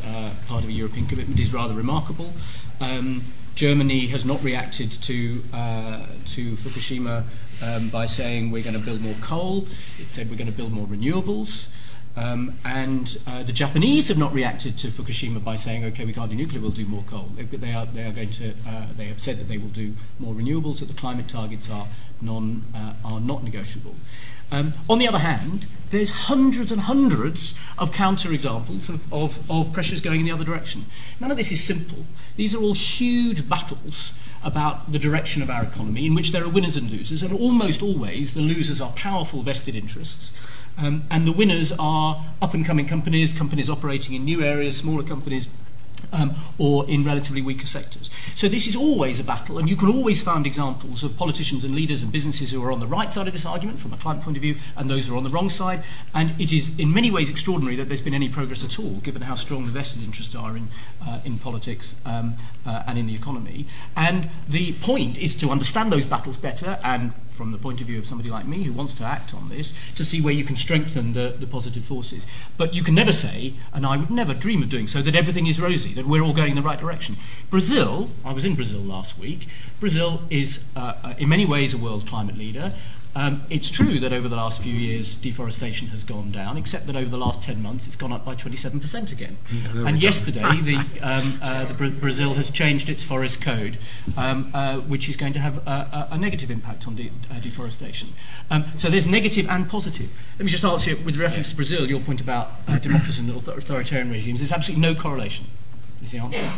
part 0.47 0.63
of 0.63 0.69
a 0.69 0.73
European 0.73 1.05
commitment, 1.05 1.39
is 1.39 1.53
rather 1.53 1.73
remarkable. 1.73 2.33
Um, 2.79 3.23
Germany 3.57 4.05
has 4.07 4.23
not 4.23 4.43
reacted 4.43 4.91
to, 4.91 5.41
uh, 5.51 6.05
to 6.25 6.55
Fukushima 6.57 7.23
um, 7.61 7.89
by 7.89 8.05
saying 8.05 8.51
we're 8.51 8.63
going 8.63 8.73
to 8.73 8.79
build 8.79 9.01
more 9.01 9.15
coal. 9.21 9.67
It 9.99 10.11
said 10.11 10.29
we're 10.29 10.37
going 10.37 10.51
to 10.51 10.57
build 10.57 10.71
more 10.71 10.87
renewables. 10.87 11.67
Um, 12.17 12.57
and 12.65 13.15
uh, 13.27 13.43
the 13.43 13.53
Japanese 13.53 14.07
have 14.07 14.17
not 14.17 14.33
reacted 14.33 14.75
to 14.79 14.87
Fukushima 14.87 15.43
by 15.43 15.55
saying, 15.55 15.85
okay, 15.85 16.03
we 16.03 16.13
can't 16.13 16.31
do 16.31 16.35
nuclear, 16.35 16.59
we'll 16.59 16.71
do 16.71 16.85
more 16.85 17.03
coal. 17.03 17.29
They, 17.35 17.43
they 17.43 17.73
are, 17.73 17.85
they 17.85 18.03
are 18.03 18.11
going 18.11 18.31
to, 18.31 18.53
uh, 18.67 18.87
they 18.97 19.05
have 19.05 19.21
said 19.21 19.37
that 19.37 19.47
they 19.47 19.59
will 19.59 19.69
do 19.69 19.93
more 20.17 20.33
renewables, 20.33 20.79
that 20.79 20.87
the 20.87 20.95
climate 20.95 21.27
targets 21.27 21.69
are, 21.69 21.87
non, 22.19 22.65
uh, 22.73 22.93
are 23.05 23.19
not 23.19 23.43
negotiable. 23.43 23.93
Um, 24.51 24.73
on 24.89 24.97
the 24.97 25.07
other 25.07 25.19
hand, 25.19 25.67
there's 25.91 26.09
hundreds 26.09 26.71
and 26.71 26.81
hundreds 26.81 27.53
of 27.77 27.91
counterexamples 27.91 28.89
of, 28.89 29.13
of, 29.13 29.51
of 29.51 29.71
pressures 29.71 30.01
going 30.01 30.21
in 30.21 30.25
the 30.25 30.31
other 30.31 30.43
direction. 30.43 30.85
None 31.19 31.29
of 31.29 31.37
this 31.37 31.51
is 31.51 31.63
simple. 31.63 32.05
These 32.35 32.55
are 32.55 32.61
all 32.61 32.73
huge 32.73 33.47
battles 33.47 34.11
about 34.43 34.91
the 34.91 34.99
direction 34.99 35.41
of 35.41 35.49
our 35.49 35.63
economy 35.63 36.05
in 36.05 36.15
which 36.15 36.31
there 36.31 36.43
are 36.43 36.49
winners 36.49 36.75
and 36.75 36.89
losers, 36.89 37.23
and 37.23 37.33
almost 37.33 37.81
always 37.81 38.33
the 38.33 38.41
losers 38.41 38.79
are 38.79 38.91
powerful 38.91 39.41
vested 39.41 39.75
interests. 39.75 40.31
Um, 40.77 41.03
and 41.09 41.25
the 41.25 41.31
winners 41.31 41.71
are 41.79 42.23
up 42.41 42.53
and 42.53 42.65
coming 42.65 42.87
companies, 42.87 43.33
companies 43.33 43.69
operating 43.69 44.13
in 44.13 44.25
new 44.25 44.43
areas, 44.43 44.77
smaller 44.77 45.03
companies 45.03 45.47
um, 46.11 46.35
or 46.57 46.87
in 46.89 47.03
relatively 47.03 47.41
weaker 47.41 47.67
sectors. 47.67 48.09
So 48.35 48.47
this 48.47 48.67
is 48.67 48.75
always 48.75 49.19
a 49.19 49.23
battle, 49.23 49.57
and 49.57 49.69
you 49.69 49.75
can 49.75 49.89
always 49.89 50.21
find 50.21 50.45
examples 50.45 51.03
of 51.03 51.17
politicians 51.17 51.63
and 51.63 51.75
leaders 51.75 52.01
and 52.01 52.11
businesses 52.11 52.51
who 52.51 52.63
are 52.63 52.71
on 52.71 52.79
the 52.79 52.87
right 52.87 53.11
side 53.11 53.27
of 53.27 53.33
this 53.33 53.45
argument 53.45 53.79
from 53.79 53.93
a 53.93 53.97
climate 53.97 54.23
point 54.23 54.37
of 54.37 54.41
view, 54.41 54.55
and 54.75 54.89
those 54.89 55.07
who 55.07 55.13
are 55.13 55.17
on 55.17 55.23
the 55.23 55.29
wrong 55.29 55.49
side. 55.49 55.83
And 56.13 56.39
it 56.39 56.51
is 56.51 56.77
in 56.77 56.93
many 56.93 57.11
ways 57.11 57.29
extraordinary 57.29 57.75
that 57.77 57.87
there's 57.87 58.01
been 58.01 58.13
any 58.13 58.29
progress 58.29 58.63
at 58.63 58.79
all, 58.79 58.95
given 58.95 59.21
how 59.23 59.35
strong 59.35 59.65
the 59.65 59.71
vested 59.71 60.03
interests 60.03 60.35
are 60.35 60.55
in, 60.55 60.67
uh, 61.05 61.19
in 61.25 61.39
politics 61.39 61.95
um, 62.05 62.35
uh, 62.65 62.83
and 62.87 62.97
in 62.97 63.07
the 63.07 63.15
economy. 63.15 63.67
And 63.95 64.29
the 64.47 64.73
point 64.73 65.17
is 65.17 65.35
to 65.35 65.49
understand 65.49 65.91
those 65.91 66.05
battles 66.05 66.37
better 66.37 66.79
and 66.83 67.13
from 67.37 67.51
the 67.51 67.57
point 67.57 67.79
of 67.79 67.87
view 67.87 67.99
of 67.99 68.07
somebody 68.07 68.29
like 68.29 68.47
me 68.47 68.63
who 68.63 68.73
wants 68.73 68.95
to 68.95 69.03
act 69.03 69.33
on 69.33 69.47
this, 69.49 69.73
to 69.95 70.03
see 70.03 70.19
where 70.19 70.33
you 70.33 70.43
can 70.43 70.57
strengthen 70.57 71.13
the, 71.13 71.35
the 71.39 71.45
positive 71.45 71.85
forces. 71.85 72.25
But 72.57 72.73
you 72.73 72.83
can 72.83 72.95
never 72.95 73.11
say, 73.11 73.53
and 73.71 73.85
I 73.85 73.95
would 73.95 74.09
never 74.09 74.33
dream 74.33 74.63
of 74.63 74.69
doing 74.69 74.87
so, 74.87 75.01
that 75.03 75.15
everything 75.15 75.45
is 75.45 75.61
rosy, 75.61 75.93
that 75.93 76.07
we're 76.07 76.23
all 76.23 76.33
going 76.33 76.49
in 76.49 76.55
the 76.55 76.63
right 76.63 76.79
direction. 76.79 77.15
Brazil, 77.51 78.09
I 78.25 78.33
was 78.33 78.43
in 78.43 78.55
Brazil 78.55 78.81
last 78.81 79.19
week, 79.19 79.47
Brazil 79.79 80.23
is 80.29 80.65
uh, 80.75 80.95
uh 81.03 81.13
in 81.17 81.29
many 81.29 81.45
ways 81.45 81.73
a 81.73 81.77
world 81.77 82.07
climate 82.07 82.37
leader. 82.37 82.73
Um, 83.17 83.41
it's 83.49 83.71
true 83.71 83.99
that 84.01 84.13
over 84.13 84.29
the 84.29 84.35
last 84.35 84.61
few 84.61 84.73
years 84.73 85.15
deforestation 85.15 85.87
has 85.87 86.03
gone 86.03 86.29
down, 86.31 86.55
except 86.55 86.85
that 86.85 86.95
over 86.95 87.09
the 87.09 87.17
last 87.17 87.41
10 87.41 87.63
months 87.63 87.87
it's 87.87 87.95
gone 87.95 88.11
up 88.13 88.23
by 88.23 88.35
27% 88.35 89.11
again. 89.11 89.37
Yeah, 89.51 89.87
and 89.87 89.97
yesterday, 89.97 90.43
the, 90.61 90.75
um, 91.01 91.39
uh, 91.41 91.65
the 91.65 91.73
Bra- 91.73 91.89
Brazil 91.89 92.35
has 92.35 92.51
changed 92.51 92.89
its 92.89 93.01
forest 93.01 93.41
code, 93.41 93.79
um, 94.17 94.51
uh, 94.53 94.77
which 94.81 95.09
is 95.09 95.17
going 95.17 95.33
to 95.33 95.39
have 95.39 95.57
a, 95.65 96.07
a, 96.11 96.15
a 96.15 96.17
negative 96.19 96.51
impact 96.51 96.87
on 96.87 96.95
de- 96.95 97.11
uh, 97.31 97.39
deforestation. 97.39 98.09
Um, 98.51 98.65
so 98.75 98.87
there's 98.87 99.07
negative 99.07 99.47
and 99.49 99.67
positive. 99.67 100.11
Let 100.37 100.45
me 100.45 100.51
just 100.51 100.63
answer 100.63 100.95
with 100.97 101.17
reference 101.17 101.49
to 101.49 101.55
Brazil, 101.55 101.89
your 101.89 102.01
point 102.01 102.21
about 102.21 102.51
uh, 102.67 102.77
democracy 102.77 103.23
and 103.23 103.31
authoritarian 103.35 104.11
regimes. 104.11 104.41
There's 104.41 104.51
absolutely 104.51 104.83
no 104.83 104.93
correlation, 104.93 105.47
is 106.03 106.11
the 106.11 106.19
answer. 106.19 106.51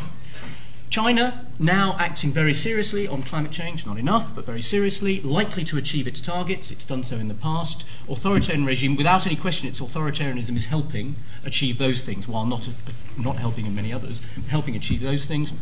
China, 0.89 1.45
now 1.59 1.95
acting 1.99 2.31
very 2.31 2.53
seriously 2.53 3.07
on 3.07 3.21
climate 3.21 3.51
change, 3.51 3.85
not 3.85 3.99
enough, 3.99 4.33
but 4.33 4.43
very 4.43 4.61
seriously, 4.61 5.21
likely 5.21 5.63
to 5.63 5.77
achieve 5.77 6.07
its 6.07 6.19
targets. 6.19 6.71
It's 6.71 6.83
done 6.83 7.03
so 7.03 7.17
in 7.17 7.27
the 7.27 7.35
past. 7.35 7.83
Authoritarian 8.09 8.65
regime, 8.65 8.95
without 8.95 9.27
any 9.27 9.35
question, 9.35 9.67
its 9.67 9.79
authoritarianism 9.79 10.55
is 10.55 10.65
helping 10.65 11.15
achieve 11.45 11.77
those 11.77 12.01
things, 12.01 12.27
while 12.27 12.47
not, 12.47 12.67
not 13.17 13.35
helping 13.35 13.67
in 13.67 13.75
many 13.75 13.93
others, 13.93 14.19
helping 14.47 14.75
achieve 14.75 15.01
those 15.01 15.25
things. 15.25 15.53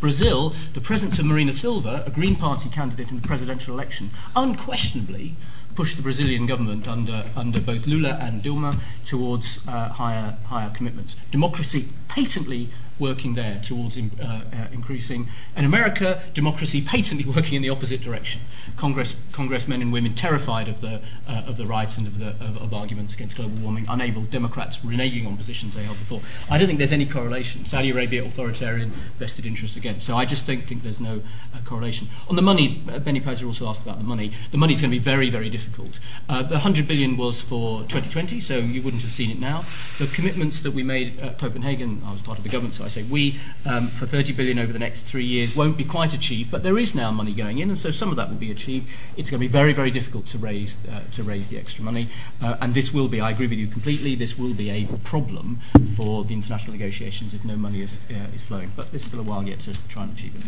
Brazil, 0.00 0.54
the 0.74 0.80
presence 0.80 1.18
of 1.18 1.26
Marina 1.26 1.52
Silva, 1.52 2.04
a 2.06 2.10
Green 2.10 2.36
Party 2.36 2.68
candidate 2.68 3.10
in 3.10 3.20
the 3.20 3.26
presidential 3.26 3.74
election, 3.74 4.10
unquestionably 4.36 5.34
pushed 5.74 5.96
the 5.96 6.02
Brazilian 6.02 6.46
government 6.46 6.86
under, 6.86 7.24
under 7.34 7.60
both 7.60 7.86
Lula 7.86 8.16
and 8.20 8.44
Dilma 8.44 8.78
towards 9.04 9.66
uh, 9.66 9.88
higher, 9.88 10.36
higher 10.46 10.70
commitments. 10.70 11.16
Democracy 11.32 11.88
patently 12.06 12.68
working 12.98 13.34
there 13.34 13.60
towards 13.62 13.98
uh, 13.98 14.02
uh, 14.20 14.40
increasing. 14.72 15.28
In 15.56 15.64
America, 15.64 16.22
democracy 16.34 16.82
patently 16.82 17.24
working 17.34 17.54
in 17.54 17.62
the 17.62 17.70
opposite 17.70 18.00
direction. 18.02 18.40
Congress, 18.76 19.16
congressmen 19.32 19.82
and 19.82 19.92
women 19.92 20.14
terrified 20.14 20.68
of 20.68 20.80
the, 20.80 21.00
uh, 21.26 21.42
of 21.46 21.56
the 21.56 21.66
rights 21.66 21.96
and 21.96 22.06
of, 22.06 22.18
the, 22.18 22.28
of, 22.44 22.56
of 22.62 22.74
arguments 22.74 23.14
against 23.14 23.36
global 23.36 23.56
warming, 23.58 23.86
unable, 23.88 24.22
Democrats 24.22 24.78
reneging 24.78 25.26
on 25.26 25.36
positions 25.36 25.74
they 25.74 25.84
held 25.84 25.98
before. 25.98 26.20
I 26.50 26.58
don't 26.58 26.66
think 26.66 26.78
there's 26.78 26.92
any 26.92 27.06
correlation. 27.06 27.64
Saudi 27.64 27.90
Arabia, 27.90 28.24
authoritarian, 28.24 28.92
vested 29.18 29.46
interests 29.46 29.76
again. 29.76 30.00
So 30.00 30.16
I 30.16 30.24
just 30.24 30.46
don't 30.46 30.62
think 30.62 30.82
there's 30.82 31.00
no 31.00 31.22
uh, 31.54 31.58
correlation. 31.64 32.08
On 32.28 32.36
the 32.36 32.42
money, 32.42 32.82
uh, 32.90 32.98
Benny 32.98 33.20
Peiser 33.20 33.46
also 33.46 33.68
asked 33.68 33.82
about 33.82 33.98
the 33.98 34.04
money. 34.04 34.32
The 34.50 34.58
money 34.58 34.74
is 34.74 34.80
going 34.80 34.90
to 34.90 34.96
be 34.96 35.02
very, 35.02 35.30
very 35.30 35.48
difficult. 35.48 35.98
Uh, 36.28 36.42
the 36.42 36.54
100 36.54 36.86
billion 36.86 37.16
was 37.16 37.40
for 37.40 37.80
2020, 37.82 38.40
so 38.40 38.58
you 38.58 38.82
wouldn't 38.82 39.02
have 39.02 39.12
seen 39.12 39.30
it 39.30 39.38
now. 39.38 39.64
The 39.98 40.06
commitments 40.06 40.60
that 40.60 40.72
we 40.72 40.82
made 40.82 41.18
at 41.20 41.38
Copenhagen, 41.38 42.02
I 42.04 42.12
was 42.12 42.22
part 42.22 42.38
of 42.38 42.44
the 42.44 42.50
government, 42.50 42.74
so 42.74 42.84
I 42.88 42.90
say 42.90 43.02
we, 43.02 43.38
um, 43.66 43.88
for 43.88 44.06
30 44.06 44.32
billion 44.32 44.58
over 44.58 44.72
the 44.72 44.78
next 44.78 45.02
three 45.02 45.26
years, 45.26 45.54
won't 45.54 45.76
be 45.76 45.84
quite 45.84 46.14
achieved, 46.14 46.50
but 46.50 46.62
there 46.62 46.78
is 46.78 46.94
now 46.94 47.10
money 47.10 47.34
going 47.34 47.58
in, 47.58 47.68
and 47.68 47.78
so 47.78 47.90
some 47.90 48.08
of 48.08 48.16
that 48.16 48.30
will 48.30 48.36
be 48.36 48.50
achieved. 48.50 48.88
It's 49.14 49.28
going 49.28 49.40
to 49.40 49.46
be 49.46 49.52
very, 49.52 49.74
very 49.74 49.90
difficult 49.90 50.24
to 50.28 50.38
raise, 50.38 50.78
uh, 50.86 51.02
to 51.12 51.22
raise 51.22 51.50
the 51.50 51.58
extra 51.58 51.84
money, 51.84 52.08
uh, 52.40 52.56
and 52.62 52.72
this 52.72 52.94
will 52.94 53.08
be, 53.08 53.20
I 53.20 53.32
agree 53.32 53.46
with 53.46 53.58
you 53.58 53.66
completely, 53.66 54.14
this 54.14 54.38
will 54.38 54.54
be 54.54 54.70
a 54.70 54.86
problem 55.04 55.60
for 55.96 56.24
the 56.24 56.32
international 56.32 56.72
negotiations 56.72 57.34
if 57.34 57.44
no 57.44 57.56
money 57.56 57.82
is, 57.82 58.00
uh, 58.10 58.34
is 58.34 58.42
flowing. 58.42 58.72
But 58.74 58.90
there's 58.90 59.04
still 59.04 59.20
a 59.20 59.22
while 59.22 59.42
yet 59.42 59.60
to 59.60 59.74
try 59.88 60.04
and 60.04 60.12
achieve 60.14 60.34
it. 60.34 60.44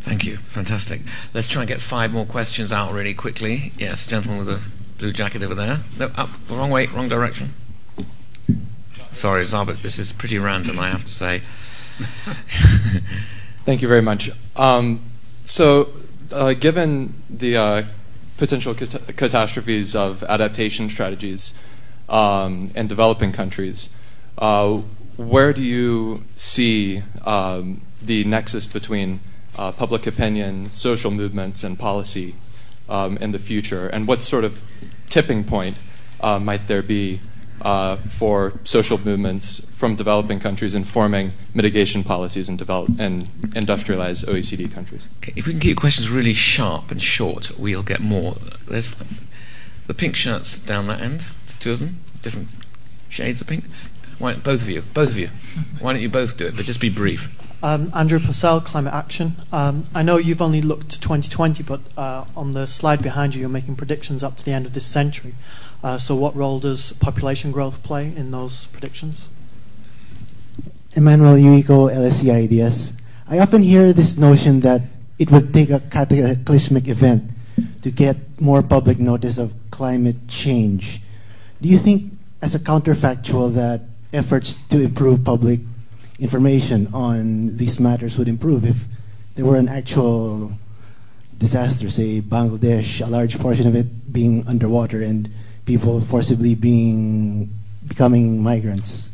Thank 0.00 0.26
you. 0.26 0.36
Fantastic. 0.36 1.00
Let's 1.32 1.46
try 1.46 1.62
and 1.62 1.68
get 1.68 1.80
five 1.80 2.12
more 2.12 2.26
questions 2.26 2.70
out 2.70 2.92
really 2.92 3.14
quickly. 3.14 3.72
Yes, 3.78 4.06
gentleman 4.06 4.44
with 4.44 4.48
the 4.48 4.60
blue 4.98 5.12
jacket 5.12 5.42
over 5.42 5.54
there. 5.54 5.80
No, 5.98 6.10
up, 6.16 6.30
wrong 6.50 6.70
way, 6.70 6.86
wrong 6.86 7.08
direction. 7.08 7.54
Sorry, 9.12 9.44
Zarbit, 9.44 9.82
this 9.82 9.98
is 9.98 10.12
pretty 10.12 10.38
random, 10.38 10.78
I 10.78 10.88
have 10.88 11.04
to 11.04 11.12
say. 11.12 11.42
Thank 13.64 13.82
you 13.82 13.88
very 13.88 14.00
much. 14.00 14.30
Um, 14.56 15.02
so, 15.44 15.90
uh, 16.32 16.54
given 16.54 17.14
the 17.28 17.56
uh, 17.56 17.82
potential 18.38 18.74
cat- 18.74 19.16
catastrophes 19.16 19.94
of 19.94 20.22
adaptation 20.24 20.88
strategies 20.88 21.58
um, 22.08 22.70
in 22.74 22.88
developing 22.88 23.32
countries, 23.32 23.94
uh, 24.38 24.78
where 25.16 25.52
do 25.52 25.62
you 25.62 26.24
see 26.34 27.02
um, 27.26 27.82
the 28.00 28.24
nexus 28.24 28.66
between 28.66 29.20
uh, 29.56 29.72
public 29.72 30.06
opinion, 30.06 30.70
social 30.70 31.10
movements, 31.10 31.62
and 31.62 31.78
policy 31.78 32.34
um, 32.88 33.18
in 33.18 33.32
the 33.32 33.38
future? 33.38 33.88
And 33.88 34.08
what 34.08 34.22
sort 34.22 34.44
of 34.44 34.62
tipping 35.10 35.44
point 35.44 35.76
uh, 36.20 36.38
might 36.38 36.66
there 36.66 36.82
be 36.82 37.20
uh, 37.62 37.96
for 38.08 38.52
social 38.64 38.98
movements 38.98 39.64
from 39.70 39.94
developing 39.94 40.38
countries 40.38 40.74
informing 40.74 41.32
mitigation 41.54 42.02
policies 42.04 42.48
in, 42.48 42.56
develop- 42.56 43.00
in 43.00 43.28
industrialized 43.54 44.26
OECD 44.26 44.70
countries. 44.70 45.08
Okay, 45.18 45.32
if 45.36 45.46
we 45.46 45.52
can 45.52 45.60
keep 45.60 45.68
your 45.70 45.76
questions 45.76 46.08
really 46.10 46.34
sharp 46.34 46.90
and 46.90 47.02
short, 47.02 47.58
we'll 47.58 47.82
get 47.82 48.00
more. 48.00 48.36
There's 48.68 48.96
the 49.86 49.94
pink 49.94 50.16
shirts 50.16 50.58
down 50.58 50.86
that 50.88 51.00
end, 51.00 51.26
two 51.60 51.72
of 51.72 51.78
them, 51.78 52.00
different 52.22 52.48
shades 53.08 53.40
of 53.40 53.46
pink. 53.46 53.64
Why, 54.18 54.34
both 54.34 54.62
of 54.62 54.68
you, 54.68 54.82
both 54.94 55.10
of 55.10 55.18
you. 55.18 55.30
Why 55.80 55.92
don't 55.92 56.02
you 56.02 56.08
both 56.08 56.36
do 56.36 56.46
it, 56.46 56.56
but 56.56 56.64
just 56.64 56.80
be 56.80 56.88
brief. 56.88 57.30
Um, 57.64 57.90
Andrew 57.94 58.18
Purcell, 58.18 58.60
Climate 58.60 58.92
Action. 58.92 59.36
Um, 59.52 59.84
I 59.94 60.02
know 60.02 60.16
you've 60.16 60.42
only 60.42 60.60
looked 60.60 60.90
to 60.90 61.00
2020, 61.00 61.62
but 61.62 61.80
uh, 61.96 62.24
on 62.36 62.54
the 62.54 62.66
slide 62.66 63.00
behind 63.00 63.36
you, 63.36 63.40
you're 63.40 63.48
making 63.48 63.76
predictions 63.76 64.24
up 64.24 64.36
to 64.38 64.44
the 64.44 64.50
end 64.50 64.66
of 64.66 64.72
this 64.72 64.84
century. 64.84 65.34
Uh, 65.82 65.96
so, 65.96 66.16
what 66.16 66.34
role 66.34 66.58
does 66.58 66.92
population 66.94 67.52
growth 67.52 67.84
play 67.84 68.12
in 68.16 68.32
those 68.32 68.66
predictions? 68.66 69.28
Emmanuel 70.94 71.34
Uico, 71.34 71.88
LSE 71.88 72.50
IDS. 72.50 73.00
I 73.28 73.38
often 73.38 73.62
hear 73.62 73.92
this 73.92 74.18
notion 74.18 74.60
that 74.60 74.82
it 75.20 75.30
would 75.30 75.54
take 75.54 75.70
a 75.70 75.78
cataclysmic 75.78 76.88
event 76.88 77.30
to 77.82 77.92
get 77.92 78.16
more 78.40 78.62
public 78.62 78.98
notice 78.98 79.38
of 79.38 79.54
climate 79.70 80.26
change. 80.26 81.00
Do 81.60 81.68
you 81.68 81.78
think, 81.78 82.12
as 82.42 82.56
a 82.56 82.58
counterfactual, 82.58 83.54
that 83.54 83.82
efforts 84.12 84.56
to 84.68 84.82
improve 84.82 85.24
public 85.24 85.60
information 86.22 86.86
on 86.94 87.56
these 87.56 87.80
matters 87.80 88.16
would 88.16 88.28
improve 88.28 88.64
if 88.64 88.84
there 89.34 89.44
were 89.44 89.56
an 89.56 89.68
actual 89.68 90.52
disaster, 91.36 91.90
say 91.90 92.20
Bangladesh, 92.20 93.04
a 93.04 93.10
large 93.10 93.38
portion 93.40 93.66
of 93.66 93.74
it 93.74 94.12
being 94.12 94.46
underwater, 94.46 95.02
and 95.02 95.28
people 95.66 96.00
forcibly 96.00 96.54
being 96.54 97.50
becoming 97.88 98.42
migrants. 98.42 99.12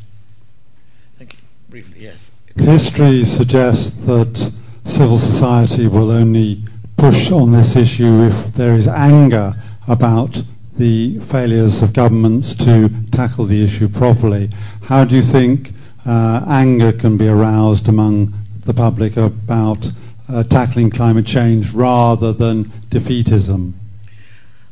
Thank 1.16 1.32
you. 1.32 1.39
Briefly, 1.70 2.02
yes. 2.02 2.30
History 2.56 3.24
suggests 3.24 3.90
that 4.05 4.52
civil 4.85 5.16
society 5.16 5.86
will 5.86 6.10
only 6.10 6.62
push 6.98 7.30
on 7.30 7.52
this 7.52 7.76
issue 7.76 8.24
if 8.24 8.52
there 8.55 8.74
is 8.74 8.86
anger 8.86 9.55
about 9.86 10.43
the 10.76 11.18
failures 11.20 11.80
of 11.80 11.93
governments 11.93 12.55
to 12.55 12.90
tackle 13.10 13.47
the 13.47 13.64
issue 13.64 13.89
properly. 13.89 14.51
How 14.82 15.05
do 15.05 15.16
you 15.16 15.22
think 15.22 15.72
uh, 16.06 16.44
anger 16.48 16.92
can 16.92 17.16
be 17.16 17.28
aroused 17.28 17.88
among 17.88 18.34
the 18.64 18.74
public 18.74 19.16
about 19.16 19.90
uh, 20.28 20.42
tackling 20.42 20.90
climate 20.90 21.26
change 21.26 21.72
rather 21.72 22.32
than 22.32 22.64
defeatism? 22.90 23.72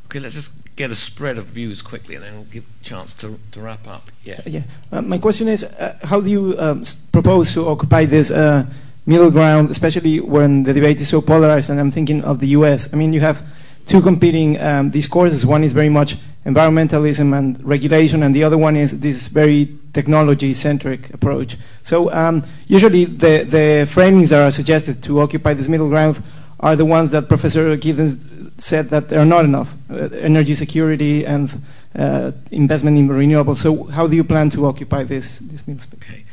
Okay, 0.07 0.21
let's 0.21 0.35
just 0.35 0.53
get 0.77 0.91
a 0.91 0.95
spread 0.95 1.39
of 1.39 1.47
views 1.47 1.81
quickly, 1.83 2.15
and 2.15 2.25
then 2.25 2.35
we'll 2.35 2.45
give 2.45 2.65
a 2.81 2.85
chance 2.85 3.13
to, 3.15 3.39
to 3.51 3.61
wrap 3.61 3.89
up. 3.89 4.11
Yes. 4.23 4.47
Yeah. 4.47 4.63
Uh, 4.93 5.03
my 5.03 5.19
question 5.19 5.49
is, 5.49 5.65
uh, 5.65 5.99
how 6.03 6.21
do 6.21 6.29
you 6.29 6.55
um, 6.59 6.83
propose 7.13 7.53
to 7.55 7.67
occupy 7.67 8.05
this 8.05 8.31
uh, 8.31 8.67
middle 9.07 9.31
ground, 9.31 9.71
especially 9.71 10.21
when 10.21 10.63
the 10.65 10.75
debate 10.75 11.01
is 11.01 11.09
so 11.09 11.23
polarized? 11.23 11.71
And 11.71 11.81
I'm 11.81 11.91
thinking 11.91 12.23
of 12.23 12.39
the 12.41 12.49
U.S. 12.49 12.93
I 12.93 12.97
mean, 12.97 13.13
you 13.13 13.21
have 13.21 13.43
two 13.87 14.03
competing 14.03 14.61
um, 14.61 14.91
discourses. 14.91 15.47
One 15.47 15.65
is 15.65 15.73
very 15.73 15.89
much 15.89 16.19
environmentalism 16.47 17.37
and 17.37 17.63
regulation, 17.65 18.23
and 18.23 18.35
the 18.35 18.45
other 18.45 18.57
one 18.57 18.77
is 18.77 19.01
this 19.01 19.29
very 19.29 19.77
technology-centric 19.93 21.13
approach. 21.13 21.57
So 21.83 22.11
um, 22.13 22.45
usually 22.69 23.05
the, 23.05 23.45
the 23.45 23.87
framings 23.91 24.31
that 24.31 24.41
are 24.41 24.51
suggested 24.51 25.03
to 25.05 25.21
occupy 25.21 25.55
this 25.55 25.69
middle 25.69 25.89
ground 25.89 26.23
are 26.61 26.77
the 26.77 26.85
ones 26.85 27.11
that 27.11 27.29
Professor 27.29 27.77
Giddens 27.77 28.25
said 28.59 28.89
that 28.91 29.09
there 29.09 29.21
are 29.21 29.27
not 29.27 29.45
enough, 29.45 29.77
uh, 29.91 30.09
energy 30.21 30.55
security 30.55 31.27
and 31.27 31.61
uh, 31.95 32.33
investment 32.51 32.97
in 32.97 33.09
renewables. 33.09 33.59
So 33.59 33.85
how 33.85 34.07
do 34.07 34.17
you 34.17 34.25
plan 34.25 34.49
to 34.51 34.67
occupy 34.67 35.03
this, 35.03 35.41
this 35.41 35.67
middle 35.67 35.83
space? 35.83 36.01
Okay. 36.03 36.25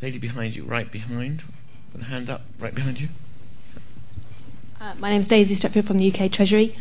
Lady 0.00 0.18
behind 0.18 0.54
you, 0.54 0.64
right 0.64 0.90
behind, 0.90 1.42
with 1.92 2.02
a 2.02 2.04
hand 2.04 2.30
up, 2.30 2.42
right 2.60 2.74
behind 2.74 3.00
you. 3.00 3.08
Uh, 4.80 4.94
my 4.98 5.10
name 5.10 5.20
is 5.20 5.26
Daisy 5.26 5.56
Stepfield 5.56 5.84
from 5.84 5.98
the 5.98 6.10
UK 6.12 6.30
Treasury. 6.30 6.76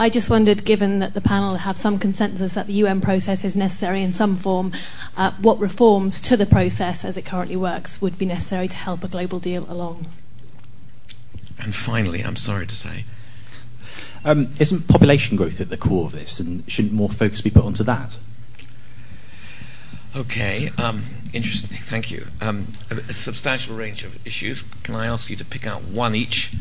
I 0.00 0.08
just 0.08 0.30
wondered, 0.30 0.64
given 0.64 1.00
that 1.00 1.14
the 1.14 1.20
panel 1.20 1.56
have 1.56 1.76
some 1.76 1.98
consensus 1.98 2.54
that 2.54 2.68
the 2.68 2.74
UN 2.74 3.00
process 3.00 3.44
is 3.44 3.56
necessary 3.56 4.00
in 4.00 4.12
some 4.12 4.36
form, 4.36 4.70
uh, 5.16 5.32
what 5.42 5.58
reforms 5.58 6.20
to 6.20 6.36
the 6.36 6.46
process 6.46 7.04
as 7.04 7.16
it 7.16 7.24
currently 7.24 7.56
works 7.56 8.00
would 8.00 8.16
be 8.16 8.24
necessary 8.24 8.68
to 8.68 8.76
help 8.76 9.02
a 9.02 9.08
global 9.08 9.40
deal 9.40 9.66
along? 9.68 10.06
And 11.58 11.74
finally, 11.74 12.22
I'm 12.22 12.36
sorry 12.36 12.64
to 12.68 12.76
say, 12.76 13.06
um, 14.24 14.50
isn't 14.60 14.86
population 14.86 15.36
growth 15.36 15.60
at 15.60 15.68
the 15.68 15.76
core 15.76 16.06
of 16.06 16.12
this, 16.12 16.38
and 16.38 16.62
shouldn't 16.70 16.94
more 16.94 17.08
focus 17.08 17.40
be 17.40 17.50
put 17.50 17.64
onto 17.64 17.82
that? 17.82 18.18
Okay, 20.14 20.70
um, 20.78 21.06
interesting. 21.32 21.76
Thank 21.76 22.12
you. 22.12 22.28
Um, 22.40 22.68
a, 22.90 22.96
a, 23.10 23.14
substantial 23.14 23.74
range 23.74 24.04
of 24.04 24.24
issues. 24.24 24.62
Can 24.84 24.94
I 24.94 25.06
ask 25.06 25.28
you 25.28 25.36
to 25.36 25.44
pick 25.44 25.66
out 25.66 25.82
one 25.82 26.14
each? 26.14 26.52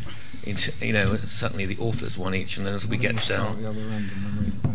You 0.48 0.94
know, 0.94 1.18
certainly 1.18 1.66
the 1.66 1.78
authors 1.78 2.18
one 2.18 2.34
each, 2.34 2.58
and 2.58 2.66
then 2.66 2.74
as 2.74 2.88
we 2.88 2.98
get 2.98 3.26
down. 3.28 3.66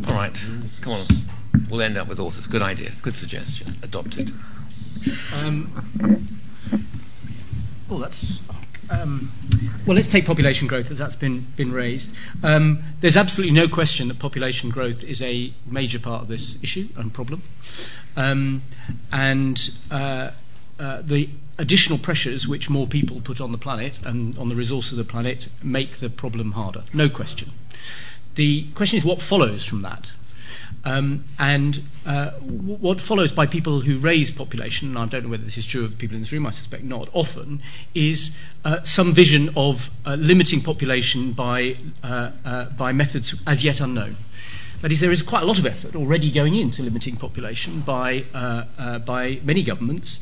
All 0.09 0.15
right, 0.15 0.45
come 0.81 0.93
on. 0.93 1.07
We'll 1.69 1.83
end 1.83 1.97
up 1.97 2.09
with 2.09 2.21
authors. 2.21 2.47
Good 2.47 2.63
idea. 2.63 2.93
Good 3.03 3.17
suggestion. 3.17 3.77
Adopted. 3.83 4.33
Um, 5.35 6.29
oh, 7.91 7.99
that's. 7.99 8.41
Um, 8.91 9.33
well, 9.87 9.97
let's 9.97 10.09
take 10.09 10.27
population 10.27 10.69
growth 10.69 10.91
as 10.91 10.99
that's 10.99 11.17
been 11.17 11.47
been 11.57 11.73
raised. 11.73 12.15
Um, 12.43 12.83
there's 13.01 13.17
absolutely 13.17 13.55
no 13.55 13.69
question 13.69 14.09
that 14.09 14.19
population 14.19 14.71
growth 14.71 15.03
is 15.03 15.23
a 15.23 15.53
major 15.67 15.99
part 15.99 16.23
of 16.23 16.29
this 16.29 16.63
issue 16.63 16.89
and 16.97 17.13
problem, 17.13 17.43
um, 18.17 18.63
and 19.11 19.73
uh, 19.91 20.33
uh, 20.79 21.01
the 21.03 21.31
additional 21.59 21.99
pressures 21.99 22.49
which 22.49 22.71
more 22.71 22.87
people 22.87 23.21
put 23.21 23.41
on 23.41 23.53
the 23.53 23.59
planet 23.59 24.01
and 24.05 24.37
on 24.39 24.49
the 24.49 24.57
resources 24.57 24.93
of 24.93 24.99
the 24.99 25.11
planet 25.11 25.49
make 25.63 25.97
the 25.97 26.11
problem 26.11 26.53
harder, 26.53 26.85
no 26.93 27.09
question. 27.09 27.53
The 28.35 28.65
question 28.75 28.97
is 28.97 29.05
what 29.05 29.21
follows 29.21 29.65
from 29.65 29.83
that. 29.83 30.13
Um, 30.85 31.25
and 31.39 31.83
uh, 32.05 32.31
what 32.31 33.01
follows 33.01 33.31
by 33.31 33.47
people 33.47 33.83
who 33.83 33.99
raise 33.99 34.31
population, 34.31 34.89
and 34.89 34.99
I 34.99 35.07
don't 35.07 35.25
know 35.25 35.29
whether 35.31 35.45
this 35.45 35.59
is 35.59 35.67
true 35.67 35.85
of 35.85 35.97
people 35.99 36.17
in 36.17 36.23
this 36.23 36.33
room, 36.33 36.47
I 36.47 36.51
suspect 36.51 36.83
not, 36.83 37.09
often, 37.13 37.63
is 37.95 38.37
uh, 38.65 38.83
some 38.83 39.13
vision 39.13 39.51
of 39.57 39.91
uh, 40.05 40.15
limiting 40.15 40.61
population 40.61 41.33
by, 41.33 41.77
uh, 42.03 42.31
uh, 42.45 42.65
by 42.71 42.93
methods 42.93 43.35
as 43.47 43.63
yet 43.63 43.81
unknown. 43.81 44.17
That 44.81 44.91
is, 44.91 44.99
there 44.99 45.13
is 45.13 45.23
quite 45.23 45.45
a 45.45 45.47
lot 45.47 45.61
of 45.61 45.67
effort 45.67 45.95
already 45.95 46.33
going 46.33 46.57
into 46.57 46.83
limiting 46.83 47.17
population 47.17 47.83
by, 47.83 48.25
uh, 48.35 48.99
by 48.99 49.41
many 49.45 49.63
governments 49.63 50.19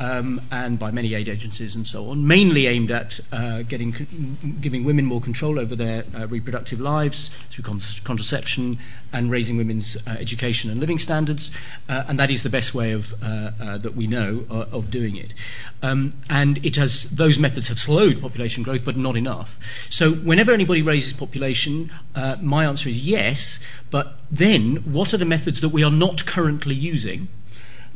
um, 0.00 0.40
and 0.50 0.78
by 0.78 0.90
many 0.90 1.14
aid 1.14 1.28
agencies 1.28 1.76
and 1.76 1.86
so 1.86 2.08
on, 2.08 2.26
mainly 2.26 2.66
aimed 2.66 2.90
at 2.90 3.20
uh, 3.32 3.62
getting, 3.62 4.56
giving 4.60 4.82
women 4.82 5.04
more 5.04 5.20
control 5.20 5.58
over 5.58 5.76
their 5.76 6.04
uh, 6.16 6.26
reproductive 6.26 6.80
lives 6.80 7.30
through 7.50 7.64
con- 7.64 7.80
contraception 8.02 8.78
and 9.12 9.30
raising 9.30 9.58
women's 9.58 9.96
uh, 10.06 10.10
education 10.18 10.70
and 10.70 10.80
living 10.80 10.98
standards, 10.98 11.50
uh, 11.88 12.04
and 12.08 12.18
that 12.18 12.30
is 12.30 12.42
the 12.42 12.48
best 12.48 12.74
way 12.74 12.92
of, 12.92 13.12
uh, 13.22 13.50
uh, 13.60 13.78
that 13.78 13.94
we 13.94 14.06
know 14.06 14.46
of 14.50 14.90
doing 14.90 15.16
it. 15.16 15.34
Um, 15.82 16.12
and 16.30 16.64
it 16.64 16.76
has, 16.76 17.10
those 17.10 17.38
methods 17.38 17.68
have 17.68 17.78
slowed 17.78 18.22
population 18.22 18.62
growth, 18.62 18.84
but 18.84 18.96
not 18.96 19.16
enough. 19.16 19.58
So 19.90 20.12
whenever 20.12 20.52
anybody 20.52 20.80
raises 20.80 21.12
population, 21.12 21.90
my 22.40 22.64
answer 22.64 22.88
is 22.88 23.06
yes, 23.06 23.60
but 23.90 24.16
then 24.30 24.76
what 24.76 25.12
are 25.12 25.18
the 25.18 25.24
methods 25.24 25.60
that 25.60 25.70
we 25.70 25.82
are 25.82 25.90
not 25.90 26.24
currently 26.24 26.74
using? 26.74 27.28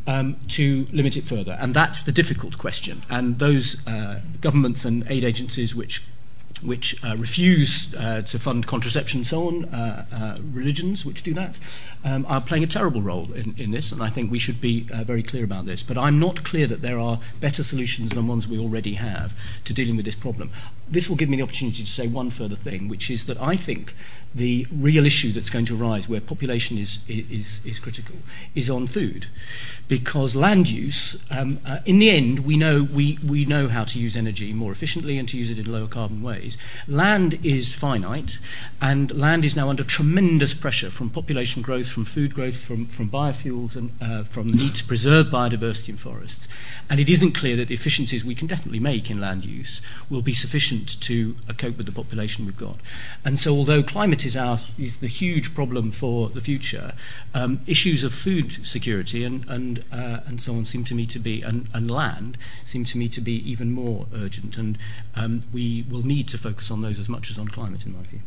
Um, 0.07 0.37
to 0.49 0.87
limit 0.93 1.17
it 1.17 1.25
further. 1.25 1.57
And 1.61 1.75
that's 1.75 2.03
the 2.03 2.13
difficult 2.13 2.59
question. 2.59 3.03
And 3.09 3.39
those 3.39 3.87
uh, 3.87 4.21
governments 4.41 4.85
and 4.85 5.05
aid 5.09 5.25
agencies 5.25 5.75
which 5.75 6.03
which 6.63 7.03
uh, 7.05 7.17
refuse 7.17 7.95
uh, 7.95 8.23
to 8.23 8.39
fund 8.39 8.67
contraception 8.67 9.19
and 9.19 9.27
so 9.27 9.49
on, 9.49 9.65
uh, 9.67 10.05
uh 10.13 10.39
religions 10.53 11.05
which 11.05 11.23
do 11.23 11.35
that, 11.35 11.59
um, 12.05 12.25
are 12.29 12.41
playing 12.41 12.65
a 12.65 12.67
terrible 12.67 13.03
role 13.03 13.33
in, 13.33 13.55
in, 13.59 13.71
this, 13.71 13.93
and 13.93 14.03
I 14.03 14.09
think 14.09 14.31
we 14.31 14.39
should 14.39 14.61
be 14.61 14.87
uh, 14.93 15.05
very 15.05 15.23
clear 15.23 15.45
about 15.45 15.67
this. 15.67 15.83
But 15.83 15.99
I'm 15.99 16.19
not 16.19 16.45
clear 16.45 16.67
that 16.67 16.83
there 16.83 16.99
are 16.99 17.21
better 17.41 17.63
solutions 17.63 18.11
than 18.11 18.27
ones 18.27 18.47
we 18.47 18.59
already 18.59 18.95
have 18.95 19.35
to 19.65 19.73
dealing 19.73 19.97
with 19.97 20.05
this 20.05 20.15
problem. 20.15 20.51
This 20.89 21.09
will 21.09 21.17
give 21.17 21.31
me 21.31 21.39
the 21.39 21.43
opportunity 21.43 21.83
to 21.83 21.91
say 21.91 22.07
one 22.07 22.31
further 22.31 22.57
thing, 22.57 22.89
which 22.89 23.11
is 23.11 23.25
that 23.25 23.41
I 23.41 23.57
think 23.57 23.95
the 24.35 24.67
real 24.71 25.07
issue 25.07 25.33
that's 25.33 25.49
going 25.49 25.65
to 25.67 25.81
arise 25.81 26.09
where 26.09 26.21
population 26.21 26.77
is, 26.77 26.99
is, 27.09 27.61
is 27.65 27.79
critical 27.79 28.17
is 28.55 28.69
on 28.69 28.87
food. 28.87 29.29
Because 29.89 30.35
land 30.35 30.69
use, 30.69 31.17
um, 31.31 31.61
uh, 31.65 31.79
in 31.87 32.01
the 32.01 32.11
end, 32.11 32.41
we 32.41 32.57
know, 32.57 32.83
we, 32.83 33.19
we 33.27 33.45
know 33.45 33.69
how 33.69 33.85
to 33.85 33.99
use 33.99 34.17
energy 34.17 34.53
more 34.53 34.73
efficiently 34.73 35.17
and 35.17 35.29
to 35.29 35.39
use 35.39 35.51
it 35.51 35.59
in 35.59 35.71
lower 35.71 35.87
carbon 35.87 36.23
ways. 36.23 36.44
Land 36.89 37.39
is 37.43 37.73
finite, 37.73 38.39
and 38.81 39.11
land 39.11 39.45
is 39.45 39.57
now 39.57 39.69
under 39.69 39.85
tremendous 39.85 40.55
pressure 40.55 40.91
from 40.91 41.11
population 41.11 41.63
growth, 41.63 41.89
from 41.89 42.05
food 42.05 42.35
growth, 42.35 42.57
from, 42.57 42.87
from 42.87 43.11
biofuels, 43.11 43.77
and 43.77 43.91
uh, 44.01 44.25
from 44.25 44.49
the 44.49 44.57
need 44.57 44.75
to 44.77 44.85
preserve 44.85 45.27
biodiversity 45.27 45.91
in 45.91 45.97
forests. 45.97 46.49
And 46.91 47.01
it 47.01 47.09
isn't 47.09 47.33
clear 47.33 47.57
that 47.57 47.69
the 47.69 47.75
efficiencies 47.75 48.25
we 48.25 48.35
can 48.35 48.47
definitely 48.47 48.81
make 48.81 49.11
in 49.11 49.21
land 49.21 49.45
use 49.45 49.81
will 50.11 50.23
be 50.23 50.35
sufficient 50.35 51.01
to 51.03 51.37
uh, 51.49 51.53
cope 51.55 51.77
with 51.77 51.87
the 51.87 51.93
population 51.93 52.45
we've 52.45 52.57
got. 52.57 52.77
And 53.25 53.39
so, 53.39 53.55
although 53.55 53.83
climate 53.83 54.25
is, 54.25 54.37
our, 54.37 54.59
is 54.79 54.99
the 54.99 55.07
huge 55.07 55.55
problem 55.55 55.91
for 55.91 56.29
the 56.29 56.41
future, 56.41 56.93
um, 57.33 57.61
issues 57.67 58.05
of 58.05 58.15
food 58.15 58.67
security 58.67 59.25
and, 59.25 59.49
and, 59.49 59.85
uh, 59.93 60.21
and 60.27 60.41
so 60.41 60.55
on 60.55 60.65
seem 60.65 60.85
to 60.85 60.95
me 60.95 61.07
to 61.07 61.19
be, 61.19 61.43
and, 61.43 61.69
and 61.73 61.91
land 61.91 62.37
seem 62.65 62.85
to 62.85 62.99
me 62.99 63.09
to 63.09 63.21
be 63.21 63.37
even 63.51 63.73
more 63.73 64.07
urgent. 64.15 64.57
And 64.57 64.79
um, 65.15 65.41
we 65.53 65.85
will 65.89 66.05
need 66.05 66.29
to 66.35 66.39
focus 66.39 66.71
on 66.71 66.83
those 66.83 66.99
as 66.99 67.09
much 67.09 67.31
as 67.31 67.39
on 67.39 67.47
climate, 67.47 67.87
in 67.87 67.97
my 67.97 68.03
view. 68.03 68.21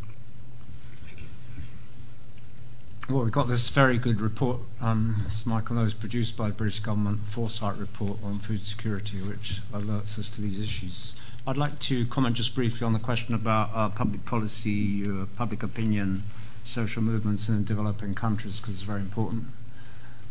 Well, 3.09 3.23
we've 3.23 3.31
got 3.31 3.47
this 3.47 3.69
very 3.69 3.97
good 3.97 4.19
report, 4.19 4.59
um, 4.81 5.25
as 5.27 5.45
Michael 5.45 5.75
knows, 5.75 5.93
produced 5.93 6.35
by 6.35 6.47
the 6.47 6.53
British 6.53 6.79
government, 6.79 7.21
Foresight 7.25 7.77
report 7.77 8.19
on 8.23 8.39
food 8.39 8.65
security, 8.65 9.17
which 9.21 9.61
alerts 9.73 10.17
us 10.19 10.29
to 10.31 10.41
these 10.41 10.61
issues. 10.61 11.15
I'd 11.45 11.57
like 11.57 11.79
to 11.79 12.05
comment 12.07 12.35
just 12.35 12.55
briefly 12.55 12.85
on 12.85 12.93
the 12.93 12.99
question 12.99 13.33
about 13.33 13.71
uh, 13.73 13.89
public 13.89 14.25
policy, 14.25 15.05
uh, 15.09 15.25
public 15.35 15.63
opinion, 15.63 16.23
social 16.65 17.01
movements 17.01 17.47
in 17.47 17.63
developing 17.63 18.13
countries, 18.13 18.59
because 18.59 18.75
it's 18.75 18.83
very 18.83 19.01
important. 19.01 19.45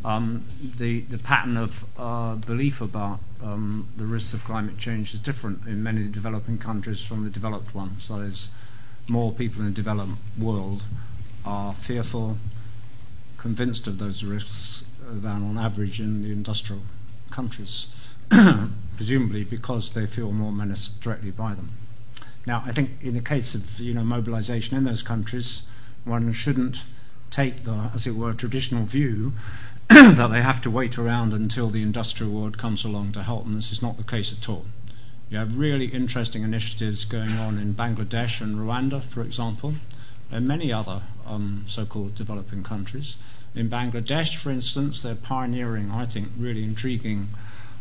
Um, 0.06 0.44
the, 0.78 1.00
the 1.00 1.18
pattern 1.18 1.56
of 1.56 1.84
uh, 1.98 2.36
belief 2.36 2.80
about 2.80 3.18
um, 3.42 3.88
the 3.96 4.04
risks 4.04 4.34
of 4.34 4.44
climate 4.44 4.78
change 4.78 5.12
is 5.12 5.18
different 5.18 5.66
in 5.66 5.82
many 5.82 6.06
developing 6.06 6.58
countries 6.58 7.04
from 7.04 7.24
the 7.24 7.30
developed 7.30 7.74
ones. 7.74 8.06
That 8.06 8.20
is, 8.20 8.48
more 9.08 9.32
people 9.32 9.62
in 9.62 9.66
the 9.66 9.72
developed 9.72 10.12
world 10.38 10.84
are 11.44 11.74
fearful, 11.74 12.38
convinced 13.36 13.88
of 13.88 13.98
those 13.98 14.22
risks 14.22 14.84
than 15.10 15.42
on 15.42 15.58
average 15.58 15.98
in 15.98 16.22
the 16.22 16.30
industrial 16.30 16.82
countries, 17.32 17.88
presumably 18.96 19.42
because 19.42 19.90
they 19.90 20.06
feel 20.06 20.30
more 20.30 20.52
menaced 20.52 21.00
directly 21.00 21.32
by 21.32 21.54
them. 21.54 21.72
Now, 22.46 22.62
I 22.64 22.70
think 22.70 22.90
in 23.02 23.14
the 23.14 23.20
case 23.20 23.56
of 23.56 23.80
you 23.80 23.92
know 23.92 24.04
mobilization 24.04 24.76
in 24.76 24.84
those 24.84 25.02
countries, 25.02 25.64
one 26.04 26.32
shouldn't 26.32 26.84
take 27.28 27.64
the, 27.64 27.90
as 27.92 28.06
it 28.06 28.14
were, 28.14 28.32
traditional 28.32 28.84
view 28.84 29.32
that 29.88 30.28
they 30.30 30.42
have 30.42 30.60
to 30.62 30.70
wait 30.70 30.98
around 30.98 31.32
until 31.32 31.68
the 31.68 31.82
industrial 31.82 32.32
world 32.32 32.58
comes 32.58 32.84
along 32.84 33.12
to 33.12 33.22
help 33.22 33.44
them. 33.44 33.54
This 33.54 33.72
is 33.72 33.82
not 33.82 33.96
the 33.96 34.04
case 34.04 34.32
at 34.32 34.48
all. 34.48 34.66
You 35.30 35.38
have 35.38 35.56
really 35.56 35.86
interesting 35.86 36.42
initiatives 36.42 37.04
going 37.04 37.32
on 37.32 37.58
in 37.58 37.74
Bangladesh 37.74 38.40
and 38.40 38.56
Rwanda, 38.56 39.02
for 39.02 39.22
example, 39.22 39.74
and 40.30 40.46
many 40.46 40.72
other 40.72 41.02
um, 41.26 41.64
so-called 41.66 42.14
developing 42.14 42.62
countries 42.62 43.16
in 43.56 43.70
Bangladesh, 43.70 44.36
for 44.36 44.50
instance, 44.50 45.02
they're 45.02 45.14
pioneering, 45.14 45.90
I 45.90 46.04
think, 46.04 46.28
really 46.38 46.62
intriguing 46.62 47.30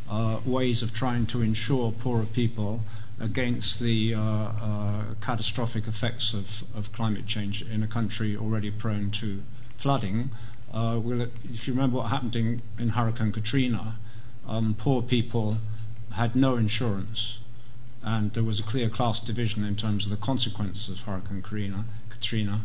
uh, 0.09 0.39
ways 0.45 0.81
of 0.81 0.93
trying 0.93 1.25
to 1.27 1.41
ensure 1.41 1.91
poorer 1.91 2.25
people 2.25 2.79
against 3.19 3.81
the 3.81 4.13
uh, 4.13 4.21
uh, 4.21 5.03
catastrophic 5.19 5.87
effects 5.87 6.33
of, 6.33 6.63
of 6.73 6.91
climate 6.93 7.27
change 7.27 7.61
in 7.61 7.83
a 7.83 7.87
country 7.87 8.37
already 8.37 8.71
prone 8.71 9.11
to 9.11 9.43
flooding. 9.77 10.29
Uh, 10.75 10.99
if 11.53 11.67
you 11.67 11.73
remember 11.73 11.97
what 11.97 12.09
happened 12.09 12.35
in, 12.35 12.61
in 12.77 12.89
Hurricane 12.89 13.31
Katrina, 13.31 13.95
um, 14.45 14.75
poor 14.77 15.01
people 15.01 15.57
had 16.13 16.35
no 16.35 16.55
insurance 16.55 17.37
and 18.05 18.31
there 18.33 18.43
was 18.43 18.59
a 18.59 18.63
clear 18.63 18.87
class 18.87 19.19
division 19.19 19.63
in 19.63 19.75
terms 19.75 20.05
of 20.05 20.11
the 20.11 20.17
consequences 20.17 20.89
of 20.89 20.99
Hurricane 21.01 21.41
Katrina. 21.41 21.85
Katrina. 22.09 22.61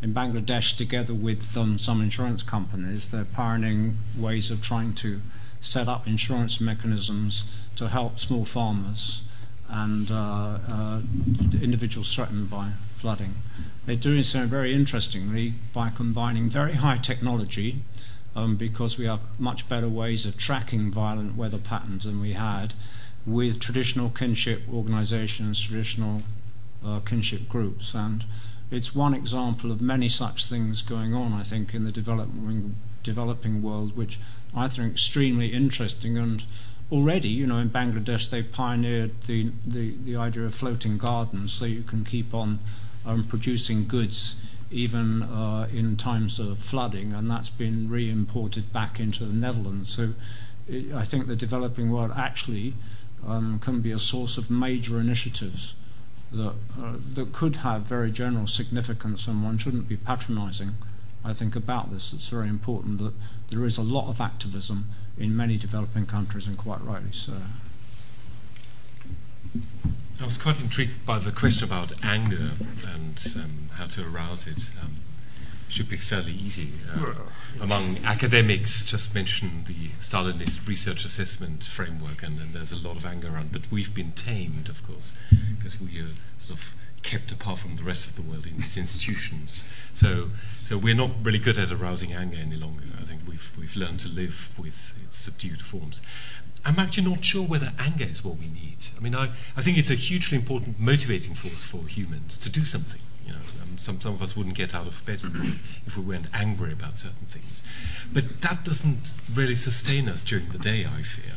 In 0.00 0.14
Bangladesh, 0.14 0.76
together 0.76 1.14
with 1.14 1.56
um, 1.56 1.78
some 1.78 2.00
insurance 2.00 2.42
companies, 2.42 3.10
they're 3.10 3.24
pioneering 3.24 3.98
ways 4.16 4.50
of 4.50 4.62
trying 4.62 4.94
to 4.94 5.20
set 5.60 5.88
up 5.88 6.06
insurance 6.06 6.60
mechanisms 6.60 7.44
to 7.74 7.88
help 7.88 8.20
small 8.20 8.44
farmers 8.44 9.22
and 9.68 10.10
uh, 10.10 10.58
uh, 10.68 11.00
individuals 11.60 12.14
threatened 12.14 12.50
by 12.50 12.70
flooding. 13.04 13.34
They're 13.84 13.96
doing 13.96 14.22
so 14.22 14.46
very 14.46 14.72
interestingly 14.72 15.52
by 15.74 15.90
combining 15.90 16.48
very 16.48 16.72
high 16.72 16.96
technology, 16.96 17.82
um, 18.34 18.56
because 18.56 18.96
we 18.96 19.04
have 19.04 19.20
much 19.38 19.68
better 19.68 19.90
ways 19.90 20.24
of 20.24 20.38
tracking 20.38 20.90
violent 20.90 21.36
weather 21.36 21.58
patterns 21.58 22.04
than 22.04 22.18
we 22.18 22.32
had, 22.32 22.72
with 23.26 23.60
traditional 23.60 24.08
kinship 24.08 24.62
organizations, 24.72 25.60
traditional 25.60 26.22
uh, 26.82 27.00
kinship 27.00 27.46
groups. 27.46 27.92
And 27.92 28.24
it's 28.70 28.94
one 28.94 29.12
example 29.12 29.70
of 29.70 29.82
many 29.82 30.08
such 30.08 30.46
things 30.46 30.80
going 30.80 31.12
on, 31.12 31.34
I 31.34 31.42
think, 31.42 31.74
in 31.74 31.84
the 31.84 31.92
developing, 31.92 32.76
developing 33.02 33.62
world, 33.62 33.98
which 33.98 34.18
I 34.56 34.66
think 34.68 34.92
extremely 34.92 35.48
interesting. 35.52 36.16
And 36.16 36.46
already, 36.90 37.28
you 37.28 37.46
know, 37.46 37.58
in 37.58 37.68
Bangladesh, 37.68 38.30
they've 38.30 38.50
pioneered 38.50 39.20
the, 39.26 39.52
the, 39.66 39.94
the 40.02 40.16
idea 40.16 40.44
of 40.44 40.54
floating 40.54 40.96
gardens 40.96 41.52
so 41.52 41.66
you 41.66 41.82
can 41.82 42.02
keep 42.02 42.32
on 42.32 42.60
um, 43.06 43.24
producing 43.24 43.86
goods 43.86 44.36
even 44.70 45.22
uh, 45.22 45.68
in 45.72 45.96
times 45.96 46.38
of 46.38 46.58
flooding, 46.58 47.12
and 47.12 47.30
that's 47.30 47.50
been 47.50 47.88
re 47.88 48.10
imported 48.10 48.72
back 48.72 48.98
into 48.98 49.24
the 49.24 49.32
Netherlands. 49.32 49.90
So 49.90 50.14
it, 50.68 50.92
I 50.92 51.04
think 51.04 51.26
the 51.26 51.36
developing 51.36 51.90
world 51.90 52.12
actually 52.16 52.74
um, 53.26 53.58
can 53.58 53.80
be 53.80 53.92
a 53.92 53.98
source 53.98 54.36
of 54.36 54.50
major 54.50 54.98
initiatives 54.98 55.74
that, 56.32 56.54
uh, 56.80 56.94
that 57.14 57.32
could 57.32 57.56
have 57.56 57.82
very 57.82 58.10
general 58.10 58.46
significance, 58.46 59.28
and 59.28 59.44
one 59.44 59.58
shouldn't 59.58 59.88
be 59.88 59.96
patronizing, 59.96 60.72
I 61.24 61.32
think, 61.32 61.54
about 61.54 61.92
this. 61.92 62.12
It's 62.12 62.28
very 62.28 62.48
important 62.48 62.98
that 62.98 63.12
there 63.50 63.64
is 63.64 63.78
a 63.78 63.82
lot 63.82 64.08
of 64.08 64.20
activism 64.20 64.86
in 65.16 65.36
many 65.36 65.56
developing 65.56 66.06
countries, 66.06 66.48
and 66.48 66.58
quite 66.58 66.82
rightly 66.82 67.12
so. 67.12 67.34
I 70.20 70.24
was 70.24 70.38
quite 70.38 70.60
intrigued 70.60 71.04
by 71.04 71.18
the 71.18 71.32
question 71.32 71.68
about 71.68 72.04
anger 72.04 72.52
and 72.86 73.34
um, 73.36 73.68
how 73.72 73.86
to 73.86 74.06
arouse 74.06 74.46
it. 74.46 74.70
Um, 74.80 74.96
should 75.68 75.88
be 75.88 75.96
fairly 75.96 76.32
easy. 76.32 76.68
Uh, 76.94 77.14
among 77.60 77.98
academics, 78.04 78.84
just 78.84 79.12
mention 79.12 79.64
the 79.66 79.88
Stalinist 79.98 80.68
research 80.68 81.04
assessment 81.04 81.64
framework, 81.64 82.22
and, 82.22 82.38
and, 82.38 82.54
there's 82.54 82.70
a 82.70 82.76
lot 82.76 82.96
of 82.96 83.04
anger 83.04 83.28
around. 83.34 83.50
But 83.50 83.62
we've 83.72 83.92
been 83.92 84.12
tamed, 84.12 84.68
of 84.68 84.86
course, 84.86 85.12
because 85.56 85.80
we 85.80 85.98
are 85.98 86.14
sort 86.38 86.60
of 86.60 86.74
kept 87.02 87.32
apart 87.32 87.58
from 87.58 87.76
the 87.76 87.82
rest 87.82 88.06
of 88.06 88.14
the 88.14 88.22
world 88.22 88.46
in 88.46 88.56
these 88.60 88.76
institutions. 88.84 89.64
So, 89.92 90.30
so 90.62 90.78
we're 90.78 90.94
not 90.94 91.10
really 91.22 91.40
good 91.40 91.58
at 91.58 91.72
arousing 91.72 92.12
anger 92.12 92.38
any 92.40 92.56
longer. 92.56 92.84
I 93.00 93.04
think 93.04 93.22
we've 93.28 93.50
we've 93.58 93.76
learned 93.76 94.00
to 94.00 94.08
live 94.08 94.50
with 94.58 94.94
its 95.02 95.16
subdued 95.16 95.60
forms. 95.60 96.00
I'm 96.64 96.78
actually 96.78 97.08
not 97.08 97.24
sure 97.24 97.42
whether 97.42 97.72
anger 97.78 98.04
is 98.04 98.24
what 98.24 98.38
we 98.38 98.46
need. 98.46 98.86
I 98.96 99.00
mean, 99.00 99.14
I, 99.14 99.30
I 99.56 99.62
think 99.62 99.76
it's 99.76 99.90
a 99.90 99.94
hugely 99.94 100.36
important 100.36 100.80
motivating 100.80 101.34
force 101.34 101.62
for 101.62 101.86
humans 101.86 102.38
to 102.38 102.50
do 102.50 102.64
something. 102.64 103.00
You 103.26 103.32
know, 103.32 103.38
um, 103.62 103.78
some, 103.78 104.00
some 104.00 104.14
of 104.14 104.22
us 104.22 104.36
wouldn't 104.36 104.54
get 104.54 104.74
out 104.74 104.86
of 104.86 105.04
bed 105.04 105.22
if 105.86 105.96
we 105.96 106.02
weren't 106.02 106.28
angry 106.32 106.72
about 106.72 106.96
certain 106.96 107.26
things. 107.26 107.62
But 108.12 108.40
that 108.40 108.64
doesn't 108.64 109.12
really 109.32 109.56
sustain 109.56 110.08
us 110.08 110.24
during 110.24 110.48
the 110.48 110.58
day, 110.58 110.86
I 110.86 111.02
fear. 111.02 111.34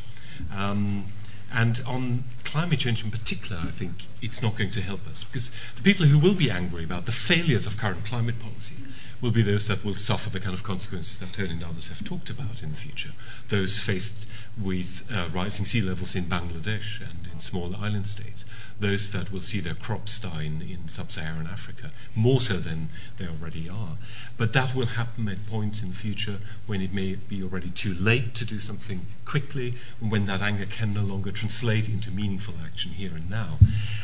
Um, 0.55 1.05
and 1.51 1.81
on 1.87 2.25
climate 2.43 2.79
change 2.79 3.03
in 3.03 3.11
particular, 3.11 3.61
I 3.61 3.71
think 3.71 4.05
it's 4.21 4.41
not 4.41 4.57
going 4.57 4.69
to 4.71 4.81
help 4.81 5.07
us 5.07 5.23
because 5.23 5.49
the 5.75 5.81
people 5.81 6.05
who 6.05 6.19
will 6.19 6.35
be 6.35 6.51
angry 6.51 6.83
about 6.83 7.05
the 7.05 7.11
failures 7.11 7.65
of 7.65 7.77
current 7.77 8.05
climate 8.05 8.39
policy 8.39 8.75
will 9.22 9.31
be 9.31 9.41
those 9.41 9.68
that 9.68 9.84
will 9.84 9.95
suffer 9.95 10.30
the 10.30 10.39
kind 10.39 10.53
of 10.53 10.64
consequences 10.64 11.18
that 11.19 11.34
Tony 11.34 11.52
and 11.52 11.64
others 11.64 11.89
have 11.89 12.03
talked 12.03 12.30
about 12.30 12.61
in 12.61 12.69
the 12.69 12.76
future. 12.76 13.11
Those 13.49 13.80
faced 13.80 14.27
with 14.60 15.03
uh, 15.11 15.30
rising 15.34 15.65
sea 15.65 15.81
levels 15.81 16.15
in 16.15 16.26
Bangladesh 16.26 17.02
and 17.02 17.27
in 17.31 17.39
small 17.39 17.76
island 17.76 18.07
states. 18.07 18.45
Those 18.80 19.11
that 19.11 19.31
will 19.31 19.41
see 19.41 19.60
their 19.60 19.73
crops 19.73 20.19
die 20.19 20.44
in, 20.44 20.61
in 20.61 20.88
sub 20.88 21.11
Saharan 21.11 21.48
Africa, 21.48 21.91
more 22.15 22.39
so 22.39 22.57
than 22.57 22.89
they 23.18 23.27
already 23.27 23.68
are. 23.68 23.98
But 24.38 24.53
that 24.53 24.76
will 24.76 24.85
happen 24.85 25.27
at 25.30 25.48
points 25.48 25.81
in 25.81 25.89
the 25.89 25.95
future 25.95 26.38
when 26.68 26.81
it 26.81 26.94
may 26.94 27.15
be 27.15 27.41
already 27.41 27.72
too 27.72 27.95
late 27.95 28.35
to 28.35 28.45
do 28.45 28.60
something 28.60 29.07
quickly, 29.26 29.76
and 29.99 30.11
when 30.11 30.26
that 30.27 30.41
anger 30.41 30.65
can 30.65 30.94
no 30.94 31.02
longer 31.02 31.31
translate 31.31 31.89
into 31.89 32.11
meaningful 32.11 32.53
action 32.64 32.91
here 32.91 33.15
and 33.15 33.30
now. 33.30 33.57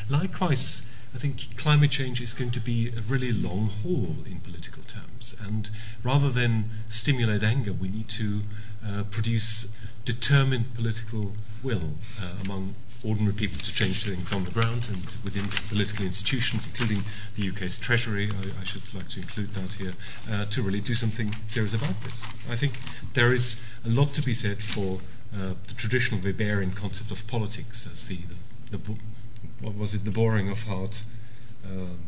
Likewise, 0.10 0.88
I 1.16 1.20
think 1.20 1.56
climate 1.58 1.92
change 1.92 2.22
is 2.22 2.34
going 2.34 2.52
to 2.52 2.60
be 2.60 2.90
a 2.90 3.02
really 3.02 3.32
long 3.32 3.70
haul 3.70 4.18
in 4.26 4.40
political 4.40 4.84
terms. 4.84 5.36
And 5.40 5.70
rather 6.04 6.30
than 6.30 6.70
stimulate 6.90 7.44
anger, 7.44 7.72
we 7.72 7.88
need 7.88 8.10
to 8.10 8.42
uh, 8.86 9.04
produce 9.12 9.68
determined 10.06 10.74
political 10.74 11.34
will 11.62 11.94
uh, 12.20 12.44
among 12.44 12.76
ordinary 13.06 13.34
people 13.34 13.60
to 13.60 13.74
change 13.74 14.06
things 14.06 14.32
on 14.32 14.46
the 14.46 14.52
ground 14.52 14.90
and 14.92 15.18
within 15.24 15.48
political 15.68 16.06
institutions, 16.06 16.66
including 16.66 17.04
the 17.36 17.50
UK's 17.50 17.78
Treasury. 17.78 18.30
I, 18.32 18.62
I 18.62 18.64
should 18.64 18.94
like 18.94 19.10
to 19.10 19.20
include 19.20 19.54
that 19.54 19.74
here, 19.74 19.94
uh, 20.32 20.46
to 20.46 20.62
really 20.62 20.82
do 20.82 20.94
something 20.94 21.36
serious 21.48 21.74
about 21.74 22.02
this. 22.02 22.24
I 22.50 22.56
think 22.56 22.74
there 23.14 23.34
is 23.34 23.62
a 23.86 23.90
lot 23.90 24.14
to 24.14 24.22
be 24.22 24.34
said 24.34 24.64
for 24.64 25.00
uh, 25.36 25.54
the 25.68 25.74
traditional 25.76 26.22
Weberian 26.22 26.76
concept 26.76 27.12
of 27.12 27.28
politics 27.28 27.88
as 27.92 28.06
the, 28.06 28.20
the, 28.72 28.78
the 28.78 28.96
what 29.64 29.78
was 29.78 29.94
it, 29.94 30.06
the 30.06 30.12
boring 30.12 30.50
of 30.50 30.64
hard 30.64 30.98
um, 31.66 32.00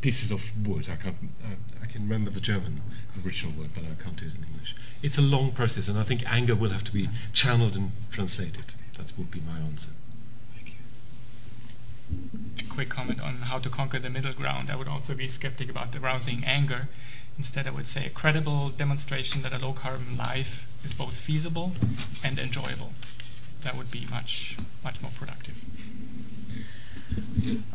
pieces 0.00 0.30
of 0.30 0.66
wood. 0.66 0.88
I 0.90 0.96
can't. 0.96 1.16
I, 1.44 1.82
I, 1.82 1.86
can 1.86 2.02
remember 2.02 2.30
the 2.30 2.40
German 2.40 2.82
original 3.24 3.52
word, 3.58 3.70
but 3.74 3.84
I 3.84 4.02
can't 4.02 4.20
use 4.20 4.34
it 4.34 4.38
in 4.38 4.44
English. 4.44 4.74
It's 5.02 5.18
a 5.18 5.22
long 5.22 5.52
process, 5.52 5.88
and 5.88 5.98
I 5.98 6.02
think 6.02 6.22
anger 6.26 6.54
will 6.54 6.70
have 6.70 6.84
to 6.84 6.92
be 6.92 7.08
channeled 7.32 7.76
and 7.76 7.92
translated. 8.10 8.74
That 8.98 9.12
would 9.16 9.30
be 9.30 9.40
my 9.40 9.58
answer. 9.58 9.92
A 12.58 12.62
quick 12.64 12.90
comment 12.90 13.20
on 13.20 13.34
how 13.34 13.58
to 13.58 13.70
conquer 13.70 13.98
the 13.98 14.10
middle 14.10 14.32
ground. 14.32 14.70
I 14.70 14.76
would 14.76 14.88
also 14.88 15.14
be 15.14 15.28
skeptic 15.28 15.70
about 15.70 15.94
arousing 15.94 16.44
anger. 16.44 16.88
Instead, 17.38 17.66
I 17.66 17.70
would 17.70 17.86
say 17.86 18.04
a 18.06 18.10
credible 18.10 18.68
demonstration 18.70 19.42
that 19.42 19.52
a 19.52 19.58
low 19.58 19.72
carbon 19.72 20.16
life 20.18 20.66
is 20.84 20.92
both 20.92 21.16
feasible 21.16 21.72
and 22.22 22.38
enjoyable. 22.38 22.92
That 23.62 23.76
would 23.76 23.90
be 23.90 24.06
much, 24.10 24.56
much 24.84 25.00
more 25.00 25.12
productive. 25.14 25.64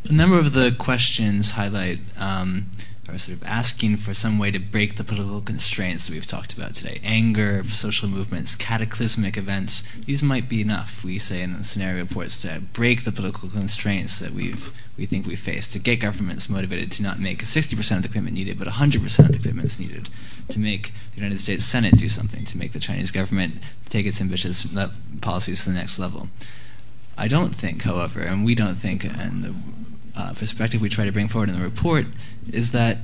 A 0.09 0.13
number 0.13 0.39
of 0.39 0.53
the 0.53 0.75
questions 0.77 1.51
highlight 1.51 1.99
um, 2.17 2.67
are 3.09 3.17
sort 3.17 3.37
of 3.37 3.43
asking 3.47 3.97
for 3.97 4.13
some 4.13 4.37
way 4.37 4.51
to 4.51 4.59
break 4.59 4.97
the 4.97 5.03
political 5.03 5.41
constraints 5.41 6.07
that 6.07 6.13
we've 6.13 6.27
talked 6.27 6.53
about 6.53 6.75
today. 6.75 6.99
Anger, 7.03 7.63
social 7.63 8.09
movements, 8.09 8.55
cataclysmic 8.55 9.37
events. 9.37 9.83
These 10.05 10.21
might 10.21 10.49
be 10.49 10.61
enough, 10.61 11.03
we 11.03 11.19
say 11.19 11.41
in 11.41 11.53
the 11.53 11.63
scenario 11.63 12.03
reports, 12.03 12.41
to 12.41 12.61
break 12.73 13.03
the 13.03 13.11
political 13.11 13.49
constraints 13.49 14.19
that 14.19 14.31
we've 14.31 14.71
we 14.97 15.05
think 15.05 15.27
we 15.27 15.35
face, 15.35 15.67
to 15.67 15.79
get 15.79 15.99
governments 15.99 16.49
motivated 16.49 16.91
to 16.91 17.03
not 17.03 17.19
make 17.19 17.43
60% 17.43 17.97
of 17.97 18.01
the 18.01 18.07
commitment 18.07 18.35
needed, 18.35 18.57
but 18.57 18.67
100% 18.67 19.19
of 19.19 19.31
the 19.31 19.37
commitments 19.37 19.77
needed, 19.77 20.09
to 20.49 20.59
make 20.59 20.91
the 21.11 21.17
United 21.17 21.39
States 21.39 21.63
Senate 21.63 21.97
do 21.97 22.09
something, 22.09 22.43
to 22.45 22.57
make 22.57 22.71
the 22.71 22.79
Chinese 22.79 23.11
government 23.11 23.61
take 23.89 24.07
its 24.07 24.19
ambitious 24.19 24.65
policies 25.21 25.63
to 25.63 25.69
the 25.69 25.75
next 25.75 25.99
level. 25.99 26.29
I 27.17 27.27
don't 27.27 27.55
think, 27.55 27.81
however, 27.81 28.21
and 28.21 28.45
we 28.45 28.53
don't 28.55 28.75
think, 28.75 29.03
and 29.03 29.43
the 29.43 29.53
uh, 30.15 30.33
perspective 30.33 30.81
we 30.81 30.89
try 30.89 31.05
to 31.05 31.11
bring 31.11 31.27
forward 31.27 31.49
in 31.49 31.55
the 31.55 31.63
report 31.63 32.05
is 32.51 32.71
that 32.71 32.99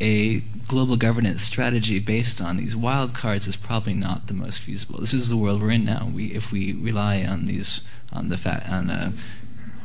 a 0.00 0.40
global 0.68 0.96
governance 0.96 1.42
strategy 1.42 1.98
based 1.98 2.40
on 2.40 2.56
these 2.56 2.76
wild 2.76 3.14
cards 3.14 3.48
is 3.48 3.56
probably 3.56 3.94
not 3.94 4.28
the 4.28 4.34
most 4.34 4.60
feasible. 4.60 5.00
This 5.00 5.14
is 5.14 5.28
the 5.28 5.36
world 5.36 5.60
we're 5.60 5.72
in 5.72 5.84
now. 5.84 6.08
We, 6.12 6.26
if 6.26 6.52
we 6.52 6.72
rely 6.72 7.24
on 7.24 7.46
these, 7.46 7.80
on 8.12 8.28
the 8.28 8.36
fact, 8.36 8.68
on 8.68 8.90
a, 8.90 9.12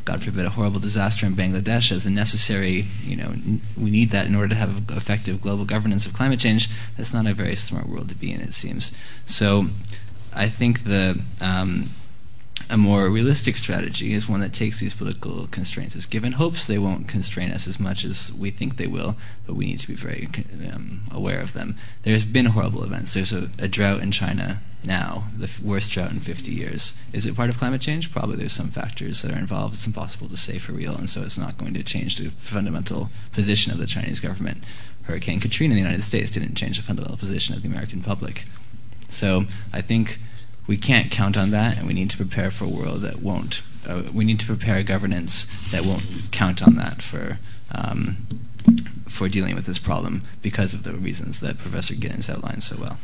God 0.06 0.22
forbid, 0.22 0.46
a 0.46 0.50
horrible 0.52 0.80
disaster 0.80 1.26
in 1.26 1.36
Bangladesh 1.36 1.92
as 1.92 2.06
a 2.06 2.12
necessary, 2.12 2.86
you 3.02 3.16
know, 3.16 3.30
n- 3.30 3.62
we 3.78 3.90
need 3.90 4.12
that 4.12 4.28
in 4.28 4.36
order 4.36 4.50
to 4.50 4.56
have 4.56 4.90
effective 4.90 5.42
global 5.42 5.66
governance 5.66 6.06
of 6.06 6.14
climate 6.14 6.40
change. 6.40 6.70
That's 6.98 7.14
not 7.14 7.26
a 7.26 7.34
very 7.34 7.56
smart 7.56 7.88
world 7.88 8.10
to 8.10 8.16
be 8.16 8.32
in, 8.32 8.42
it 8.42 8.54
seems. 8.54 8.92
So, 9.26 9.70
I 10.36 10.50
think 10.50 10.84
the 10.84 11.22
um, 11.42 11.92
a 12.70 12.78
more 12.78 13.10
realistic 13.10 13.56
strategy 13.56 14.14
is 14.14 14.28
one 14.28 14.40
that 14.42 14.54
takes 14.54 14.80
these 14.80 14.94
political 14.94 15.48
constraints 15.48 15.96
as 15.96 16.06
given, 16.06 16.34
hopes 16.34 16.68
they 16.68 16.78
won't 16.78 17.08
constrain 17.08 17.52
us 17.52 17.68
as 17.68 17.80
much 17.80 18.04
as 18.04 18.32
we 18.34 18.52
think 18.52 18.78
they 18.78 18.88
will, 18.88 19.16
but 19.46 19.56
we 19.56 19.66
need 19.66 19.80
to 19.80 19.88
be 19.88 19.96
very 19.96 20.30
um, 20.72 21.02
aware 21.12 21.42
of 21.42 21.54
them. 21.54 21.76
There's 22.04 22.26
been 22.26 22.48
horrible 22.48 22.84
events. 22.84 23.14
There's 23.14 23.34
a, 23.34 23.50
a 23.60 23.68
drought 23.68 24.02
in 24.02 24.12
China 24.12 24.62
now, 24.84 25.26
the 25.38 25.46
f- 25.46 25.60
worst 25.60 25.92
drought 25.92 26.12
in 26.12 26.20
50 26.20 26.52
years. 26.52 26.94
Is 27.14 27.26
it 27.26 27.36
part 27.36 27.50
of 27.50 27.58
climate 27.58 27.82
change? 27.82 28.12
Probably 28.12 28.36
there's 28.36 28.54
some 28.54 28.70
factors 28.70 29.22
that 29.22 29.32
are 29.32 29.38
involved. 29.38 29.76
It's 29.76 29.88
impossible 29.88 30.28
to 30.30 30.38
say 30.38 30.60
for 30.60 30.74
real, 30.74 30.96
and 30.96 31.10
so 31.10 31.22
it's 31.22 31.38
not 31.38 31.58
going 31.58 31.74
to 31.76 31.84
change 31.84 32.18
the 32.18 32.30
fundamental 32.30 33.10
position 33.32 33.72
of 33.72 33.78
the 33.78 33.86
Chinese 33.86 34.20
government. 34.20 34.64
Hurricane 35.04 35.40
Katrina 35.40 35.74
in 35.74 35.76
the 35.76 35.82
United 35.82 36.04
States 36.04 36.32
didn't 36.32 36.56
change 36.56 36.78
the 36.78 36.84
fundamental 36.84 37.18
position 37.18 37.56
of 37.56 37.62
the 37.62 37.68
American 37.68 38.02
public. 38.02 38.46
So 39.10 39.46
I 39.72 39.82
think 39.82 40.20
we 40.68 40.78
can't 40.78 41.12
count 41.12 41.38
on 41.38 41.52
that, 41.52 41.78
and 41.78 41.88
we 41.88 41.94
need 41.94 42.10
to 42.12 42.18
prepare 42.18 42.52
for 42.52 42.66
a 42.66 42.70
world 42.70 43.02
that 43.02 43.22
won't 43.22 43.62
uh, 43.88 44.04
we 44.14 44.24
need 44.24 44.40
to 44.40 44.46
prepare 44.46 44.84
governance 44.84 45.48
that 45.72 45.86
won't 45.86 46.30
count 46.32 46.64
on 46.64 46.76
that 46.76 47.02
for 47.02 47.40
um, 47.72 48.26
for 49.08 49.28
dealing 49.28 49.56
with 49.56 49.66
this 49.66 49.80
problem 49.80 50.24
because 50.42 50.74
of 50.74 50.84
the 50.84 50.94
reasons 50.94 51.40
that 51.42 51.58
Professor 51.58 51.94
Giddens 51.94 52.30
outlined 52.30 52.64
so 52.64 52.78
well. 52.80 52.98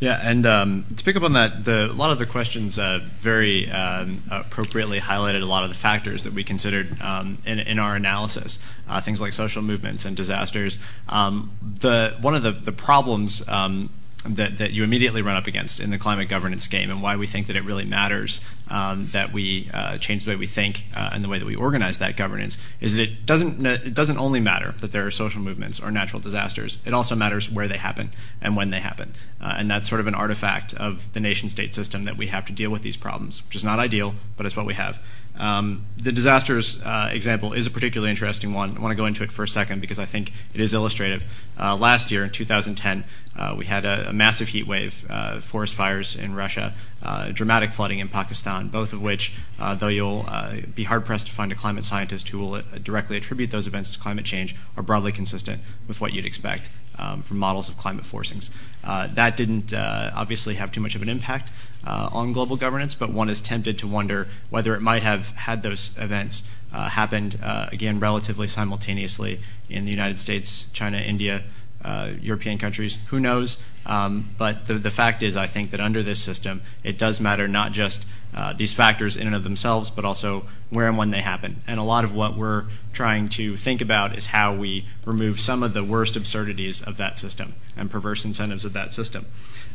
Yeah, 0.00 0.18
and 0.20 0.44
um, 0.46 0.84
to 0.96 1.04
pick 1.04 1.14
up 1.14 1.22
on 1.22 1.34
that, 1.34 1.64
the, 1.64 1.88
a 1.88 1.92
lot 1.92 2.10
of 2.10 2.18
the 2.18 2.26
questions 2.26 2.76
uh, 2.76 2.98
very 3.20 3.70
um, 3.70 4.24
appropriately 4.32 4.98
highlighted 4.98 5.42
a 5.42 5.46
lot 5.46 5.62
of 5.62 5.68
the 5.68 5.76
factors 5.76 6.24
that 6.24 6.32
we 6.32 6.42
considered 6.42 7.00
um, 7.00 7.38
in, 7.46 7.60
in, 7.60 7.78
our 7.78 7.94
analysis, 7.94 8.58
uh, 8.88 9.00
things 9.00 9.20
like 9.20 9.32
social 9.32 9.62
movements 9.62 10.04
and 10.04 10.16
disasters. 10.16 10.80
Um, 11.08 11.52
the 11.62 12.16
one 12.20 12.34
of 12.34 12.42
the, 12.42 12.50
the 12.50 12.72
problems 12.72 13.46
um, 13.46 13.90
that, 14.24 14.58
that 14.58 14.72
you 14.72 14.84
immediately 14.84 15.22
run 15.22 15.36
up 15.36 15.46
against 15.46 15.80
in 15.80 15.90
the 15.90 15.98
climate 15.98 16.28
governance 16.28 16.68
game 16.68 16.90
and 16.90 17.02
why 17.02 17.16
we 17.16 17.26
think 17.26 17.48
that 17.48 17.56
it 17.56 17.64
really 17.64 17.84
matters 17.84 18.40
um, 18.68 19.08
that 19.12 19.32
we 19.32 19.68
uh, 19.74 19.98
change 19.98 20.24
the 20.24 20.30
way 20.30 20.36
we 20.36 20.46
think 20.46 20.84
uh, 20.94 21.10
and 21.12 21.24
the 21.24 21.28
way 21.28 21.38
that 21.38 21.44
we 21.44 21.56
organize 21.56 21.98
that 21.98 22.16
governance 22.16 22.56
is 22.80 22.94
that 22.94 23.02
it 23.02 23.26
doesn't 23.26 23.64
it 23.66 23.94
doesn't 23.94 24.18
only 24.18 24.40
matter 24.40 24.74
that 24.80 24.92
there 24.92 25.06
are 25.06 25.10
social 25.10 25.40
movements 25.40 25.80
or 25.80 25.90
natural 25.90 26.20
disasters. 26.20 26.78
It 26.84 26.94
also 26.94 27.14
matters 27.14 27.50
where 27.50 27.68
they 27.68 27.78
happen 27.78 28.10
and 28.40 28.56
when 28.56 28.70
they 28.70 28.80
happen, 28.80 29.14
uh, 29.40 29.54
and 29.58 29.70
that's 29.70 29.88
sort 29.88 30.00
of 30.00 30.06
an 30.06 30.14
artifact 30.14 30.72
of 30.74 31.12
the 31.12 31.20
nation 31.20 31.48
state 31.48 31.74
system 31.74 32.04
that 32.04 32.16
we 32.16 32.28
have 32.28 32.44
to 32.46 32.52
deal 32.52 32.70
with 32.70 32.82
these 32.82 32.96
problems, 32.96 33.44
which 33.46 33.56
is 33.56 33.64
not 33.64 33.78
ideal, 33.78 34.14
but 34.36 34.46
it's 34.46 34.56
what 34.56 34.66
we 34.66 34.74
have. 34.74 34.98
Um, 35.38 35.86
the 35.96 36.12
disasters 36.12 36.80
uh, 36.82 37.08
example 37.10 37.52
is 37.52 37.66
a 37.66 37.70
particularly 37.70 38.10
interesting 38.10 38.52
one. 38.52 38.76
I 38.76 38.80
want 38.80 38.92
to 38.92 38.96
go 38.96 39.06
into 39.06 39.22
it 39.22 39.32
for 39.32 39.42
a 39.42 39.48
second 39.48 39.80
because 39.80 39.98
I 39.98 40.04
think 40.04 40.32
it 40.54 40.60
is 40.60 40.74
illustrative. 40.74 41.24
Uh, 41.58 41.76
last 41.76 42.10
year, 42.10 42.24
in 42.24 42.30
2010, 42.30 43.04
uh, 43.34 43.54
we 43.56 43.64
had 43.64 43.84
a, 43.84 44.10
a 44.10 44.12
massive 44.12 44.48
heat 44.48 44.66
wave, 44.66 45.06
uh, 45.08 45.40
forest 45.40 45.74
fires 45.74 46.16
in 46.16 46.34
Russia, 46.34 46.74
uh, 47.02 47.32
dramatic 47.32 47.72
flooding 47.72 47.98
in 47.98 48.08
Pakistan, 48.08 48.68
both 48.68 48.92
of 48.92 49.00
which, 49.00 49.32
uh, 49.58 49.74
though 49.74 49.88
you'll 49.88 50.26
be 50.74 50.84
hard 50.84 51.06
pressed 51.06 51.26
to 51.26 51.32
find 51.32 51.50
a 51.50 51.54
climate 51.54 51.84
scientist 51.84 52.28
who 52.28 52.38
will 52.38 52.62
directly 52.82 53.16
attribute 53.16 53.50
those 53.50 53.66
events 53.66 53.90
to 53.92 53.98
climate 53.98 54.26
change, 54.26 54.54
are 54.76 54.82
broadly 54.82 55.12
consistent 55.12 55.62
with 55.88 56.00
what 56.00 56.12
you'd 56.12 56.26
expect 56.26 56.68
um, 56.98 57.22
from 57.22 57.38
models 57.38 57.68
of 57.68 57.76
climate 57.76 58.04
forcings. 58.04 58.50
that 58.82 59.36
didn't 59.36 59.72
obviously 59.74 60.54
have 60.56 60.72
too 60.72 60.80
much 60.80 60.94
of 60.94 61.02
an 61.02 61.08
impact 61.08 61.50
uh, 61.84 62.08
on 62.12 62.32
global 62.32 62.56
governance, 62.56 62.94
but 62.94 63.10
one 63.10 63.28
is 63.28 63.40
tempted 63.40 63.78
to 63.78 63.86
wonder 63.86 64.28
whether 64.50 64.74
it 64.74 64.80
might 64.80 65.02
have 65.02 65.30
had 65.30 65.62
those 65.62 65.92
events 65.98 66.44
uh, 66.72 66.88
happened 66.88 67.38
uh, 67.42 67.68
again 67.72 68.00
relatively 68.00 68.48
simultaneously 68.48 69.40
in 69.68 69.84
the 69.84 69.90
United 69.90 70.18
States, 70.18 70.66
China, 70.72 70.98
India, 70.98 71.42
uh, 71.84 72.12
European 72.20 72.58
countries. 72.58 72.98
Who 73.08 73.18
knows? 73.18 73.58
Um, 73.84 74.30
but 74.38 74.66
the, 74.66 74.74
the 74.74 74.90
fact 74.90 75.22
is, 75.22 75.36
I 75.36 75.48
think 75.48 75.72
that 75.72 75.80
under 75.80 76.02
this 76.02 76.22
system, 76.22 76.62
it 76.84 76.96
does 76.96 77.20
matter 77.20 77.48
not 77.48 77.72
just 77.72 78.06
uh, 78.34 78.52
these 78.52 78.72
factors 78.72 79.16
in 79.16 79.26
and 79.26 79.36
of 79.36 79.44
themselves, 79.44 79.90
but 79.90 80.04
also 80.04 80.46
where 80.70 80.88
and 80.88 80.96
when 80.96 81.10
they 81.10 81.20
happen. 81.20 81.62
And 81.66 81.78
a 81.78 81.82
lot 81.82 82.04
of 82.04 82.14
what 82.14 82.36
we're 82.36 82.64
trying 82.92 83.28
to 83.30 83.56
think 83.56 83.80
about 83.80 84.16
is 84.16 84.26
how 84.26 84.54
we 84.54 84.86
remove 85.04 85.40
some 85.40 85.62
of 85.62 85.74
the 85.74 85.84
worst 85.84 86.16
absurdities 86.16 86.82
of 86.82 86.96
that 86.96 87.18
system 87.18 87.54
and 87.76 87.90
perverse 87.90 88.24
incentives 88.24 88.64
of 88.64 88.72
that 88.72 88.92
system. 88.92 89.26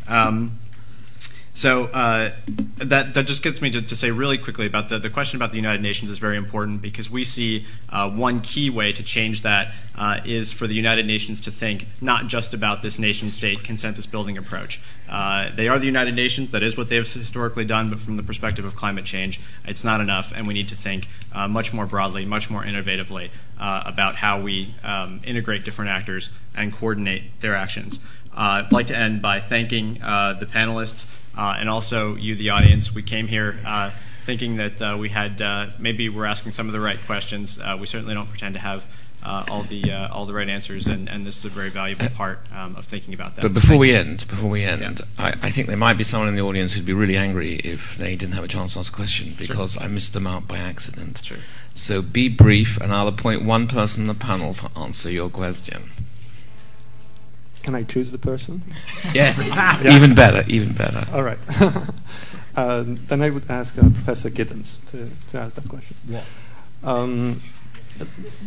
Um, 0.08 0.60
so 1.58 1.86
uh, 1.86 2.34
that 2.76 3.16
that 3.16 3.26
just 3.26 3.42
gets 3.42 3.64
me 3.64 3.72
to, 3.72 3.82
to 3.82 3.96
say 3.96 4.12
really 4.12 4.38
quickly 4.38 4.68
about 4.68 4.90
the, 4.90 5.00
the 5.00 5.10
question 5.10 5.38
about 5.38 5.50
the 5.50 5.58
United 5.58 5.82
Nations 5.82 6.12
is 6.12 6.20
very 6.20 6.38
important 6.38 6.84
because 6.84 7.10
we 7.10 7.24
see 7.24 7.66
uh, 7.90 8.08
one 8.08 8.42
key 8.42 8.70
way 8.70 8.94
to 8.94 9.02
change 9.02 9.42
that 9.42 9.74
uh, 9.96 10.20
is 10.24 10.52
for 10.52 10.68
the 10.68 10.76
United 10.76 11.08
Nations 11.08 11.42
to 11.42 11.50
think 11.50 11.88
not 12.00 12.28
just 12.28 12.54
about 12.54 12.84
this 12.84 13.00
nation 13.00 13.32
state 13.32 13.64
consensus 13.64 14.06
building 14.06 14.38
approach. 14.38 14.80
Uh, 15.10 15.50
they 15.56 15.68
are 15.68 15.80
the 15.80 15.88
United 15.88 16.14
Nations, 16.14 16.52
that 16.52 16.62
is 16.62 16.78
what 16.78 16.90
they 16.90 16.96
have 16.96 17.12
historically 17.12 17.66
done, 17.66 17.90
but 17.90 18.00
from 18.00 18.18
the 18.18 18.24
perspective 18.24 18.64
of 18.64 18.76
climate 18.76 19.06
change, 19.06 19.42
it's 19.66 19.84
not 19.84 20.00
enough, 20.00 20.32
and 20.36 20.46
we 20.46 20.54
need 20.54 20.70
to 20.70 20.76
think 20.76 21.08
uh, 21.34 21.48
much 21.48 21.74
more 21.74 21.88
broadly, 21.88 22.24
much 22.24 22.52
more 22.52 22.62
innovatively 22.62 23.32
uh, 23.60 23.82
about 23.84 24.16
how 24.18 24.40
we 24.40 24.76
um, 24.84 25.22
integrate 25.24 25.66
different 25.66 25.90
actors 25.90 26.30
and 26.54 26.72
coordinate 26.72 27.42
their 27.42 27.56
actions. 27.56 28.00
I'd 28.40 28.72
like 28.72 28.86
to 28.88 28.96
end 28.96 29.24
by 29.24 29.40
thanking 29.40 29.96
the 29.96 30.48
panelists. 30.54 31.08
Uh, 31.38 31.56
and 31.60 31.70
also 31.70 32.16
you, 32.16 32.36
the 32.36 32.50
audience. 32.50 32.94
We 32.94 33.04
came 33.04 33.28
here 33.28 33.60
uh, 33.66 33.92
thinking 34.26 34.58
that 34.58 34.82
uh, 34.82 34.98
we 35.00 35.10
had 35.10 35.40
maybe 35.80 36.10
we're 36.10 36.26
asking 36.26 36.54
some 36.54 36.68
of 36.68 36.74
the 36.74 36.80
right 36.80 37.00
questions. 37.06 37.60
we 37.80 37.88
certainly 37.88 38.14
don't 38.14 38.28
pretend 38.28 38.56
to 38.56 38.60
have 38.60 38.86
uh, 39.24 39.44
all 39.50 39.64
the 39.64 39.92
uh, 39.92 40.14
all 40.14 40.26
the 40.26 40.34
right 40.34 40.48
answers, 40.48 40.88
and, 40.88 41.10
and 41.10 41.26
this 41.26 41.38
is 41.38 41.46
a 41.46 41.50
very 41.50 41.70
valuable 41.70 42.08
part 42.10 42.40
um, 42.54 42.76
of 42.76 42.86
thinking 42.86 43.14
about 43.14 43.36
that. 43.36 43.42
But 43.42 43.54
before 43.54 43.78
we 43.78 43.94
end, 43.94 44.26
before 44.28 44.50
we 44.50 44.64
end, 44.64 44.82
yeah. 44.82 45.06
I, 45.18 45.34
I, 45.42 45.50
think 45.50 45.68
there 45.68 45.78
might 45.78 45.98
be 45.98 46.04
someone 46.04 46.30
in 46.30 46.36
the 46.36 46.42
audience 46.42 46.74
who'd 46.74 46.86
be 46.86 46.94
really 46.94 47.18
angry 47.18 47.56
if 47.56 47.98
they 47.98 48.16
didn't 48.16 48.36
have 48.36 48.44
a 48.44 48.48
chance 48.48 48.74
to 48.74 48.80
ask 48.80 48.94
a 48.94 48.96
question 48.96 49.34
because 49.38 49.74
sure. 49.74 49.84
I 49.84 49.88
missed 49.88 50.14
them 50.14 50.28
out 50.28 50.48
by 50.48 50.58
accident. 50.58 51.22
Sure. 51.24 51.38
So 51.76 52.02
be 52.02 52.30
brief, 52.30 52.78
and 52.78 52.94
I'll 52.94 53.08
appoint 53.08 53.44
one 53.44 53.68
person 53.68 54.04
in 54.04 54.08
the 54.08 54.14
panel 54.14 54.54
to 54.56 54.70
answer 54.78 55.12
your 55.12 55.30
question. 55.30 55.92
Can 57.68 57.76
I 57.76 57.84
choose 57.84 58.14
the 58.14 58.18
person? 58.18 58.64
Yes. 59.14 59.46
yes. 59.54 59.94
Even 59.94 60.16
better, 60.16 60.42
even 60.48 60.72
better. 60.72 61.06
All 61.12 61.22
right. 61.22 61.38
uh, 62.56 62.86
then 62.88 63.22
I 63.22 63.30
would 63.30 63.52
ask 63.52 63.78
uh, 63.78 63.82
Professor 63.82 64.30
Giddens 64.30 64.78
to, 64.86 65.10
to 65.32 65.38
ask 65.38 65.58
that 65.58 65.68
question. 65.68 65.98
Yeah. 66.06 66.24
Um, 66.82 67.42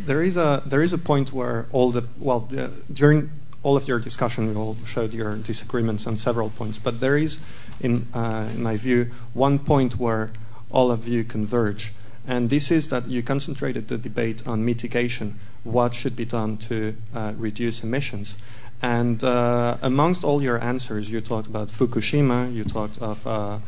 there 0.06 0.22
is 0.22 0.38
a 0.38 0.62
there 0.64 0.80
is 0.80 0.94
a 0.94 0.98
point 0.98 1.34
where 1.34 1.66
all 1.70 1.90
the 1.90 2.04
well 2.18 2.48
uh, 2.56 2.68
during 2.90 3.28
all 3.62 3.76
of 3.76 3.86
your 3.86 3.98
discussion 3.98 4.54
you 4.54 4.58
all 4.58 4.78
showed 4.86 5.12
your 5.12 5.36
disagreements 5.36 6.06
on 6.06 6.16
several 6.16 6.48
points, 6.48 6.78
but 6.78 7.00
there 7.00 7.18
is, 7.18 7.40
in 7.78 8.06
uh, 8.14 8.48
in 8.54 8.62
my 8.62 8.76
view, 8.78 9.10
one 9.34 9.58
point 9.58 9.98
where 9.98 10.32
all 10.70 10.90
of 10.90 11.06
you 11.06 11.24
converge, 11.24 11.92
and 12.26 12.48
this 12.48 12.70
is 12.70 12.88
that 12.88 13.08
you 13.08 13.22
concentrated 13.22 13.88
the 13.88 13.98
debate 13.98 14.46
on 14.46 14.64
mitigation, 14.64 15.38
what 15.62 15.92
should 15.92 16.16
be 16.16 16.24
done 16.24 16.56
to 16.56 16.96
uh, 17.14 17.34
reduce 17.36 17.84
emissions, 17.84 18.38
and 18.82 19.22
uh, 19.22 19.76
amongst 19.82 20.24
all 20.24 20.42
your 20.42 20.62
answers, 20.62 21.10
you 21.10 21.20
talked 21.20 21.46
about 21.46 21.68
Fukushima, 21.68 22.54
you 22.54 22.64
talked 22.64 22.98
of 23.02 23.26
uh, 23.26 23.58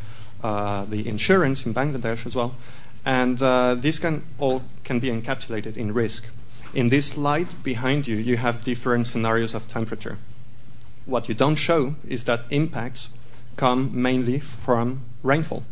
uh, 0.43 0.85
the 0.85 1.07
insurance 1.07 1.65
in 1.65 1.73
Bangladesh 1.73 2.25
as 2.25 2.35
well, 2.35 2.55
and 3.05 3.41
uh, 3.41 3.75
this 3.75 3.99
can 3.99 4.23
all 4.39 4.63
can 4.83 4.99
be 4.99 5.09
encapsulated 5.09 5.77
in 5.77 5.93
risk. 5.93 6.29
In 6.73 6.89
this 6.89 7.11
slide 7.11 7.63
behind 7.63 8.07
you, 8.07 8.15
you 8.15 8.37
have 8.37 8.63
different 8.63 9.05
scenarios 9.05 9.53
of 9.53 9.67
temperature. 9.67 10.17
What 11.05 11.29
you 11.29 11.35
don't 11.35 11.55
show 11.55 11.95
is 12.07 12.23
that 12.23 12.45
impacts 12.51 13.15
come 13.55 13.91
mainly 13.93 14.39
from 14.39 15.01
rainfall, 15.21 15.63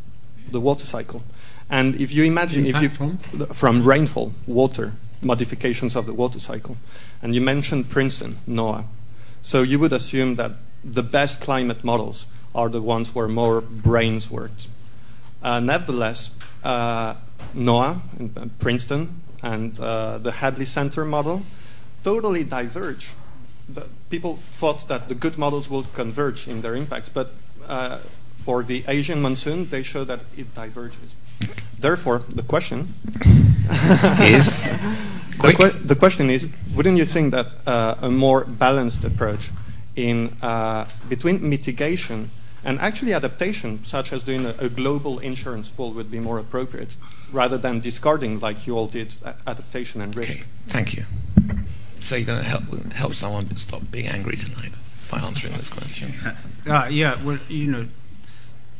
the 0.51 0.59
water 0.59 0.85
cycle. 0.85 1.23
And 1.69 1.95
if 1.95 2.13
you 2.13 2.25
imagine, 2.25 2.65
Impact 2.65 2.85
if 2.85 2.99
you 3.01 3.07
from? 3.17 3.47
from 3.47 3.83
rainfall, 3.83 4.33
water 4.45 4.93
modifications 5.23 5.95
of 5.95 6.05
the 6.05 6.13
water 6.13 6.39
cycle, 6.39 6.77
and 7.21 7.33
you 7.33 7.41
mentioned 7.41 7.89
Princeton, 7.89 8.37
NOAA. 8.47 8.85
So 9.41 9.61
you 9.63 9.79
would 9.79 9.93
assume 9.93 10.35
that 10.35 10.53
the 10.83 11.03
best 11.03 11.41
climate 11.41 11.83
models 11.83 12.25
are 12.53 12.69
the 12.69 12.81
ones 12.81 13.15
where 13.15 13.27
more 13.27 13.61
brains 13.61 14.29
worked. 14.29 14.67
Uh, 15.41 15.59
nevertheless, 15.59 16.35
uh, 16.63 17.15
NOAA 17.55 17.99
and 18.19 18.59
Princeton 18.59 19.21
and 19.41 19.79
uh, 19.79 20.17
the 20.19 20.31
Hadley 20.31 20.65
Center 20.65 21.05
model 21.05 21.43
totally 22.03 22.43
diverge. 22.43 23.09
The 23.67 23.87
people 24.09 24.39
thought 24.51 24.87
that 24.87 25.09
the 25.09 25.15
good 25.15 25.37
models 25.37 25.69
would 25.69 25.93
converge 25.93 26.47
in 26.47 26.61
their 26.61 26.75
impacts, 26.75 27.09
but 27.09 27.33
uh, 27.67 27.99
for 28.35 28.63
the 28.63 28.83
Asian 28.87 29.21
monsoon, 29.21 29.69
they 29.69 29.83
show 29.83 30.03
that 30.03 30.21
it 30.37 30.53
diverges. 30.53 31.15
Therefore, 31.81 32.19
the 32.29 32.43
question 32.43 32.79
is 34.21 34.59
the, 35.41 35.55
que- 35.57 35.79
the, 35.87 35.95
question 35.95 36.29
is 36.29 36.47
wouldn't 36.75 36.97
you 36.97 37.05
think 37.05 37.31
that 37.31 37.55
uh, 37.67 37.95
a 38.01 38.09
more 38.09 38.45
balanced 38.45 39.03
approach 39.03 39.49
in 39.95 40.35
uh, 40.41 40.87
between 41.09 41.49
mitigation 41.49 42.29
and 42.63 42.79
actually 42.79 43.13
adaptation, 43.13 43.83
such 43.83 44.13
as 44.13 44.23
doing 44.23 44.45
a, 44.45 44.53
a, 44.59 44.69
global 44.69 45.17
insurance 45.19 45.71
pool, 45.71 45.93
would 45.93 46.11
be 46.11 46.19
more 46.19 46.37
appropriate 46.37 46.95
rather 47.31 47.57
than 47.57 47.79
discarding, 47.79 48.39
like 48.39 48.67
you 48.67 48.77
all 48.77 48.87
did, 48.87 49.15
adaptation 49.47 49.99
and 50.01 50.15
risk? 50.15 50.39
Okay, 50.39 50.47
thank 50.67 50.93
you. 50.93 51.05
So 52.01 52.15
you're 52.15 52.27
going 52.27 52.43
to 52.43 52.47
help 52.47 52.63
help 52.93 53.13
someone 53.13 53.55
stop 53.57 53.81
being 53.89 54.07
angry 54.07 54.37
tonight 54.37 54.73
by 55.09 55.19
answering 55.19 55.57
this 55.57 55.69
question? 55.69 56.13
Uh, 56.67 56.87
yeah, 56.89 57.21
well, 57.23 57.39
you 57.49 57.67
know, 57.67 57.87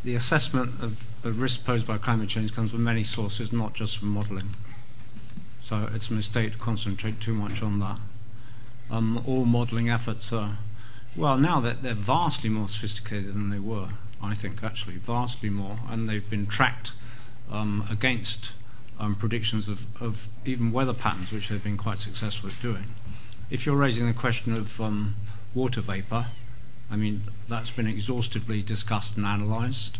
the 0.03 0.15
assessment 0.15 0.71
of, 0.81 0.97
of 1.23 1.39
risk 1.39 1.65
posed 1.65 1.85
by 1.85 1.97
climate 1.97 2.29
change 2.29 2.53
comes 2.53 2.71
from 2.71 2.83
many 2.83 3.03
sources, 3.03 3.51
not 3.51 3.73
just 3.73 3.97
from 3.97 4.09
modelling. 4.09 4.55
So 5.61 5.89
it's 5.93 6.09
a 6.09 6.13
mistake 6.13 6.53
to 6.53 6.57
concentrate 6.57 7.19
too 7.21 7.33
much 7.33 7.61
on 7.61 7.79
that. 7.79 7.99
Um, 8.89 9.23
all 9.25 9.45
modelling 9.45 9.89
efforts 9.89 10.33
are, 10.33 10.57
well, 11.15 11.37
now 11.37 11.61
that 11.61 11.83
they're 11.83 11.93
vastly 11.93 12.49
more 12.49 12.67
sophisticated 12.67 13.33
than 13.33 13.49
they 13.49 13.59
were, 13.59 13.89
I 14.21 14.35
think, 14.35 14.63
actually, 14.63 14.97
vastly 14.97 15.49
more, 15.49 15.79
and 15.89 16.09
they've 16.09 16.29
been 16.29 16.45
tracked 16.45 16.91
um, 17.49 17.85
against 17.89 18.53
um, 18.99 19.15
predictions 19.15 19.67
of, 19.67 19.85
of, 20.01 20.27
even 20.45 20.71
weather 20.71 20.93
patterns, 20.93 21.31
which 21.31 21.49
they've 21.49 21.63
been 21.63 21.77
quite 21.77 21.99
successful 21.99 22.49
at 22.49 22.59
doing. 22.61 22.85
If 23.49 23.65
you're 23.65 23.75
raising 23.75 24.07
the 24.07 24.13
question 24.13 24.53
of 24.53 24.79
um, 24.79 25.15
water 25.53 25.81
vapour, 25.81 26.27
I 26.89 26.97
mean, 26.97 27.23
that's 27.47 27.71
been 27.71 27.87
exhaustively 27.87 28.61
discussed 28.61 29.17
and 29.17 29.25
analysed. 29.25 29.99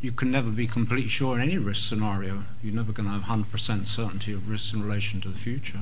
You 0.00 0.12
can 0.12 0.30
never 0.30 0.50
be 0.50 0.66
completely 0.66 1.08
sure 1.08 1.36
in 1.36 1.42
any 1.42 1.58
risk 1.58 1.86
scenario. 1.86 2.44
You're 2.62 2.74
never 2.74 2.92
going 2.92 3.06
to 3.06 3.18
have 3.18 3.44
100% 3.44 3.86
certainty 3.86 4.32
of 4.32 4.48
risk 4.48 4.72
in 4.72 4.82
relation 4.82 5.20
to 5.22 5.28
the 5.28 5.38
future. 5.38 5.80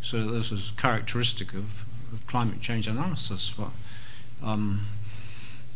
So 0.00 0.30
this 0.30 0.52
is 0.52 0.72
characteristic 0.76 1.52
of, 1.52 1.84
of 2.12 2.26
climate 2.26 2.60
change 2.60 2.86
analysis. 2.86 3.52
But 3.56 3.70
um, 4.42 4.86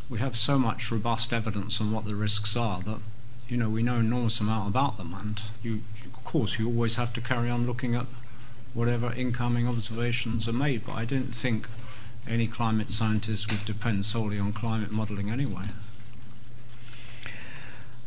we 0.08 0.18
have 0.18 0.36
so 0.36 0.58
much 0.58 0.90
robust 0.90 1.32
evidence 1.32 1.80
on 1.80 1.90
what 1.90 2.04
the 2.04 2.14
risks 2.14 2.56
are 2.56 2.80
that 2.82 2.98
you 3.48 3.56
know 3.56 3.68
we 3.68 3.82
know 3.82 3.96
an 3.96 4.06
enormous 4.06 4.40
amount 4.40 4.68
about 4.68 4.96
them, 4.96 5.14
and 5.14 5.42
you, 5.62 5.82
of 6.06 6.24
course, 6.24 6.58
you 6.58 6.66
always 6.66 6.96
have 6.96 7.12
to 7.14 7.20
carry 7.20 7.50
on 7.50 7.66
looking 7.66 7.94
at 7.94 8.06
whatever 8.72 9.12
incoming 9.12 9.68
observations 9.68 10.48
are 10.48 10.52
made. 10.52 10.86
But 10.86 10.94
I 10.94 11.04
don't 11.04 11.34
think 11.34 11.68
any 12.26 12.46
climate 12.46 12.90
scientist 12.90 13.50
would 13.50 13.64
depend 13.64 14.06
solely 14.06 14.38
on 14.38 14.52
climate 14.52 14.90
modelling 14.90 15.30
anyway. 15.30 15.64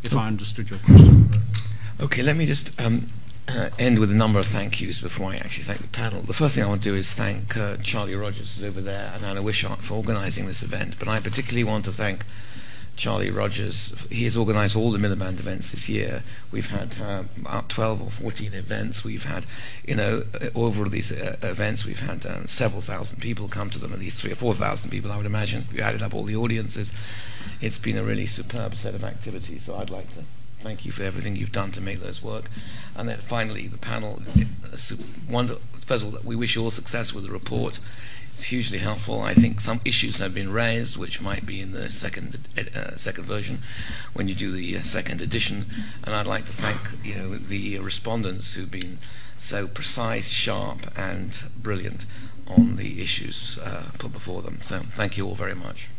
If 0.03 0.15
I 0.15 0.27
understood 0.27 0.69
your 0.69 0.79
question. 0.79 1.29
Okay, 1.99 2.21
let 2.21 2.35
me 2.35 2.45
just 2.45 2.79
um, 2.79 3.07
uh, 3.47 3.69
end 3.79 3.99
with 3.99 4.11
a 4.11 4.15
number 4.15 4.39
of 4.39 4.45
thank 4.45 4.79
yous 4.81 5.01
before 5.01 5.31
I 5.31 5.37
actually 5.37 5.63
thank 5.63 5.81
the 5.81 5.87
panel. 5.87 6.21
The 6.21 6.33
first 6.33 6.55
thing 6.55 6.63
I 6.63 6.67
want 6.67 6.83
to 6.83 6.89
do 6.89 6.95
is 6.95 7.11
thank 7.13 7.57
uh, 7.57 7.77
Charlie 7.77 8.15
Rogers, 8.15 8.55
who's 8.55 8.63
over 8.63 8.81
there, 8.81 9.11
and 9.15 9.25
Anna 9.25 9.41
Wishart 9.41 9.79
for 9.79 9.95
organising 9.95 10.45
this 10.45 10.61
event. 10.61 10.99
But 10.99 11.07
I 11.07 11.19
particularly 11.19 11.63
want 11.63 11.85
to 11.85 11.91
thank 11.91 12.25
Charlie 12.97 13.29
Rogers. 13.29 13.93
He 14.09 14.23
has 14.23 14.35
organised 14.35 14.75
all 14.75 14.91
the 14.91 14.97
Miliband 14.97 15.39
events 15.39 15.71
this 15.71 15.87
year. 15.87 16.23
We've 16.51 16.69
had 16.69 16.97
uh, 16.99 17.23
about 17.37 17.69
12 17.69 18.01
or 18.01 18.09
14 18.09 18.53
events. 18.53 19.03
We've 19.03 19.23
had, 19.23 19.45
you 19.85 19.95
know, 19.95 20.23
uh, 20.41 20.47
over 20.55 20.89
these 20.89 21.11
uh, 21.11 21.37
events, 21.43 21.85
we've 21.85 21.99
had 21.99 22.25
um, 22.25 22.47
several 22.47 22.81
thousand 22.81 23.21
people 23.21 23.47
come 23.47 23.69
to 23.69 23.79
them, 23.79 23.93
at 23.93 23.99
least 23.99 24.17
three 24.19 24.31
or 24.31 24.35
4,000 24.35 24.89
people, 24.89 25.11
I 25.11 25.17
would 25.17 25.27
imagine, 25.27 25.67
if 25.69 25.75
you 25.75 25.81
added 25.81 26.01
up 26.01 26.13
all 26.13 26.23
the 26.23 26.35
audiences. 26.35 26.91
It's 27.61 27.77
been 27.77 27.97
a 27.97 28.03
really 28.03 28.25
superb 28.25 28.75
set 28.75 28.95
of 28.95 29.03
activities, 29.03 29.63
so 29.63 29.77
I'd 29.77 29.91
like 29.91 30.11
to 30.15 30.23
thank 30.61 30.85
you 30.85 30.91
for 30.91 31.03
everything 31.03 31.35
you've 31.35 31.51
done 31.51 31.71
to 31.73 31.81
make 31.81 32.01
those 32.01 32.23
work. 32.23 32.49
And 32.95 33.07
then 33.07 33.19
finally, 33.19 33.67
the 33.67 33.77
panel. 33.77 34.21
Uh, 34.35 34.77
first 35.85 36.03
of 36.03 36.03
all, 36.03 36.19
we 36.23 36.35
wish 36.35 36.55
you 36.55 36.63
all 36.63 36.71
success 36.71 37.13
with 37.13 37.25
the 37.25 37.31
report. 37.31 37.79
It's 38.37 38.49
hugely 38.49 38.77
helpful. 38.77 39.23
I 39.23 39.33
think 39.33 39.59
some 39.59 39.81
issues 39.83 40.19
have 40.19 40.35
been 40.35 40.51
raised, 40.51 40.95
which 40.95 41.19
might 41.19 41.43
be 41.43 41.59
in 41.59 41.71
the 41.71 41.89
second 41.89 42.37
uh, 42.55 42.95
second 42.95 43.25
version 43.25 43.63
when 44.13 44.27
you 44.27 44.35
do 44.35 44.51
the 44.51 44.77
uh, 44.77 44.83
second 44.83 45.23
edition. 45.23 45.65
And 46.03 46.13
I'd 46.13 46.27
like 46.27 46.45
to 46.45 46.51
thank 46.51 46.77
you 47.03 47.15
know 47.15 47.35
the 47.35 47.79
respondents 47.79 48.53
who've 48.53 48.69
been 48.69 48.99
so 49.39 49.67
precise, 49.67 50.29
sharp, 50.29 50.95
and 50.95 51.45
brilliant 51.57 52.05
on 52.45 52.75
the 52.75 53.01
issues 53.01 53.57
uh, 53.57 53.89
put 53.97 54.13
before 54.13 54.43
them. 54.43 54.59
So 54.61 54.81
thank 54.93 55.17
you 55.17 55.25
all 55.25 55.33
very 55.33 55.55
much. 55.55 55.89